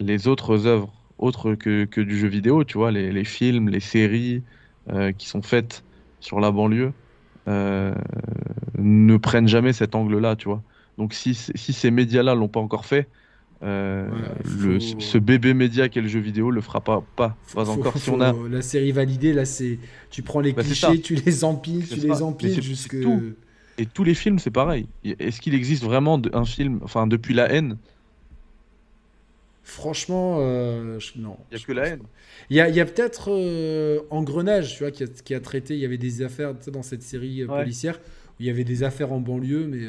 [0.00, 3.80] les autres œuvres, autres que, que, du jeu vidéo, tu vois, les, les films, les
[3.80, 4.42] séries
[4.92, 5.82] euh, qui sont faites
[6.20, 6.92] sur la banlieue,
[7.48, 7.94] euh,
[8.76, 10.62] ne prennent jamais cet angle-là, tu vois.
[10.98, 13.08] Donc si, si ces médias-là l'ont pas encore fait,
[13.62, 17.96] le, ce bébé média qu'est le jeu vidéo le fera pas, pas, pas encore.
[17.98, 19.78] si on a la série validée, là c'est,
[20.10, 22.96] tu prends les bah, clichés, tu les empiles, tu les empiles jusque.
[23.78, 24.88] Et tous les films, c'est pareil.
[25.04, 27.78] Est-ce qu'il existe vraiment un film, enfin, depuis la haine?
[29.68, 31.36] Franchement, euh, non.
[31.50, 32.02] Il n'y a que la haine.
[32.48, 35.74] Il y a, peut-être euh, Engrenage, tu vois, qui a, traité.
[35.74, 38.82] Il y avait des affaires dans cette série euh, policière où il y avait des
[38.82, 39.86] affaires en banlieue, mais,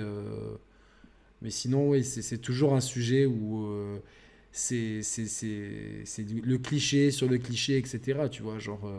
[1.41, 3.69] mais sinon, oui, c'est toujours un sujet où
[4.51, 8.19] c'est le cliché sur le cliché, etc.
[8.29, 8.91] Tu vois, genre.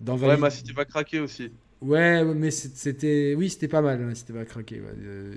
[0.00, 1.50] dans Ouais, ma cité va craquer aussi.
[1.84, 3.34] Ouais, mais c'était.
[3.36, 4.80] Oui, c'était pas mal, c'était pas craqué.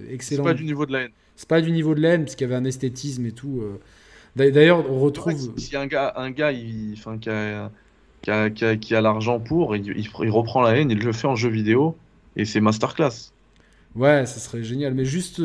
[0.09, 0.43] excellent.
[0.43, 1.11] C'est pas du niveau de la haine.
[1.35, 3.61] C'est pas du niveau de la haine, parce qu'il y avait un esthétisme et tout.
[3.61, 3.79] Euh.
[4.35, 5.53] D'ailleurs, on retrouve.
[5.57, 7.71] si un gars, un gars il, enfin, qui a,
[8.21, 11.11] qui a, qui a, qui a l'argent pour, il, il, reprend la haine, il le
[11.11, 11.97] fait en jeu vidéo,
[12.37, 13.33] et c'est masterclass.
[13.95, 14.93] Ouais, ça serait génial.
[14.93, 15.41] Mais juste.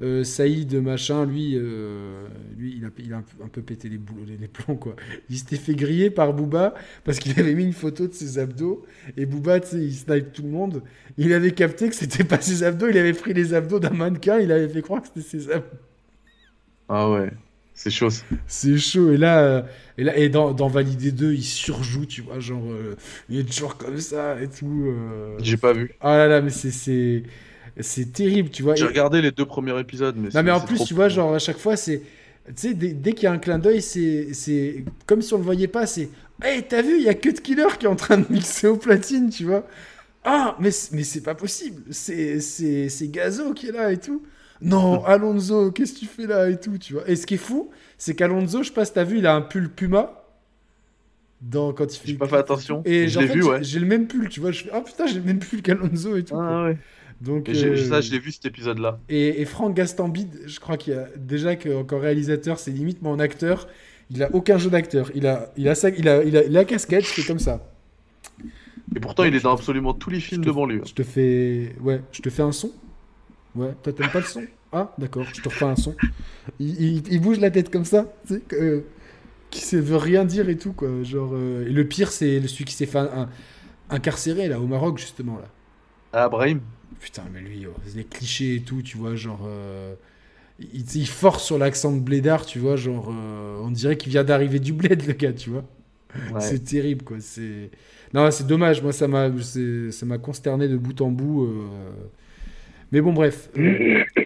[0.00, 4.24] Euh, Saïd machin, lui, euh, lui il a, il a un, peu, pété les, boulots,
[4.26, 4.96] les, plombs quoi.
[5.28, 6.74] Il s'était fait griller par Booba
[7.04, 8.84] parce qu'il avait mis une photo de ses abdos
[9.16, 10.82] et Booba, tu sais, il snipe tout le monde.
[11.18, 14.38] Il avait capté que c'était pas ses abdos, il avait pris les abdos d'un mannequin,
[14.38, 15.66] il avait fait croire que c'était ses abdos.
[16.88, 17.30] Ah ouais.
[17.74, 18.08] C'est chaud.
[18.46, 19.12] C'est chaud.
[19.12, 19.62] Et là, euh,
[19.98, 22.64] et, là, et dans, dans Validé 2, il surjoue, tu vois, genre,
[23.28, 24.92] il est toujours comme ça et tout.
[25.38, 25.94] J'ai pas vu.
[26.00, 27.22] Ah là là, mais c'est c'est
[28.12, 28.74] terrible, tu vois.
[28.74, 30.28] J'ai regardé les deux premiers épisodes, mais.
[30.34, 32.02] Non, mais en plus, tu vois, genre, à chaque fois, c'est.
[32.46, 35.68] Tu sais, dès, qu'il y a un clin d'œil, c'est comme si on le voyait
[35.68, 35.86] pas.
[35.86, 36.10] C'est.
[36.42, 38.76] Hey, t'as vu, il y a Cut Killer qui est en train de mixer au
[38.76, 39.64] platine, tu vois.
[40.24, 41.82] Ah, mais, mais c'est pas possible.
[41.92, 44.22] C'est Gazo qui est là et tout.
[44.60, 47.08] Non, Alonso, qu'est-ce que tu fais là et tout, tu vois.
[47.08, 49.34] Et ce qui est fou, c'est qu'Alonso, je sais pas si t'as vu, il a
[49.34, 50.18] un pull Puma.
[51.40, 52.08] Dans, quand il fait.
[52.08, 52.82] J'ai pas fait attention.
[52.84, 53.64] Et j'ai vu, ouais.
[53.64, 54.52] J'ai le même pull, tu vois.
[54.52, 56.36] Je fais, ah putain, j'ai le même pull qu'Alonso et tout.
[56.36, 56.78] Ah ouais.
[57.24, 58.98] Donc, euh, Ça, je l'ai vu cet épisode-là.
[59.08, 63.08] et, et Franck Gastambide, je crois qu'il y a déjà qu'en réalisateur, c'est limite, mais
[63.08, 63.68] en acteur,
[64.10, 65.10] il a aucun jeu d'acteur.
[65.14, 67.68] Il a, il a, sa- il a, il a la casquette, c'est comme ça.
[68.94, 70.82] Et pourtant, il est dans absolument tous les films te- de banlieue.
[70.84, 72.72] Je te fais, ouais, je te fais un son.
[73.54, 74.46] Ouais, toi t'aimes pas le son?
[74.72, 75.96] Ah, d'accord, je te refais un son.
[76.60, 78.82] Il, il- il bouge la tête comme ça, tu sais, euh,
[79.50, 80.88] qui ne veut rien dire et tout quoi.
[81.04, 83.30] Genre, euh, et le pire c'est celui qui s'est fait un-
[83.90, 85.48] incarcéré là au Maroc justement là.
[86.12, 86.60] Ah, Brahim?
[87.00, 89.40] Putain, mais lui, oh, les clichés et tout, tu vois, genre.
[89.46, 89.94] euh,
[90.60, 93.10] il, il force sur l'accent de blédard, tu vois, genre.
[93.12, 95.64] euh, on dirait qu'il vient d'arriver du bled, le gars, tu vois.
[96.28, 96.40] Ouais.
[96.40, 97.18] C'est terrible, quoi.
[97.20, 97.70] C'est.
[98.14, 101.44] Non, c'est dommage, moi, ça m'a ça m'a consterné de bout en bout.
[101.44, 101.68] euh.
[102.92, 103.50] Mais bon, bref.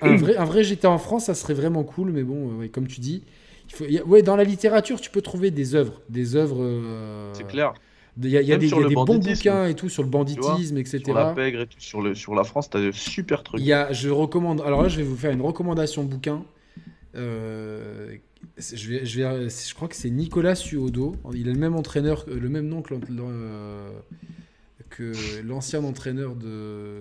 [0.01, 2.87] Un, vrai, un vrai GTA en France, ça serait vraiment cool, mais bon, ouais, comme
[2.87, 3.25] tu dis.
[3.69, 3.85] Il faut...
[4.09, 6.03] Ouais, dans la littérature, tu peux trouver des œuvres.
[6.09, 6.59] Des œuvres.
[6.61, 7.75] euh, C'est clair.
[8.23, 11.03] Il y a, y des, y a bons bouquins et tout sur le banditisme, etc.
[11.05, 13.61] Sur la pègre et tout, sur, le, sur la France, t'as de super trucs.
[13.61, 14.63] Il y a, je recommande.
[14.63, 16.45] Alors là, je vais vous faire une recommandation bouquin.
[17.15, 18.17] Euh,
[18.57, 21.15] je, vais, je, vais, je crois que c'est Nicolas Suodo.
[21.35, 23.91] Il a le même entraîneur, le même nom que, euh,
[24.89, 25.13] que
[25.45, 27.01] l'ancien entraîneur de,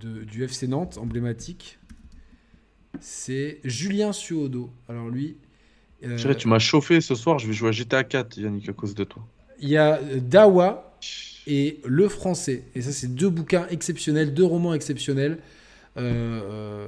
[0.00, 1.78] de- du FC Nantes, emblématique.
[3.00, 4.70] C'est Julien Suodo.
[4.88, 5.36] Alors lui,
[6.04, 8.94] euh, tu m'as chauffé ce soir, je vais jouer à GTA 4, Yannick, à cause
[8.94, 9.22] de toi.
[9.60, 10.98] Il y a Dawa
[11.46, 12.64] et Le Français.
[12.74, 15.38] Et ça, c'est deux bouquins exceptionnels, deux romans exceptionnels
[15.96, 16.86] euh, euh,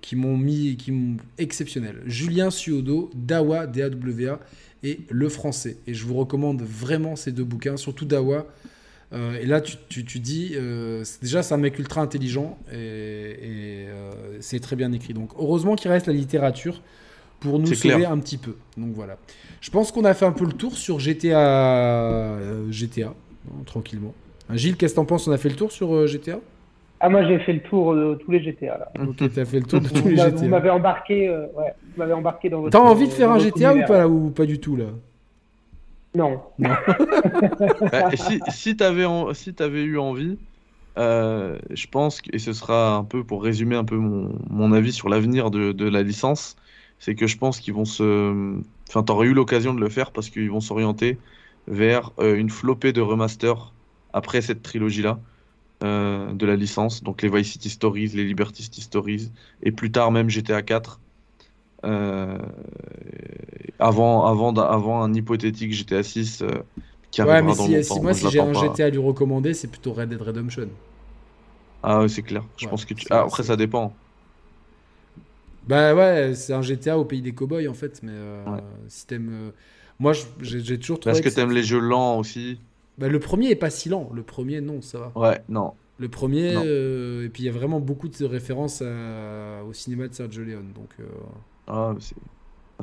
[0.00, 2.02] qui m'ont mis, qui m'ont exceptionnel.
[2.06, 4.38] Julien Suodo, Dawa, D-A-W-A,
[4.84, 5.78] et Le Français.
[5.86, 8.46] Et je vous recommande vraiment ces deux bouquins, surtout Dawa.
[9.12, 14.12] Euh, et là, tu, dis, euh, déjà, c'est un mec ultra intelligent et, et, euh,
[14.40, 15.12] c'est très bien écrit.
[15.12, 16.82] Donc, heureusement qu'il reste la littérature
[17.42, 18.12] pour nous sauver clair.
[18.12, 18.56] un petit peu.
[18.76, 19.18] Donc voilà.
[19.60, 24.14] Je pense qu'on a fait un peu le tour sur GTA, euh, GTA hein, tranquillement.
[24.48, 25.26] Hein, Gilles, qu'est-ce que t'en penses?
[25.28, 26.40] On a fait le tour sur euh, GTA
[27.00, 28.92] Ah, moi, j'ai fait le tour de tous les GTA, là.
[28.98, 30.48] Ok, t'as fait le tour de tous les m'a- vous GTA.
[30.48, 32.72] m'avez embarqué, euh, ouais, vous m'avez embarqué dans votre.
[32.72, 34.86] T'as envie de faire un GTA ou pas, ou pas du tout là?
[36.14, 36.42] Non.
[37.90, 40.38] Bah, et si si t'avais en- si t'avais eu envie,
[40.98, 44.72] euh, je pense, que, et ce sera un peu pour résumer un peu mon, mon
[44.72, 46.56] avis sur l'avenir de, de la licence,
[47.02, 48.60] c'est que je pense qu'ils vont se.
[48.90, 51.20] Enfin, t'aurais eu l'occasion de le faire parce qu'ils vont s'orienter
[51.68, 53.74] vers euh, une flopée de remasters
[54.14, 55.22] après cette trilogie-là
[55.84, 57.02] euh, de la licence.
[57.02, 61.02] Donc les Vice City Stories, les Liberty City Stories, et plus tard même GTA 4.
[61.86, 62.38] Euh,
[63.78, 66.62] avant, avant, avant un hypothétique GTA 6 euh,
[67.10, 68.52] qui Ouais, mais si, Moi, si j'ai un.
[68.52, 70.78] GTA à lui recommander, c'est plutôt Red Dead Redemption.
[71.82, 72.48] Ah ouais, c'est clair.
[72.56, 73.06] Je Ouais, pense que tu...
[73.10, 74.01] ah, après, ça dépend.
[75.66, 78.60] Bah ouais, c'est un GTA au pays des cowboys en fait, mais euh, Ouais.
[78.88, 79.30] si t'aimes.
[79.32, 79.50] euh,
[79.98, 81.12] Moi, j'ai toujours trouvé.
[81.16, 82.60] Est-ce que que t'aimes les jeux lents aussi
[82.98, 84.10] Bah, le premier est pas si lent.
[84.14, 85.12] Le premier, non, ça va.
[85.14, 85.74] Ouais, non.
[85.98, 86.62] Le premier, Non.
[86.64, 90.42] euh, et puis il y a vraiment beaucoup de références à- au cinéma de Sergio
[90.42, 90.72] Leone.
[90.74, 91.04] Donc, euh,
[91.66, 92.16] Ah, mais c'est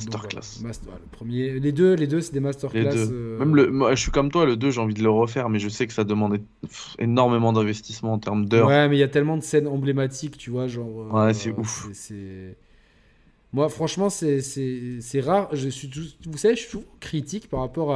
[0.05, 0.61] donc masterclass.
[0.63, 2.91] Master- le premier, les deux, les deux, c'est des Les masterclass.
[2.95, 3.09] deux.
[3.11, 5.49] euh, Même le, moi, je suis comme toi, le 2, j'ai envie de le refaire,
[5.49, 8.67] mais je sais que ça pff, énormément d'investissement en termes d'heures.
[8.67, 11.01] Ouais, mais il y a tellement de scènes emblématiques, tu vois, genre.
[11.01, 11.89] euh, Ouais, c'est ouf.
[11.93, 12.57] c'est-
[13.51, 14.41] Moi, franchement, c'est-
[15.21, 15.55] rare.
[15.55, 15.89] Je suis
[16.25, 17.95] Vous savez, je suis toujours critique par rapport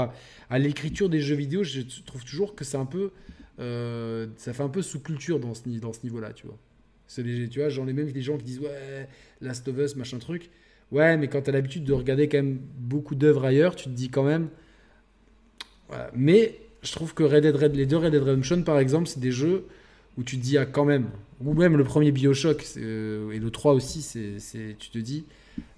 [0.49, 1.63] à, l'écriture des jeux vidéo.
[1.63, 3.11] Je trouve toujours que c'est un peu.
[3.59, 6.57] euh, ça fait un peu sous-culture dans ce, ni- dans ce niveau-là, tu vois.
[7.17, 9.07] Les, tu vois, genre les mêmes les gens qui disent ouais,
[9.41, 10.49] Last of Us, machin truc.
[10.91, 14.09] Ouais, mais quand t'as l'habitude de regarder quand même beaucoup d'œuvres ailleurs, tu te dis
[14.09, 14.49] quand même.
[16.15, 19.31] Mais je trouve que Red Dead les deux Red Dead Redemption, par exemple, c'est des
[19.31, 19.65] jeux
[20.17, 21.09] où tu te dis ah quand même.
[21.43, 25.25] Ou même le premier Bioshock euh, et le 3 aussi, c'est- tu te dis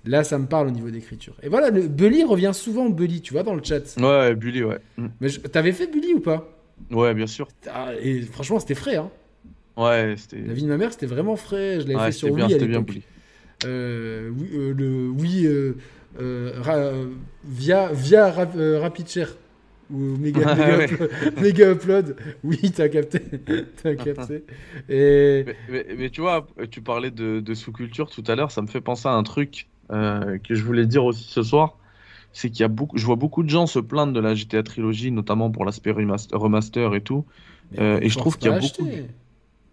[0.05, 1.35] là ça me parle au niveau d'écriture.
[1.43, 3.95] Et voilà, le, Bully revient souvent Bully, tu vois, dans le chat.
[3.99, 4.79] Ouais, Bully, ouais.
[4.97, 5.07] Mm.
[5.21, 6.47] Mais je- t'avais fait Bully ou pas?
[6.91, 7.47] Ouais, bien sûr.
[7.71, 8.97] Ah, Et franchement, c'était frais.
[8.97, 9.09] Hein.
[9.77, 10.41] Ouais, c'était.
[10.41, 11.75] La vie de ma mère, c'était vraiment frais.
[11.81, 12.81] Je l'avais Ouais, fait sur c'était bien, Wii à c'était bien.
[12.81, 13.01] Bully.
[13.65, 15.73] Euh, oui, euh, le oui euh,
[16.19, 17.07] euh,
[17.45, 19.29] via via Rap- Rapid Share
[19.89, 20.85] ou méga, Ouais, méga, ouais.
[20.85, 22.15] upload, méga upload.
[22.43, 23.19] Oui, t'as capté,
[23.83, 24.43] t'as capté.
[24.89, 28.61] Et Mais, mais- mais tu vois, tu parlais de, de sous-culture tout à l'heure, ça
[28.61, 31.77] me fait penser à un truc euh, que je voulais dire aussi ce soir.
[32.33, 34.63] C'est qu'il y a beaucoup, je vois beaucoup de gens se plaindre de la GTA
[34.63, 37.25] trilogie, notamment pour l'aspect remaster, remaster et tout.
[37.79, 38.87] Euh, et je trouve qu'il y a beaucoup.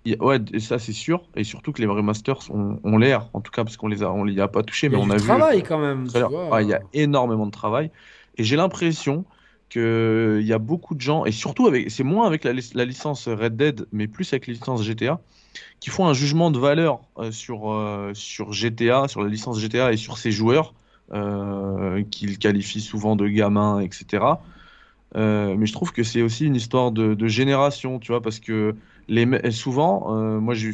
[0.04, 1.28] Il y a- Ouais, ça c'est sûr.
[1.36, 4.24] Et surtout que les remasters ont, l'air, en tout cas parce qu'on les a, on
[4.24, 5.22] les a pas touchés, Il y mais a on du a vu.
[5.26, 6.06] travail quand même.
[6.08, 6.62] Tu vois.
[6.62, 7.90] Il y a énormément de travail.
[8.36, 9.24] Et j'ai l'impression
[9.72, 12.74] que il y a beaucoup de gens, et surtout avec, c'est moins avec la, lic-
[12.74, 15.20] la licence Red Dead, mais plus avec la licence GTA,
[15.80, 19.92] qui font un jugement de valeur euh, sur, euh, sur GTA, sur la licence GTA
[19.92, 20.74] et sur ses joueurs,
[21.12, 24.38] euh, qu'ils qualifient souvent de gamins, etc.
[25.14, 28.74] Mais je trouve que c'est aussi une histoire de, génération, tu vois, parce que
[29.08, 30.10] les, souvent,
[30.40, 30.72] moi j'ai,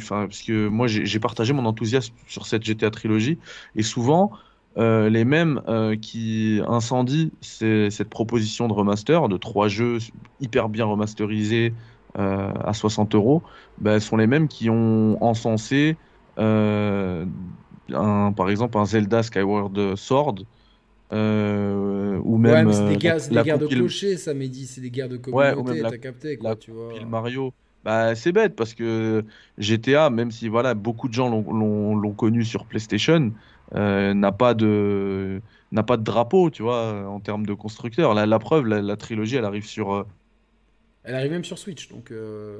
[0.69, 3.37] moi j'ai partagé mon enthousiasme sur cette GTA trilogie,
[3.75, 4.31] et souvent
[4.77, 9.97] euh, les mêmes euh, qui incendient cette proposition de remaster de trois jeux
[10.39, 11.73] hyper bien remasterisés
[12.15, 13.43] à 60 euros,
[13.77, 15.95] bah, sont les mêmes qui ont encensé
[16.37, 17.23] un,
[18.35, 20.35] par exemple un Zelda Skyward Sword.
[21.11, 21.15] ou
[22.37, 25.81] même ouais, c'est des, guerres, de clochers, ça m'a dit, c'est des guerres de communauté,
[25.81, 26.93] t'as capté quoi, tu vois.
[27.07, 27.53] Mario,
[27.85, 29.23] bah, c'est bête parce que
[29.57, 33.31] GTA, même si voilà, beaucoup de gens l'ont connu sur PlayStation, euh,
[33.73, 35.41] n'a pas de
[35.71, 38.13] n'a pas de drapeau, tu vois, en termes de constructeur.
[38.13, 39.93] La, la preuve, la, trilogie, elle arrive sur.
[39.93, 40.03] Euh,
[41.03, 42.11] elle arrive même sur Switch, donc.
[42.11, 42.59] Euh,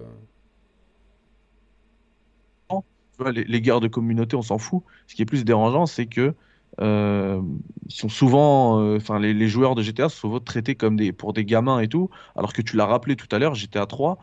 [3.34, 4.84] les, les, guerres de communauté, on s'en fout.
[5.08, 6.34] Ce qui est plus dérangeant, c'est que
[6.82, 11.34] ils sont souvent, enfin, les, les, joueurs de GTA sont souvent traités comme des pour
[11.34, 14.18] des gamins et tout, alors que tu l'as rappelé tout à l'heure, GTA 3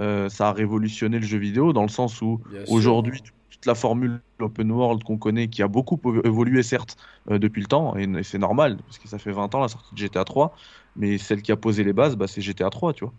[0.00, 3.20] euh, ça a révolutionné le jeu vidéo dans le sens où aujourd'hui
[3.66, 6.96] la formule open world qu'on connaît, qui a beaucoup évolué certes
[7.30, 9.94] euh, depuis le temps, et, c'est normal, parce que ça fait 20 ans la sortie
[9.94, 10.56] de GTA 3,
[10.96, 13.12] mais celle qui a posé les bases, bah, c'est GTA 3, tu vois.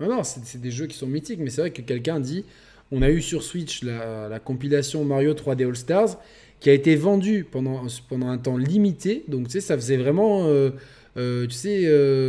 [0.00, 2.44] Non, non, c'est des jeux qui sont mythiques, mais c'est vrai que quelqu'un dit,
[2.92, 6.18] on a eu sur Switch la, la, compilation Mario 3D All Stars,
[6.60, 10.46] qui a été vendue pendant, pendant un temps limité, donc tu sais, ça faisait vraiment...
[10.46, 10.70] Euh,
[11.16, 11.82] euh, tu sais,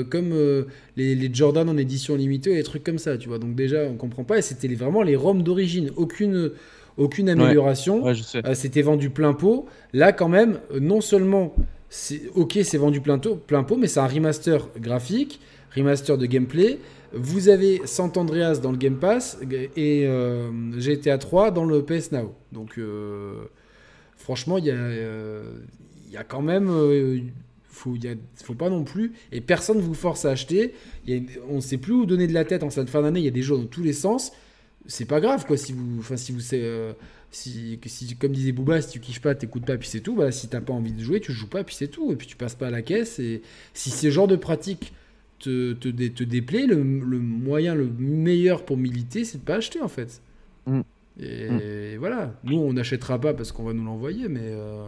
[0.10, 0.64] comme euh,
[0.98, 3.38] les, Jordan en édition limitée et des trucs comme ça, tu vois.
[3.38, 4.40] Donc déjà, on comprend pas.
[4.40, 5.92] Et c'était vraiment les ROM d'origine.
[5.96, 6.52] Aucune,
[7.00, 8.04] aucune amélioration.
[8.54, 9.66] c'était vendu plein pot.
[9.94, 11.56] Là, quand même, non seulement,
[12.36, 15.40] ok, c'est vendu plein, plein pot, mais c'est un remaster graphique,
[15.76, 16.80] remaster de gameplay.
[17.14, 19.40] Vous avez Sant Andreas dans le Game Pass
[19.76, 20.08] et
[20.78, 22.36] GTA 3 dans le PS Now.
[22.52, 22.80] Donc,
[24.16, 24.76] franchement, il y a,
[26.12, 26.70] y a quand même
[27.80, 29.14] faut, y faut pas non plus.
[29.32, 30.74] Et personne vous force à acheter.
[31.50, 33.20] on ne sait plus où donner de la tête en cette fin d'année.
[33.20, 34.32] Il y a des jeux dans tous les sens.
[34.86, 35.58] C'est pas grave, quoi.
[35.58, 36.94] Si vous, enfin, si vous, euh,
[37.32, 40.16] si, si, comme disait Booba, si tu kiffes pas, t'écoutes pas, puis c'est tout.
[40.16, 42.12] Bah, si t'as pas envie de jouer, tu joues pas, puis c'est tout.
[42.12, 43.20] Et puis tu passes pas à la caisse.
[43.20, 43.42] Et
[43.74, 44.94] si ce genre de pratique
[45.40, 49.90] te, te, te déplaît, le, moyen le meilleur pour militer, c'est de pas acheter, en
[49.90, 50.22] fait.
[50.66, 50.82] Mm.
[51.20, 52.00] Et mm.
[52.00, 52.34] voilà.
[52.44, 54.42] Nous, on n'achètera pas parce qu'on va nous l'envoyer, mais.
[54.44, 54.88] Euh,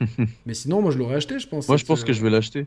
[0.46, 1.68] mais sinon, moi je l'aurais acheté, je pense.
[1.68, 2.66] Moi je pense que je vais l'acheter.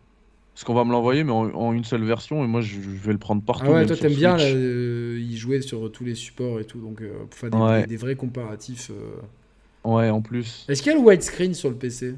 [0.59, 3.17] Parce qu'on va me l'envoyer, mais en, une seule version, et moi je, vais le
[3.17, 3.67] prendre partout.
[3.69, 7.01] Ah ouais, toi t'aimes bien euh, y jouer sur tous les supports et tout, donc
[7.01, 8.91] euh, pour faire des, vrais comparatifs.
[8.91, 9.89] Euh.
[9.89, 10.65] Ouais, en plus.
[10.67, 12.15] Est-ce qu'il y a le widescreen sur le PC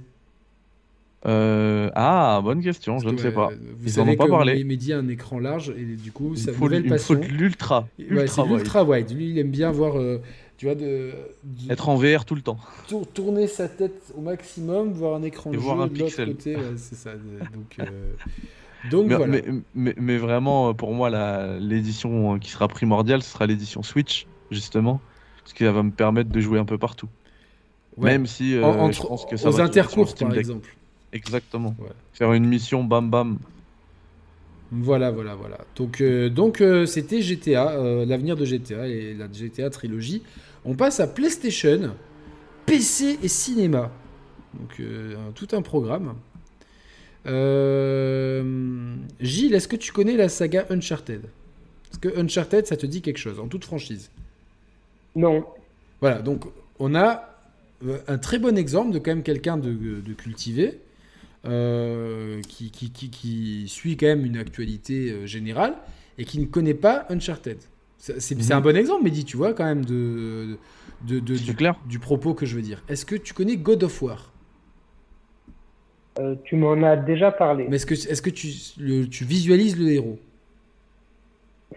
[1.24, 3.52] ah, bonne question, je ne sais pas.
[3.52, 4.64] Vous Ils savez en ont pas parlé.
[4.64, 7.88] Mehdi a un écran large et du coup, ça faut, il faut l'ultra.
[8.00, 9.12] Ultra, ouais, ultra wide.
[9.12, 9.98] Lui, il aime bien voir
[10.62, 11.10] tu vois, de,
[11.72, 12.60] être en VR tout le temps.
[13.16, 17.14] tourner sa tête au maximum, voir un écran de jeu de l'autre côté, c'est ça.
[17.14, 18.14] Donc, euh,
[18.92, 19.42] donc mais, voilà.
[19.74, 21.10] Mais, mais, vraiment, pour moi,
[21.60, 25.02] l'édition qui sera primordiale, ce sera l'édition Switch, justement,
[25.42, 27.10] parce qu'elle va me permettre de jouer un peu partout.
[27.98, 30.76] Même si euh, je pense que ça aux intercours, par exemple.
[31.12, 31.76] Exactement.
[32.14, 33.40] Faire une mission, bam bam.
[34.72, 35.58] Voilà, voilà, voilà.
[35.76, 40.22] Donc, euh, donc c'était GTA, l'avenir de GTA et la GTA trilogie.
[40.66, 41.96] On passe à PlayStation,
[42.66, 43.92] PC et cinéma.
[44.54, 46.16] Donc euh, tout un programme.
[47.28, 51.22] Euh, Gilles, est-ce que tu connais la saga Uncharted?
[51.92, 54.12] Est-ce que Uncharted, ça te dit quelque chose en toute franchise
[55.16, 55.46] Non.
[56.00, 56.46] Voilà, donc
[56.80, 57.30] on a
[57.86, 60.80] euh, un très bon exemple de quand même quelqu'un de, cultivé.
[61.44, 65.76] qui, qui, qui, suit quand même une actualité générale
[66.18, 67.58] et qui ne connaît pas Uncharted.
[68.02, 68.52] C'est mhm.
[68.52, 70.58] un bon exemple, mais dis, tu vois, quand même, de,
[71.04, 71.76] de, du, clair.
[71.88, 72.84] du propos que je veux dire.
[72.90, 74.34] Est-ce que tu connais God of War?
[76.20, 77.68] Euh, Tu m'en as déjà parlé.
[77.70, 78.48] Mais est-ce que, est -ce que tu,
[78.80, 80.18] le, tu visualises le héros?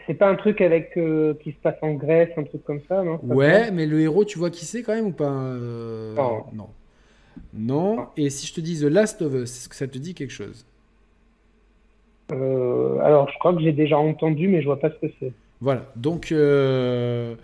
[0.07, 3.03] C'est pas un truc avec euh, qui se passe en Grèce, un truc comme ça,
[3.03, 3.21] non?
[3.23, 5.31] Ouais, mais le héros, tu vois qui c'est quand même ou pas?
[5.31, 6.15] Euh,
[6.55, 6.71] Non.
[7.53, 8.07] non.
[8.17, 10.33] Et si je te dis The Last of Us, est-ce que ça te dit quelque
[10.33, 10.65] chose?
[12.31, 15.33] Alors, je crois que j'ai déjà entendu, mais je vois pas ce que c'est.
[15.61, 17.35] Voilà, donc, euh,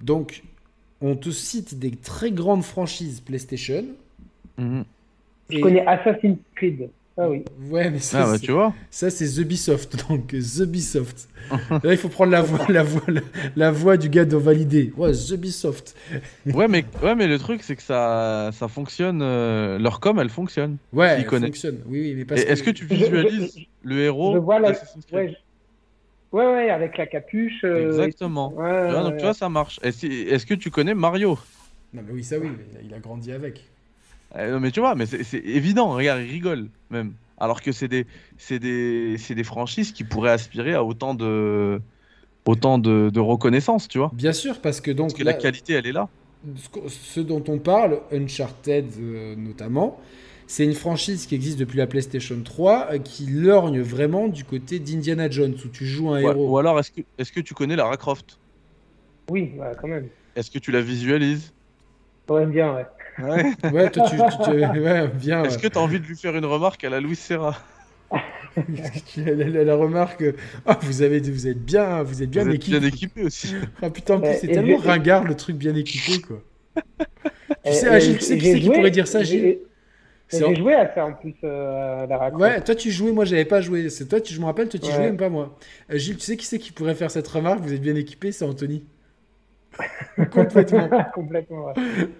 [0.00, 0.42] donc
[1.00, 3.84] on te cite des très grandes franchises PlayStation.
[4.56, 4.84] Mhm.
[5.50, 6.90] Je connais Assassin's Creed.
[7.20, 7.44] Ah oui.
[7.68, 8.72] Ouais, mais ça, ah, bah, tu vois.
[8.90, 10.04] ça c'est The Ubisoft.
[10.08, 11.28] Donc, The Ubisoft.
[11.50, 13.02] Là, il faut prendre la voix, la voix,
[13.56, 14.92] la, voix du gars de valider.
[14.96, 15.96] Ouais, The Ubisoft.
[16.46, 19.20] ouais, mais, ouais, mais le truc, c'est que ça, ça fonctionne.
[19.20, 20.76] Euh, leur com, elle fonctionne.
[20.92, 21.80] Ouais, elle fonctionne.
[21.86, 22.70] Oui, oui, mais Est-ce que...
[22.70, 24.72] tu visualises le héros Je vois la...
[25.12, 25.36] Ouais,
[26.32, 27.64] ouais, avec la capuche.
[27.64, 28.50] Euh, Exactement.
[28.50, 29.78] donc, tu vois, ça marche.
[29.82, 31.38] Est-ce que tu connais Mario?
[31.94, 32.48] Non, mais oui, ça oui,
[32.84, 33.64] il a grandi avec.
[34.38, 35.90] Eh, non, mais tu vois, mais c'est évident.
[35.90, 37.12] Regarde, il rigole même.
[37.38, 38.04] Alors que c'est des,
[38.50, 41.80] des, des franchises qui pourraient aspirer à autant de,
[42.44, 44.10] autant de, de reconnaissance, tu vois.
[44.12, 46.08] Bien sûr, parce que donc Parce que la qualité, elle est là.
[46.88, 50.00] ce dont on parle, Uncharted euh, notamment,
[50.48, 54.78] c'est une franchise qui existe depuis la PlayStation 3 euh, qui lorgne vraiment du côté
[54.78, 56.50] d'Indiana Jones où tu joues un Ouais, héros.
[56.50, 58.38] Ou alors, est-ce que, est que tu connais Lara Croft?
[59.30, 60.08] Oui, ouais, quand même.
[60.34, 61.52] Est-ce que tu la visualises?
[62.30, 62.86] Ouais, bien, ouais.
[63.18, 63.52] Ouais.
[63.72, 65.44] Ouais, toi tu, tu- tu- ouais, bien.
[65.44, 67.56] Est-ce que tu as envie de lui faire une remarque à la Louis Serra?
[69.16, 70.32] La, la- la remarque, euh,
[70.66, 72.80] ah, vous avez, vous êtes bien, vous êtes bien Vous êtes équipé.
[72.80, 73.54] bien équipé aussi.
[73.82, 76.42] Ah putain, en plus, c'est tellement j'ai- ringard le truc bien équipé quoi.
[77.64, 79.58] Tu sais, Agile, tu sais qui c'est qui pourrait dire ça, Gilles
[80.30, 82.42] J'ai joué à ça en plus, euh, à Croft.
[82.42, 83.88] Ouais, toi tu jouais, moi j'avais pas joué.
[83.90, 84.92] C'est toi, tu, je me rappelle, toi tu Ouais.
[84.92, 85.58] jouais, même pas moi.
[85.90, 87.60] Euh, Gilles, tu sais qui c'est qui pourrait faire cette remarque?
[87.60, 88.84] Vous êtes bien équipé, c'est Anthony.
[90.30, 90.88] Complètement.
[91.14, 91.66] Complètement,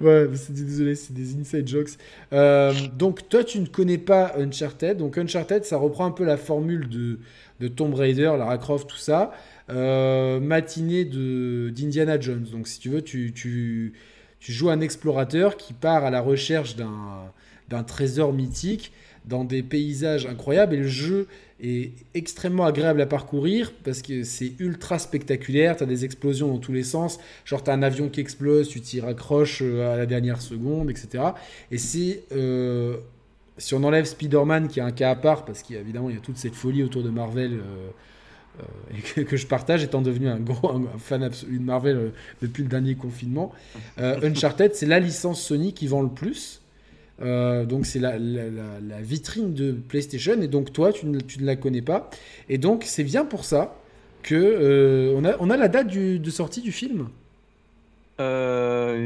[0.00, 0.28] ouais.
[0.34, 1.90] C'est désolé, c'est des inside jokes.
[2.32, 4.96] Euh, donc toi, tu ne connais pas Uncharted.
[4.96, 7.18] Donc Uncharted, ça reprend un peu la formule de,
[7.60, 9.32] de Tomb Raider, Lara Croft, tout ça.
[9.70, 12.46] Euh, matinée de d'Indiana Jones.
[12.50, 13.92] Donc si tu veux, tu, tu,
[14.40, 17.32] tu joues un explorateur qui part à la recherche d'un
[17.68, 18.92] d'un trésor mythique
[19.28, 21.28] dans des paysages incroyables et le jeu
[21.60, 26.58] est extrêmement agréable à parcourir parce que c'est ultra spectaculaire, tu as des explosions dans
[26.58, 29.96] tous les sens, genre tu as un avion qui explose, tu t'y raccroches euh, à
[29.96, 31.24] la dernière seconde, etc.
[31.70, 32.24] Et c'est...
[32.32, 32.96] euh,
[33.60, 36.22] si on enlève Spider-Man qui est un cas à part, parce qu'évidemment il y a
[36.22, 38.62] toute cette folie autour de Marvel euh,
[39.18, 42.94] et que, je partage étant devenu un gros fan absolu de Marvel depuis le dernier
[42.94, 43.52] confinement,
[43.98, 46.60] Uncharted c'est la licence Sony qui vend le plus.
[47.20, 51.18] Euh, donc c'est la, la- la- la vitrine de PlayStation et donc toi tu ne,
[51.20, 52.10] tu ne la connais pas.
[52.48, 53.74] Et donc c'est bien pour ça
[54.22, 57.08] que euh, on, a, on a la date du- de sortie du film.
[58.20, 58.96] Euh,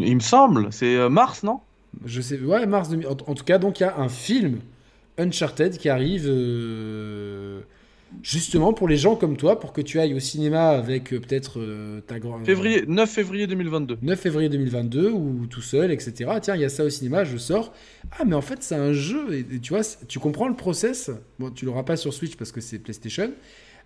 [0.00, 1.60] il me semble, c'est euh, mars, non?
[2.04, 4.58] Je sais ouais mars 2000 en, en tout cas donc il y a un film
[5.16, 6.26] Uncharted qui arrive
[8.22, 11.60] justement pour les gens comme toi pour que tu ailles au cinéma avec euh, peut-être
[11.60, 13.98] euh, ta grande Février, 9 février 2022.
[14.02, 16.30] 9 février 2022 ou tout seul, etc.
[16.40, 17.72] Tiens, il y a ça au cinéma, je sors.
[18.18, 19.32] Ah, mais en fait, c'est un jeu.
[19.32, 21.10] Et, et tu vois, tu comprends le process.
[21.38, 23.32] Bon, tu l'auras pas sur Switch parce que c'est PlayStation.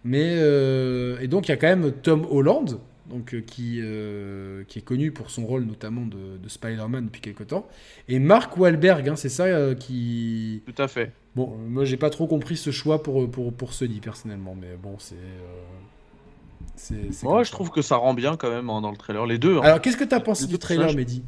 [0.05, 2.79] Mais euh, et donc il y a quand même Tom Holland,
[3.11, 7.21] donc euh, qui euh, qui est connu pour son rôle notamment de, de Spider-Man depuis
[7.21, 7.67] quelque temps,
[8.09, 10.63] et Mark Wahlberg, hein, c'est ça euh, qui.
[10.67, 11.13] Tout à fait.
[11.35, 14.77] Bon, euh, moi j'ai pas trop compris ce choix pour pour pour Sony personnellement, mais
[14.83, 15.15] bon c'est.
[15.17, 17.53] euh, Moi, je ça.
[17.55, 19.57] trouve que ça rend bien quand même hein, dans le trailer, les deux.
[19.59, 19.63] hein.
[19.63, 20.97] Alors qu'est-ce que t'as pensé du trailer, personnages.
[20.97, 21.23] Mehdi?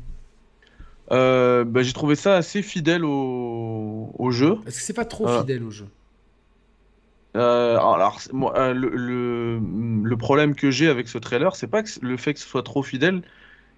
[1.11, 4.57] Euh, bah, j'ai trouvé ça assez fidèle au, au jeu.
[4.67, 5.87] Est-ce que c'est pas trop fidèle au jeu
[7.37, 9.59] Euh, alors, moi, euh, le, le,
[10.09, 12.63] le problème que j'ai avec ce trailer, c'est pas que le fait que ce soit
[12.63, 13.23] trop fidèle,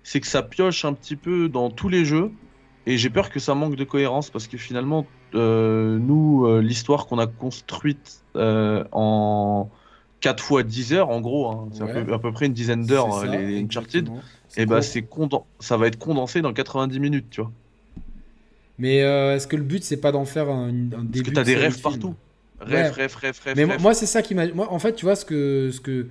[0.03, 2.35] c'est que ça pioche un petit peu dans tous les jeux.
[2.87, 7.19] Et j'ai peur que ça manque de cohérence parce que finalement, euh, nous, l'histoire qu'on
[7.19, 9.71] a construite en
[10.21, 12.05] 4 fois 10 heures, en gros, hein, c'est à, Ouais.
[12.05, 14.11] peu, à peu près une dizaine d'heures, les Uncharted,
[14.57, 14.83] et bah, court.
[14.83, 17.53] c'est conden- ça va être condensé dans 90 minutes, tu vois.
[18.79, 21.43] Mais est-ce que le but c'est pas d'en faire un, un début Parce que t'as
[21.43, 22.15] de des rêves film
[22.59, 22.73] partout.
[22.73, 22.83] Ouais.
[22.83, 23.83] Rêve, rêve, rêve, rêve, Mais moi, rêve.
[23.83, 24.47] moi, c'est ça qui m'a.
[24.49, 26.07] Moi, en fait, tu vois, ce que, ce que.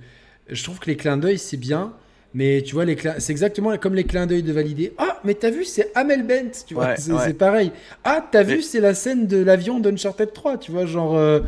[0.48, 1.92] Je trouve que les clins d'œil, c'est bien.
[2.34, 3.14] Mais tu vois, les clins...
[3.18, 4.92] c'est exactement comme les clins d'œil de valider.
[4.98, 6.88] Ah, mais t'as vu, c'est Amel Bent, tu vois.
[6.88, 7.32] Ouais, c'est ouais.
[7.32, 7.72] pareil.
[8.04, 11.16] Ah, t'as vu, c'est la scène de l'avion d'Uncharted 3, tu vois, genre.
[11.16, 11.40] euh,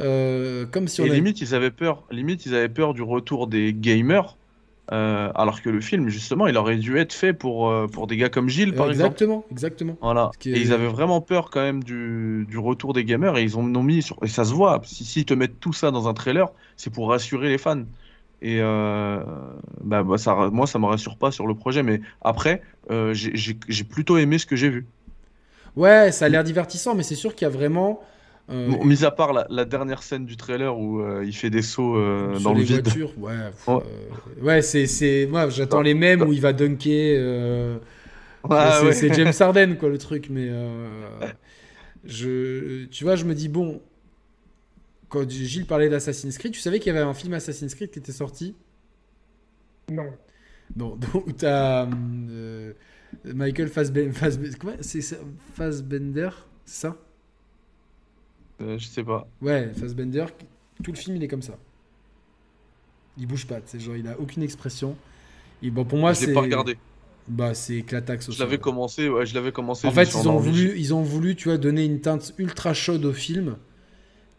[0.00, 2.02] euh, comme si on Et avait- limite, ils avaient peur.
[2.10, 4.36] Limite, ils avaient peur du retour des gamers.
[4.92, 8.16] Euh, alors que le film, justement, il aurait dû être fait pour, euh, pour des
[8.18, 9.20] gars comme Gilles, par exemple.
[9.20, 9.98] exactement, exactement.
[10.00, 10.34] Voilà.
[10.46, 13.56] Est- Et ils avaient vraiment peur quand même du, du retour des gamers et ils
[13.58, 14.18] ont, ont mis sur.
[14.24, 14.80] Et ça se voit.
[14.84, 17.84] Si s'ils te mettent tout ça dans un trailer, c'est pour rassurer les fans.
[18.42, 19.22] Et euh,
[19.82, 21.82] bah, bah, ça, moi, ça me rassure pas sur le projet.
[21.84, 24.88] Mais après, euh, j'ai plutôt aimé ce que j'ai vu.
[25.76, 28.00] Ouais, ça a l'air divertissant, mais c'est sûr qu'il y a vraiment.
[28.50, 31.50] Euh, Bon, mis à part la, la dernière scène du trailer où euh, il fait
[31.50, 32.88] des sauts euh, sur dans le les vide.
[32.94, 33.34] voitures, ouais.
[33.66, 33.82] Ouais.
[33.86, 37.80] euh, ouais, c'est, c'est, moi, j'attends les mêmes où il va dunker.
[38.48, 38.92] Ah, c'est, ouais.
[38.92, 40.28] c'est James Harden, quoi, le truc.
[40.30, 40.88] Mais euh,
[42.04, 43.82] je, tu vois, je me dis bon.
[45.08, 47.98] Quand Gilles parlait d'Assassin's Creed, tu savais qu'il y avait un film Assassin's Creed qui
[47.98, 48.56] était sorti?
[49.88, 50.18] Non.
[50.76, 52.72] Non, donc t'as euh,
[53.24, 54.12] Michael Fassbender.
[54.58, 54.74] comment?
[54.80, 55.16] C'est ça
[55.54, 56.30] Fassbender,
[56.64, 56.96] c'est ça?
[58.60, 59.26] Euh, je sais pas.
[59.40, 60.26] Ouais, Fassbender,
[60.82, 61.58] tout le film il est comme ça.
[63.18, 64.96] Il bouge pas, c'est genre il a aucune expression.
[65.62, 66.78] Et bon pour moi c'est pas regardé.
[67.28, 69.08] bah c'est Clatax Je l'avais commencé.
[69.08, 69.86] Ouais, je l'avais commencé.
[69.86, 73.04] En fait, ils ont voulu ils ont voulu tu vois donner une teinte ultra chaude
[73.04, 73.56] au film.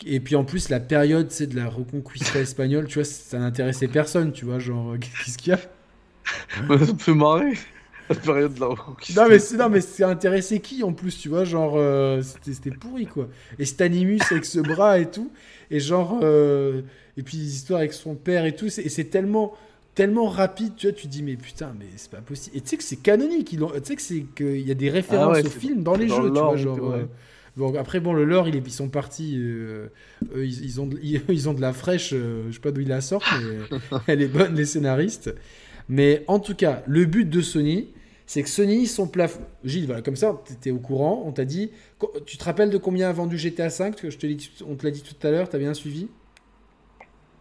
[0.05, 3.87] Et puis en plus la période c'est de la reconquista espagnole, tu vois, ça n'intéressait
[3.87, 5.59] personne, tu vois, genre qu'est-ce qu'il y a?
[6.67, 7.53] Ça me fait marrer.
[8.15, 8.69] Période là.
[9.15, 12.71] Non mais c'est non mais c'est intéressé qui en plus tu vois genre euh, c'était
[12.71, 13.27] pourri quoi.
[13.59, 15.31] Et Stanimus avec ce bras et tout
[15.69, 16.81] et genre euh,
[17.17, 19.53] et puis l'histoire avec son père et tout et c'est tellement
[19.93, 22.77] tellement rapide tu vois tu dis mais putain mais c'est pas possible et tu sais
[22.77, 25.49] que c'est canonique tu sais que c'est qu'il y a des références Ah ouais, au
[25.49, 27.05] c'est film dans les dans jeux tu vois genre ouais.
[27.05, 27.05] euh,
[27.55, 29.35] Bon, après, bon, le lore, il est- ils sont partis.
[29.37, 29.87] euh,
[30.35, 32.09] eux, ils, ils ont de, ils, ils ont de la fraîche.
[32.13, 33.67] euh, je sais pas d'où ils la sortent, mais
[34.07, 35.35] elle est bonne, les scénaristes.
[35.89, 37.89] Mais en tout cas, le but de Sony,
[38.33, 39.43] c'est que Sony, son plafond.
[39.63, 41.21] Gilles, voilà, comme ça, tu étais au courant.
[41.27, 41.69] On t'a dit.
[42.25, 44.25] Tu te rappelles de combien a vendu GTA V que je te
[44.67, 46.07] On te l'a dit tout à l'heure, t'as bien suivi?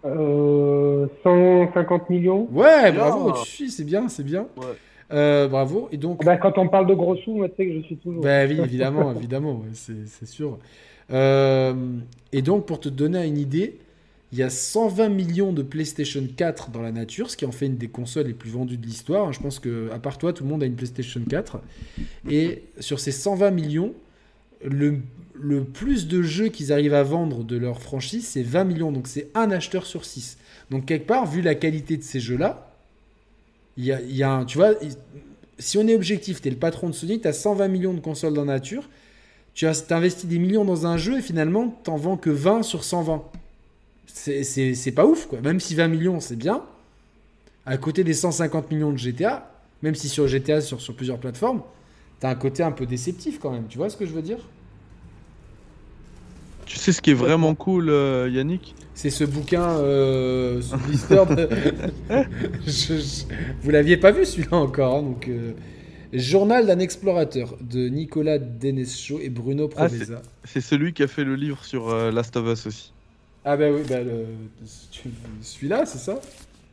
[0.04, 2.46] Euh, 150 millions.
[2.52, 4.48] Ouais, bravo, tu suis, c'est bien, c'est bien.
[4.58, 4.66] Ouais.
[5.14, 5.88] Euh, bravo.
[5.92, 6.26] Et donc.
[6.26, 8.22] Bah, quand on parle de gros sous, moi, tu sais que je suis toujours.
[8.22, 10.58] Bah oui, évidemment, évidemment, ouais, c'est sûr.
[11.10, 11.72] Euh,
[12.32, 13.78] et donc, pour te donner une idée,
[14.32, 17.66] il y a 120 millions de PlayStation 4 dans la nature, ce qui en fait
[17.66, 19.30] une des consoles les plus vendues de l'histoire.
[19.34, 21.60] Je pense que, à part toi, tout le monde a une PlayStation 4.
[22.30, 23.92] Et sur ces 120 millions,
[24.64, 25.02] le,
[25.64, 28.90] plus de jeux qu'ils arrivent à vendre de leur franchise, c'est 20 millions.
[28.90, 30.38] Donc, c'est un acheteur sur 6.
[30.70, 32.74] Donc, quelque part, vu la qualité de ces jeux-là,
[33.76, 34.72] il y a, un, tu vois,
[35.58, 38.00] si on est objectif, tu es le patron de Sony, tu as 120 millions de
[38.00, 38.88] consoles dans la nature,
[39.52, 42.82] tu as investi des millions dans un jeu et finalement, t'en vends que 20 sur
[42.82, 43.22] 120.
[44.06, 45.40] C'est- pas ouf, quoi.
[45.40, 46.62] Même si 20 millions, c'est bien,
[47.66, 49.50] à côté des 150 millions de GTA,
[49.82, 51.62] même si sur GTA, sur, sur plusieurs plateformes,
[52.20, 53.66] t'as un côté un peu déceptif quand même.
[53.68, 54.38] Tu vois ce que je veux dire?
[56.66, 58.74] Tu sais ce qui est vraiment cool, euh, Yannick?
[58.94, 61.48] C'est ce bouquin, euh, ce blister de...
[62.66, 63.24] Je- je-
[63.62, 65.28] Vous l'aviez pas vu celui-là encore, hein, donc...
[65.28, 65.52] euh,
[66.12, 70.20] Journal d'un explorateur de Nicolas Denescho et Bruno Ah, Proveza.
[70.44, 72.92] C'est celui qui a fait le livre sur Last of Us aussi.
[73.44, 74.26] Ah, bah oui, bah, le-
[75.42, 76.20] celui-là, c'est ça?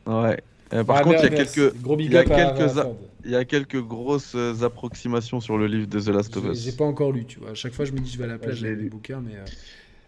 [0.06, 0.40] Ouais.
[0.72, 2.86] Euh, par Ah, contre, il y a quelques, Gros il y a à- quelques
[3.24, 6.50] il y a quelques grosses euh, approximations sur le livre de The Last of J'ai-
[6.52, 6.58] Us.
[6.64, 7.50] J'ai pas encore lu, tu vois.
[7.50, 8.84] À chaque fois, je me dis, je vais à la plage je l'ai avec des
[8.84, 8.90] lu.
[8.90, 9.34] bouquins, mais.
[9.36, 9.44] euh,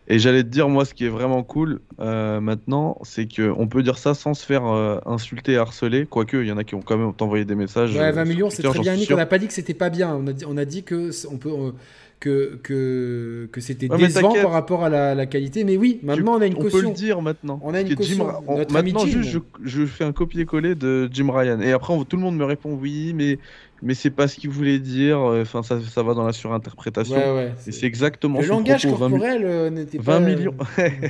[0.09, 3.69] Et j'allais te dire, moi, ce qui est vraiment cool euh, maintenant, c'est que on
[3.69, 6.07] peut dire ça sans se faire euh, insulter, harceler.
[6.07, 7.97] Quoique, il y en a qui ont quand même envoyé des messages.
[7.97, 8.97] Ouais, euh, 20 sur millions, c'est très bien.
[8.97, 10.15] Nick, on n'a pas dit que c'était pas bien.
[10.15, 11.73] On a dit, on a dit que on peut, euh,
[12.23, 15.65] que, que, que c'était Ouais, décevant par rapport à la, la qualité.
[15.65, 16.89] Mais oui, maintenant, on a une On peut caution.
[16.91, 17.59] le dire maintenant.
[17.65, 18.25] On a une Jim caution.
[18.25, 19.23] Ra- on- maintenant, Jim.
[19.23, 21.61] juste, je, je fais un copier-coller de Jim Ryan.
[21.61, 23.39] Et après, on- tout le monde me répond oui, mais,
[23.83, 25.19] mais c'est pas ce qu'il voulait dire.
[25.19, 27.17] Enfin, ça, ça va dans la surinterprétation.
[27.17, 27.53] Ouais, ouais.
[27.67, 30.21] Et c'est exactement Le langage propos, 20 mi- corporel euh, n'était 20 pas.
[30.21, 30.55] millions.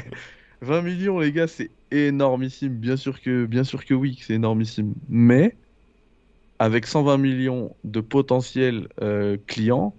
[0.63, 2.73] 20 millions, les gars, c'est énormissime.
[2.75, 4.95] Bien sûr que, bien sûr que oui, c'est énormissime.
[5.09, 5.57] Mais
[6.59, 9.95] avec 120 millions de potentiels euh, clients,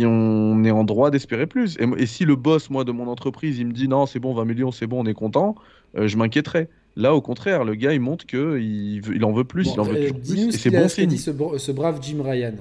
[0.00, 1.76] et on est en droit d'espérer plus.
[1.98, 4.44] Et, si le boss, moi, de mon entreprise, il me dit non, c'est bon, 20
[4.44, 5.54] millions, c'est bon, on est content,
[5.96, 6.68] euh, je m'inquiéterais.
[6.96, 9.84] Là, au contraire, le gars, il montre que il, en veut plus, Bon, il en
[9.84, 10.48] veut euh, toujours plus.
[10.48, 11.06] Et c'est qu'il bon signe.
[11.08, 12.54] dit ce, br- ce brave Jim Ryan.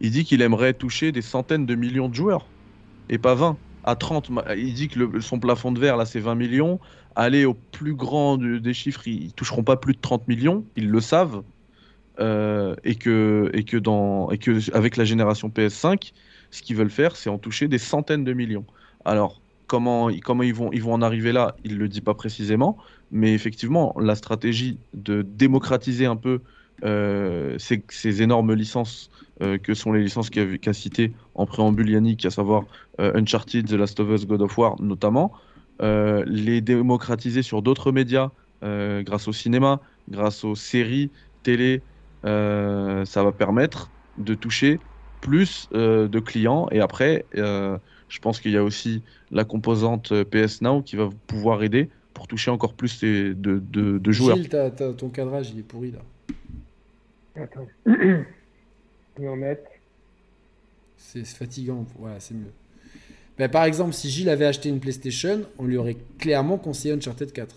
[0.00, 2.46] Il dit qu'il aimerait toucher des centaines de millions de joueurs
[3.08, 3.56] et pas 20.
[3.84, 6.78] À 30, ma- il dit que le- son plafond de verre, là, c'est 20 millions.
[7.16, 10.88] Aller au plus grand des chiffres, ils, ils toucheront pas plus de 30 millions, ils
[10.88, 11.42] le savent.
[12.20, 16.12] Euh, et que, et que, dans, et que avec la génération PS5,
[16.50, 18.66] ce qu'ils veulent faire, c'est en toucher des centaines de millions.
[19.04, 22.78] Alors, comment, ils- vont, en arriver là Il ne le dit pas précisément,
[23.10, 26.42] mais effectivement, la stratégie de démocratiser un peu
[26.84, 29.10] euh, ces, énormes licences
[29.42, 32.66] euh, que sont les licences qu'a qu'a citées en préambule Yannick, à savoir
[33.00, 35.32] euh, Uncharted, The Last of Us, God of War notamment,
[35.80, 38.30] les démocratiser sur d'autres médias
[38.62, 41.12] grâce au cinéma, grâce aux séries,
[41.42, 41.84] télé,
[42.24, 44.80] ça va permettre de toucher
[45.20, 46.68] plus euh, de clients.
[46.70, 50.96] Et après, euh, je pense qu'il y a aussi la composante euh, PS Now qui
[50.96, 54.36] va pouvoir aider pour toucher encore plus de, de, de- de joueurs.
[54.36, 54.48] Gilles,
[54.96, 56.00] ton cadrage, il est pourri là.
[57.42, 57.66] Attends.
[57.86, 59.62] Je vais en mettre.
[60.96, 61.86] C'est c'est fatigant.
[61.98, 62.52] Voilà, c'est mieux.
[63.38, 67.32] Ben, par exemple, si Gilles avait acheté une PlayStation, on lui aurait clairement conseillé Uncharted
[67.32, 67.54] 4.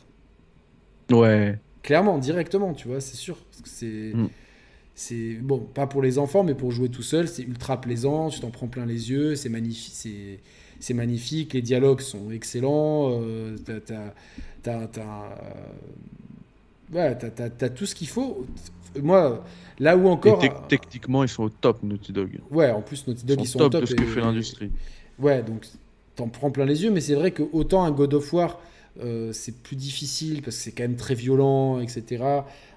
[1.11, 1.57] Ouais.
[1.81, 3.38] Clairement, directement, tu vois, c'est sûr.
[3.49, 4.11] Parce que c'est.
[4.14, 4.30] Mm.
[5.03, 8.30] C'est bon, pas pour les enfants, mais pour jouer tout seul, c'est ultra plaisant.
[8.30, 10.39] Tu t'en prends plein les yeux, c'est magnifique,
[10.80, 11.53] c'est magnifique.
[11.53, 13.09] Les dialogues sont excellents.
[13.19, 14.71] euh, t'as
[16.93, 17.15] euh,
[17.57, 18.45] t'as- tout ce qu'il faut.
[19.01, 19.43] Moi,
[19.80, 22.39] là où Et encore, tec- techniquement, ils sont au top, Naughty Dog.
[22.51, 24.19] ouais, en plus Naughty Dog Ils ils sont au top de ce que et- fait
[24.21, 24.69] l'industrie.
[25.17, 25.65] Ouais, donc
[26.15, 28.59] t'en prends plein les yeux, mais c'est vrai que autant un God of War,
[29.03, 32.23] euh, c'est plus difficile parce que c'est quand même très violent, etc.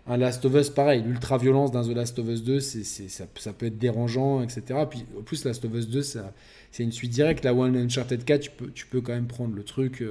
[0.06, 3.24] Un Last of Us, pareil, l'ultra-violence d'un The Last of Us 2, c'est, c'est- ça,
[3.38, 4.62] ça peut être dérangeant, etc.
[4.88, 6.32] Puis en plus, Last of Us 2, ça,
[6.72, 7.44] c'est une suite directe.
[7.44, 10.00] Là où un Uncharted 4, tu peux, tu peux quand même prendre le truc.
[10.00, 10.06] Il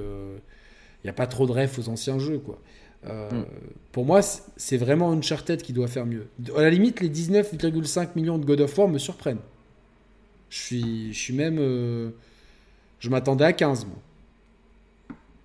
[1.04, 2.60] n'y a pas trop de ref aux anciens jeux, quoi.
[3.06, 3.44] Euh, Mm.
[3.92, 6.26] Pour moi, c'est vraiment Uncharted qui doit faire mieux.
[6.56, 9.38] À la limite, les 19,5 millions de God of War me surprennent.
[10.50, 11.58] Je suis, je suis même.
[11.60, 12.10] euh,
[13.00, 13.96] je m'attendais à 15, moi.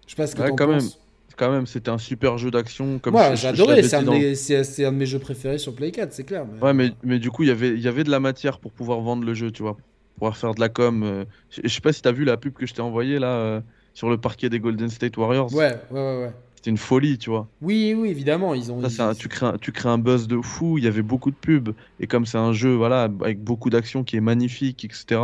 [0.09, 0.99] Je sais pas ce que Ouais, quand penses.
[1.37, 2.97] Quand même, c'était un super jeu d'action.
[2.99, 3.83] Comme je j'adorais.
[3.83, 6.11] C'est un, de dans- mes- c'est- c'est un de mes jeux préférés sur Play 4,
[6.11, 6.45] c'est clair.
[6.51, 8.57] mais- Ouais, mais, mais du coup, il y avait- il y avait de la matière
[8.59, 9.73] pour pouvoir vendre le jeu, tu vois.
[9.75, 9.83] Pour
[10.15, 11.03] pouvoir faire de la com.
[11.03, 11.25] euh.
[11.51, 13.61] Je je sais pas si t'as vu la pub que je t'ai envoyée là euh,
[13.93, 15.53] sur le parquet des Golden State Warriors.
[15.53, 16.31] Ouais, ouais, ouais, ouais.
[16.55, 17.47] C'était une folie, tu vois.
[17.61, 18.53] Oui, oui, évidemment.
[18.55, 18.81] Ils ont.
[18.89, 21.03] Ça, ils- un- tu, crées un, tu crées un buzz de fou, il y avait
[21.03, 21.69] beaucoup de pubs.
[22.01, 25.21] Et comme c'est un jeu voilà, avec beaucoup d'action qui est magnifique, etc.,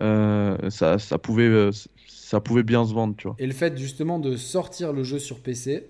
[0.00, 1.70] euh, ça, ça, pouvait, euh,
[2.30, 3.34] ça pouvait bien se vendre, tu vois.
[3.40, 5.88] Et le fait justement de sortir le jeu sur PC,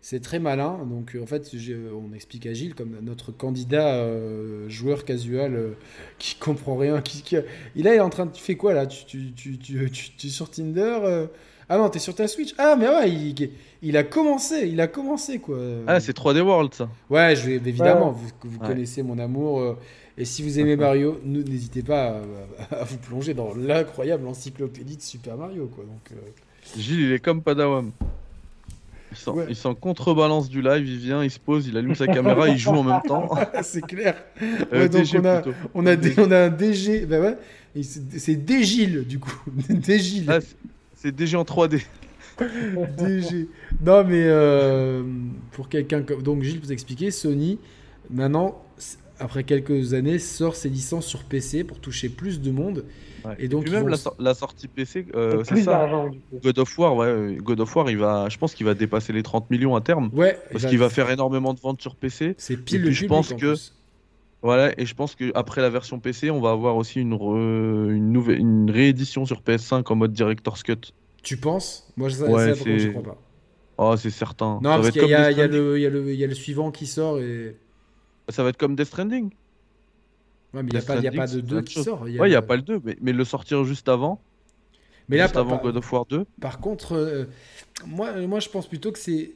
[0.00, 0.78] c'est très malin.
[0.88, 5.54] Donc euh, en fait, j'ai- on explique à Gilles comme notre candidat euh, joueur casual
[5.56, 5.70] euh,
[6.18, 7.00] qui comprend rien.
[7.00, 7.36] Qui, qui-
[7.74, 8.32] Il est en train de...
[8.32, 8.86] Tu fais quoi là?
[8.86, 11.26] Tu, tu, tu, tu, tu- tu es sur Tinder euh?
[11.68, 12.54] Ah non, t'es sur ta Switch.
[12.58, 13.50] Ah mais ouais, il,
[13.82, 15.58] il a commencé, il a commencé quoi.
[15.86, 16.88] Ah, c'est 3D World, ça.
[17.08, 18.16] Ouais, je vais, évidemment, Ouais.
[18.42, 18.66] vous, vous Ouais.
[18.68, 19.78] connaissez mon amour.
[20.18, 22.20] Euh, et si vous aimez Mario, n'hésitez pas
[22.70, 25.66] à, à vous plonger dans l'incroyable encyclopédie de Super Mario.
[25.74, 25.84] Quoi.
[25.84, 26.16] Donc, euh,
[26.78, 27.90] Gilles, il est comme Padawan.
[29.12, 29.16] Il
[29.56, 29.76] s'en, Ouais.
[29.80, 32.82] contrebalance du live, il vient, il se pose, il allume sa caméra, il joue en
[32.82, 33.30] même temps.
[33.62, 34.16] c'est clair.
[34.42, 35.42] Euh, Ouais, donc DG on a-.
[35.74, 37.06] On a, des- on a un DG.
[37.06, 37.36] Bah ouais,
[37.82, 39.30] c'est Dégile, du coup.
[39.68, 40.24] Dégile.
[40.28, 40.38] Ah,
[40.96, 41.82] c'est- DG en 3D.
[42.98, 43.48] DG.
[43.84, 45.04] Non, mais euh,
[45.52, 46.22] pour quelqu'un comme.
[46.22, 47.60] Donc, Gilles vous expliquer, Sony,
[48.10, 48.63] maintenant,
[49.18, 52.84] après quelques années, sort ses licences sur PC pour toucher plus de monde.
[53.24, 53.36] Ouais.
[53.38, 55.88] Et donc, Puis même vont la, sortie PC, euh, c'est ça.
[56.30, 56.40] coup.
[56.42, 59.22] God of War, ouais, God of War, il va, je pense qu'il va dépasser les
[59.22, 60.10] 30 millions à terme.
[60.12, 62.34] Ouais, Parce qu'il va faire énormément de ventes sur PC.
[62.36, 63.54] C'est pile Et le puis, je pense en que-.
[64.42, 68.12] Voilà, et je pense qu'après la version PC, on va avoir aussi une, re- une,
[68.12, 70.92] nouvelle, une réédition sur PS5 en mode Director's Cut.
[71.22, 71.90] Tu penses?
[71.96, 73.16] Moi, ça, Ouais, ça, je crois pas.
[73.78, 74.60] Oh, c'est certain.
[74.62, 76.86] Non, ça, parce qu'il y, y y a le il y a le suivant qui
[76.86, 77.56] sort et.
[78.28, 79.30] Ça va être comme Death Stranding.
[80.52, 82.02] Ouais, mais il n'y a, pas- a de c'est 2 autre qui sort.
[82.02, 84.20] Ouais, il n'y a pas le 2, mais, mais le sortir juste avant,
[85.08, 86.24] Mais là, juste par, avant God of War 2.
[86.40, 87.24] par contre, euh,
[87.86, 89.32] moi, moi, je pense plutôt que c'est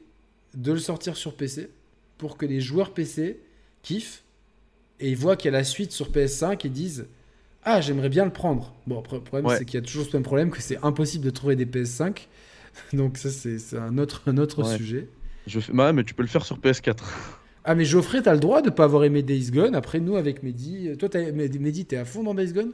[0.55, 1.71] de le sortir sur PC
[2.19, 3.41] pour que les joueurs PC
[3.83, 4.23] kiffent
[5.01, 7.07] et ils voient qu'il y a la suite sur PS5 et disent
[7.65, 8.73] Ah, j'aimerais bien le prendre.
[8.87, 9.59] Bon, le problème, Ouais.
[9.59, 12.27] c'est qu'il y a toujours ce même problème que c'est impossible de trouver des PS5.
[12.93, 14.77] Donc, ça, c'est un autre, un autre Ouais.
[14.77, 15.09] sujet.
[15.49, 15.73] Je fais...
[15.73, 17.03] Ouais, mais tu peux le faire sur PS4.
[17.71, 19.75] Ah, mais Geoffrey, t'as le droit de pas avoir aimé Days Gone.
[19.75, 22.73] Après, nous, avec Mehdi, toi, t'as- Mehdi, t'es à fond dans Days Gone?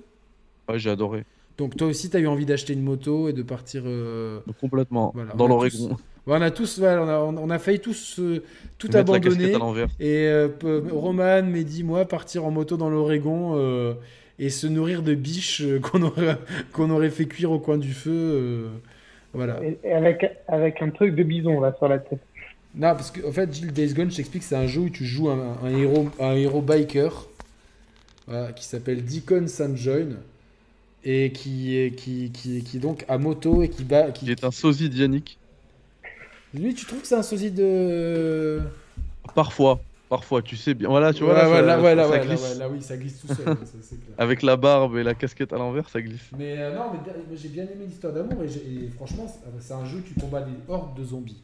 [0.69, 1.25] Ouais, j'ai adoré.
[1.59, 3.83] Donc, toi aussi, t'as eu envie d'acheter une moto et de partir.
[3.87, 5.11] euh, complètement.
[5.13, 5.97] Voilà, dans l'Oregon.
[6.29, 8.45] Ouais, on a tous, on, a, on a failli tous euh,
[8.79, 9.37] tout Mettre la abandonner.
[9.37, 9.89] casquette à l'envers.
[9.99, 10.49] Et euh,
[10.93, 13.95] Roman, Mehdi, moi, partir en moto dans l'Oregon euh,
[14.39, 16.39] et se nourrir de biches euh, qu'on aurait,
[16.73, 18.13] qu'on aurait fait cuire au coin du feu.
[18.13, 18.69] euh,
[19.33, 19.59] voilà.
[19.65, 22.21] Et, et avec, avec un truc de bison là sur la tête.
[22.77, 25.29] Non, parce qu'en fait, Jill Days Gone, je t'explique, c'est un jeu où tu joues
[25.31, 27.29] un, un héros, un héros biker
[28.27, 30.09] voilà, qui s'appelle Deacon Sanjoin
[31.05, 34.11] et qui est, qui, qui, qui est donc à moto et qui bat.
[34.11, 35.39] Qui, Qui est un sosie d'Yannick.
[36.53, 38.61] Lui, tu trouves que c'est un sosie de.
[39.35, 39.81] Parfois.
[40.09, 40.89] Parfois, tu sais bien.
[40.89, 42.59] Voilà, tu vois, Ouais, là, ouais, ça, là, ouais, glisse.
[42.59, 43.37] là, oui, ça glisse tout seul.
[43.45, 43.55] ça.
[44.19, 46.31] Avec la barbe et la casquette à l'envers, ça glisse.
[46.39, 49.85] Mais euh, non, mais j'ai bien aimé l'histoire d'amour et, et franchement, c'est- c'est un
[49.87, 51.41] jeu où tu combats des hordes de zombies.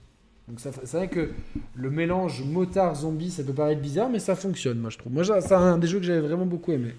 [0.51, 1.31] Donc c'est vrai que
[1.77, 5.13] le mélange motard-zombie, ça peut paraître bizarre, mais ça fonctionne, moi je trouve.
[5.13, 6.91] Moi, c'est un des jeux que j'avais vraiment beaucoup aimé.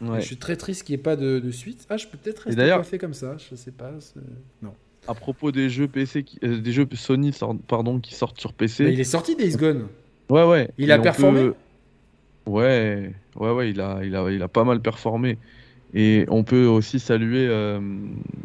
[0.00, 0.20] Ouais.
[0.20, 1.84] Je suis très triste qu'il n'y ait pas de, de suite.
[1.90, 3.90] Ah, je peux peut-être rester coiffé comme ça, je sais pas.
[4.62, 4.72] Non.
[5.08, 8.52] À propos des jeux PC, qui- euh, des jeux Sony, sort- pardon, qui sortent sur
[8.52, 8.84] PC.
[8.84, 9.88] Mais il est sorti Days Gone.
[10.28, 10.70] Ouais, ouais.
[10.78, 11.54] Il Et a performé peut-
[12.46, 15.38] Ouais, ouais, ouais, il a, il a, il a pas mal performé.
[15.92, 17.80] Et on peut aussi saluer euh,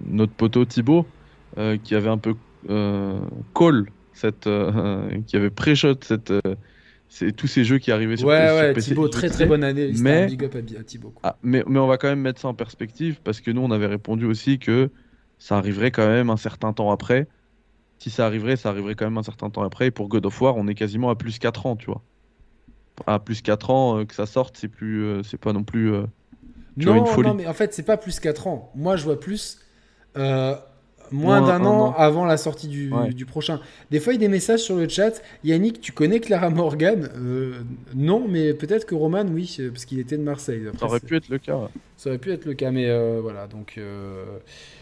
[0.08, 1.06] notre poteau Thibaut,
[1.60, 2.34] euh, qui avait un peu
[3.54, 6.42] call, cette, euh, qui avait pré-shot cette, euh,
[7.08, 8.90] c'est tous ces jeux qui arrivaient sur, Ouais, sur ouais, PC.
[8.90, 9.92] Thibaut, très très bonne année.
[10.00, 11.14] Mais- un big up à, Thibaut.
[11.24, 13.72] Ah, mais, mais on va quand même mettre ça en perspective parce que nous, on
[13.72, 14.90] avait répondu aussi que
[15.38, 17.27] ça arriverait quand même un certain temps après.
[18.00, 19.88] Si ça arriverait, ça arriverait quand même un certain temps après.
[19.88, 22.02] Et pour God of War, on est quasiment à plus 4 ans, tu vois.
[23.08, 25.94] À plus 4 ans euh, que ça sorte, c'est plus, euh, c'est pas non plus.
[25.94, 26.03] euh,
[26.80, 27.27] tu vois, non, une folie.
[27.30, 28.72] non, mais en fait, c'est pas plus 4 ans.
[28.76, 29.60] Moi, je vois plus
[31.11, 31.95] moins Moins d'un un an an.
[31.98, 33.09] avant la sortie du, Ouais.
[33.14, 33.59] du prochain.
[33.92, 35.22] Des fois, il y a des messages sur le chat.
[35.43, 37.09] Yannick, tu connais Clara Morgan?
[37.16, 37.59] Euh,
[37.93, 40.64] Non, mais peut-être que Roman, oui, euh, parce qu'il était de Marseille.
[40.67, 41.56] Après, Ça aurait pu être le cas.
[41.58, 41.67] ouais.
[41.98, 43.48] ça aurait pu être le cas, mais euh, voilà.
[43.48, 44.25] Donc, euh,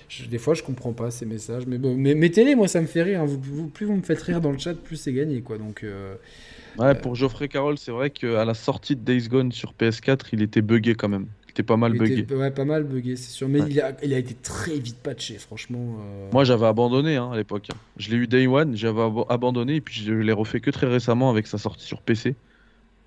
[0.10, 1.64] je- des fois, je comprends pas ces messages.
[1.68, 1.78] Mais,
[2.16, 3.22] mettez-les, moi, ça me fait rire.
[3.22, 3.26] hein.
[3.26, 5.58] Vous- vous- plus vous me faites rire dans le chat, plus c'est gagné, quoi.
[5.58, 5.86] Donc,
[6.80, 10.42] Ouais, pour Geoffrey Carroll, c'est vrai qu'à la sortie de Days Gone sur PS4, il
[10.42, 11.28] était buggé quand même.
[11.54, 13.48] Était pas mal Il était- ouais, pas mal buggé, c'est sûr.
[13.48, 13.68] Mais Ouais.
[13.70, 15.98] il, a, il a été très vite patché, franchement.
[16.00, 16.30] euh.
[16.34, 17.68] Moi, j'avais abandonné hein, à l'époque.
[17.98, 21.30] Je l'ai eu Day One, j'avais abandonné et puis je l'ai refait que très récemment
[21.30, 22.36] avec sa sortie sur PC.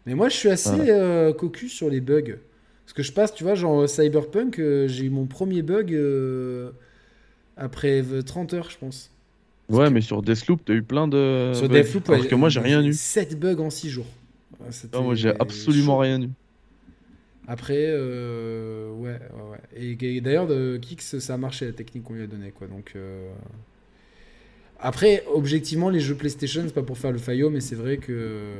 [0.07, 0.93] Mais moi, je suis assez Voilà.
[0.93, 2.37] euh, cocu sur les bugs.
[2.85, 5.93] Parce que je passe, tu vois, genre Cyberpunk, euh, j'ai eu mon premier bug
[7.57, 9.11] après euh, 30 heures, je pense.
[9.69, 11.51] Ouais, mais sur Deathloop, t'as eu plein de.
[11.55, 11.83] Sur bugs.
[11.83, 12.93] Deathloop, ouais, que moi, j'ai rien eu.
[12.93, 14.07] 7 bugs en 6 jours.
[14.93, 15.99] Non, moi, j'ai absolument chaud.
[15.99, 16.29] rien eu.
[17.49, 19.19] Après, euh, ouais,
[19.51, 19.97] ouais.
[20.01, 22.67] Et, d'ailleurs, de Kix, ça a marché la technique qu'on lui a donnée, quoi.
[22.67, 23.31] Donc, euh,
[24.81, 28.53] après, objectivement, les jeux PlayStation, c'est pas pour faire le faillot, mais c'est vrai que.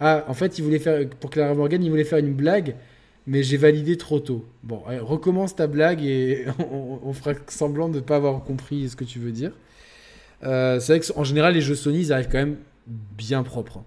[0.00, 2.76] Ah, en fait, il voulait faire pour Clara Morgan, il voulait faire une blague,
[3.26, 4.46] mais j'ai validé trop tôt.
[4.62, 8.96] Bon, recommence ta blague et on, on fera semblant de ne pas avoir compris ce
[8.96, 9.52] que tu veux dire.
[10.44, 13.78] Euh, c'est vrai qu'en général, les jeux Sony, ils arrivent quand même bien propres.
[13.78, 13.84] hein.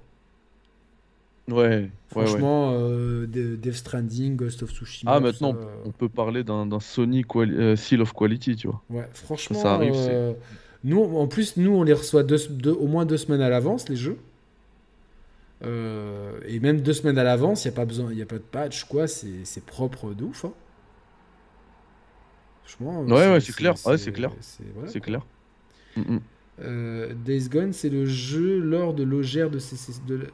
[1.49, 1.89] Ouais, ouais, ouais.
[2.09, 5.11] Franchement, euh, De- Death Stranding, Ghost of Tsushima.
[5.13, 8.67] Ah, maintenant, ça, euh, on peut parler d'un Sony quali- euh, Seal of Quality, tu
[8.67, 8.81] vois.
[8.89, 9.93] Ouais, franchement, Ça arrive,
[10.85, 13.89] nous, en plus, nous, on les reçoit deux, deux- au moins deux semaines à l'avance,
[13.89, 14.17] les jeux.
[15.65, 18.35] Euh, et même deux semaines à l'avance, il n'y a pas besoin, il a pas
[18.37, 19.07] de patch, quoi.
[19.07, 20.45] C'est propre de ouf.
[20.45, 20.53] hein.
[22.65, 23.01] Franchement.
[23.03, 23.75] Ouais, ouais, c'est clair.
[23.85, 24.31] Ouais, c'est clair.
[24.41, 25.25] c'est- voilà, clair.
[25.95, 26.19] Mm, mm.
[26.61, 29.59] Euh, Days Gone, c'est le jeu lors de l'ogère de.
[30.07, 30.27] De...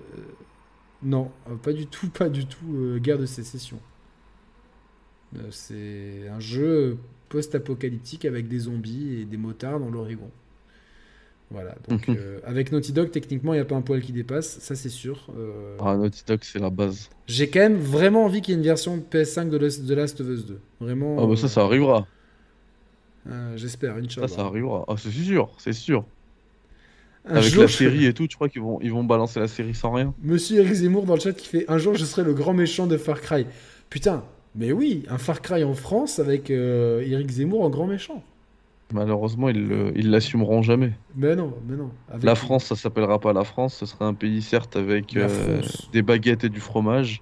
[1.01, 2.75] Non, euh, pas du tout, pas du tout.
[2.75, 3.79] euh, guerre de sécession.
[5.37, 6.97] Euh, c'est un jeu
[7.29, 10.29] post-apocalyptique avec des zombies et des motards dans l'Oregon.
[11.51, 12.15] Voilà, donc Mhm.
[12.17, 14.89] euh, avec Naughty Dog, techniquement, il n'y a pas un poil qui dépasse, ça c'est
[14.89, 15.27] sûr.
[15.79, 17.09] Ah, Naughty Dog, c'est la base.
[17.27, 20.21] J'ai quand même vraiment envie qu'il y ait une version PS5 de Last- de Last
[20.21, 20.59] of Us 2.
[20.79, 21.17] Vraiment.
[21.19, 22.07] Ah, bah ça, ça arrivera.
[23.55, 24.27] J'espère, Ça, Inch'Allah.
[24.27, 24.85] ça arrivera.
[24.87, 26.05] Ah, c'est sûr, c'est sûr.
[27.25, 29.39] Un Avec jour, la je- série et tout, tu crois qu'ils vont, ils vont balancer
[29.39, 30.13] la série sans rien?
[30.23, 32.87] Monsieur Eric Zemmour dans le chat qui fait Un jour je serai le grand méchant
[32.87, 33.45] de Far Cry.
[33.89, 34.23] Putain,
[34.55, 38.23] mais oui, un Far Cry en France avec euh, Eric Zemmour en grand méchant.
[38.91, 40.93] Malheureusement, ils ils l'assumeront jamais.
[41.15, 41.91] Mais non, mais non.
[42.09, 43.75] Avec- La France, ça s'appellera pas la France.
[43.75, 45.61] Ce sera un pays, certes, avec euh,
[45.93, 47.21] des baguettes et du fromage,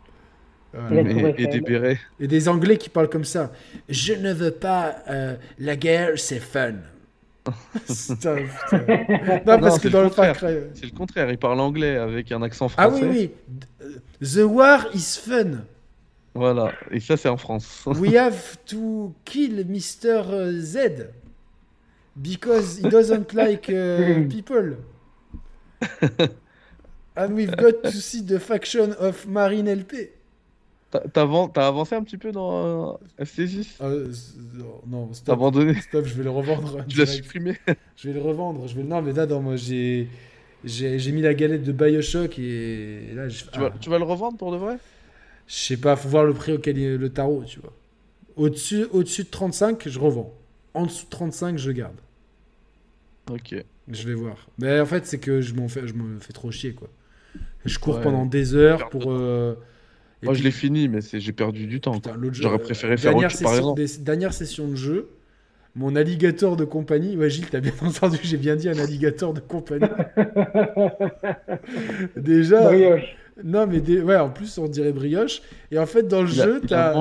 [0.90, 2.00] mais- Tour et des bérets.
[2.22, 3.52] Et des Anglais qui parlent comme ça.
[3.90, 4.96] Je ne veux pas.
[5.10, 6.76] euh, la guerre, c'est fun.
[7.88, 8.86] Putain, putain.
[9.46, 10.36] Non, parce Non, que c'est dans le Far contraire.
[10.36, 10.72] Cry.
[10.76, 13.06] C'est le contraire, ils parlent anglais avec un accent Ah français.
[13.06, 13.32] oui,
[13.82, 13.92] oui.
[14.22, 15.64] The war is fun.
[16.34, 17.84] Voilà, et ça, c'est en France.
[17.88, 20.52] We have to kill Mr.
[20.60, 21.08] Z.
[22.16, 24.76] Because he doesn't like uh, people.
[27.16, 30.10] And we've got to see the faction of Marine LP.
[31.04, 34.12] T'as t'as avan- t'as avancé un petit peu dans euh, FC6 Euh,
[34.88, 35.34] non, stop.
[35.34, 36.86] abandonné Stop, je vais le revendre.
[36.88, 37.58] Tu l'as supprimé
[37.96, 38.68] Je vais le revendre.
[38.68, 38.84] Je vais...
[38.84, 40.08] Non, mais là, moi, j'ai...
[40.64, 43.46] Mis la galette de Bioshock et, là, je...
[43.46, 44.78] tu, vas, ah, tu vas le revendre pour de vrai?
[45.48, 47.74] Je sais pas, faut voir le prix auquel il- le tarot, tu vois.
[48.36, 50.34] Au-dessus au -dessus de 35, je revends.
[50.74, 51.96] En dessous de 35, je garde.
[53.32, 53.56] Ok.
[53.90, 54.48] Je vais voir.
[54.58, 56.90] Mais en fait, c'est que je m'en fais, je me fais trop chier, quoi.
[57.66, 58.04] Je cours Ouais.
[58.04, 59.12] pendant des heures pour.
[59.12, 59.56] euh,
[60.22, 62.00] et Moi, puis- je l'ai fini, mais c'est- j'ai perdu du temps.
[62.32, 63.82] J'aurais préféré faire dernière autre chose, par exemple.
[63.82, 65.10] des- dernière session de jeu,
[65.76, 67.16] mon alligator de compagnie.
[67.18, 69.86] Ouais, Gilles, t'as bien entendu, j'ai bien dit un alligator de compagnie.
[72.16, 72.62] Déjà.
[72.64, 73.16] Brioche.
[73.44, 75.42] Non, mais des- ouais, en plus, on dirait brioche.
[75.72, 76.94] Et en fait, dans le Il jeu, t'as.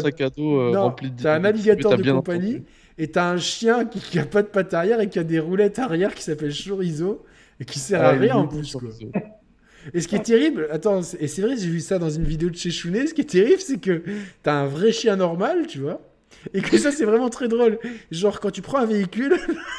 [0.00, 2.64] sac à dos euh, Non, rempli de t'as un alligator de compagnie entendu.
[2.98, 5.40] et t'as un chien qui, qui a pas de patte arrière et qui a des
[5.40, 7.24] roulettes arrière qui s'appelle Chorizo
[7.58, 8.88] et qui sert à Ah, est rien en plus, quoi.
[9.94, 12.50] Et ce qui est terrible, attends, et c'est vrai, j'ai vu ça dans une vidéo
[12.50, 14.02] de chez Chounet, ce qui est terrible, c'est que
[14.42, 16.00] t'as un vrai chien normal, tu vois,
[16.54, 17.78] et que ça, c'est vraiment très drôle.
[18.10, 19.36] Genre, quand tu prends un véhicule,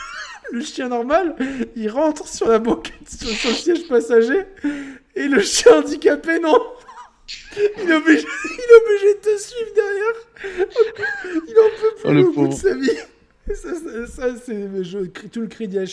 [0.52, 1.36] le chien normal,
[1.76, 4.42] il rentre sur la banquette, sur, le siège passager,
[5.16, 6.58] et le chien handicapé, non
[7.56, 10.16] il est, obligé, il est obligé de te suivre derrière.
[11.48, 12.90] Il en peut plus Oh, le au bout de sa vie.
[13.56, 15.86] Ça, c'est je tout le crédit à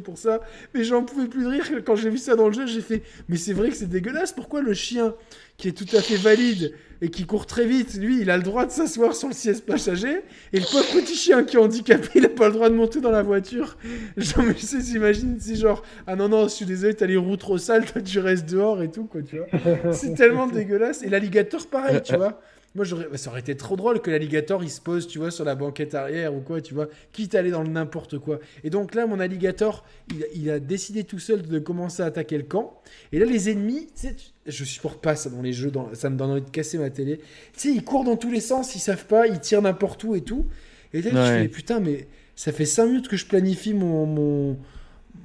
[0.00, 0.40] pour ça.
[0.74, 2.66] Mais j'en pouvais plus de rire quand j'ai vu ça dans le jeu.
[2.66, 4.32] J'ai fait, mais c'est vrai que c'est dégueulasse.
[4.32, 5.14] Pourquoi le chien
[5.56, 8.42] qui est tout à fait valide et qui court très vite, lui, il a le
[8.42, 10.20] droit de s'asseoir sur le siège passager
[10.52, 13.00] et le pauvre petit chien qui est handicapé, il a pas le droit de monter
[13.00, 13.76] dans la voiture?
[14.16, 17.58] Genre, mais j'imagine, c'est genre, ah non non, je suis désolé, t'as les roues trop
[17.58, 19.92] sales, toi tu restes dehors et tout quoi, tu vois.
[19.92, 21.02] C'est tellement dégueulasse.
[21.02, 22.40] Et l'alligator, pareil, tu vois.
[22.76, 23.08] Moi, j'aurais...
[23.10, 25.54] bah, ça aurait été trop drôle que l'alligator, il se pose, tu vois, sur la
[25.56, 28.38] banquette arrière ou quoi, tu vois, quitte à aller dans le n'importe quoi.
[28.62, 32.06] Et donc là, mon alligator, il, a- il a décidé tout seul de commencer à
[32.06, 32.80] attaquer le camp.
[33.12, 35.92] Et là, les ennemis, tu sais, je supporte pas ça dans les jeux, dans...
[35.94, 37.18] ça me donne envie de casser ma télé.
[37.18, 37.24] Tu
[37.56, 40.20] sais, ils courent dans tous les sens, ils savent pas, ils tirent n'importe où et
[40.20, 40.46] tout.
[40.92, 41.42] Et là, je Ouais.
[41.42, 42.06] fais, putain, mais
[42.36, 44.56] ça fait 5 minutes que je planifie mon, mon,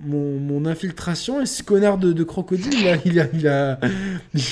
[0.03, 3.79] mon, infiltration et ce connard de, crocodile, il a, il, a, il, a,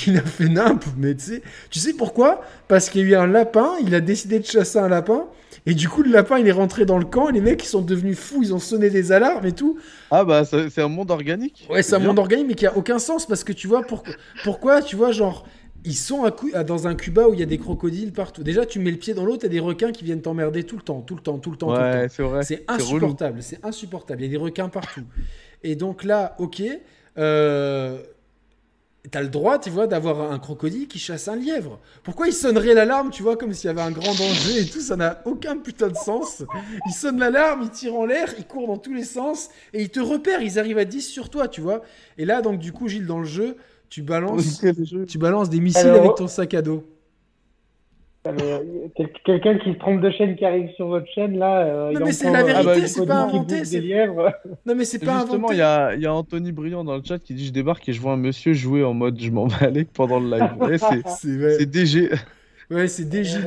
[0.06, 0.84] il a fait nimp.
[0.96, 2.42] Mais tu sais, tu sais pourquoi?
[2.68, 5.24] Parce qu'il y a eu un lapin, il a décidé de chasser un lapin.
[5.66, 7.28] Et du coup, le lapin, il est rentré dans le camp.
[7.28, 8.42] Et les mecs, ils sont devenus fous.
[8.42, 9.78] Ils ont sonné des alarmes et tout.
[10.10, 11.66] Ah, bah, c'est un monde organique.
[11.70, 13.26] Ouais, c'est un monde organique, mais qui a aucun sens.
[13.26, 13.82] Parce que tu vois,
[14.44, 15.46] pourquoi, tu vois, genre,
[15.84, 16.30] ils sont
[16.66, 18.42] dans un Cuba où il y a des crocodiles partout.
[18.42, 20.82] Déjà, tu mets le pied dans l'eau, t'as des requins qui viennent t'emmerder tout le
[20.82, 21.72] temps, tout le temps, tout le temps.
[21.72, 22.42] Ouais, c'est vrai.
[22.42, 24.22] C'est insupportable, c'est insupportable.
[24.22, 25.04] Il y a des requins partout.
[25.62, 26.62] Et donc là, ok,
[27.18, 27.98] euh,
[29.10, 31.78] t'as le droit, tu vois, d'avoir un crocodile qui chasse un lièvre.
[32.02, 34.80] Pourquoi il sonnerait l'alarme, tu vois, comme s'il y avait un grand danger et tout
[34.80, 36.42] Ça n'a aucun putain de sens.
[36.86, 39.90] Il sonne l'alarme, il tire en l'air, il court dans tous les sens et il
[39.90, 40.42] te repère.
[40.42, 41.82] Ils arrivent à 10 sur toi, tu vois.
[42.18, 43.56] Et là, donc, du coup, Gilles, dans le jeu,
[43.90, 44.64] tu balances,
[45.08, 46.84] tu balances des missiles avec ton sac à dos.
[49.24, 51.64] Quelqu'un qui se trompe de chaîne qui arrive sur votre chaîne là.
[51.64, 53.62] Euh, non mais c'est la vérité, ah bah, c'est pas inventé.
[54.66, 57.18] Non mais c'est pas Justement, il y a, y a, Anthony Briand dans le chat
[57.18, 59.66] qui dit je débarque et je vois un monsieur jouer en mode je m'en vais
[59.66, 60.78] aller pendant le live.
[61.06, 62.10] c'est DG.
[62.70, 63.38] Ouais, c'est DG.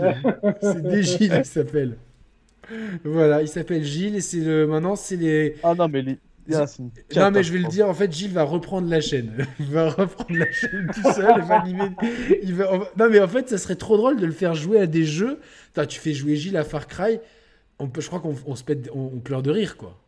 [0.60, 1.96] c'est DG il s'appelle.
[3.04, 5.56] Voilà, il s'appelle Gilles et c'est le maintenant c'est les.
[5.64, 8.90] Ah non mais les non, mais je vais le dire, en fait, Gilles va reprendre
[8.90, 9.48] la chaîne.
[9.60, 11.90] Il va reprendre la chaîne tout seul et va animer.
[12.42, 12.92] Il va...
[12.98, 15.40] Non, mais en fait, ça serait trop drôle de le faire jouer à des jeux.
[15.88, 17.20] tu fais jouer Gilles à Far Cry,
[17.80, 18.02] on peut...
[18.02, 18.90] je crois qu'on se pète...
[18.94, 19.20] on...
[19.20, 20.00] pleure de rire, quoi.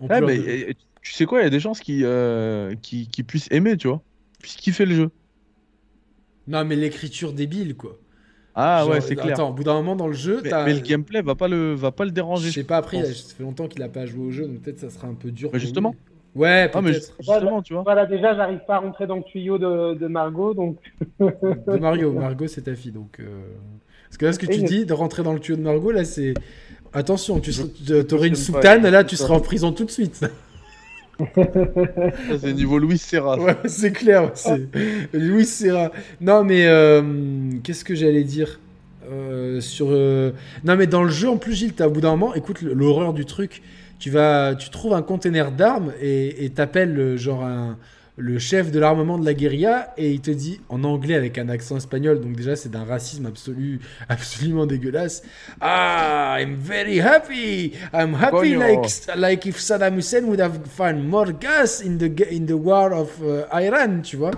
[0.00, 3.76] mais, Tu sais quoi, il y a des chances qui, euh, qui, qui puissent aimer,
[3.76, 4.02] tu vois,
[4.40, 5.10] puissent fait le jeu.
[6.48, 7.98] Non, mais l'écriture débile, quoi.
[8.58, 9.34] Ah ouais, c'est clair.
[9.34, 11.74] Attends, au bout d'un moment dans le jeu, mais, mais, le gameplay va pas le,
[11.74, 12.48] va pas le déranger.
[12.48, 14.78] Je sais pas, après, ça fait longtemps qu'il a pas joué au jeu, donc peut-être
[14.78, 15.50] ça sera un peu dur.
[15.52, 15.94] Mais justement.
[16.34, 17.82] Ouais, ah, mais justement, tu vois.
[17.82, 20.78] Voilà, déjà, j'arrive pas à rentrer dans le tuyau de, de Margot, donc.
[21.20, 23.20] de Mario, Margot, c'est ta fille, donc.
[23.20, 23.24] Euh...
[24.08, 26.04] Parce que là, ce que tu dis, de rentrer dans le tuyau de Margot, là,
[26.04, 26.32] c'est.
[26.94, 27.50] Attention, tu
[28.12, 30.24] aurais une soutane, là, tu serais en prison tout de suite.
[32.40, 33.38] c'est niveau Louis Serra.
[33.38, 34.30] Ouais, c'est clair.
[34.34, 34.68] C'est
[35.12, 35.90] Louis Serra.
[36.20, 37.02] Non, mais euh,
[37.62, 38.60] qu'est-ce que j'allais dire
[39.10, 40.32] euh, sur euh,
[40.64, 43.12] Non, mais dans le jeu, en plus, Gilles, as, au bout d'un moment, écoute l'horreur
[43.12, 43.62] du truc.
[43.98, 47.78] Tu vas, tu trouves un conteneur d'armes et t'appelles genre un
[48.16, 51.48] le chef de l'armement de la guérilla et il te dit en anglais avec un
[51.50, 55.22] accent espagnol, donc déjà c'est d'un racisme absolu, absolument dégueulasse.
[55.60, 57.74] Ah, I'm very happy.
[57.92, 62.46] I'm happy like, like if Saddam Hussein would have found more gas in the, in
[62.46, 64.32] the war of uh, Iran, tu vois.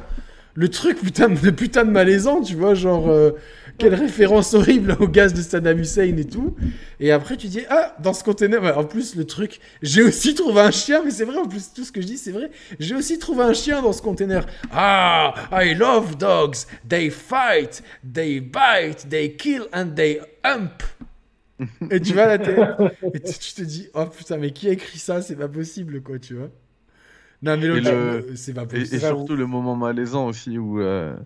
[0.54, 3.08] Le truc putain de putain de malaisant, tu vois, genre.
[3.08, 3.30] Euh,
[3.78, 6.56] quelle référence horrible au gaz de Saddam Hussein et tout.
[7.00, 10.60] Et après, tu dis, ah, dans ce conteneur, en plus, le truc, j'ai aussi trouvé
[10.60, 12.50] un chien, mais c'est vrai, en plus, tout ce que je dis, c'est vrai.
[12.80, 14.46] J'ai aussi trouvé un chien dans ce conteneur.
[14.72, 16.66] Ah, I love dogs.
[16.88, 17.82] They fight,
[18.12, 20.82] they bite, they kill and they hump.
[21.90, 22.58] et tu vas la tête.
[23.14, 25.22] Et tu te dis, oh putain, mais qui a écrit ça?
[25.22, 26.50] C'est pas possible, quoi, tu vois.
[27.42, 28.34] Non, mais le...
[28.34, 28.96] c'est pas possible.
[28.96, 30.80] Et, surtout le moment malaisant aussi où.
[30.80, 31.16] Euh,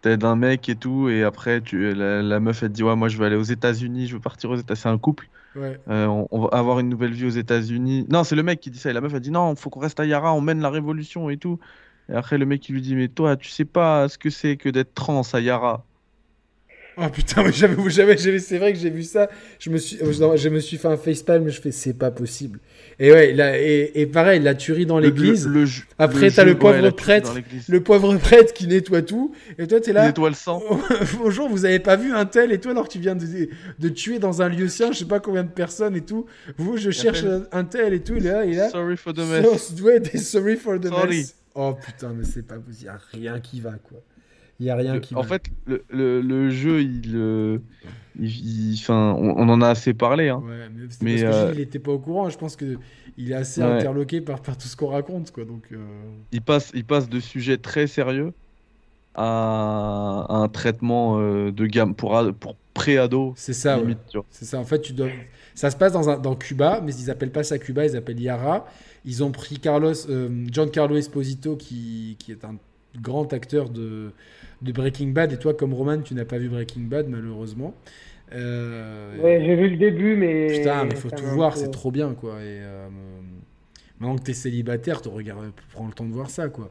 [0.00, 3.08] t'aides un mec et tout, et après tu, la, meuf elle te dit ouais moi
[3.08, 5.28] je veux aller aux États-Unis, je veux partir aux États, c'est un couple.
[5.56, 5.80] Ouais.
[5.88, 8.06] Euh, on, va avoir une nouvelle vie aux États-Unis.
[8.08, 8.90] Non, c'est le mec qui dit ça.
[8.90, 11.28] Et la meuf elle dit non, faut qu'on reste à Yara, on mène la révolution
[11.28, 11.58] et tout.
[12.08, 14.56] Et après le mec il lui dit mais toi tu sais pas ce que c'est
[14.56, 15.84] que d'être trans à Yara.
[17.02, 17.76] Oh putain, mais j'avais,
[18.18, 19.30] j'avais, c'est vrai que j'ai vu ça.
[19.58, 22.58] Je me suis, je me suis fait un facepalm, mais je fais, c'est pas possible.
[22.98, 25.46] Et ouais, là, et, et pareil, la tuerie dans l'église.
[25.48, 25.64] Le,
[25.98, 27.36] Après, t'as le pauvre prêtre,
[27.68, 29.32] le pauvre prêtre qui nettoie tout.
[29.58, 30.04] Et toi, t'es là.
[30.04, 30.62] Il nettoie le sang.
[31.18, 33.26] Bonjour, vous avez pas vu un tel et toi, alors tu viens de,
[33.78, 36.26] de tuer dans un lieu sien, je sais pas combien de personnes et tout.
[36.58, 38.16] Vous, je cherche un tel et tout.
[38.16, 38.68] Il est là, il est là.
[38.68, 39.72] Sorry for the mess.
[40.22, 41.34] sorry for the mess.
[41.54, 42.84] Oh putain, mais c'est pas possible.
[42.84, 44.02] Y a rien qui va, quoi.
[44.60, 45.14] Il n'y a rien qui.
[45.14, 47.58] En fait, le, le, le, jeu, il, euh,
[48.20, 50.28] il, enfin, on, en a assez parlé.
[50.28, 50.42] Hein.
[50.46, 52.28] Ouais, mais, parce que euh, il n'était pas au courant.
[52.28, 52.76] Je pense que
[53.16, 55.46] il est assez interloqué par, par tout ce qu'on raconte, quoi.
[55.46, 55.68] Donc.
[55.72, 55.78] Euh.
[56.32, 58.34] Il passe, il passe de sujets très sérieux
[59.14, 63.32] à, un traitement de gamme pour pour pré-ado.
[63.36, 63.80] C'est ça.
[64.28, 64.58] C'est ça.
[64.58, 65.08] En fait, tu dois.
[65.54, 68.20] Ça se passe dans, un, dans Cuba, mais ils appellent pas ça Cuba, ils appellent
[68.20, 68.66] Yara.
[69.06, 69.94] Ils ont pris Carlos,
[70.48, 72.56] Giancarlo Esposito, qui, qui est un
[73.00, 74.12] grand acteur de,
[74.62, 75.32] de Breaking Bad.
[75.32, 77.74] Et toi, comme Roman, tu n'as pas vu Breaking Bad, malheureusement.
[78.32, 80.46] Euh, ouais, j'ai vu le début, mais.
[80.58, 82.34] Putain, mais faut tout voir, c'est trop bien, quoi.
[82.34, 82.88] Et euh,
[83.98, 86.70] maintenant que t'es célibataire, tu regardes, prends le temps de voir ça, quoi.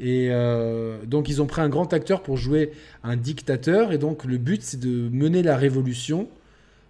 [0.00, 2.72] Et euh, donc, ils ont pris un grand acteur pour jouer
[3.02, 3.92] un dictateur.
[3.92, 6.28] Et donc, le but, c'est de mener la révolution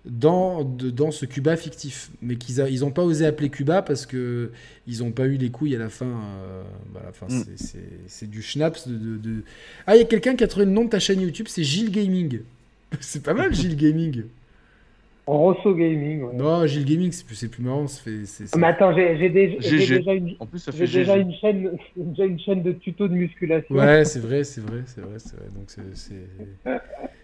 [0.09, 2.11] dans, dans ce Cuba fictif.
[2.23, 4.51] Mais qu'ils ils n'ont pas osé appeler Cuba parce que
[4.87, 6.07] ils n'ont pas eu les couilles à la fin.
[6.07, 6.62] Euh,
[6.93, 7.43] bah, mm.
[8.07, 8.89] c'est du schnaps.
[8.89, 9.43] De,
[9.87, 11.65] Ah, il y a quelqu'un qui a trouvé le nom de ta chaîne YouTube, c'est
[11.65, 12.41] Gilles Gaming.
[13.01, 14.25] c'est pas mal, Gilles Gaming.
[15.28, 16.23] Rosso Gaming.
[16.23, 16.34] Ouais.
[16.34, 17.86] Non, Gilles Gaming, c'est plus, c'est plus marrant.
[17.86, 21.70] c'est fait- Mais attends, j'ai déjà, une, En plus, ça fait j'ai déjà une chaîne,
[21.97, 23.74] déjà une chaîne de tutos de musculation.
[23.74, 25.47] Ouais, c'est vrai, c'est vrai, c'est vrai, c'est vrai.
[25.55, 25.70] Donc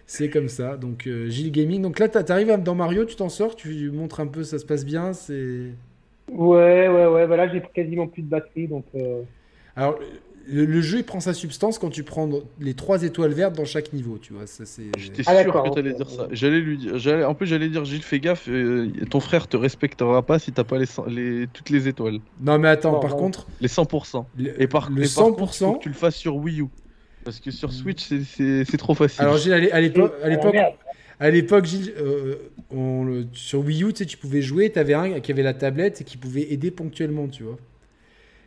[0.05, 0.77] c'est- comme ça.
[0.77, 1.81] Donc euh, Gilles Gaming.
[1.81, 4.65] Donc là, t'a- t'arrives dans Mario, tu t'en sors, tu montres un peu, ça se
[4.65, 5.13] passe bien.
[5.13, 5.71] C'est
[6.31, 7.25] Ouais, ouais, ouais.
[7.25, 8.85] Voilà, j'ai quasiment plus de batterie, donc.
[8.95, 9.21] euh,
[9.75, 9.99] alors
[10.47, 13.65] le, le jeu il prend sa substance quand tu prends les trois étoiles vertes dans
[13.65, 14.17] chaque niveau.
[14.17, 14.83] Tu vois, ça c'est.
[14.97, 16.27] J'étais Ah, sûr que t'allais dire ça.
[16.31, 19.57] J'allais lui dire, j'allais- en plus j'allais dire Gilles, fais gaffe, euh, ton frère te
[19.57, 23.17] respectera pas si t'as pas les, toutes les étoiles, Non mais attends, Non, par non.
[23.17, 24.25] contre, les 100%.
[24.37, 25.57] le, Et par, le et par contre, 100%.
[25.65, 26.65] faut que tu le fasses sur Wii U,
[27.23, 28.23] parce que sur Switch c'est-
[28.77, 29.21] trop facile.
[29.21, 30.29] Alors Gilles, à l'é- à l'époque, à
[31.65, 32.35] Gilles, euh,
[32.71, 35.43] on le- sur Wii U, tu sais, tu pouvais jouer, tu avais un qui avait
[35.43, 37.57] la tablette et qui pouvait aider ponctuellement, tu vois.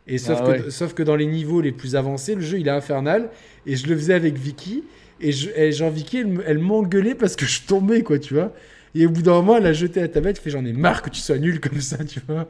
[0.09, 2.67] Et sauf, Ah que, sauf que dans les niveaux les plus avancés, le jeu il
[2.67, 3.29] est infernal.
[3.65, 4.83] Et je le faisais avec Vicky.
[5.21, 8.33] Et, je, et genre, Vicky, elle, me- elle m'engueulait parce que je tombais, quoi, tu
[8.33, 8.53] vois.
[8.95, 11.09] Et au bout d'un moment, elle a jeté la tablette, fait J'en ai marre que
[11.09, 12.47] tu sois nul comme ça, tu vois.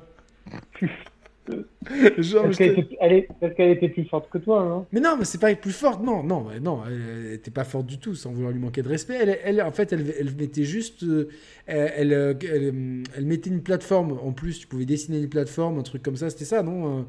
[2.17, 4.85] genre, Parce qu'elle était, est- plus forte que toi, hein.
[4.91, 7.99] mais non, mais c'est pas plus forte, non, non, non, elle, était pas forte du
[7.99, 9.17] tout, sans vouloir lui manquer de respect.
[9.21, 11.29] Elle, elle en fait, elle, elle mettait juste, euh,
[11.67, 14.17] elle, elle, euh, elle, elle mettait une plateforme.
[14.23, 16.29] En plus, tu pouvais dessiner une plateforme, un truc comme ça.
[16.31, 17.03] C'était ça, non euh,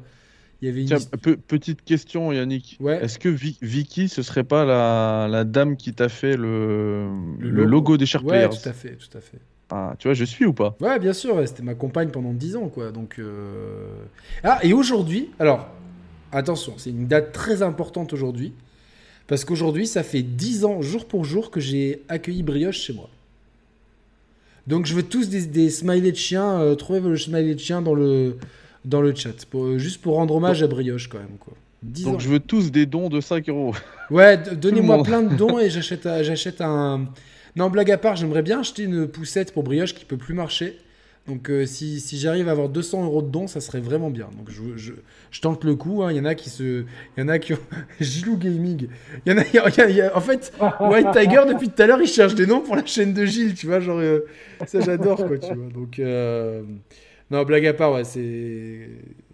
[0.61, 0.87] Il y avait une.
[0.87, 2.77] Tiens, hist- pe- petite question Yannick.
[2.79, 3.03] Ouais.
[3.03, 7.07] Est-ce que Vi- Vicky ce serait pas la, la dame qui t'a fait le,
[7.39, 9.39] Le le logo, des Sharp Ouais, Players tout à fait, tout à fait.
[9.71, 10.75] Ah, Tu vois, je suis ou pas?
[10.81, 12.91] Ouais, bien sûr, ouais, c'était ma compagne pendant 10 ans, quoi.
[12.91, 13.87] Donc, euh,
[14.43, 15.69] ah, et aujourd'hui, alors,
[16.33, 18.53] attention, c'est une date très importante aujourd'hui,
[19.27, 23.09] parce qu'aujourd'hui, ça fait 10 ans, jour pour jour, que j'ai accueilli Brioche chez moi.
[24.67, 27.81] Donc, je veux tous des, des smileys de chiens, euh, trouvez le smiley de chien
[27.81, 28.37] dans le,
[28.85, 31.53] dans le chat, pour, juste pour rendre hommage à Brioche, quand même, quoi.
[31.83, 32.11] 10 ans.
[32.11, 33.73] Donc je veux tous des dons de 5 euros.
[34.11, 37.07] Ouais, donnez-moi plein de dons et j'achète un- j'achète un.
[37.55, 40.77] Non, blague à part, j'aimerais bien acheter une poussette pour Brioche qui peut plus marcher.
[41.27, 44.27] Donc euh, si, si j'arrive à avoir 200 euros de dons, ça serait vraiment bien.
[44.37, 44.93] Donc je, je,
[45.31, 46.03] je tente le coup.
[46.03, 46.11] hein.
[46.11, 46.81] Il y en a qui se,
[47.15, 47.59] il y en a qui ont
[48.01, 48.87] Gilou Gaming.
[49.25, 50.51] Il y en a, y a- y a- en fait,
[50.81, 53.53] White Tiger depuis tout à l'heure, il cherche des noms pour la chaîne de Gilles.
[53.53, 54.19] Tu vois, genre euh,
[54.65, 55.37] ça j'adore quoi.
[55.37, 55.71] Tu vois.
[55.73, 56.63] Donc euh,
[57.31, 58.89] non, blague à part, ouais, c'est.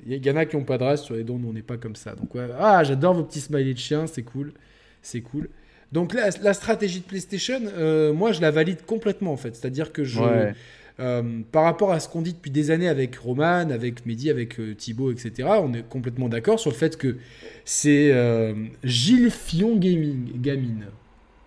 [0.06, 1.78] Il y en a qui ont pas de race sur les dons, on n'est pas
[1.78, 2.16] comme ça.
[2.16, 4.54] Donc ouais, ah, j'adore vos petits smileys de chien, c'est cool,
[5.02, 5.50] c'est cool.
[5.92, 9.56] Donc la, la stratégie de PlayStation, euh, moi je la valide complètement en fait.
[9.56, 10.54] C'est-à-dire que je, Ouais.
[11.00, 14.60] euh, par rapport à ce qu'on dit depuis des années avec Roman, avec Mehdi, avec
[14.60, 17.18] euh, Thibaut, etc., on est complètement d'accord sur le fait que
[17.66, 18.54] c'est euh,
[18.84, 20.84] Gilles Fion Gaming, Gaming.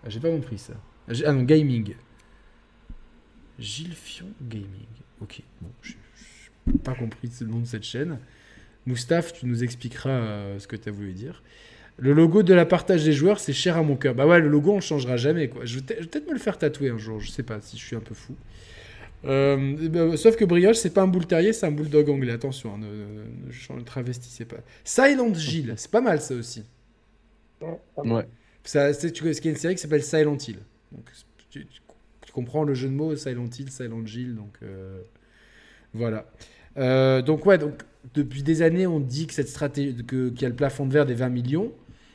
[0.04, 0.74] Ah, J'ai pas compris ça.
[1.08, 1.94] Ah, Ah non, Gaming.
[3.58, 4.86] Gilles Fion Gaming.
[5.20, 5.92] Ok, bon, je
[6.78, 8.18] pas compris le nom de cette chaîne.
[8.86, 11.42] Moustaphe, tu nous expliqueras euh, ce que tu as voulu dire.
[11.98, 14.14] Le logo de la partage des joueurs, c'est cher à mon cœur.
[14.14, 15.48] Bah ouais, le logo, on le changera jamais.
[15.48, 15.64] Quoi.
[15.66, 17.20] Je vais peut-être me le faire tatouer un jour.
[17.20, 18.34] Je sais pas si je suis un peu fou.
[19.26, 22.32] Euh, bah, sauf que Brioche, c'est pas un boule terrier, c'est un bulldog anglais.
[22.32, 22.86] Attention, hein, ne,
[23.74, 24.56] ne- ne travestissez pas.
[24.82, 26.64] Silent Gilles, c'est pas mal ça aussi.
[27.98, 28.26] Ouais.
[28.64, 30.58] Ça, c'est, tu ce qu'il y a une série qui s'appelle Silent Hill.
[30.92, 31.04] Donc,
[31.50, 31.66] tu
[32.32, 34.36] comprends le jeu de mots Silent Hill, Silent Hill.
[34.36, 35.02] Donc, euh,
[35.92, 36.30] voilà.
[36.76, 37.82] Euh, donc, ouais, donc,
[38.14, 41.06] depuis des années, on dit que cette stratégie, qu'il y a le plafond de verre
[41.06, 41.72] des 20 millions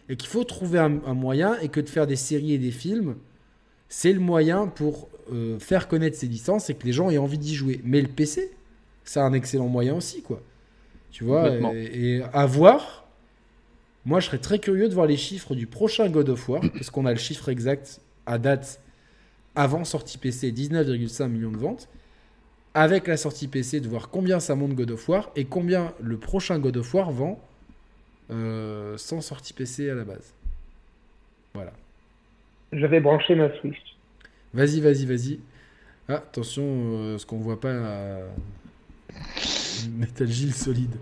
[0.09, 2.72] et qu'il faut trouver un, un moyen et que de faire des séries et des
[2.72, 3.16] films,
[3.90, 7.38] c'est le moyen pour euh, faire connaître ces licences et que les gens aient envie
[7.38, 7.82] d'y jouer.
[7.84, 8.51] Mais le PC,
[9.03, 10.42] c'est un excellent moyen aussi, quoi.
[11.11, 13.08] Tu vois, et, et à voir.
[14.06, 16.90] Moi, je serais très curieux de voir les chiffres du prochain God of War, parce
[16.90, 18.80] qu'on a le chiffre exact à date
[19.56, 21.88] avant sortie PC, 19,5 millions de ventes.
[22.76, 26.18] Avec la sortie PC, de voir combien ça monte God of War et combien le
[26.18, 27.40] prochain God of War vend
[28.32, 30.34] euh, sans sortie PC à la base.
[31.54, 31.72] Voilà.
[32.74, 33.78] Je vais brancher ma Switch.
[34.54, 35.40] Vas-y, vas-y, vas-y.
[36.10, 37.70] Ah, attention, euh, ce qu'on voit pas.
[37.70, 38.28] euh,
[39.98, 40.95] Metal Gear solide.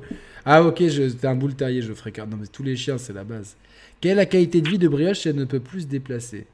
[0.45, 3.23] Ah, ok, t'es un boule terrier, je ferai Non, mais tous les chiens, c'est la
[3.23, 3.55] base.
[3.99, 6.45] Quelle est la qualité de vie de Brioche si elle ne peut plus se déplacer?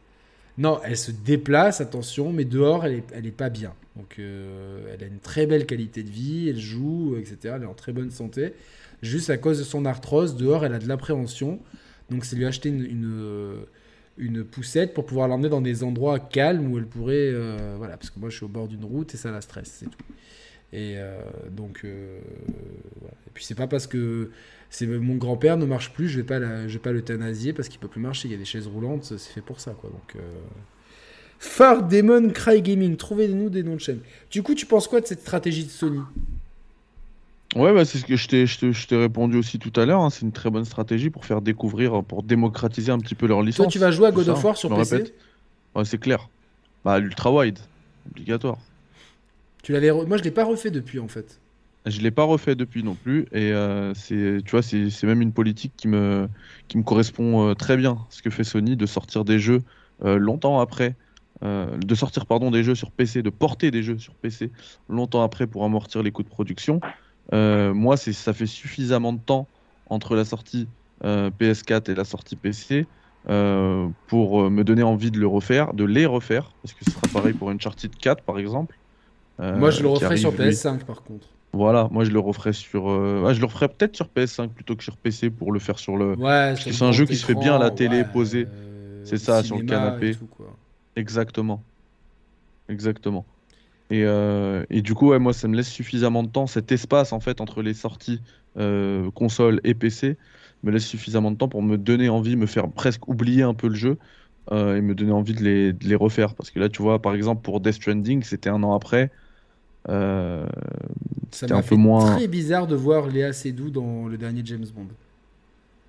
[0.58, 3.74] Non, elle se déplace, attention, mais dehors, elle est, elle est pas bien.
[4.00, 7.56] Donc, euh, elle a une très belle qualité de vie, elle joue, etc.
[7.58, 8.54] Elle est en très bonne santé.
[9.02, 11.60] Juste à cause de son arthrose, dehors, elle a de l'appréhension.
[12.10, 16.78] Donc, c'est lui acheter une, euh, poussette pour pouvoir l'emmener dans des endroits calmes où
[16.78, 17.16] elle pourrait.
[17.34, 19.72] euh, voilà, parce que moi, je suis au bord d'une route et ça la stresse,
[19.80, 20.04] c'est tout.
[20.72, 20.96] Et
[21.52, 23.14] donc, voilà.
[23.28, 24.30] Et puis, c'est pas parce que
[24.70, 27.68] c'est mon grand-père ne marche plus, je vais pas, la- je vais pas l'euthanasier parce
[27.70, 28.28] qu'il peut plus marcher.
[28.30, 29.90] Il y a des chaises roulantes, c'est fait pour ça, quoi.
[29.90, 30.16] Donc.
[31.40, 34.02] Far Demon Cry Gaming, trouvez-nous des noms de chaînes.
[34.30, 36.02] Du coup, tu penses quoi de cette stratégie de Sony?
[37.56, 40.02] Ouais, bah, c'est ce que je t'ai, je t'ai répondu aussi tout à l'heure.
[40.02, 40.10] hein.
[40.10, 43.66] C'est une très bonne stratégie pour faire découvrir, pour démocratiser un petit peu leur licence.
[43.66, 45.14] Toi, tu vas jouer à God of War sur PC.
[45.76, 46.30] Ouais, c'est clair.
[46.86, 47.58] Bah, l'ultra wide,
[48.12, 48.58] obligatoire.
[49.64, 51.40] Tu l'avais, moi je l'ai pas refait depuis en fait.
[51.86, 55.22] Je l'ai pas refait depuis non plus, et euh, c'est, tu vois, c'est, c'est même
[55.22, 56.28] une politique qui me,
[56.68, 57.98] qui me correspond euh, très bien.
[58.10, 59.62] Ce que fait Sony de sortir des jeux
[60.04, 60.96] euh, longtemps après,
[61.44, 64.52] euh, de sortir pardon des jeux sur PC, de porter des jeux sur PC
[64.90, 66.82] longtemps après pour amortir les coûts de production.
[67.34, 69.48] Euh, moi, c'est, ça fait suffisamment de temps
[69.90, 70.68] entre la sortie
[71.04, 72.88] euh, PS4 et la sortie PC
[73.30, 77.08] euh, pour me donner envie de le refaire, de les refaire, parce que ce sera
[77.14, 78.78] pareil pour Uncharted 4 par exemple.
[79.40, 80.52] moi je le referai sur arrive, lui.
[80.52, 81.28] PS5 par contre.
[81.52, 84.84] Voilà, moi je le referai sur, euh, ouais, je le peut-être sur PS5 plutôt que
[84.84, 86.16] sur PC pour le faire sur le.
[86.16, 88.48] Ouais, c'est un jeu qui se fait bien à la télé, posé.
[89.04, 90.16] C'est ça, sur le canapé.
[90.96, 91.64] Exactement.
[92.68, 93.26] Exactement.
[93.90, 97.14] Et, euh, et du coup, ouais, moi, ça me laisse suffisamment de temps, cet espace
[97.14, 98.22] en fait entre les sorties
[98.58, 100.18] euh, console et PC,
[100.64, 103.68] me laisse suffisamment de temps pour me donner envie, me faire presque oublier un peu
[103.68, 103.98] le jeu
[104.52, 106.36] euh, et me donner envie de les, de les refaire.
[106.36, 109.12] Parce que là, tu vois, par exemple, pour Death Stranding, c'était un an après.
[111.32, 114.88] C'était un peu moins- très bizarre de voir Léa Seydoux dans le dernier James Bond.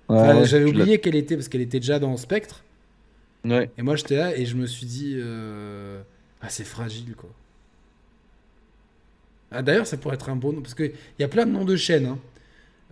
[0.07, 2.63] Enfin, J'avais oublié qu'elle était parce qu'elle était déjà dans Spectre.
[3.43, 3.69] Ouais.
[3.77, 6.01] Et moi j'étais là et je me suis dit euh,
[6.41, 7.29] ah c'est fragile quoi.
[9.51, 11.65] Ah, D'ailleurs ça pourrait être un bon nom parce qu'il y a plein de noms
[11.65, 12.05] de chaînes.
[12.05, 12.19] hein.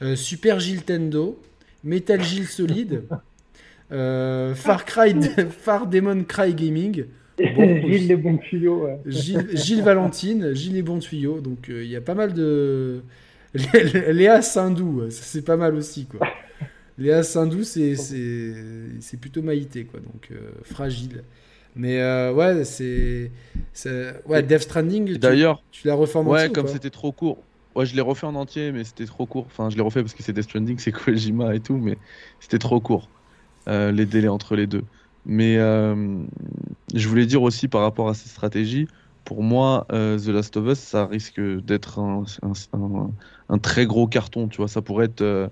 [0.02, 1.40] Euh, Super Gil Tendo,
[1.84, 3.04] Metal Gil Solid,
[3.92, 5.14] euh, Far Cry,
[5.50, 7.06] Far Demon Cry Gaming,
[7.56, 8.86] Bon, Gilles les bons tuyaux.
[8.86, 9.00] ouais.
[9.06, 11.40] Gilles, Gilles Valentine, Gilles les bons tuyaux.
[11.42, 13.02] Donc euh, il y a pas mal de
[13.54, 16.20] Léa Sindou, c'est pas mal aussi quoi.
[17.00, 18.54] Léa Sindou, c'est c'est
[19.02, 21.24] c'est plutôt maïté quoi, donc euh, fragile.
[21.76, 23.32] Mais euh, ouais, c'est
[24.26, 25.18] ouais Death Stranding.
[25.20, 27.50] Tu- D'ailleurs, tu, l'as refait en entier ouais, ou comme c'était trop court.
[27.76, 29.46] Ouais, je l'ai refait en entier, mais c'était trop court.
[29.48, 32.00] Enfin, je l'ai refait parce que c'est Death Stranding, c'est Kojima et tout, mais
[32.40, 33.12] c'était trop court,
[33.70, 34.88] euh, les délais entre les deux.
[35.26, 35.58] Mais
[36.94, 38.88] je voulais dire aussi par rapport à ces stratégies,
[39.24, 43.14] pour moi, euh, The Last of Us, ça risque d'être un, un- un-
[43.50, 44.68] un très gros carton, tu vois.
[44.68, 45.50] Ça pourrait être euh,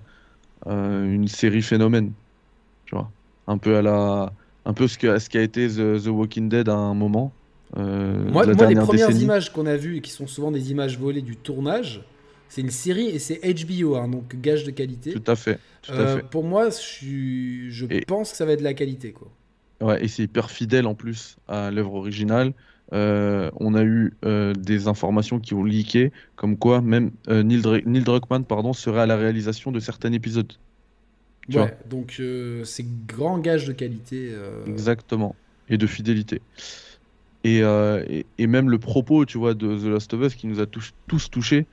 [0.66, 2.12] une série phénomène,
[2.86, 3.10] tu vois.
[3.46, 4.32] Un peu à la,
[4.64, 7.32] un peu ce que, ce qu'a été The, The Walking Dead à un moment.
[7.76, 9.24] euh, Moi, la moi, les premières décennie.
[9.24, 12.02] images qu'on a vues et qui sont souvent des images volées du tournage,
[12.48, 15.12] c'est une série et c'est HBO, hein, donc gage de qualité.
[15.12, 16.22] Tout à fait, tout à Euh, fait.
[16.30, 19.28] pour moi, je, je Et- pense que ça va être de la qualité quoi.
[19.80, 22.52] Ouais, et c'est hyper fidèle en plus à l'œuvre originale.
[22.94, 27.60] Euh, on a eu euh, des informations qui ont leaké, comme quoi même euh, Neil,
[28.02, 30.52] Druckmann pardon, serait à la réalisation de certains épisodes.
[31.50, 32.20] Tu Ouais, donc
[32.64, 34.32] c'est grand gage de qualité.
[34.66, 35.36] Exactement.
[35.70, 36.40] Et de fidélité.
[37.44, 40.60] Et, et, et même le propos, tu vois, de The Last of Us qui nous
[40.60, 41.66] a tous, tous touchés,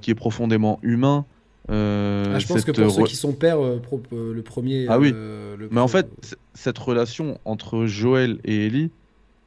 [0.00, 1.26] qui est profondément humain.
[1.70, 4.86] euh, Ah, je pense que pour ceux qui sont pères, euh, pro- euh, le premier.
[4.88, 5.10] Ah oui.
[5.12, 6.06] le Mais en fait,
[6.54, 8.90] cette relation entre Joël et Ellie,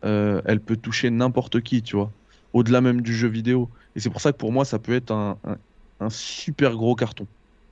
[0.06, 2.14] euh, elle peut toucher n'importe qui, tu vois,
[2.53, 3.72] au-delà même du jeu vidéo.
[3.95, 5.58] Et c'est pour ça que pour moi, ça peut être un, un-
[6.00, 7.27] un super gros carton.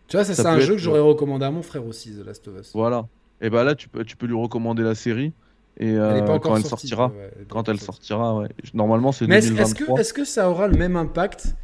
[0.07, 2.11] tu vois, ça, ça c'est un jeu être- que j'aurais recommandé à mon frère aussi,
[2.15, 2.71] The Last of Us.
[2.73, 3.07] Voilà.
[3.41, 5.33] Et bah là, tu peux, tu peux lui recommander la série.
[5.77, 7.85] Et euh, est quand elle sortie, sortira, ouais, elle est pas quand elle sortie.
[7.85, 8.49] sortira, ouais.
[8.73, 9.99] Normalement, c'est Mais est-ce est-ce que, 2023.
[9.99, 11.55] est-ce que ça aura le même impact?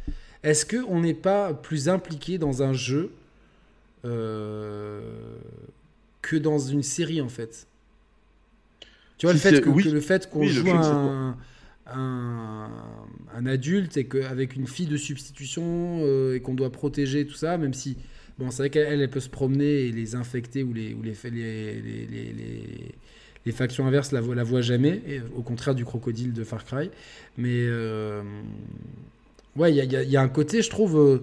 [0.42, 3.12] Est-ce qu'on n'est pas plus impliqué dans un jeu
[4.04, 5.38] euh,
[6.22, 7.66] que dans une série en fait?
[9.18, 9.84] Tu vois, Si le fait que, oui.
[9.84, 11.36] que le fait qu'on Oui, joue un,
[11.86, 12.70] un,
[13.34, 17.58] un adulte et qu'avec une fille de substitution euh, et qu'on doit protéger tout ça,
[17.58, 17.98] même si
[18.38, 21.14] bon, c'est vrai qu'elle elle peut se promener et les infecter ou les, ou les,
[21.30, 22.32] les, les,
[23.44, 26.64] les- factions inverses la, voient- la voient jamais, et au contraire du crocodile de Far
[26.64, 26.90] Cry.
[27.36, 28.22] Mais euh,
[29.56, 31.18] ouais, il y y y a un côté, je trouve, euh,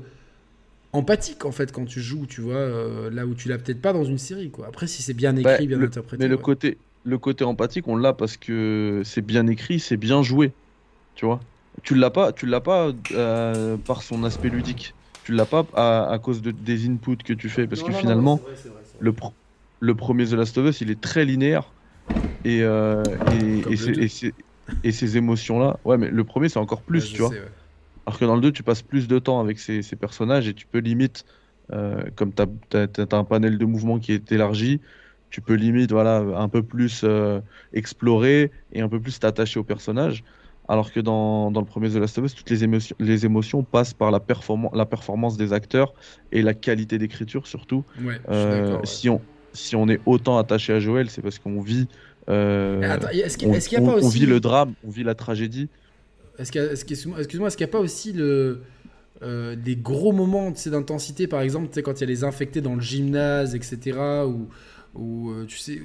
[0.93, 3.93] empathique en fait quand tu joues, tu vois, euh, là où tu l'as peut-être pas
[3.93, 4.51] dans une série.
[4.51, 4.67] Quoi.
[4.67, 6.23] Après, si c'est bien écrit, Bah, bien le- interprété.
[6.23, 10.21] Mais le côté, le côté empathique, on l'a parce que c'est bien écrit, c'est bien
[10.23, 10.55] joué.
[11.15, 11.41] Tu vois?
[11.83, 14.95] Tu l'as pas, tu l'as pas euh, par son aspect ludique.
[15.23, 17.67] Tu l'as pas à, à cause de, des inputs que tu fais.
[17.67, 19.35] Parce Non, que non, finalement, vrai, vrai, le, pr-
[19.79, 21.75] le premier The Last of Us, il est très linéaire.
[22.43, 24.03] Et, euh, et, et, ces- deux.
[24.03, 24.33] et ces-
[24.83, 25.79] et ces émotions-là.
[25.85, 27.37] Ouais, mais le premier, c'est encore plus, Ouais, tu vois.
[27.37, 27.51] sais, ouais.
[28.05, 30.53] Alors que dans le 2, tu passes plus de temps avec ces, ces personnages et
[30.55, 31.25] tu peux limite,
[31.71, 34.81] euh, comme tu as, un panel de mouvements qui est élargi,
[35.29, 37.41] tu peux limite voilà, un peu plus euh,
[37.73, 40.23] explorer et un peu plus t'attacher aux personnages.
[40.67, 43.63] Alors que dans, dans le premier The Last of Us, toutes les émotions, les émotions
[43.63, 44.19] passent par la,
[44.73, 45.93] la performance des acteurs
[46.31, 47.85] et la qualité d'écriture surtout.
[47.99, 48.85] Ouais, Euh, ouais.
[48.85, 51.87] si, on, si on est autant attaché à Joël, c'est parce qu'on vit,
[52.29, 54.89] euh, est-ce on, est-ce qu'il y a pas on- on aussi vit le drame, on
[54.91, 55.69] vit la tragédie.
[56.37, 57.27] Est-ce qu'il excuse-moi, est-ce
[57.57, 58.61] qu'il n'y a pas aussi le,
[59.23, 62.81] euh, des gros moments d'intensité, par exemple, quand il y a les infectés dans le
[62.81, 64.27] gymnase, etc.
[64.27, 64.49] Ou,
[64.95, 65.81] ou euh, tu sais,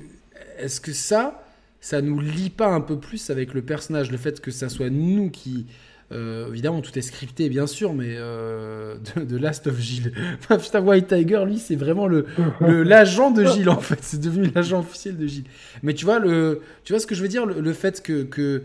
[0.58, 1.44] est-ce que ça,
[1.80, 4.90] ça nous lie pas un peu plus avec le personnage, le fait que ça soit
[4.90, 5.66] nous qui
[6.12, 10.12] Euh, évidemment, tout est scripté, bien sûr, mais euh, de, Last of Gilles.
[10.48, 12.26] Putain, White Tiger, lui, c'est vraiment le
[12.84, 13.98] l'agent de Gilles, en fait.
[14.02, 15.46] C'est devenu l'agent officiel de Gilles.
[15.82, 17.46] Mais tu vois, le, tu vois ce que je veux dire?
[17.46, 18.62] Le, fait que, que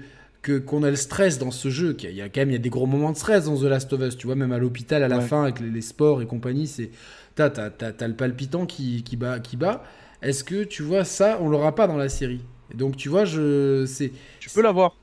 [0.57, 2.59] qu'on a le stress dans ce jeu, qu'il y a quand même il y a
[2.59, 5.03] des gros moments de stress dans The Last of Us, tu vois, même à l'hôpital
[5.03, 6.91] à la fin avec les, sports et compagnie, c'est
[7.35, 9.83] t'as, t'as, le palpitant qui, qui bat, qui bat.
[10.21, 12.41] Est-ce que tu vois ça, on l'aura pas dans la série
[12.73, 14.11] Donc tu vois, je c'est.
[14.39, 14.95] Tu peux l'avoir.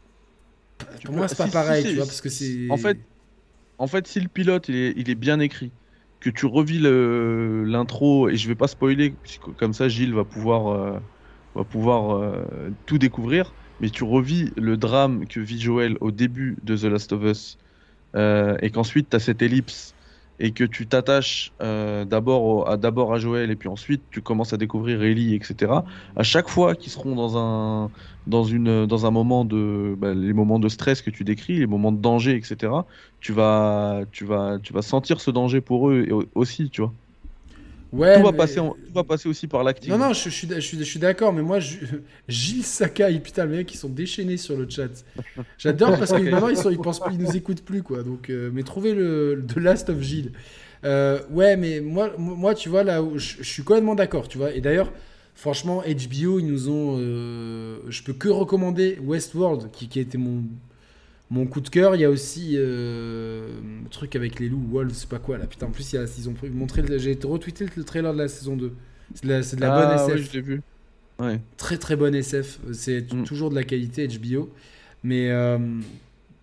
[1.04, 2.70] Pour moi, c'est pas pareil, tu vois, parce que c'est.
[2.70, 2.98] En fait,
[3.78, 5.70] en fait, si le pilote il est, il est bien écrit,
[6.20, 9.14] que tu revis l'intro et je vais pas spoiler,
[9.58, 10.98] comme ça Gilles va pouvoir, euh,
[11.54, 12.44] va pouvoir euh,
[12.86, 17.12] tout découvrir, mais tu revis le drame que vit Joel au début de The Last
[17.12, 17.58] of Us
[18.14, 19.94] euh, et qu'ensuite tu as cette ellipse
[20.38, 24.52] et que tu t'attaches euh, d'abord à d'abord à Joël et puis ensuite tu commences
[24.52, 25.72] à découvrir Ellie etc
[26.16, 27.90] à chaque fois qu'ils seront dans un
[28.26, 31.66] dans une dans un moment de bah, les moments de stress que tu décris les
[31.66, 32.72] moments de danger etc
[33.20, 36.94] tu vas tu vas tu vas sentir ce danger pour eux aussi tu vois
[37.92, 38.60] Ouais, tout, va passer
[38.92, 39.90] va passer aussi par l'acting.
[39.90, 41.78] Non, non, je, suis, je suis, je suis d'accord, mais moi, je...
[42.28, 45.04] Gilles Sakai, putain, les mecs, ils sont déchaînés sur le chat.
[45.58, 48.02] J'adore parce que maintenant, ils, sont, ils, pensent, ils nous écoutent plus, quoi.
[48.02, 50.32] Donc, euh, mais trouvez le The Last of Gilles.
[50.84, 54.52] Euh, ouais, mais moi, moi, tu vois, là je, suis complètement d'accord, tu vois.
[54.52, 54.92] Et d'ailleurs,
[55.34, 56.96] franchement, HBO, ils nous ont.
[56.98, 60.42] Euh, je peux que recommander Westworld, qui, qui a été mon
[61.30, 63.48] mon coup de cœur, il y a aussi euh,
[63.82, 65.46] le truc avec les loups, Wolves, c'est pas quoi là.
[65.46, 68.28] Putain, en plus, il y a, ils ont montré, j'ai retweeté le trailer de la
[68.28, 68.72] saison 2.
[69.14, 70.08] C'est de la, de la bonne SF.
[70.08, 70.62] Ah, ouais, je l'ai vu.
[71.18, 71.40] Ouais.
[71.56, 72.60] Très très bonne SF.
[72.72, 73.24] C'est mm.
[73.24, 74.50] toujours de la qualité HBO.
[75.02, 75.58] Mais euh,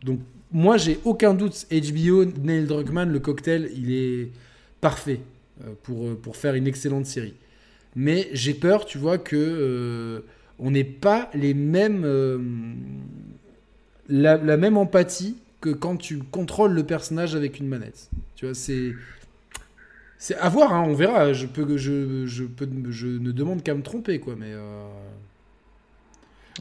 [0.04, 0.20] donc,
[0.52, 1.66] moi, j'ai aucun doute.
[1.72, 4.32] HBO, Neil Druckmann, le cocktail, il est
[4.82, 5.22] parfait
[5.64, 7.36] euh, pour, pour faire une excellente série.
[7.96, 10.26] Mais j'ai peur, tu vois, que
[10.60, 12.06] on n'ait pas les mêmes
[14.10, 18.10] la, même empathie que quand tu contrôles le personnage avec une manette.
[18.36, 18.94] Tu vois, c'est.
[20.18, 21.34] C'est à voir, hein, on verra.
[21.34, 24.36] Je, peux, je, je, peux, je ne demande qu'à me tromper, quoi.
[24.38, 24.52] Mais.
[24.52, 24.88] Euh...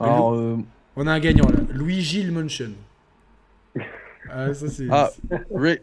[0.01, 0.57] Alors, euh,
[0.97, 1.61] On a un gagnant là.
[1.71, 2.75] Louis Gilles Munchen.
[4.31, 4.87] ah, ça c'est.
[4.91, 5.11] Ah,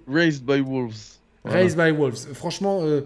[0.08, 1.20] Raised by Wolves.
[1.46, 2.34] Raised by Wolves.
[2.34, 3.02] Franchement, euh,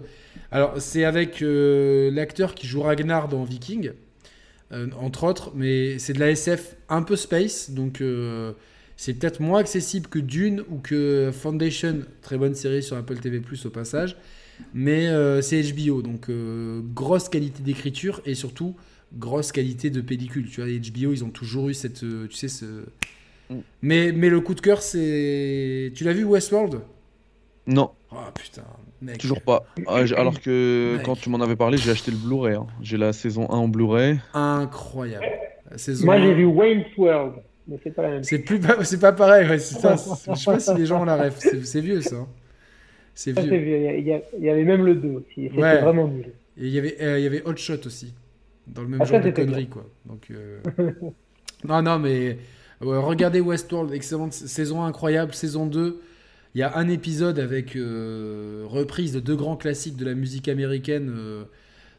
[0.50, 3.92] alors c'est avec euh, l'acteur qui joue Ragnar dans Viking.
[4.74, 8.52] Euh, entre autres, mais c'est de la SF un peu space, donc euh,
[8.96, 13.40] c'est peut-être moins accessible que Dune ou que Foundation, très bonne série sur Apple TV
[13.40, 14.16] Plus au passage,
[14.72, 16.28] mais euh, c'est HBO, donc
[16.94, 18.74] grosse qualité d'écriture et surtout
[19.12, 20.48] grosse qualité de pellicule.
[20.50, 22.64] Tu vois, les HBO, ils ont toujours eu cette, tu sais, ce...
[23.50, 23.58] Mm.
[23.82, 25.92] Mais, mais le coup de cœur, c'est...
[25.94, 26.80] Tu l'as vu Westworld?
[27.68, 27.90] Non.
[28.10, 28.64] Oh putain,
[29.18, 29.64] Toujours pas.
[29.86, 32.54] Ah, alors que quand tu m'en avais parlé, j'ai acheté le Blu-ray.
[32.54, 32.66] Hein.
[32.80, 34.18] J'ai la saison 1 en Blu-ray.
[34.32, 35.26] Incroyable.
[36.02, 37.34] Moi, j'ai vu Wayne's World.
[37.66, 39.48] Mais c'est pas la même C'est plus c'est pas pareil.
[39.48, 39.58] Ouais.
[39.58, 41.38] je sais pas si les gens ont la ref.
[41.38, 42.26] C'est vieux ça.
[43.14, 43.54] C'est vieux.
[43.98, 45.48] Il, y avait même le 2 aussi.
[45.48, 46.26] C'était vraiment nul.
[46.58, 48.14] Et il y avait euh, il y avait Hot Shot aussi
[48.66, 49.84] dans le même ah, genre de conneries quoi.
[50.06, 50.60] Donc euh,
[51.64, 52.38] non non mais
[52.80, 56.00] regardez Westworld, excellente saison incroyable, saison 2
[56.54, 60.46] il y a un épisode avec euh, reprise de deux grands classiques de la musique
[60.46, 61.44] américaine euh,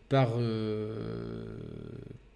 [0.07, 1.57] par, euh,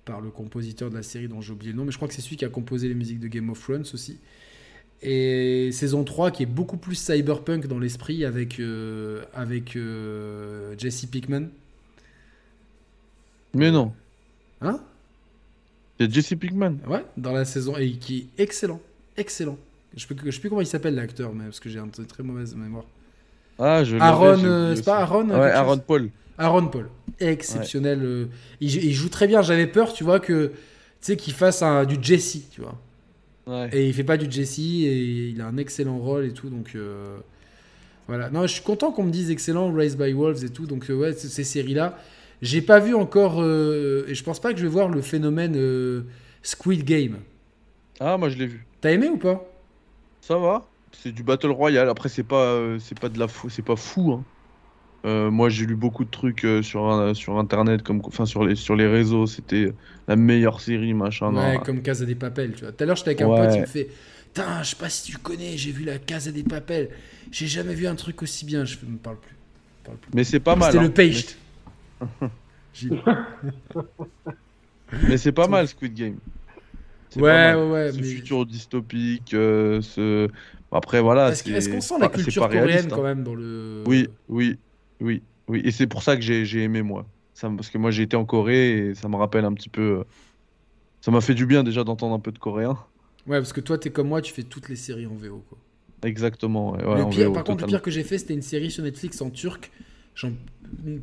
[0.04, 2.14] par le compositeur de la série dont j'ai oublié le nom, mais je crois que
[2.14, 4.18] c'est celui qui a composé les musiques de Game of Thrones aussi.
[5.02, 8.62] Et saison 3 qui est beaucoup plus cyberpunk dans l'esprit avec,
[9.34, 9.78] avec
[10.78, 11.48] Jesse Pickman.
[13.54, 13.94] Mais non.
[14.60, 14.82] Hein?
[15.98, 16.76] C'est Jesse Pickman.
[16.86, 18.82] Ouais, dans la saison et qui est excellent,
[19.16, 19.58] excellent.
[19.96, 22.56] Je ne sais plus comment il s'appelle l'acteur, mais parce que j'ai une très mauvaise
[22.56, 22.86] mémoire.
[23.58, 26.10] Ah, je Aaron, euh, c'est pas Aaron Ouais, Aaron Paul.
[26.38, 28.00] Aaron Paul, exceptionnel.
[28.02, 28.26] Euh,
[28.62, 29.42] il, joue très bien.
[29.42, 30.54] J'avais peur, tu vois, que tu
[31.02, 32.80] sais qu'il fasse un, du Jesse, tu vois.
[33.48, 33.70] Ouais.
[33.74, 36.72] Et il fait pas du Jesse et il a un excellent rôle et tout, donc
[36.76, 37.18] euh,
[38.08, 38.30] voilà.
[38.30, 40.66] Non, je suis content qu'on me dise excellent, Raised by Wolves et tout.
[40.66, 41.98] Donc ouais, ces séries-là,
[42.42, 46.06] j'ai pas vu encore et je pense pas que je vais voir le phénomène
[46.44, 47.18] Squid Game.
[48.00, 48.66] Ah, moi je l'ai vu.
[48.80, 49.49] T'as aimé ou pas?
[50.22, 50.66] Ça va.
[50.92, 51.90] C'est du Battle Royale.
[51.90, 54.14] Après, c'est pas, euh, c'est pas de la fou, c'est pas fou.
[54.14, 54.24] Hein.
[55.06, 58.56] Euh, moi, j'ai lu beaucoup de trucs euh, sur, sur internet, comme, enfin sur les,
[58.56, 59.28] sur les réseaux.
[59.28, 59.74] C'était
[60.08, 61.34] la meilleure série, machin.
[61.34, 62.72] Ouais, comme Casa des Papel, tu vois.
[62.74, 63.90] Tout à l'heure, j'étais avec un pote, il me fait
[64.26, 66.90] Putain, je sais pas si tu connais, j'ai vu la Casa des Papel.
[67.32, 68.64] J'ai jamais vu un truc aussi bien.
[68.66, 69.36] Je me parle plus.
[69.84, 70.12] Parle plus.
[70.14, 70.72] Mais c'est pas mal.
[70.72, 72.30] C'était le hein.
[72.30, 72.30] page.
[75.08, 76.18] Mais c'est pas mal, Squid Game.
[77.16, 77.92] Ouais, ouais, ouais.
[77.92, 80.28] Ce futur dystopique, euh, ce...
[80.72, 81.32] Après, voilà.
[81.32, 82.96] Est-ce qu'on sent la culture coréenne hein.
[82.96, 83.84] quand même dans le.
[83.88, 84.58] Oui, oui,
[85.02, 85.62] oui, oui.
[85.66, 87.08] Et c'est pour ça que j'ai aimé, moi.
[87.34, 89.82] Ça, parce que moi, j'ai été en Corée et ça me rappelle un petit peu.
[90.00, 90.04] Euh,
[91.02, 92.78] ça m'a fait du bien déjà d'entendre un peu de coréen.
[93.26, 95.58] Ouais, parce que toi, t'es comme moi, tu fais toutes les séries en VO, quoi.
[96.04, 96.74] Exactement.
[96.74, 98.70] ouais, ouais, Le pire, VO, par contre, le pire que j'ai fait, c'était une série
[98.70, 99.72] sur Netflix en turc.
[100.16, 100.34] J'en-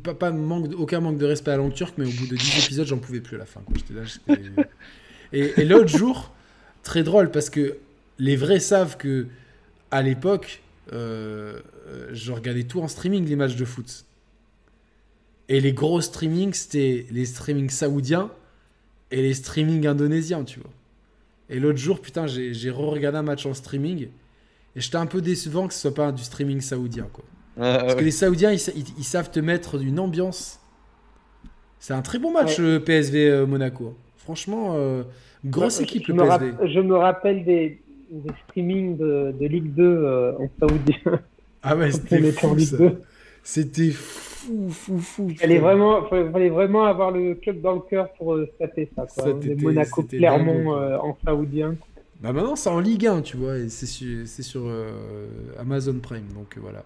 [0.03, 2.35] Pas, pas manque, aucun manque de respect à la langue turque, mais au bout de
[2.37, 3.61] 10 épisodes, j'en pouvais plus à la fin.
[3.75, 4.41] J'étais là, j'étais-
[5.33, 6.31] et et l'autre jour,
[6.83, 7.77] très drôle, parce que
[8.19, 9.27] les vrais savent que
[9.91, 10.61] à l'époque,
[10.93, 11.59] euh,
[12.11, 14.05] je regardais tout en streaming, les matchs de foot.
[15.49, 18.29] Et les gros streamings, c'était les streamings saoudiens
[19.11, 20.69] et les streamings indonésiens, tu vois.
[21.49, 24.09] Et l'autre jour, putain, j'ai re-regardé un match en streaming.
[24.75, 27.23] Et j'étais un peu décevant que ce soit pas du streaming saoudien, quoi.
[27.59, 30.59] Ah, Parce que les Saoudiens, ils, sa- ils- ils savent te mettre une ambiance.
[31.79, 32.79] C'est un très bon match, Ouais.
[32.79, 33.97] PSV euh, Monaco.
[34.27, 35.03] Franchement, euh,
[35.45, 36.25] grosse Ouais, équipe, je le me,
[36.67, 37.79] je rappelle des,
[38.11, 41.21] des streamings de, de Ligue 2 euh, en saoudien.
[41.63, 42.77] Ah ouais, c'était fou, Ligue ça.
[42.77, 43.01] 2.
[43.41, 45.27] C'était fou, fou, fou.
[45.29, 48.57] Il fallait vraiment, fallait, fallait vraiment avoir le club dans le cœur pour euh, se
[48.57, 49.07] taper ça.
[49.15, 49.33] Quoi.
[49.61, 51.77] Monaco Clermont euh, en saoudien.
[52.19, 54.89] Bah maintenant, c'est en Ligue 1, tu vois, et c'est sur, sur euh,
[55.57, 56.83] Amazon Prime, donc euh, voilà.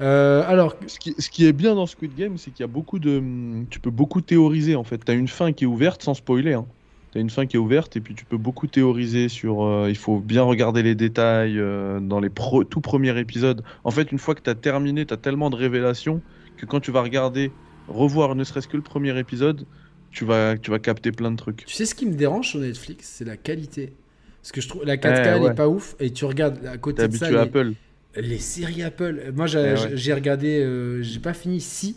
[0.00, 2.68] Euh, alors, Ce qui, ce qui est bien dans Squid Game, c'est qu'il y a
[2.68, 3.64] beaucoup de.
[3.70, 5.04] Tu peux beaucoup théoriser en fait.
[5.04, 6.54] Tu as une fin qui est ouverte sans spoiler.
[6.54, 6.66] Hein.
[7.12, 9.62] Tu as une fin qui est ouverte et puis tu peux beaucoup théoriser sur.
[9.64, 13.62] euh, il faut bien regarder les détails euh, dans les pro- tout premiers épisodes.
[13.84, 16.24] En fait, une fois que tu as terminé, tu as tellement de révélations
[16.56, 17.56] que quand tu vas regarder,
[17.86, 19.68] revoir ne serait-ce que le premier épisode,
[20.10, 21.64] tu vas, tu vas capter plein de trucs.
[21.66, 23.96] tu sais ce qui me dérange sur Netflix, c'est la qualité.
[24.42, 25.50] Parce que je trouve la 4K, Eh, elle ouais.
[25.52, 27.74] est pas ouf, et tu regardes à côté de ça, habitué à les- Apple.
[28.16, 29.32] Les séries Apple.
[29.34, 29.90] Moi, j'ai ouais.
[29.96, 30.60] j'ai regardé.
[30.60, 31.94] euh, j'ai pas fini si.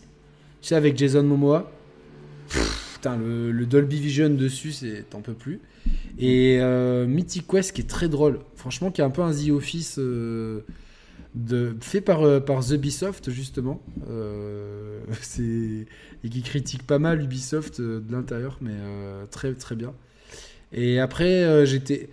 [0.61, 1.71] Tu sais, avec Jason Momoa.
[2.49, 5.59] Pff, Putain, le, le Dolby Vision dessus, c'est t'en peux plus.
[6.17, 8.39] Et euh, Mythic Quest qui est très drôle.
[8.55, 10.61] Franchement, qui est un peu un The Office euh,
[11.35, 13.83] de, fait par, par The Ubisoft, justement.
[15.21, 15.85] C'est-
[16.23, 18.73] et qui critique pas mal Ubisoft de l'intérieur, mais
[19.29, 19.93] très très bien.
[20.73, 22.09] Et après, j'étais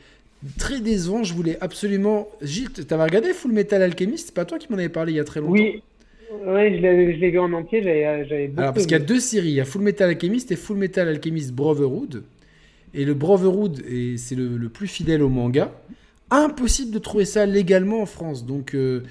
[0.58, 1.24] très décevant.
[1.24, 2.28] Je voulais absolument.
[2.42, 4.26] Gilles, t'avais regardé Full Metal Alchemist?
[4.26, 5.82] C'est pas toi qui m'en avais parlé il y a très longtemps Oui,
[6.47, 7.82] ouais, je l'ai vu en entier.
[7.82, 8.60] J'avais j'avais beaucoup.
[8.60, 9.48] Alors, parce qu'il y a deux séries.
[9.48, 12.24] Il y a Full Metal Alchemist et Full Metal Alchemist Brotherhood.
[12.97, 15.73] Et le Brotherhood, et c'est le, le plus fidèle au manga.
[16.30, 18.44] Impossible de trouver ça légalement en France.
[18.44, 19.02] Donc, euh,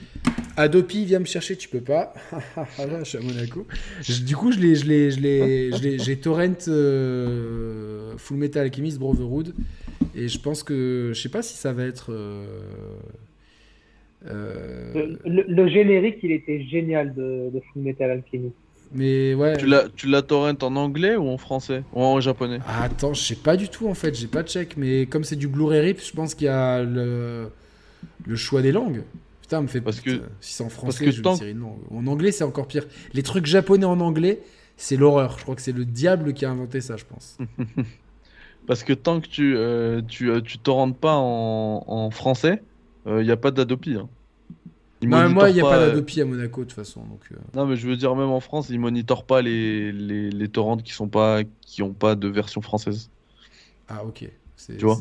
[0.58, 2.14] Adopi, viens me chercher, tu peux pas.
[2.78, 3.66] Là, je suis à Monaco.
[4.26, 9.54] Du coup, j'ai torrent euh, Full Metal Alchemist Brotherhood.
[10.16, 12.12] Et je pense que, je sais pas si ça va être.
[12.12, 12.46] euh,
[14.26, 18.56] euh, le générique, il était génial de, de Full Metal Alchemist.
[18.94, 19.58] Mais ouais.
[19.58, 21.84] Tu l'as, tu l'as torrent en anglais ou en français?
[21.94, 22.60] Ou en japonais?
[22.68, 25.24] Ah, attends, je sais pas du tout en fait, j'ai pas de check, mais comme
[25.24, 27.50] c'est du Blu-ray RIP, je pense qu'il y a le,
[28.26, 29.04] le choix des langues.
[29.42, 31.78] Putain, me fait Parce que- si c'est en français, que je tant- me langue.
[31.92, 32.86] En anglais, c'est encore pire.
[33.14, 34.42] Les trucs japonais en anglais,
[34.78, 35.36] c'est l'horreur.
[35.38, 37.38] Je crois que c'est le diable qui a inventé ça, je pense.
[38.68, 42.64] Parce que tant que tu, euh, tu, euh, tu torrentes pas en, en français,
[43.06, 43.96] il n'y a pas d'Adopi.
[43.96, 44.08] Hein.
[45.04, 47.02] Ils Non, mais moi, il n'y a pas euh, d'Adopi à Monaco de toute façon.
[47.02, 50.30] Donc, euh, Non, mais je veux dire, même en France, ils monitorent pas les, les,
[50.32, 53.10] les torrents qui sont pas, qui ont pas de version française.
[53.90, 54.26] Ah, ok.
[54.56, 55.00] C'est, Tu vois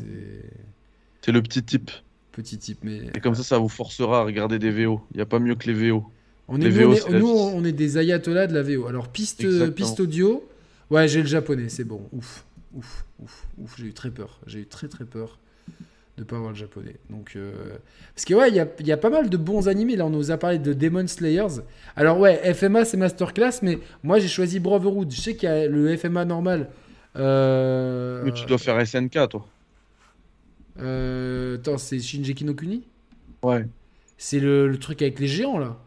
[1.21, 1.91] c'est le petit type.
[2.31, 3.01] petit type, mais.
[3.15, 5.01] Et comme ça, ça vous forcera à regarder des VO.
[5.13, 6.05] Il n'y a pas mieux que les VO.
[6.49, 8.53] On est, Les nous, on VO, est- c'est la nous, on est des ayatollahs de
[8.53, 8.87] la VO.
[8.87, 9.73] Alors, piste, Exactement.
[9.73, 10.43] piste audio,
[10.91, 12.01] ouais, j'ai le japonais, c'est bon.
[12.11, 12.43] Ouf,
[12.75, 13.75] ouf, ouf, ouf.
[13.77, 14.39] J'ai eu très peur.
[14.47, 15.39] J'ai eu très, très peur
[16.17, 16.95] de pas avoir le japonais.
[17.09, 17.77] Donc, euh,
[18.13, 19.95] Parce que, ouais, il y a, y a pas mal de bons animés.
[19.95, 21.61] Là, on nous a parlé de Demon Slayers.
[21.95, 25.11] Alors, ouais, FMA, c'est Masterclass, mais moi, j'ai choisi Brotherhood.
[25.11, 26.69] Je sais qu'il y a le FMA normal.
[27.15, 28.21] Euh...
[28.25, 29.45] Mais tu dois faire SNK, toi.
[30.79, 32.83] euh, Attends, c'est Shinji no Kuni
[33.41, 33.67] Ouais.
[34.17, 35.77] C'est le, le truc avec les géants, là.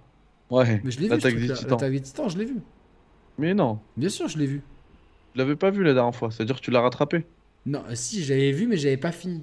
[0.50, 0.80] Ouais.
[0.84, 1.10] Mais je l'ai vu.
[1.10, 2.56] L'attaque des titans, je l'ai vu.
[3.38, 3.80] Mais non.
[3.96, 4.62] Bien sûr, je l'ai vu.
[5.34, 6.30] Je l'avais pas vu la dernière fois.
[6.30, 7.26] C'est-à-dire que tu l'as rattrapé.
[7.66, 9.42] Non, si, j'avais vu, mais j'avais pas fini.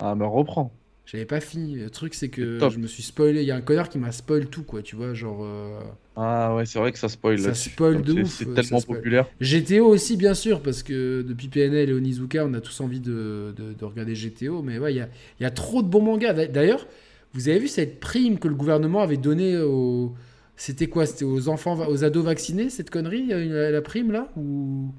[0.00, 0.72] Ah, mais reprends.
[1.06, 1.74] J'avais pas fini.
[1.76, 2.72] Le truc, c'est que Top.
[2.72, 3.40] je me suis spoilé.
[3.42, 4.80] Il y a un connard qui m'a spoil tout, quoi.
[4.82, 5.40] Tu vois, genre.
[5.42, 5.80] euh,
[6.14, 7.38] Ah, ouais, c'est vrai que ça spoil.
[7.40, 9.26] Ça spoil de c'est- ouf, C'est euh, tellement populaire.
[9.40, 13.52] GTO aussi, bien sûr, parce que depuis PNL et Onizuka, on a tous envie de,
[13.56, 14.62] de- de regarder GTO.
[14.62, 15.08] Mais ouais, il y a,
[15.40, 16.32] il y a trop de bons mangas.
[16.32, 16.86] D'a- D'ailleurs,
[17.34, 20.14] vous avez vu cette prime que le gouvernement avait donnée aux.
[20.56, 24.92] C'était quoi C'était aux enfants, aux ados vaccinés, cette connerie La, la prime, là Ou.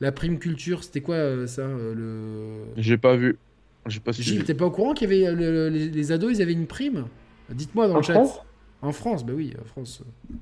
[0.00, 2.64] La prime culture, c'était quoi euh, ça le...
[2.76, 3.38] J'ai pas vu.
[3.86, 4.30] J'ai pas suivi.
[4.30, 6.66] Gilles, t'es pas au courant qu'il y avait le- les, les ados, ils avaient une
[6.66, 7.04] prime?
[7.50, 8.14] Dites-moi dans En le chat.
[8.14, 8.40] France?
[8.82, 10.02] En France, bah oui, en France.
[10.32, 10.34] euh,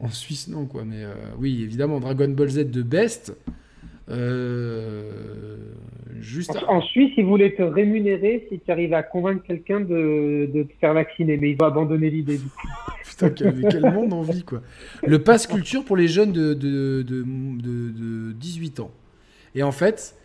[0.00, 0.84] En Suisse, non, quoi.
[0.84, 3.32] Mais euh, oui, évidemment, Dragon Ball Z de Best.
[4.10, 5.56] Euh,
[6.20, 6.56] juste.
[6.68, 10.62] En, en Suisse, ils voulaient te rémunérer si tu arrives à convaincre quelqu'un de, de
[10.64, 12.68] te faire vacciner, mais ils vont abandonner l'idée du coup.
[13.08, 14.60] Putain, quel, quel monde en vie, quoi.
[15.06, 18.90] Le pass culture pour les jeunes de, de, de, de- de 18 ans.
[19.54, 20.16] Et en fait,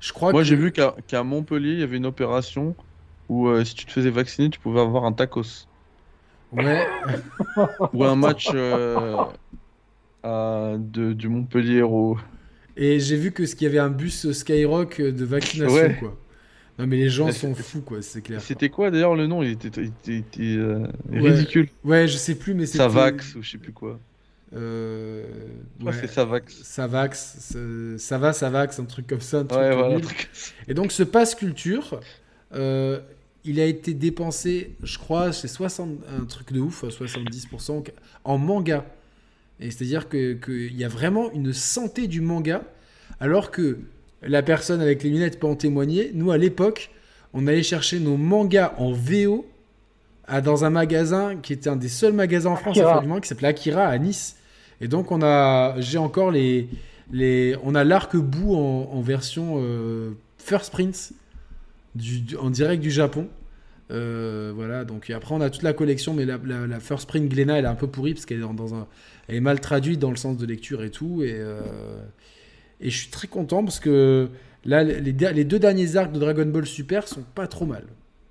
[0.00, 0.48] je crois Moi, que.
[0.48, 2.74] j'ai vu qu'à Montpellier, il y avait une opération
[3.28, 5.66] où euh, si tu te faisais vacciner, tu pouvais avoir un tacos.
[6.52, 6.86] Ouais.
[7.92, 9.16] Ou un match euh,
[10.22, 12.16] à- de, du Montpellier au.
[12.76, 15.96] Et j'ai vu que ce qu'il y avait un bus Skyrock de vaccination, Ouais.
[15.98, 16.16] quoi.
[16.78, 18.38] Non, mais les gens sont fous, quoi, c'est clair.
[18.42, 19.42] C'était quoi d'ailleurs le nom?
[19.42, 21.30] Il était, il était- il était, euh, Ouais.
[21.30, 21.68] ridicule.
[21.84, 22.78] Ouais, je sais plus, mais c'était.
[22.78, 23.98] Savax ou je sais plus quoi.
[24.54, 25.24] Euh...
[25.82, 25.92] Ouais.
[26.00, 26.62] c'est Savax.
[26.62, 27.36] Savax,
[27.98, 29.38] ça- va, Savax, un truc comme ça.
[29.40, 29.76] Un truc Ouais, nul.
[29.78, 29.96] voilà.
[29.96, 30.30] un truc-
[30.68, 32.00] Et donc ce pass culture,
[32.54, 33.00] euh,
[33.44, 37.84] il a été dépensé, je crois, c'est 60, un truc de ouf, 70%
[38.24, 38.84] en manga.
[39.60, 42.62] Et c'est-à-dire que- qu'il y a vraiment une santé du manga,
[43.20, 43.78] alors que
[44.22, 46.10] la personne avec les lunettes peut en témoigner.
[46.14, 46.90] Nous, à l'époque,
[47.32, 49.46] on allait chercher nos mangas en VO
[50.28, 53.20] à- dans un magasin qui était un des seuls magasins en France Akira.
[53.20, 54.36] qui s'appelait Akira à Nice.
[54.80, 56.68] Et donc on a, j'ai encore les,
[57.10, 61.12] les, on a l'arc-bout en, en version euh, First Prince
[61.94, 63.28] du, du- en direct du Japon.
[63.92, 67.06] Euh, voilà, donc et après on a toute la collection, mais la, la, la First
[67.08, 68.88] Print Glenna elle est un peu pourrie parce qu'elle est dans, dans un,
[69.28, 71.22] elle est mal traduite dans le sens de lecture et tout.
[71.22, 71.60] Et, euh,
[72.80, 74.28] et je suis très content parce que
[74.64, 77.84] là les, les deux derniers arcs de Dragon Ball Super sont pas trop mal.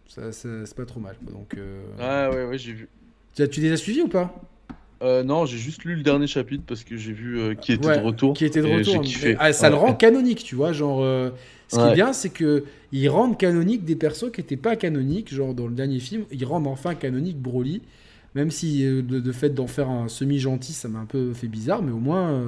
[0.08, 1.16] Ça, ça- c'est pas trop mal.
[1.24, 1.34] quoi.
[1.34, 1.56] Donc,
[2.00, 2.88] Ah ouais, ouais, j'ai vu.
[3.36, 4.34] tu, tu les as suivis ou pas?
[5.02, 7.86] Euh, non, j'ai juste lu le dernier chapitre parce que j'ai vu euh, qui était
[7.88, 8.34] Ouais, de retour.
[8.34, 9.02] Qui était de et retour.
[9.02, 9.36] Kiffé.
[9.40, 10.72] ah, ça le rend canonique, tu vois.
[10.72, 11.32] Genre, euh,
[11.68, 15.34] ce qui est bien, c'est que ils rendent canonique des persos qui n'étaient pas canoniques.
[15.34, 17.82] Genre, dans le dernier film, ils rendent enfin canonique Broly.
[18.36, 21.48] Même si euh, de, de fait d'en faire un semi-gentil, ça m'a un peu fait
[21.48, 22.42] bizarre, mais au moins.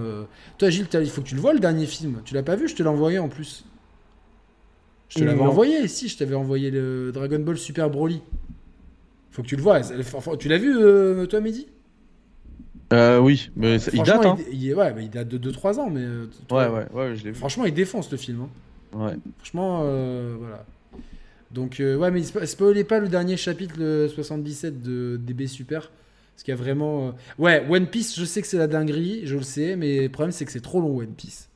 [0.57, 2.21] Toi, Gilles, il faut que tu le vois le dernier film.
[2.23, 3.65] Tu l'as pas vu Je te l'ai envoyé en plus.
[5.09, 8.21] Je te l'avais envoyé, si, je t'avais envoyé le Dragon Ball Super Broly.
[9.31, 9.81] Faut que tu le vois.
[10.37, 11.67] Tu l'as vu, euh, toi, Mehdi?
[12.93, 14.37] Euh, oui, mais ça- il date, hein.
[14.51, 16.01] il, ouais, mais il date de 2-3 ans, mais.
[16.01, 17.35] euh, Ouais, ouais, ouais, je l'ai vu.
[17.35, 18.41] Franchement, il défonce le film.
[18.43, 18.49] hein.
[18.97, 19.15] Ouais.
[19.39, 20.65] Franchement, euh, voilà.
[21.51, 25.91] Donc, euh, ouais, mais spo- spoilez pas le dernier chapitre, le 77 de DB Super.
[26.33, 27.07] Parce qu'il y a vraiment.
[27.09, 30.09] euh, Ouais, One Piece, je sais que c'est la dinguerie, je le sais, mais le
[30.09, 31.49] problème, c'est que c'est trop long, One Piece.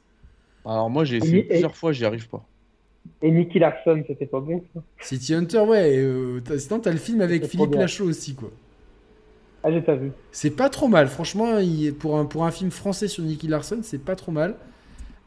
[0.65, 2.45] Alors moi, j'ai essayé Et- plusieurs fois, j'y arrive pas.
[3.23, 6.97] Et Nicky Larson, c'était pas bon ça City Hunter, ouais, euh, t'as- sinon, t'as le
[6.97, 7.75] film avec Philippe.
[7.75, 8.49] Lachaud aussi, quoi.
[9.63, 10.11] Ah, j'ai pas vu.
[10.31, 13.79] C'est pas trop mal, franchement, il- pour, un, pour un film français sur Nicky Larson,
[13.83, 14.55] c'est pas trop mal.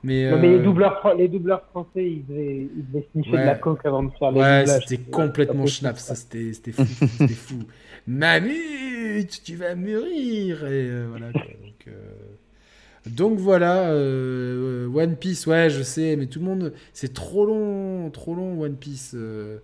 [0.02, 3.40] Mais, Non, mais les euh, doubleurs, les doubleurs français, ils devaient, ils devaient sniffer Ouais.
[3.40, 4.82] de la coke avant de faire les Ouais, doublages.
[4.86, 6.14] c'était complètement schnapp, ça.
[6.14, 7.54] c'était c'était fou, c'était fou.
[8.06, 11.32] Mamut, tu vas mûrir, et euh, voilà.
[11.32, 11.40] quoi.
[13.07, 18.10] Donc, voilà, euh, One Piece, ouais, je sais, mais tout le monde, c'est trop long,
[18.10, 19.12] trop long, One Piece.
[19.15, 19.58] euh.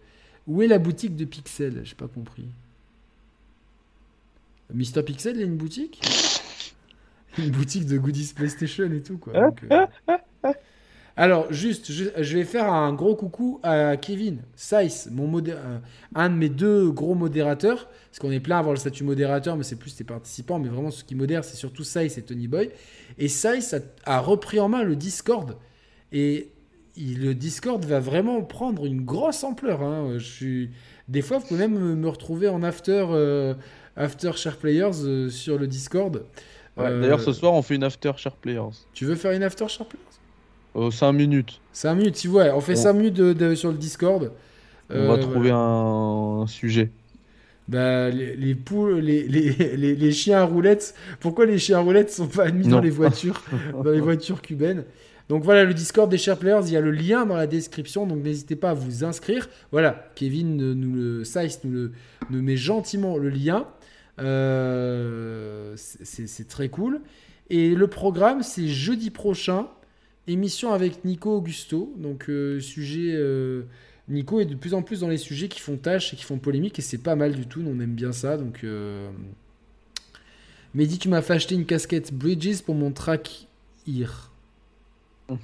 [0.47, 1.81] Où est la boutique de Pixel?
[1.85, 2.47] J'ai pas compris.
[4.73, 6.01] Mister Pixel, il a une boutique?
[7.39, 9.33] Une boutique de goodies PlayStation et tout, quoi.
[9.63, 9.87] euh.
[11.21, 15.79] Alors, juste, je, je vais faire un gros coucou à Kevin Saiz, mon modé- euh,
[16.15, 19.55] un de mes deux gros modérateurs, parce qu'on est plein à avoir le statut modérateur,
[19.59, 22.49] mais c'est plus les participants, mais vraiment ceux qui modèrent, c'est surtout Saiz et Tony
[22.49, 22.71] Boy.
[23.19, 23.81] Et Saiz a,
[24.17, 25.57] a repris en main le Discord,
[26.11, 26.53] et
[26.97, 29.83] il- le Discord va vraiment prendre une grosse ampleur.
[29.83, 30.15] hein.
[30.17, 30.71] Je suis...
[31.09, 33.53] Des fois, vous pouvez même me- me retrouver en after, euh,
[33.95, 36.25] after Share Players euh, sur le Discord.
[36.79, 38.71] Ouais, Euh, D'ailleurs, ce soir, on fait une after Share Players.
[38.95, 40.05] Tu veux faire une after Share Players?
[40.91, 41.61] 5 minutes.
[41.73, 44.33] 5 minutes, tu vois, on fait On- 5 minutes de, de- sur le Discord.
[44.91, 45.57] On Euh, va trouver voilà.
[45.57, 46.43] un...
[46.43, 46.91] un sujet.
[47.69, 50.95] Bah, les, les poules, les, les, les, chiens à roulettes.
[51.21, 53.43] Pourquoi les chiens à roulettes sont pas admis dans les voitures,
[53.85, 54.85] dans les voitures cubaines?
[55.29, 58.05] Donc voilà, le Discord des Share Players, il y a le lien dans la description,
[58.05, 59.49] donc n'hésitez pas à vous inscrire.
[59.71, 61.93] Voilà, Kevin euh, nous le, Saiz nous le,
[62.31, 63.67] nous met gentiment le lien.
[64.19, 67.01] Euh, c'est très cool.
[67.49, 69.69] Et le programme, c'est jeudi prochain,
[70.27, 71.93] émission avec Nico Augusto.
[71.97, 73.13] Donc, euh, sujet.
[73.15, 73.63] euh,
[74.09, 76.39] Nico est de plus en plus dans les sujets qui font tâche et qui font
[76.39, 77.63] polémique, et c'est pas mal du tout.
[77.67, 78.37] On aime bien ça.
[78.37, 79.11] Donc, euh...
[80.75, 83.47] Mehdi, tu m'as fait acheter une casquette Bridges pour mon track
[83.87, 84.31] IR.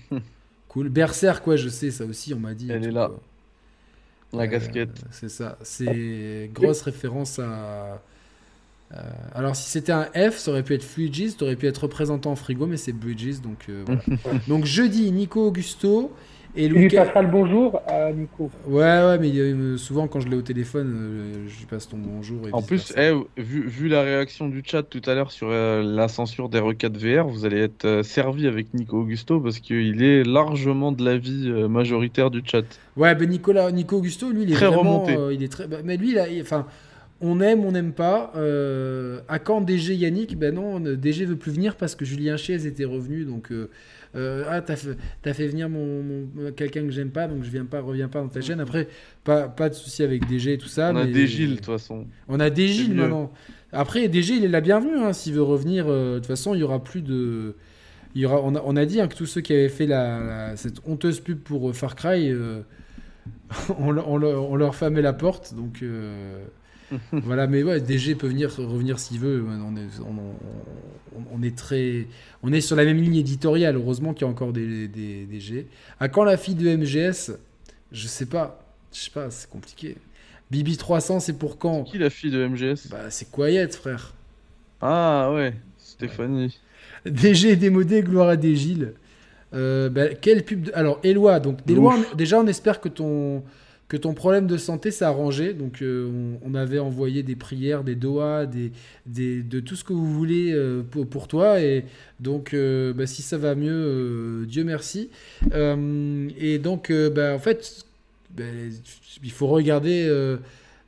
[0.69, 0.89] cool.
[0.89, 2.69] Berserk, quoi, je sais, ça aussi, on m'a dit.
[2.71, 3.09] Elle est là.
[3.09, 3.23] quoi.
[4.33, 5.05] La casquette.
[5.11, 5.59] C'est ça.
[5.63, 8.03] C'est grosse référence à.
[8.93, 9.01] Euh,
[9.35, 12.31] alors, si c'était un F, ça aurait pu être Fluidigis, ça aurait pu être représentant
[12.33, 13.41] en frigo, mais c'est Bridges.
[13.43, 14.01] Donc, euh, voilà.
[14.49, 16.13] donc jeudi, Nico Augusto.
[16.59, 17.05] Et Tu lui Lucas.
[17.05, 18.51] passeras le bonjour à Nico.
[18.67, 21.99] Ouais, ouais, mais euh, souvent, quand je l'ai au téléphone, euh, je lui passe ton
[21.99, 22.49] bonjour.
[22.49, 25.83] et En plus, eh, vu, vu la réaction du chat tout à l'heure sur euh,
[25.83, 30.03] la censure des RE4 VR, vous allez être euh, servi avec Nico Augusto parce qu'il
[30.03, 32.63] est largement de l'avis euh, majoritaire du chat.
[32.97, 35.15] Ouais, ben Nicolas, Nico Augusto, lui, il est Très vraiment, remonté.
[35.15, 36.67] euh, il est très, bah, mais lui, là, il- enfin,
[37.21, 38.33] on aime, on n'aime pas.
[38.37, 40.39] Euh, à quand DG Yannick?
[40.39, 43.25] Ben non, DG veut plus venir parce que Julien Chiez était revenu.
[43.25, 43.71] Donc, euh,
[44.15, 47.65] euh, ah, t'as fait, as fait venir mon, quelqu'un que j'aime pas, donc je viens
[47.65, 48.61] pas, reviens pas dans ta chaîne.
[48.61, 48.89] Après,
[49.25, 50.93] pas, pas de souci avec DG et tout ça.
[50.93, 52.07] On a DG de toute façon.
[52.29, 53.33] On a DG maintenant.
[53.73, 54.97] Après, DG, il est la bienvenue.
[54.99, 57.55] Hein, S'il veut revenir, de toute façon, il y aura plus de.
[58.15, 59.87] Il y aura, on, a, on a dit hein, que tous ceux qui avaient fait
[59.87, 62.33] la, cette honteuse pub pour Far Cry,
[63.79, 65.55] on, on, on, leur fermait la porte.
[65.55, 65.83] Donc
[67.13, 69.45] voilà, mais ouais, DG peut venir revenir s'il veut.
[69.49, 69.89] On est,
[71.33, 72.07] on, est, très,
[72.43, 73.77] on est sur la même ligne éditoriale.
[73.77, 75.67] Heureusement qu'il y a encore des, des, DG.
[76.01, 77.39] À quand la fille de MGS
[77.93, 78.63] Je sais pas.
[78.93, 79.97] Je sais pas, c'est compliqué.
[80.51, 81.85] Bibi 300, c'est pour quand?
[81.85, 84.15] Qui la fille de MGS Bah, c'est Quiet, frère.
[84.81, 86.59] Ah ouais, Stéphanie.
[87.05, 88.93] DG démodé, gloire à Dégil.
[89.55, 91.59] Euh, bah, quelle pub Alors, Eloi, donc
[92.17, 93.43] déjà on espère que ton
[93.89, 95.53] que ton problème de santé s'est arrangé.
[95.53, 98.73] Donc, euh, on, avait envoyé des prières, des doigts, des,
[99.07, 101.61] des, de tout ce que vous voulez euh, pour, toi.
[101.61, 101.85] Et
[102.19, 105.11] donc, euh, bah, si ça va mieux, Dieu merci.
[105.53, 107.85] et donc, bah, en fait,
[108.37, 108.45] bah,
[109.23, 110.37] il faut regarder.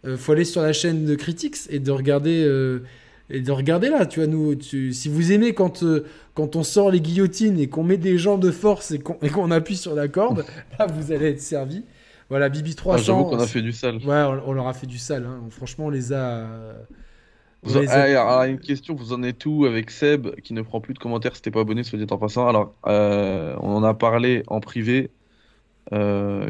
[0.04, 2.80] Il faut aller sur la chaîne de Critics et de regarder.
[3.30, 5.84] et de regarder là, tu vois, nous, si vous aimez quand,
[6.34, 9.76] quand on sort les guillotines et qu'on met des gens de force et qu'on appuie
[9.76, 10.44] sur la corde,
[10.78, 11.84] là, vous allez être servi.
[12.30, 12.98] Voilà, Bibi 300.
[12.98, 13.96] Ah, J'avoue qu'on a fait du sale.
[13.96, 15.24] Ouais, on, leur a fait du sale.
[15.24, 15.40] Hein.
[15.50, 16.46] Franchement, on les a.
[17.62, 20.98] Vous ah, une question, vous en êtes où avec Seb qui ne prend plus de
[20.98, 22.46] commentaires, c'était pas abonné, soit dit en passant.
[22.46, 25.10] Alors, euh, on en a parlé en privé.
[25.92, 26.48] Euh,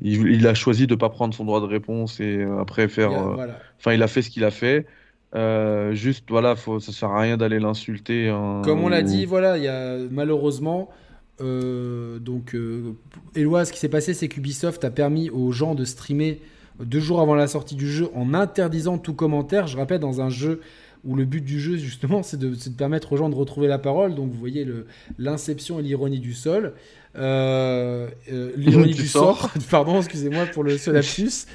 [0.00, 3.10] il, a choisi de pas prendre son droit de réponse et euh, après faire.
[3.78, 4.86] Enfin, il a fait ce qu'il a fait.
[5.92, 8.30] juste, voilà, faut, ça sert à rien d'aller l'insulter.
[8.30, 10.88] Hein, Comme on l'a dit, voilà, il y a malheureusement
[11.40, 12.94] euh, donc, euh,
[13.34, 16.40] Éloi, ce qui s'est passé, c'est qu'Ubisoft a permis aux gens de streamer
[16.78, 19.66] deux jours avant la sortie du jeu en interdisant tout commentaire.
[19.66, 20.60] Je rappelle, dans un jeu
[21.04, 24.14] où le but du jeu, justement, c'est de, permettre aux gens de retrouver la parole.
[24.14, 24.66] Donc, vous voyez
[25.18, 26.74] l'inception et l'ironie du sol.
[27.16, 31.46] Euh, euh, l'ironie du sort, pardon, excusez-moi pour le seul lapsus.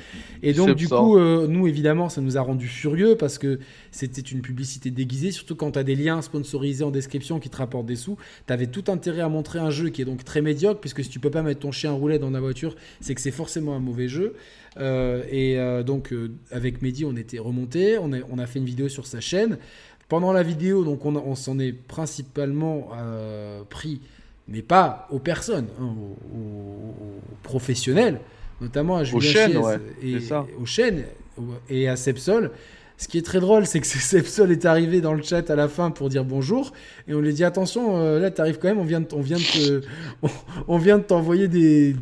[0.44, 3.60] Et donc, du coup, euh, nous, évidemment, ça nous a rendu furieux parce que
[3.92, 7.58] c'était une publicité déguisée, surtout quand tu as des liens sponsorisés en description qui te
[7.58, 8.18] rapportent des sous.
[8.48, 11.10] Tu avais tout intérêt à montrer un jeu qui est donc très médiocre, puisque si
[11.10, 13.80] tu peux pas mettre ton chien roulé dans la voiture, c'est que c'est forcément un
[13.80, 14.36] mauvais jeu.
[14.78, 16.14] et donc,
[16.52, 19.58] avec Mehdi, on était remonté, on a, on a fait une vidéo sur sa chaîne.
[20.08, 22.90] Pendant la vidéo, donc on, on s'en est principalement
[23.70, 24.02] pris
[24.48, 25.96] mais pas aux personnes, hein,
[26.34, 28.20] aux, professionnels,
[28.62, 29.62] notamment à Julien chaînes,
[30.02, 30.18] et
[30.60, 31.06] aux chaînes
[31.70, 32.52] et à Sepsol.
[32.98, 35.68] Ce qui est très drôle, c'est que Sepsol est arrivé dans le chat à la
[35.68, 36.72] fin pour dire bonjour
[37.08, 39.82] et on lui dit attention, euh, là tu arrives quand même, on vient de,
[40.22, 40.30] on
[40.68, 41.94] on, t'envoyer des,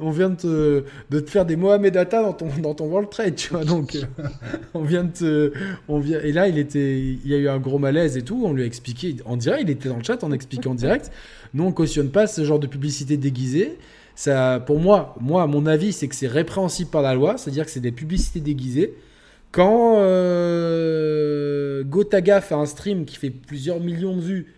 [0.00, 3.64] on vient de te, faire des Mohamedata dans ton, dans ton World Trade, tu vois.
[3.64, 3.96] Donc
[4.74, 5.52] on vient de te,
[5.88, 8.42] on vient et là il était, il y a eu un gros malaise et tout.
[8.44, 11.10] On lui a expliqué en direct, il était dans le chat, en expliquant en direct.
[11.54, 13.78] Nous, on cautionne pas ce genre de publicité déguisée.
[14.14, 17.70] Ça, pour moi, moi, mon avis, c'est que c'est répréhensible par la loi, c'est-à-dire que
[17.70, 18.94] c'est des publicités déguisées.
[19.52, 24.54] Quand euh, Gotaga fait un stream qui fait plusieurs millions de vues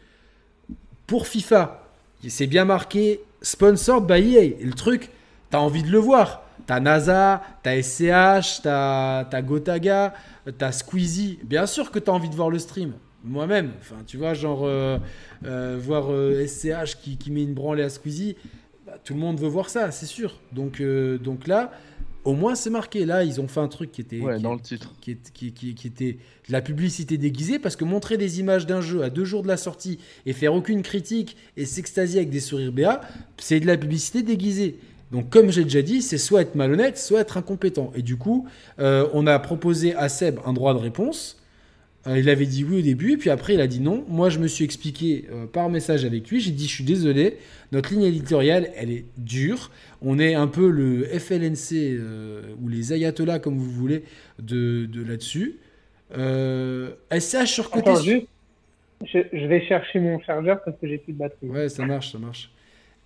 [1.08, 1.82] pour FIFA,
[2.28, 4.42] c'est bien marqué sponsored by EA.
[4.42, 5.10] Et le truc,
[5.50, 6.42] t'as envie de le voir.
[6.66, 10.14] T'as NASA, t'as SCH, t'as as Gotaga,
[10.56, 11.40] t'as Squeezie.
[11.42, 13.72] Bien sûr que t'as envie de voir le stream moi-même.
[13.80, 14.98] Enfin, tu vois, genre, euh,
[15.44, 16.04] euh, voir
[16.46, 18.36] SCH qui, met une branlée à Squeezie,
[18.86, 20.38] bah, tout le monde veut voir ça, c'est sûr.
[20.52, 20.78] Donc
[21.46, 21.72] là,
[22.24, 23.04] au moins, c'est marqué.
[23.04, 24.20] Là, ils ont fait un truc qui était.
[24.40, 24.94] dans le titre.
[25.00, 25.16] Qui,
[25.52, 29.42] qui, était la publicité déguisée, parce que montrer des images d'un jeu à deux jours
[29.42, 33.00] de la sortie et faire aucune critique et s'extasier avec des sourires béats,
[33.38, 34.78] c'est de la publicité déguisée.
[35.12, 37.92] Donc, comme j'ai déjà dit, c'est soit être malhonnête, soit être incompétent.
[37.94, 38.46] Et du coup,
[38.78, 41.36] on a proposé à Seb un droit de réponse.
[42.06, 44.04] Euh, il avait dit oui au début, et puis après il a dit non.
[44.08, 46.40] Moi je me suis expliqué euh, par message avec lui.
[46.40, 47.38] J'ai dit je suis désolé,
[47.72, 49.70] notre ligne éditoriale elle est dure.
[50.02, 54.04] On est un peu le FLNC euh, ou les ayatollahs comme vous voulez
[54.38, 55.56] de, là-dessus.
[56.12, 57.90] SCH sur côté.
[59.04, 61.48] je, vais chercher mon chargeur parce que j'ai plus de batterie.
[61.48, 62.50] Ouais, ça marche, ça marche.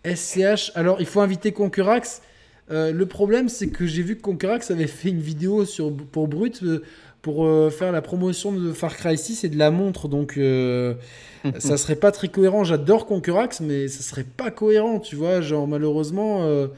[0.05, 2.21] SCH, alors il faut inviter Concurax.
[2.69, 6.63] le problème, c'est que j'ai vu que Concurax avait fait une vidéo sur, pour Brut
[7.23, 10.09] pour euh, faire la promotion de Far Cry 6 et de la montre.
[10.09, 10.95] Donc, euh,
[11.59, 12.65] ça serait pas très cohérent.
[12.65, 15.41] J'adore Concurax, mais ça serait pas cohérent, tu vois.
[15.41, 16.69] Genre, malheureusement, euh,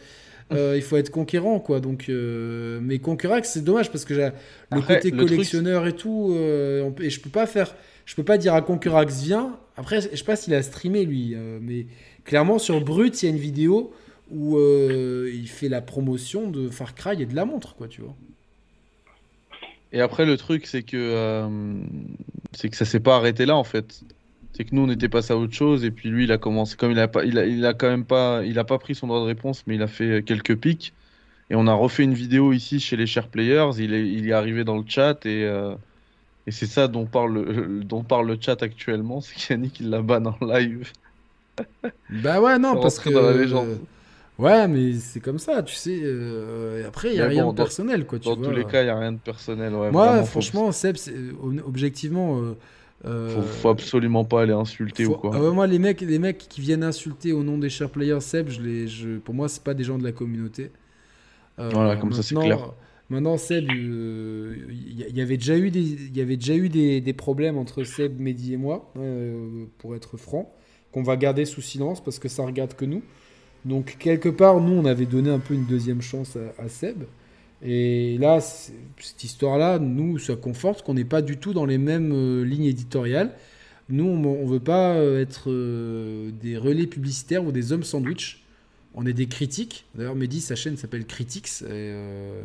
[0.51, 1.81] il faut être conquérant, quoi.
[1.81, 4.31] Donc, mais Concurax, c'est dommage parce que j'ai
[4.73, 6.35] le côté collectionneur et tout.
[6.35, 7.75] et je peux pas faire.
[8.07, 9.57] Je peux pas dire à Concurax, viens.
[9.77, 11.37] Après, je sais pas s'il a streamé, lui.
[11.61, 11.87] mais
[12.25, 13.93] clairement, sur Brut, il y a une vidéo
[14.33, 18.17] où il fait la promotion de Far Cry et de la montre, quoi, tu vois.
[19.93, 21.49] Et après, le truc, c'est que, euh,
[22.53, 24.03] c'est que ça s'est pas arrêté là, en fait.
[24.53, 26.77] C'est que nous, on était passé à autre chose, et puis lui, il a commencé,
[26.77, 28.95] comme il a pas, il a, il a quand même pas, il a pas pris
[28.95, 30.93] son droit de réponse, mais il a fait quelques pics.
[31.51, 33.71] Et on a refait une vidéo ici chez les chers players.
[33.79, 35.75] Il est, il est arrivé dans le chat et, euh,
[36.47, 39.21] et c'est ça dont parle, le, dont parle le chat actuellement.
[39.21, 40.93] C'est qu'Yannick il la banne en live.
[42.09, 43.11] Bah ouais, non, parce que.
[43.11, 43.81] dans la légende.
[44.41, 46.01] Ouais, mais c'est comme ça, tu sais.
[46.03, 48.49] euh, Après, il n'y a Mais rien bon, de personnel, quoi, tu Dans vois.
[48.49, 49.75] tous les cas, il n'y a rien de personnel.
[49.75, 51.15] Ouais, Moi, vraiment, franchement, Seb, c'est-
[51.65, 52.41] objectivement.
[52.43, 52.57] euh,
[53.07, 55.33] euh, faut, faut absolument pas aller insulter faut- ou quoi.
[55.33, 58.21] Ah ouais, moi, les mecs, les mecs qui viennent insulter au nom des chers players
[58.21, 60.71] Seb, je les, je, pour moi, c'est pas des gens de la communauté.
[61.59, 62.75] Euh, Voilà, comme ça, c'est clair.
[63.11, 66.69] Maintenant, Seb, euh, il y, y avait déjà eu des, il y avait déjà eu
[66.69, 70.55] des, des problèmes entre Seb, Mehdi et moi, euh, pour être franc,
[70.93, 73.03] qu'on va garder sous silence parce que ça regarde que nous.
[73.65, 77.05] Donc quelque part, nous, on avait donné un peu une deuxième chance à, à Seb.
[77.63, 82.13] Et là, cette histoire-là, nous, ça conforte qu'on n'est pas du tout dans les mêmes
[82.13, 83.33] euh, lignes éditoriales.
[83.91, 88.45] Nous, on ne veut pas euh, être euh, des relais publicitaires ou des hommes sandwich.
[88.95, 89.85] On est des critiques.
[89.95, 91.63] D'ailleurs, Mehdi, sa chaîne s'appelle Critics.
[91.63, 92.43] Et, euh,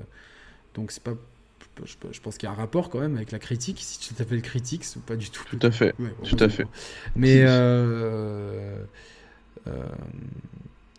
[0.73, 1.13] donc, c'est pas.
[1.83, 4.13] Je, je pense qu'il y a un rapport quand même avec la critique, si tu
[4.13, 5.43] t'appelles Critics ou pas du tout.
[5.49, 5.93] Tout à fait.
[5.99, 6.65] Ouais, Tout à fait.
[7.15, 7.43] Mais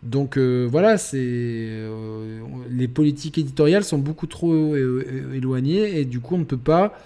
[0.07, 6.19] donc euh, voilà, c'est euh, les politiques éditoriales sont beaucoup trop euh, éloignées et du
[6.19, 6.97] coup on ne peut pas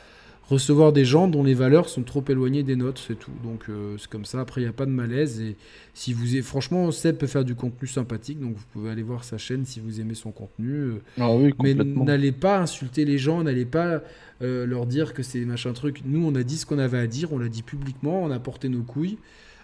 [0.50, 3.32] recevoir des gens dont les valeurs sont trop éloignées des nôtres, c'est tout.
[3.44, 4.42] Donc euh, c'est comme ça.
[4.42, 5.56] Après il n'y a pas de malaise et
[5.94, 9.24] si vous aimez, franchement Seb peut faire du contenu sympathique, donc vous pouvez aller voir
[9.24, 10.96] sa chaîne si vous aimez son contenu.
[11.20, 14.02] Ah oui, mais n'allez pas insulter les gens, n'allez pas
[14.42, 16.02] leur dire que c'est machin truc.
[16.06, 18.40] Nous, on a dit ce qu'on avait à dire, on l'a dit publiquement, on a
[18.40, 19.18] porté nos couilles,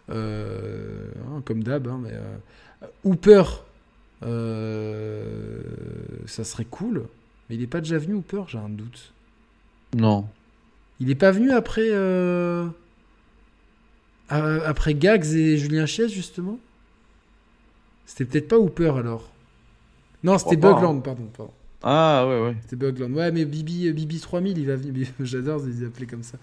[0.10, 1.88] hein, comme d'hab.
[1.88, 2.12] hein, mais
[3.04, 3.44] Hooper,
[4.24, 5.62] euh,
[6.26, 7.04] ça serait cool,
[7.50, 9.14] mais il n'est pas déjà venu Hooper, j'ai un doute.
[9.96, 10.28] Non.
[11.00, 12.68] Il n'est pas venu après euh,
[14.30, 16.60] après Gags et Julien Chies justement?
[18.06, 19.30] C'était peut-être pas Hooper alors.
[20.24, 21.54] Non, c'était pas, Bugland, pardon, pardon.
[21.84, 22.56] Ah ouais, ouais.
[22.62, 23.12] C'était Bugland.
[23.14, 25.08] Ouais, mais Bibi, Bibi 3000, il va venir.
[25.20, 26.38] J'adore les appeler comme ça.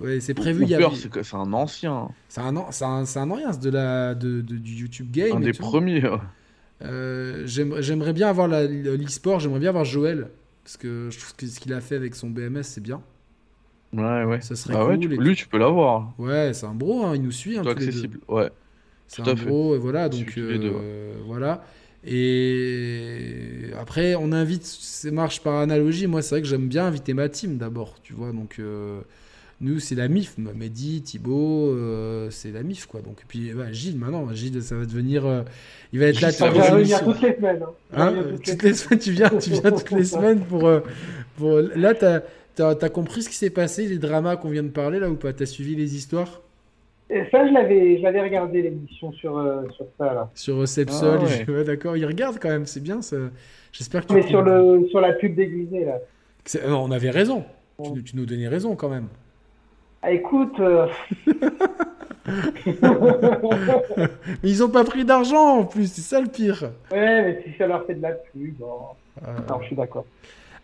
[0.00, 0.64] Ouais, c'est prévu.
[0.64, 2.08] il y a- Hooper, c'est que- c'est un ancien.
[2.28, 5.36] C'est un, an- c'est un, c'est un ancien de la, de, de- du YouTube Game.
[5.36, 6.02] Un des premiers.
[6.08, 6.18] ouais.
[6.82, 10.28] Euh, j'aimerais, j'aimerais bien avoir la- l'e-sport, j'aimerais bien avoir Joël.
[10.64, 13.02] Parce que je trouve que ce qu'il a fait avec son BMS, c'est bien.
[13.92, 14.40] Ouais, ouais.
[14.40, 15.06] Ça serait Ah ouais, cool.
[15.08, 16.12] tu et peux- lui, tu peux l'avoir.
[16.18, 17.56] Ouais, c'est un bro, hein, il nous suit.
[17.58, 17.82] Hein, tous les deux.
[17.88, 18.18] accessible.
[18.28, 18.50] Ouais.
[19.06, 19.46] C'est Tout un fait.
[19.46, 20.08] bro, et voilà.
[20.08, 21.62] Donc, les deux, euh, voilà.
[22.04, 26.06] Et après, on invite, ça marche par analogie.
[26.06, 28.32] Moi, c'est vrai que j'aime bien inviter ma team d'abord, tu vois.
[28.32, 29.00] Donc, euh,
[29.64, 30.36] nous, c'est la MIF.
[30.38, 33.00] Mehdi, Thibaut, euh, c'est la MIF, quoi.
[33.00, 35.26] Donc, et puis, bah, Gilles, maintenant, Gilles, ça va devenir.
[35.26, 35.42] euh,
[35.92, 37.62] il va être là Ça toutes va les toutes semaines.
[37.62, 38.14] hein.
[38.14, 40.66] Hein, toutes les semaines, tu viens, tu viens toutes les semaines pour.
[40.66, 40.80] euh,
[41.36, 41.58] pour...
[41.76, 42.20] Là, t'as
[42.58, 45.32] as, compris ce qui s'est passé, les dramas qu'on vient de parler, là, ou pas?
[45.32, 46.40] T'as suivi les histoires?
[47.10, 50.30] Et ça, je l'avais, je l'avais regardé l'émission sur, euh, sur ça là.
[50.34, 51.44] sur Seb Ah, ouais.
[51.48, 53.16] ouais, d'accord, il regarde quand même, c'est bien ça.
[53.72, 54.14] J'espère que tu.
[54.14, 55.98] Mais sur le, sur la pub déguisée là.
[56.68, 57.44] Non, on avait raison.
[57.82, 59.08] Tu nous donnais raison quand même.
[60.06, 60.86] Ah, écoute, euh,
[64.42, 66.70] Mais ils ont pas pris d'argent en plus, c'est ça le pire.
[66.92, 68.66] ouais, mais si ça leur fait de la pub, bon.
[69.22, 70.04] Euh, Alors, je suis d'accord.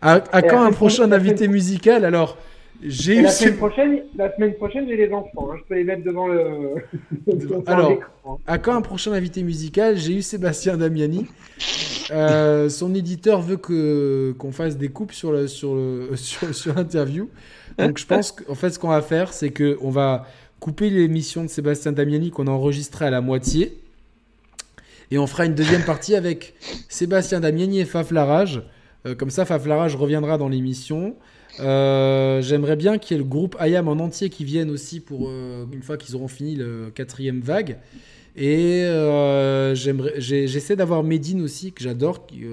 [0.01, 2.37] à, quand un prochain invité semaine- musical Alors,
[2.83, 3.21] j'ai eu.
[3.23, 5.49] la semaine prochaine, la semaine prochaine, j'ai les enfants.
[5.51, 5.55] hein.
[5.59, 6.75] Je peux les mettre devant le.
[7.27, 8.39] devant Alors, l'écran.
[8.47, 9.97] À quand un prochain invité musical?
[9.97, 11.27] J'ai eu Sébastien Damiani.
[12.11, 16.73] Euh, son éditeur veut que qu'on fasse des coupes sur le, sur le, sur, sur
[16.75, 17.29] l'interview.
[17.77, 20.27] Donc je pense qu'en fait ce qu'on va faire, c'est que on va
[20.59, 23.77] couper l'émission de Sébastien Damiani qu'on a enregistrée à la moitié.
[25.09, 26.53] Et on fera une deuxième partie avec
[26.87, 28.61] Sébastien Damiani et Faf Larage.
[29.05, 31.15] Euh, comme ça, Faf Larage reviendra dans l'émission.
[31.59, 35.27] Euh, J'aimerais bien qu'il y ait le groupe IAM en entier qui vienne aussi pour
[35.27, 37.77] euh, une fois qu'ils auront fini le quatrième vague.
[38.37, 38.85] Et
[39.73, 42.43] j'essaie d'avoir Medine aussi, que j'adore, qui-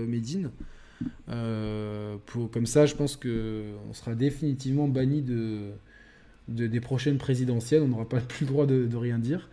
[1.03, 1.07] euh.
[1.31, 5.71] Euh, pour, comme ça, je pense que on sera définitivement banni de,
[6.49, 7.83] de- des prochaines présidentielles.
[7.83, 9.49] On n'aura pas plus le droit de, rien dire.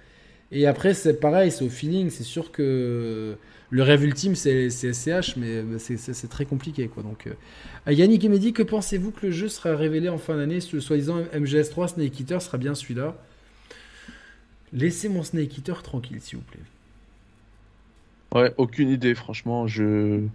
[0.52, 2.10] Et après, c'est pareil, c'est au feeling.
[2.10, 3.36] C'est sûr que
[3.72, 6.88] le rêve ultime, c'est SCH, mais bah, c'est- très compliqué.
[6.88, 7.04] Quoi.
[7.04, 10.60] Donc, euh, Yannick et Mehdi, que pensez-vous que le jeu sera révélé en fin d'année?
[10.74, 13.16] Le soi-disant MGS3 Snake Eater sera bien celui-là
[14.74, 16.60] Laissez mon Snake Eater tranquille, s'il vous plaît.
[18.34, 19.66] Ouais, aucune idée, franchement.
[19.68, 20.28] Je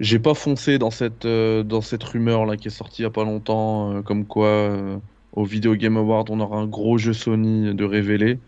[0.00, 3.06] j'ai pas foncé dans cette euh, dans cette rumeur là qui est sortie il y
[3.06, 5.00] a pas longtemps, euh, comme quoi euh,
[5.32, 8.40] au Video Game Award on aura un gros jeu Sony de révélé.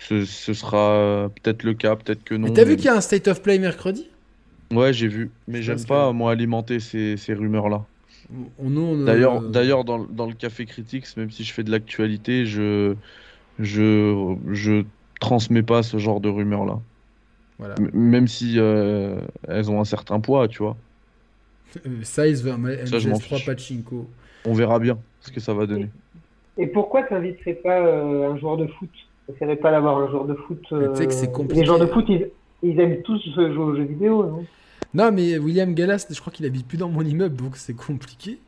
[0.00, 2.48] Ce, ce sera peut-être le cas, peut-être que non.
[2.48, 4.08] Mais t'as vu qu'il y a un State of Play mercredi?
[4.72, 7.88] Ouais, j'ai vu, mais j'aime pas que- moi alimenter ces, ces rumeurs là.
[9.06, 12.96] D'ailleurs, d'ailleurs dans, dans le Café Critics, même si je fais de l'actualité, je,
[13.58, 14.86] je, je
[15.20, 16.82] transmets pas ce genre de rumeurs-là.
[17.60, 17.74] Voilà.
[17.92, 20.76] Même si euh, elles ont un certain poids, tu vois.
[21.86, 23.46] Euh, Size Ça, je m'en MGS3 fiche.
[23.46, 24.08] Pachinko.
[24.46, 25.90] On verra bien ce que ça va donner.
[26.56, 28.88] Et pourquoi tu n'inviterais pas euh, un joueur de foot?
[28.92, 31.60] Tu n'essaierais pas d'avoir un joueur de foot Mais tu sais que c'est compliqué.
[31.60, 32.30] Les joueurs de foot, ils,
[32.62, 34.46] ils aiment tous jouer aux jeux vidéo, non?
[34.92, 38.38] Non, mais William Gallas, je crois qu'il habite plus dans mon immeuble, donc c'est compliqué.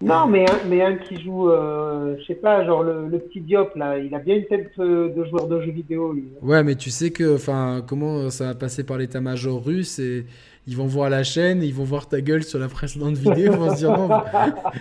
[0.00, 3.40] Non, mais un, mais un qui joue, euh, je sais pas, genre le, le petit
[3.40, 6.24] Diop, là, il a bien une tête de joueur de jeux vidéo, lui.
[6.40, 10.24] Ouais, mais tu sais que, enfin, comment ça va passer par l'état-major russe et
[10.68, 13.58] ils vont voir la chaîne, ils vont voir ta gueule sur la précédente vidéo, ils
[13.58, 14.08] vont se dire non,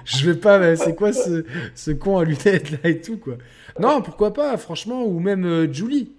[0.06, 3.36] je vais pas, mais c'est quoi ce, ce con à lunettes là et tout quoi.
[3.80, 6.12] Non, pourquoi pas, franchement, ou même euh, Julie.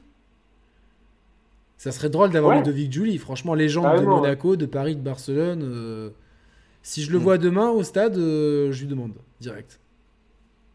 [1.76, 2.62] Ça serait drôle d'avoir Ouais.
[2.64, 5.62] Ludovic Julie, franchement, légende de Carrément, Monaco, de Paris, de Barcelone.
[5.62, 6.10] euh,
[6.82, 9.78] Si je le vois demain au stade, euh, je lui demande direct.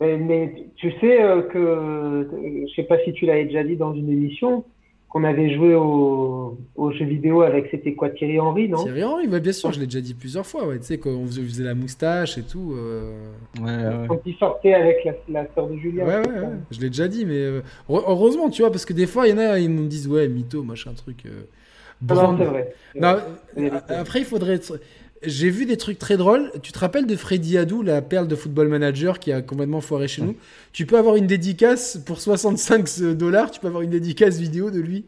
[0.02, 2.28] Mais, mais tu sais euh, que,
[2.68, 4.66] je sais pas si tu l'avais déjà dit dans une émission,
[5.10, 8.84] qu'on avait joué au, aux jeux vidéo avec, c'était quoi, Thierry Henry, non?
[8.84, 11.12] Thierry Henry, ouais, bien sûr, je l'ai déjà dit plusieurs fois, ouais, tu sais, quand
[11.12, 12.74] on faisait, la moustache et tout.
[12.76, 13.14] euh,
[13.62, 14.08] Ouais, ouais.
[14.08, 16.06] Quand il sortait avec la, la sœur de Julien.
[16.06, 19.06] Ouais, ouais, je l'ai déjà dit, mais euh, heure- heureusement, tu vois, parce que des
[19.06, 21.26] fois, il y en a, ils me disent, ouais, mytho, machin, truc.
[21.28, 21.44] euh,
[22.10, 22.76] Ah non, c'est vrai.
[22.94, 23.16] C'est Non,
[23.60, 23.82] vrai.
[23.90, 24.80] après, il faudrait être.
[25.26, 26.52] J'ai vu des trucs très drôles.
[26.62, 30.08] Tu te rappelles de Freddy Adou, la perle de Football Manager qui a complètement foiré
[30.08, 30.36] chez nous?
[30.72, 34.80] Tu peux avoir une dédicace pour 65 dollars, tu peux avoir une dédicace vidéo de
[34.80, 35.06] lui?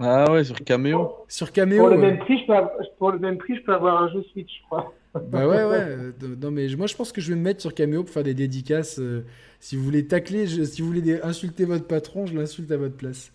[0.00, 1.12] Ah ouais, sur Cameo.
[1.28, 1.78] sur Cameo.
[1.78, 2.02] Pour le, ouais.
[2.02, 4.50] même prix, je peux avoir, pour le même prix, je peux avoir un jeu Switch,
[4.60, 4.92] je crois.
[5.30, 5.96] Bah ouais, ouais.
[6.42, 8.34] Non, mais moi, je pense que je vais me mettre sur Cameo pour faire des
[8.34, 8.98] dédicaces.
[8.98, 9.24] euh,
[9.60, 12.96] si vous voulez tacler, je- si vous voulez insulter votre patron, je l'insulte à votre
[12.96, 13.30] place.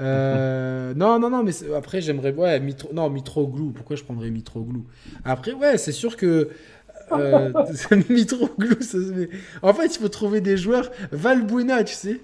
[0.00, 2.32] Euh, non, non, non, mais après, j'aimerais.
[2.32, 2.90] Ouais, Mitro...
[2.92, 3.70] non, Mitroglou.
[3.70, 4.86] Pourquoi je prendrais Mitroglou?
[5.24, 6.48] Après, ouais, c'est sûr que.
[7.12, 7.52] Euh,
[8.08, 9.28] Mitroglou, ça se
[9.62, 10.90] En fait, il faut trouver des joueurs.
[11.12, 12.20] Valbuena, tu sais.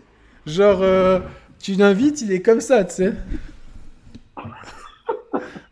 [0.46, 1.18] Genre, euh,
[1.58, 3.12] tu l'invites, il est comme ça, tu sais.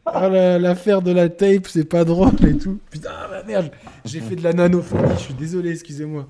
[0.07, 2.79] Ah, la- l'affaire de la tape, c'est pas drôle et tout.
[2.91, 3.71] Putain, ah, merde,
[4.05, 6.29] j'ai fait de la nanophonie, je suis désolé, excusez-moi.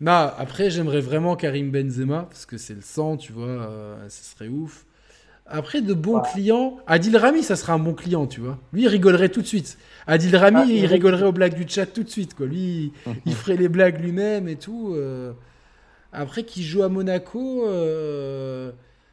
[0.00, 4.24] Non, après, j'aimerais vraiment Karim Benzema, parce que c'est le sang, tu vois, euh, ce
[4.34, 4.84] serait ouf.
[5.48, 8.58] Après, de bons clients, Adil Rami, ça serait un bon client, tu vois.
[8.72, 9.78] Lui, il rigolerait tout de suite.
[10.08, 12.46] Adil Rami, Ah, il il- rigolerait aux blagues du chat tout de suite, quoi.
[12.46, 12.92] Lui,
[13.26, 14.92] il- ferait les blagues lui-même et tout.
[14.94, 15.32] euh.
[16.12, 18.72] Après, qui joue à Monaco, euh,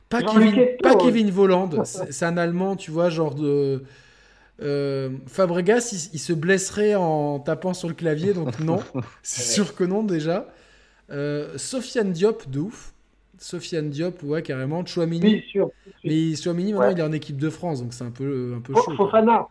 [0.09, 0.97] pas, Kevin, Eto'o, pas ouais.
[1.03, 3.83] Kevin Voland, c'est un Allemand, tu vois, genre de...
[4.61, 8.79] Euh, Fabregas, il, il se blesserait en tapant sur le clavier, donc non.
[9.23, 10.47] C'est sûr que non, déjà.
[11.57, 12.92] Sofiane Diop, de ouf.
[13.43, 14.85] Sofiane Diop, ouais, carrément.
[14.85, 15.25] Chouamini.
[15.25, 15.69] Oui, sûr.
[16.05, 16.93] Mais Chouamini, maintenant, Ouais.
[16.93, 18.95] il est en équipe de France, donc c'est un peu, un peu chaud.
[18.95, 19.47] Fofana.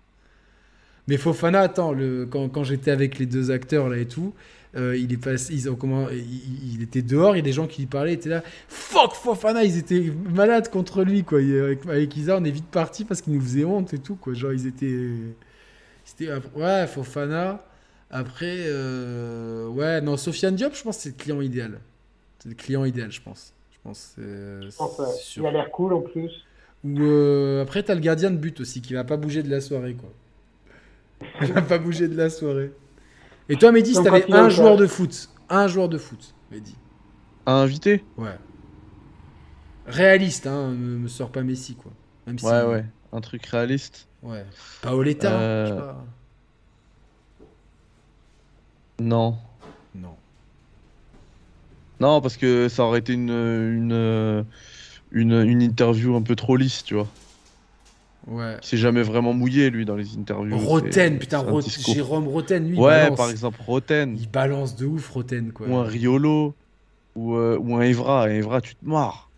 [1.09, 4.33] Mais Fofana, attends, le, quand, quand j'étais avec les deux acteurs là et tout,
[4.77, 7.67] euh, il est passé, ils ont comment, il, était dehors, il y a des gens
[7.67, 11.43] qui lui parlaient, étaient là, fuck Fofana, ils étaient malades contre lui quoi.
[11.43, 14.15] Et avec, avec Isa, on est vite parti parce qu'il nous faisait honte et tout
[14.15, 14.33] quoi.
[14.33, 15.11] Genre ils étaient,
[16.05, 17.63] c'était ouais Fofana.
[18.11, 21.79] Après, euh, ouais non Sofiane Diop, je pense que c'est le client idéal.
[22.39, 23.53] C'est le client idéal, je pense.
[23.85, 24.15] Pense.
[24.19, 25.07] euh, Je pense, ouais.
[25.17, 25.43] c'est sûr.
[25.45, 26.31] Il a l'air cool en plus.
[26.85, 29.61] Ou euh, après, t'as le gardien de but aussi qui va pas bouger de la
[29.61, 30.11] soirée, quoi.
[31.43, 32.73] Il va pas bouger de la soirée.
[33.49, 34.81] Et toi, Mehdi, si t'avais un joueur club.
[34.81, 36.75] de foot, un joueur de foot, Mehdi.
[37.47, 38.37] À inviter Ouais.
[39.87, 41.93] Réaliste, hein, me, me sors pas Messi, quoi.
[42.27, 42.47] Même si.
[42.47, 42.85] Ouais, ouais.
[43.13, 44.07] Un truc réaliste.
[44.23, 44.45] Ouais.
[44.81, 46.05] Paoletta, Euh, je sais pas.
[49.01, 49.31] Non.
[49.31, 49.37] Non.
[52.03, 54.45] Non, parce que ça aurait été une, une,
[55.13, 57.07] une, une interview un peu trop lisse, tu vois.
[58.27, 58.57] Ouais.
[58.63, 60.59] Il s'est jamais vraiment mouillé, lui, dans les interviews.
[60.59, 61.93] Roten, c'est- putain, c'est.
[61.93, 63.17] Jérôme Roten, lui, il Ouais, balance.
[63.17, 64.17] par exemple, Roten.
[64.19, 65.67] Il balance de ouf, Roten, quoi.
[65.69, 66.55] Ou un Riolo.
[67.15, 68.31] Ou, euh, ou un Evra.
[68.31, 69.29] Evra, tu te marres.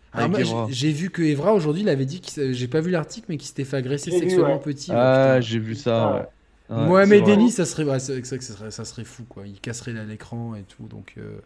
[0.69, 2.21] J'ai vu que Evra aujourd'hui, il avait dit
[2.51, 4.59] j'ai pas vu l'article, mais qu'il s'était fait agresser vu, sexuellement ouais.
[4.59, 4.91] petit.
[4.91, 6.75] ouais, Ah, j'ai vu ça, ouais.
[6.77, 7.35] Ouais, Mohamed c'est vrai.
[7.37, 9.45] Denis, ça serait, ouais, c'est c'est vrai que ça serait, ça serait fou, quoi.
[9.45, 10.87] Il casserait l'écran et tout.
[10.87, 11.39] Donc, euh,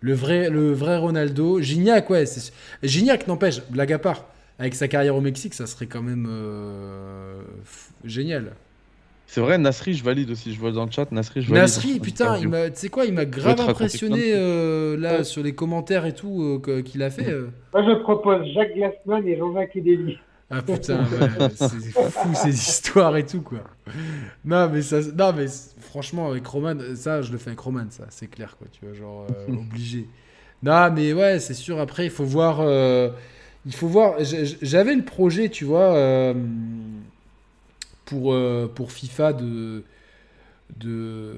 [0.00, 1.60] le, vrai, le vrai Ronaldo.
[1.60, 2.26] Gignac, ouais.
[2.26, 4.24] c'est- Gignac, n'empêche, blague à part.
[4.58, 8.52] Avec sa carrière au Mexique, ça serait quand même euh, f- génial.
[9.26, 10.52] C'est vrai, Nasri, je valide aussi.
[10.52, 11.62] Je vois dans le chat, Nasri, je valide.
[11.62, 16.14] Nasri, putain, tu sais quoi, il m'a grave impressionné euh, là sur les commentaires et
[16.14, 17.30] tout euh, qu'il a fait.
[17.30, 17.46] euh.
[17.72, 20.18] Moi, je propose Jacques Glassman et Jean-Jacques Edeli.
[20.52, 23.60] Ah putain, ouais, c'est fou ces histoires et tout quoi.
[24.44, 25.46] Non mais ça, non mais
[25.90, 28.94] franchement avec Roman, ça je le fais avec Roman, ça c'est clair quoi, tu vois
[28.94, 30.06] genre euh, obligé.
[30.62, 33.10] Non mais ouais c'est sûr après il faut voir, euh,
[33.66, 34.14] il faut voir.
[34.20, 36.32] J'avais le projet tu vois euh,
[38.04, 39.82] pour euh, pour FIFA de
[40.76, 41.34] de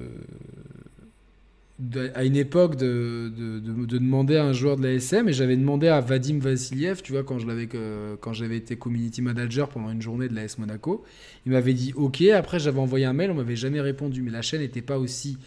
[2.15, 5.33] à une époque de, de, de- de demander à un joueur de la SM et
[5.33, 9.89] j'avais demandé à Vadim Vassiliev, tu vois, quand je quand j'avais été community manager pendant
[9.91, 11.03] une journée de la S Monaco,
[11.45, 12.21] il m'avait dit OK.
[12.21, 15.37] Après, j'avais envoyé un mail, on m'avait jamais répondu, mais la chaîne n'était pas aussi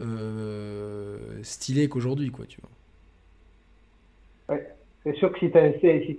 [0.00, 2.70] euh, stylée qu'aujourd'hui, quoi, tu vois.
[5.04, 6.16] C'est sûr que si t'avais si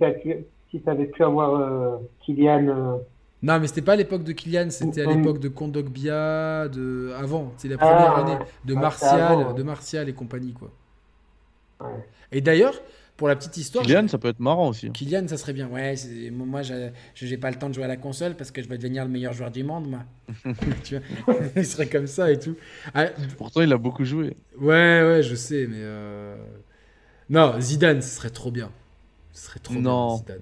[0.70, 2.96] si t'avais pu avoir euh, Kylian, euh,
[3.44, 7.52] Non, mais c'était pas à l'époque de Kylian, c'était à l'époque de Kondogbia, de avant,
[7.58, 9.54] c'est la première Ah, année de Martial, c'est avant, ouais.
[9.54, 10.70] de Martial et compagnie, quoi.
[11.80, 12.06] Ouais.
[12.32, 12.74] Et d'ailleurs,
[13.18, 14.86] pour la petite histoire, Kylian, ça peut être marrant aussi.
[14.86, 14.92] hein.
[14.94, 15.68] Kylian, ça serait bien.
[15.68, 15.94] Ouais,
[16.32, 18.78] moi, je j'ai pas le temps de jouer à la console parce que je vais
[18.78, 20.00] devenir le meilleur joueur du monde, moi.
[20.82, 22.56] tu vois, il serait comme ça et tout.
[22.94, 24.36] Ah, Pourtant, il a beaucoup joué.
[24.58, 26.34] ouais, ouais, je sais, mais euh,
[27.28, 28.70] non, Zidane, ce serait trop bien.
[29.32, 30.14] Ce serait trop Non.
[30.14, 30.40] bien, Zidane.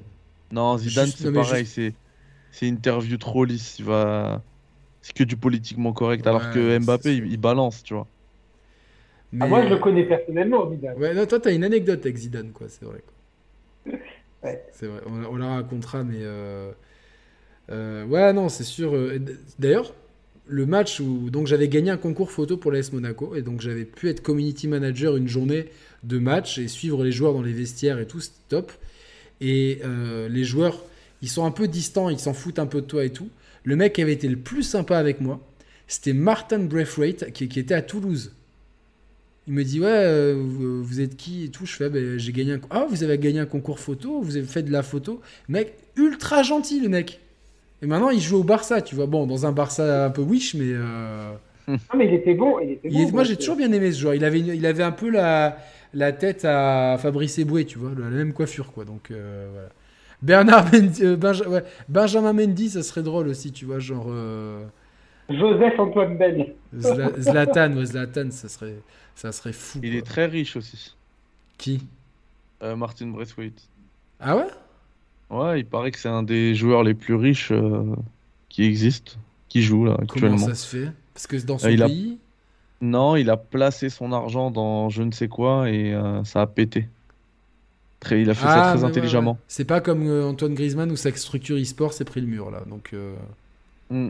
[0.53, 1.67] Non, Zidane, Juste- c'est pareil.
[1.67, 1.95] C'est
[2.53, 3.81] c'est une interview trop lisse.
[3.81, 4.45] Il va.
[5.03, 6.27] C'est que du politiquement correct.
[6.29, 8.11] alors que Mbappé, il, il balance, tu vois.
[9.33, 9.41] Mais...
[9.41, 10.97] ah, moi je le connais personnellement, Zidane.
[10.97, 13.01] Ouais, non, toi, t'as une anecdote avec Zidane, quoi, c'est vrai.
[13.03, 13.15] quoi.
[14.43, 14.63] Ouais.
[14.71, 16.19] C'est vrai, on, on la racontera, mais.
[16.21, 16.73] euh,
[17.71, 18.95] euh, ouais, non, c'est sûr.
[18.95, 19.19] euh,
[19.59, 19.95] D'ailleurs,
[20.47, 23.85] le match où donc j'avais gagné un concours photo pour l'AS Monaco, et donc j'avais
[23.85, 25.67] pu être community manager une journée
[26.05, 28.73] de match et suivre les joueurs dans les vestiaires et tout, c'était top.
[29.41, 30.83] Et euh, les joueurs,
[31.23, 33.29] ils sont un peu distants, ils s'en foutent un peu de toi et tout.
[33.65, 35.41] Le mec qui avait été le plus sympa avec moi,
[35.87, 38.33] c'était Martin Braithwaite, qui, qui était à Toulouse.
[39.49, 41.67] Il me dit ouais, euh, vous, êtes qui et tout?
[41.67, 44.37] Je fais ah, ben, j'ai gagné un ah vous avez gagné un concours photo, vous
[44.37, 45.21] avez fait de la photo.
[45.49, 47.21] Mec ultra gentil le mec.
[47.83, 49.07] Et maintenant il joue au Barça, tu vois.
[49.07, 51.33] Bon dans un Barça un peu wish, mais euh,
[51.69, 52.61] Non, mais il était bon.
[52.61, 54.15] Il était bon, moi j'ai toujours bien aimé ce joueur.
[54.15, 55.59] Il avait une- il avait un peu la
[55.93, 58.85] la tête à Fabrice Eboué, tu vois, la même coiffure quoi.
[58.85, 59.69] Donc euh, voilà.
[60.23, 64.65] Bernard Mendy, euh, Benja- ouais, Benjamin Mendy, ça serait drôle aussi, tu vois, genre euh,
[65.29, 66.17] Joseph Antoine.
[66.77, 68.77] Zla- Zlatan, ouais, Zlatan, ça serait
[69.15, 69.81] ça serait fou.
[69.83, 69.99] Il quoi.
[69.99, 70.95] est très riche aussi.
[71.59, 71.87] Qui?
[72.63, 73.69] Euh, Martin Braithwaite.
[74.21, 74.47] Ah ouais?
[75.31, 77.95] Ouais, il paraît que c'est un des joueurs les plus riches euh,
[78.49, 79.13] qui existent,
[79.49, 80.39] qui joue là Comment actuellement.
[80.39, 80.93] ça se fait?
[81.15, 82.19] Parce que dans son il a- pays?
[82.81, 86.47] Non, il a placé son argent dans je ne sais quoi et euh, ça a
[86.47, 86.89] pété.
[88.03, 89.31] Très, il a fait ça Ah, très ouais, intelligemment.
[89.33, 89.37] ouais.
[89.49, 92.63] C'est pas comme euh, Antoine Griezmann où sa structure e-sport s'est pris le mur là.
[92.69, 93.15] Donc euh,
[93.91, 94.09] Mm.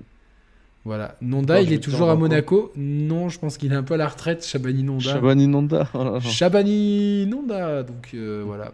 [0.84, 1.16] voilà.
[1.20, 2.16] Nonda, il est toujours à.
[2.16, 2.72] Monaco.
[2.76, 4.44] Non, je pense qu'il est un peu à la retraite.
[4.46, 5.04] Chabani Nonda.
[5.12, 5.88] Shabani Nonda.
[5.94, 6.18] oh.
[6.20, 7.82] Chabani Nonda.
[7.82, 8.72] Donc euh, voilà.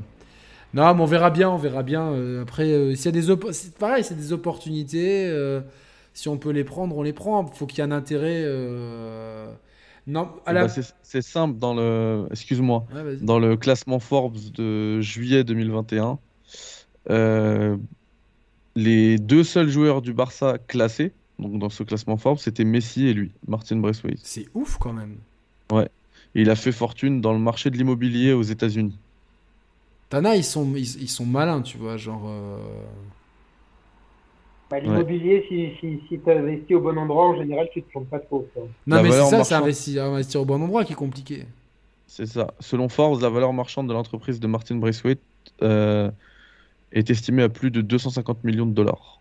[0.74, 2.02] Non, mais on verra bien, on verra bien.
[2.12, 5.26] euh, après, euh, s'il y a des c'est pareil, c'est des opportunités.
[5.28, 5.60] euh,
[6.14, 7.46] si on peut les prendre, on les prend.
[7.46, 8.44] Faut qu'il y ait un intérêt.
[10.08, 10.66] Non, Eh la.
[10.66, 12.26] ben, c'est simple dans le.
[12.30, 12.86] Excuse-moi.
[12.94, 13.16] Ouais.
[13.20, 16.18] Dans le classement Forbes de juillet 2021,
[17.10, 17.76] euh,
[18.74, 23.12] les deux seuls joueurs du Barça classés, donc dans ce classement Forbes, c'était Messi et
[23.12, 24.18] lui, Martin Braithwaite.
[24.22, 25.16] C'est ouf quand même.
[26.34, 28.96] Et il a fait fortune dans le marché de l'immobilier aux États-Unis.
[30.10, 32.22] Tana, ils sont, ils, ils sont malins, tu vois, genre.
[32.26, 32.58] euh,
[34.70, 38.08] Bah, L'immobilier, si, si, si tu investis au bon endroit, en général, tu te plantes
[38.08, 38.46] pas trop.
[38.52, 38.64] quoi.
[38.86, 41.46] Non, La mais c'est ça, c'est investir au bon endroit qui est compliqué.
[42.06, 42.54] C'est ça.
[42.60, 45.20] Selon Forbes, la valeur marchande de l'entreprise de Martin Braithwaite
[45.62, 46.10] euh,
[46.92, 49.20] est estimée à plus de 250 millions de dollars.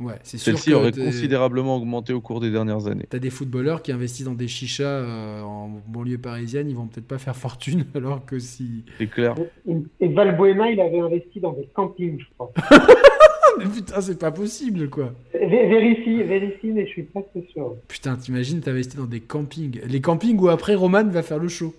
[0.00, 3.04] Ouais, Celle-ci aurait considérablement augmenté au cours des dernières années.
[3.10, 7.06] T'as des footballeurs qui investissent dans des chichas euh, en banlieue parisienne, ils vont peut-être
[7.06, 8.84] pas faire fortune, alors que si.
[8.98, 9.34] C'est clair.
[9.68, 12.50] Et, et Valbuena, il avait investi dans des campings, je crois.
[13.58, 15.12] Mais putain, c'est pas possible, quoi.
[15.34, 17.74] Vé- Vérifie, vérifie, mais je suis presque sûr.
[17.88, 19.80] Putain, t'imagines, t'investis dans des campings.
[19.86, 21.74] Les campings où après Roman va faire le show.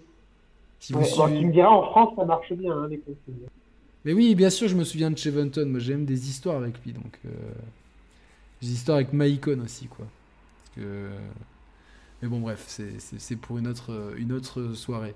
[0.79, 3.47] Si vous Ouais, suivez- tu me diras, en France, ça marche bien, hein, les campings.
[4.05, 5.65] Mais oui, bien sûr, je me souviens de Cheventon.
[5.65, 7.17] Moi, j'ai même des histoires avec lui, donc.
[7.25, 7.29] euh,
[8.61, 9.13] Des histoires avec
[9.61, 10.05] aussi, quoi.
[10.77, 12.99] Mais bon, bref, c'est-
[13.35, 15.15] pour une autre, une autre soirée.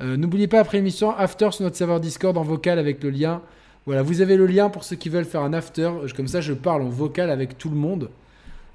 [0.00, 3.40] Euh, N'oubliez pas, après l'émission, after sur notre serveur Discord en vocal avec le lien.
[3.86, 5.90] Voilà, vous avez le lien pour ceux qui veulent faire un after.
[6.14, 8.10] Comme ça, je parle en vocal avec tout le monde.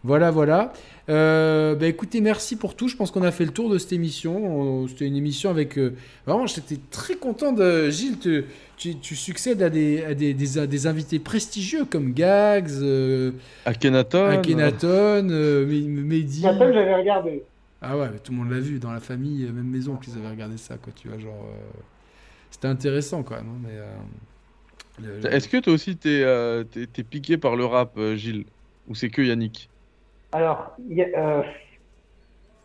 [0.03, 0.73] Voilà, voilà.
[1.09, 2.87] Euh, bah, écoutez, merci pour tout.
[2.87, 4.35] Je pense qu'on a fait le tour de cette émission.
[4.45, 5.77] On- C'était une émission avec.
[5.77, 5.93] euh,
[6.25, 7.89] Vraiment, j'étais très content de.
[7.91, 8.45] Gilles, tu,
[8.77, 13.31] tu, tu succèdes à, des, à des, des, des invités prestigieux comme Gags, euh,
[13.65, 14.25] Akhenaton.
[14.29, 16.41] Akhenaton, euh, Me- Mehdi.
[16.41, 17.43] J'avais regardé.
[17.83, 20.29] Ah ouais, mais tout le monde l'a vu dans la famille, même maison, qu'ils avaient
[20.29, 20.93] regardé ça, quoi.
[20.95, 21.45] Tu vois, genre.
[21.47, 21.79] euh,
[22.49, 23.45] C'était intéressant, quand même.
[23.63, 23.85] mais, euh,
[25.01, 28.45] le- le- Est-ce que toi aussi t'es euh, t'es piqué par le rap, Gilles?
[28.87, 29.69] Ou c'est que Yannick?
[30.31, 31.07] Alors, il y a-
[31.39, 31.41] euh,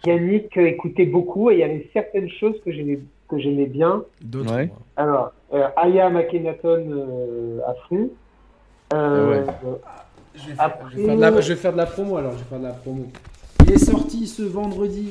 [0.07, 4.05] Yannick euh, écoutait beaucoup et il y avait certaines choses que j'aimais que j'aimais bien.
[4.23, 4.55] D'autres.
[4.55, 4.71] Ouais.
[4.97, 8.09] Alors, euh, Aya Akhenaton euh, à fond.
[8.95, 9.45] Euh,
[10.37, 12.17] Je vais, faire, Après- je vais faire de la, je vais faire de la promo
[12.19, 13.07] alors, je vais faire de la promo.
[13.67, 15.09] Il est sorti ce vendredi.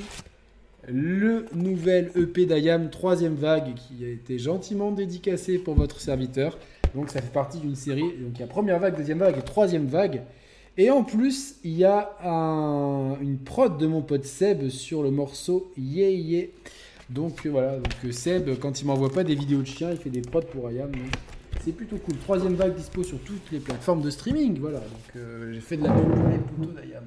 [0.87, 6.57] le nouvel EP d'Ayam, troisième vague, qui a été gentiment dédicacé pour votre serviteur.
[6.93, 8.03] Donc ça fait partie d'une série.
[8.03, 10.21] Donc il y a première vague, deuxième vague et troisième vague.
[10.77, 15.11] Et en plus, il y a un- une prod de mon pote Seb sur le
[15.11, 16.47] morceau Yeah Yeah.
[17.09, 19.97] Donc euh, voilà, donc euh, Seb, quand il m'envoie pas des vidéos de chiens, il
[19.97, 20.91] fait des prods pour Ayam.
[21.63, 22.17] C'est plutôt cool.
[22.17, 24.57] Troisième vague dispo sur toutes les plateformes de streaming.
[24.59, 26.37] Voilà, donc euh, j'ai fait de la même pour les
[26.67, 27.03] poteaux d'Ayam.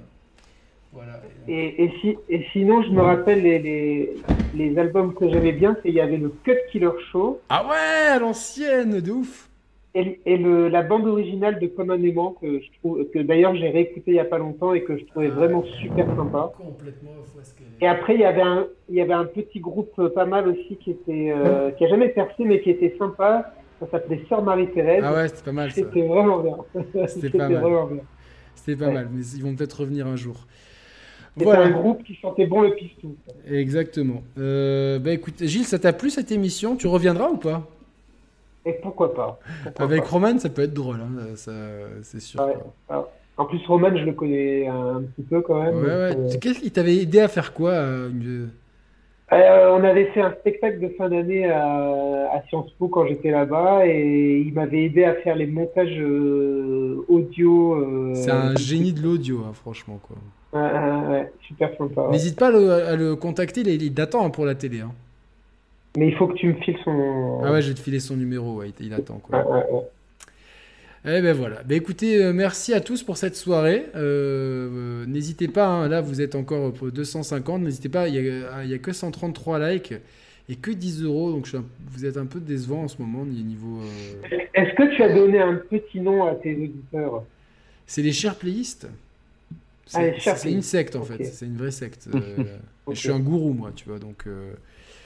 [0.93, 1.21] Voilà.
[1.47, 4.15] Et, et, si, et sinon, je me rappelle les, les,
[4.55, 8.07] les albums que j'aimais bien, c'est il y avait le Cut Killer Show Ah ouais,
[8.09, 9.48] à l'ancienne, de ouf.
[10.01, 13.55] Et, et le, la bande originale de Comme un aimant que je trouve que d'ailleurs
[13.55, 16.53] j'ai réécouté il y a pas longtemps et que je trouvais vraiment super sympa.
[16.57, 17.11] Complètement
[17.81, 20.49] Et après, il y avait un, il y avait un petit groupe euh, pas mal
[20.49, 23.53] aussi qui était, euh, qui a jamais percé mais qui était sympa.
[23.81, 25.05] Ça s'appelait Sœur Marie-Thérèse.
[25.05, 25.77] Ah ouais, c'était pas mal ça.
[25.77, 26.57] C'était vraiment bien.
[27.07, 27.65] C'était pas mal.
[28.57, 28.95] C'était pas Ouais.
[28.95, 30.47] mal, mais ils vont peut-être revenir un jour.
[31.37, 33.17] C'était un Voilà, groupe qui chantait bon le pistou.
[33.49, 34.23] exactement.
[34.39, 36.75] Euh, bah écoute, Gilles, ça t'a plu cette émission?
[36.77, 37.69] Tu reviendras ou pas?
[38.69, 40.09] Et pourquoi pas pourquoi Avec pas.
[40.11, 41.53] Roman, ça peut être drôle, hein, ça,
[42.03, 42.41] c'est sûr.
[42.41, 42.97] Ouais.
[43.37, 45.77] En plus, Roman, je le connais un petit peu quand même.
[45.77, 46.15] Ouais, ouais.
[46.15, 48.51] donc, euh, Qu'est-ce t'avait aidé à faire quoi euh, une-
[49.33, 53.31] Euh, on avait fait un spectacle de fin d'année à, à Sciences Po quand j'étais
[53.31, 57.75] là-bas et il m'avait aidé à faire les montages euh, audio.
[57.75, 60.01] euh, C'est un génie de l'audio, hein, franchement.
[60.03, 60.17] quoi.
[60.53, 62.03] Ouais, ouais, ouais, super sympa.
[62.07, 62.11] ouais.
[62.13, 64.81] N'hésite pas à le, à le contacter, il, il attend hein, pour la télé.
[64.81, 64.93] hein.
[65.99, 67.41] Mais il faut que tu me files son.
[67.45, 69.19] Ah ouais, je vais te filer son numéro, ouais, il attend.
[69.19, 69.39] Quoi.
[69.39, 69.83] Ouais, ouais, ouais.
[71.05, 71.63] Eh ben voilà.
[71.65, 73.87] Ben écoutez, euh, merci à tous pour cette soirée.
[73.97, 74.69] Euh,
[75.03, 77.63] euh, n'hésitez pas, hein, là vous êtes encore pour 250.
[77.63, 79.95] N'hésitez pas, il y a, que 133 likes
[80.49, 81.33] et que 10 euros.
[81.33, 83.81] Donc je suis un- vous êtes un peu décevant en ce moment ni- niveau.
[83.81, 87.25] euh, Est-ce que tu as donné un petit nom à tes auditeurs?
[87.87, 88.87] C'est les chers playistes.
[89.95, 91.25] Ah, C'est c'est une secte en fait.
[91.25, 92.09] C'est une vraie secte.
[92.15, 92.45] Euh.
[92.91, 93.99] Je suis un gourou moi, tu vois.
[93.99, 94.25] Donc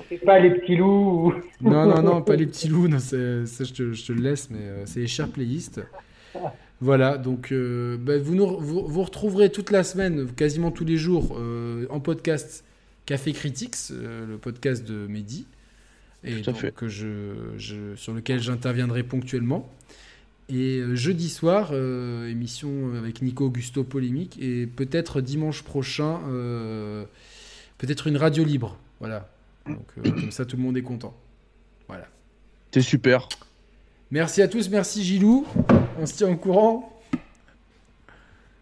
[0.09, 1.35] C'est pas les petits loups ou-
[1.69, 2.89] non non non, pas les petits loups.
[2.89, 5.81] Non, ça je te, je te le laisse, mais euh, c'est les chers playistes.
[6.81, 10.97] Voilà, donc euh, bah, vous, nous, vous, vous retrouverez toute la semaine, quasiment tous les
[10.97, 12.65] jours, euh, en podcast
[13.07, 15.47] Café Critics, euh, le podcast de Mehdi,
[16.25, 16.75] et Tout à donc, fait.
[16.75, 19.71] que je, je- sur lequel j'interviendrai ponctuellement.
[20.49, 27.05] Et euh, jeudi soir, euh, émission avec Nico Augusto Polémique, et peut-être dimanche prochain, euh,
[27.79, 28.77] peut-être une radio libre.
[28.99, 29.29] Voilà,
[29.67, 31.15] donc euh, comme ça tout le monde est content.
[31.89, 32.07] Voilà.
[32.73, 33.29] C'est super.
[34.11, 35.47] Merci à tous, merci Gilou,
[35.99, 36.89] on se tient au courant.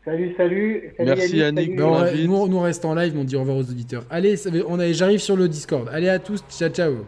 [0.04, 0.94] Salut, salut.
[0.96, 1.66] salut Merci, Yannick.
[1.66, 1.76] salut.
[1.76, 4.06] Ben, nous, nous, reste en live, mais on dit au revoir aux auditeurs.
[4.10, 5.88] Allez, on j'arrive sur le Discord.
[5.92, 7.06] Allez à tous, ciao ciao.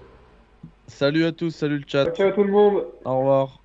[0.88, 2.12] Salut à tous, salut le chat.
[2.14, 2.84] Ciao tout le monde.
[3.04, 3.61] Au revoir.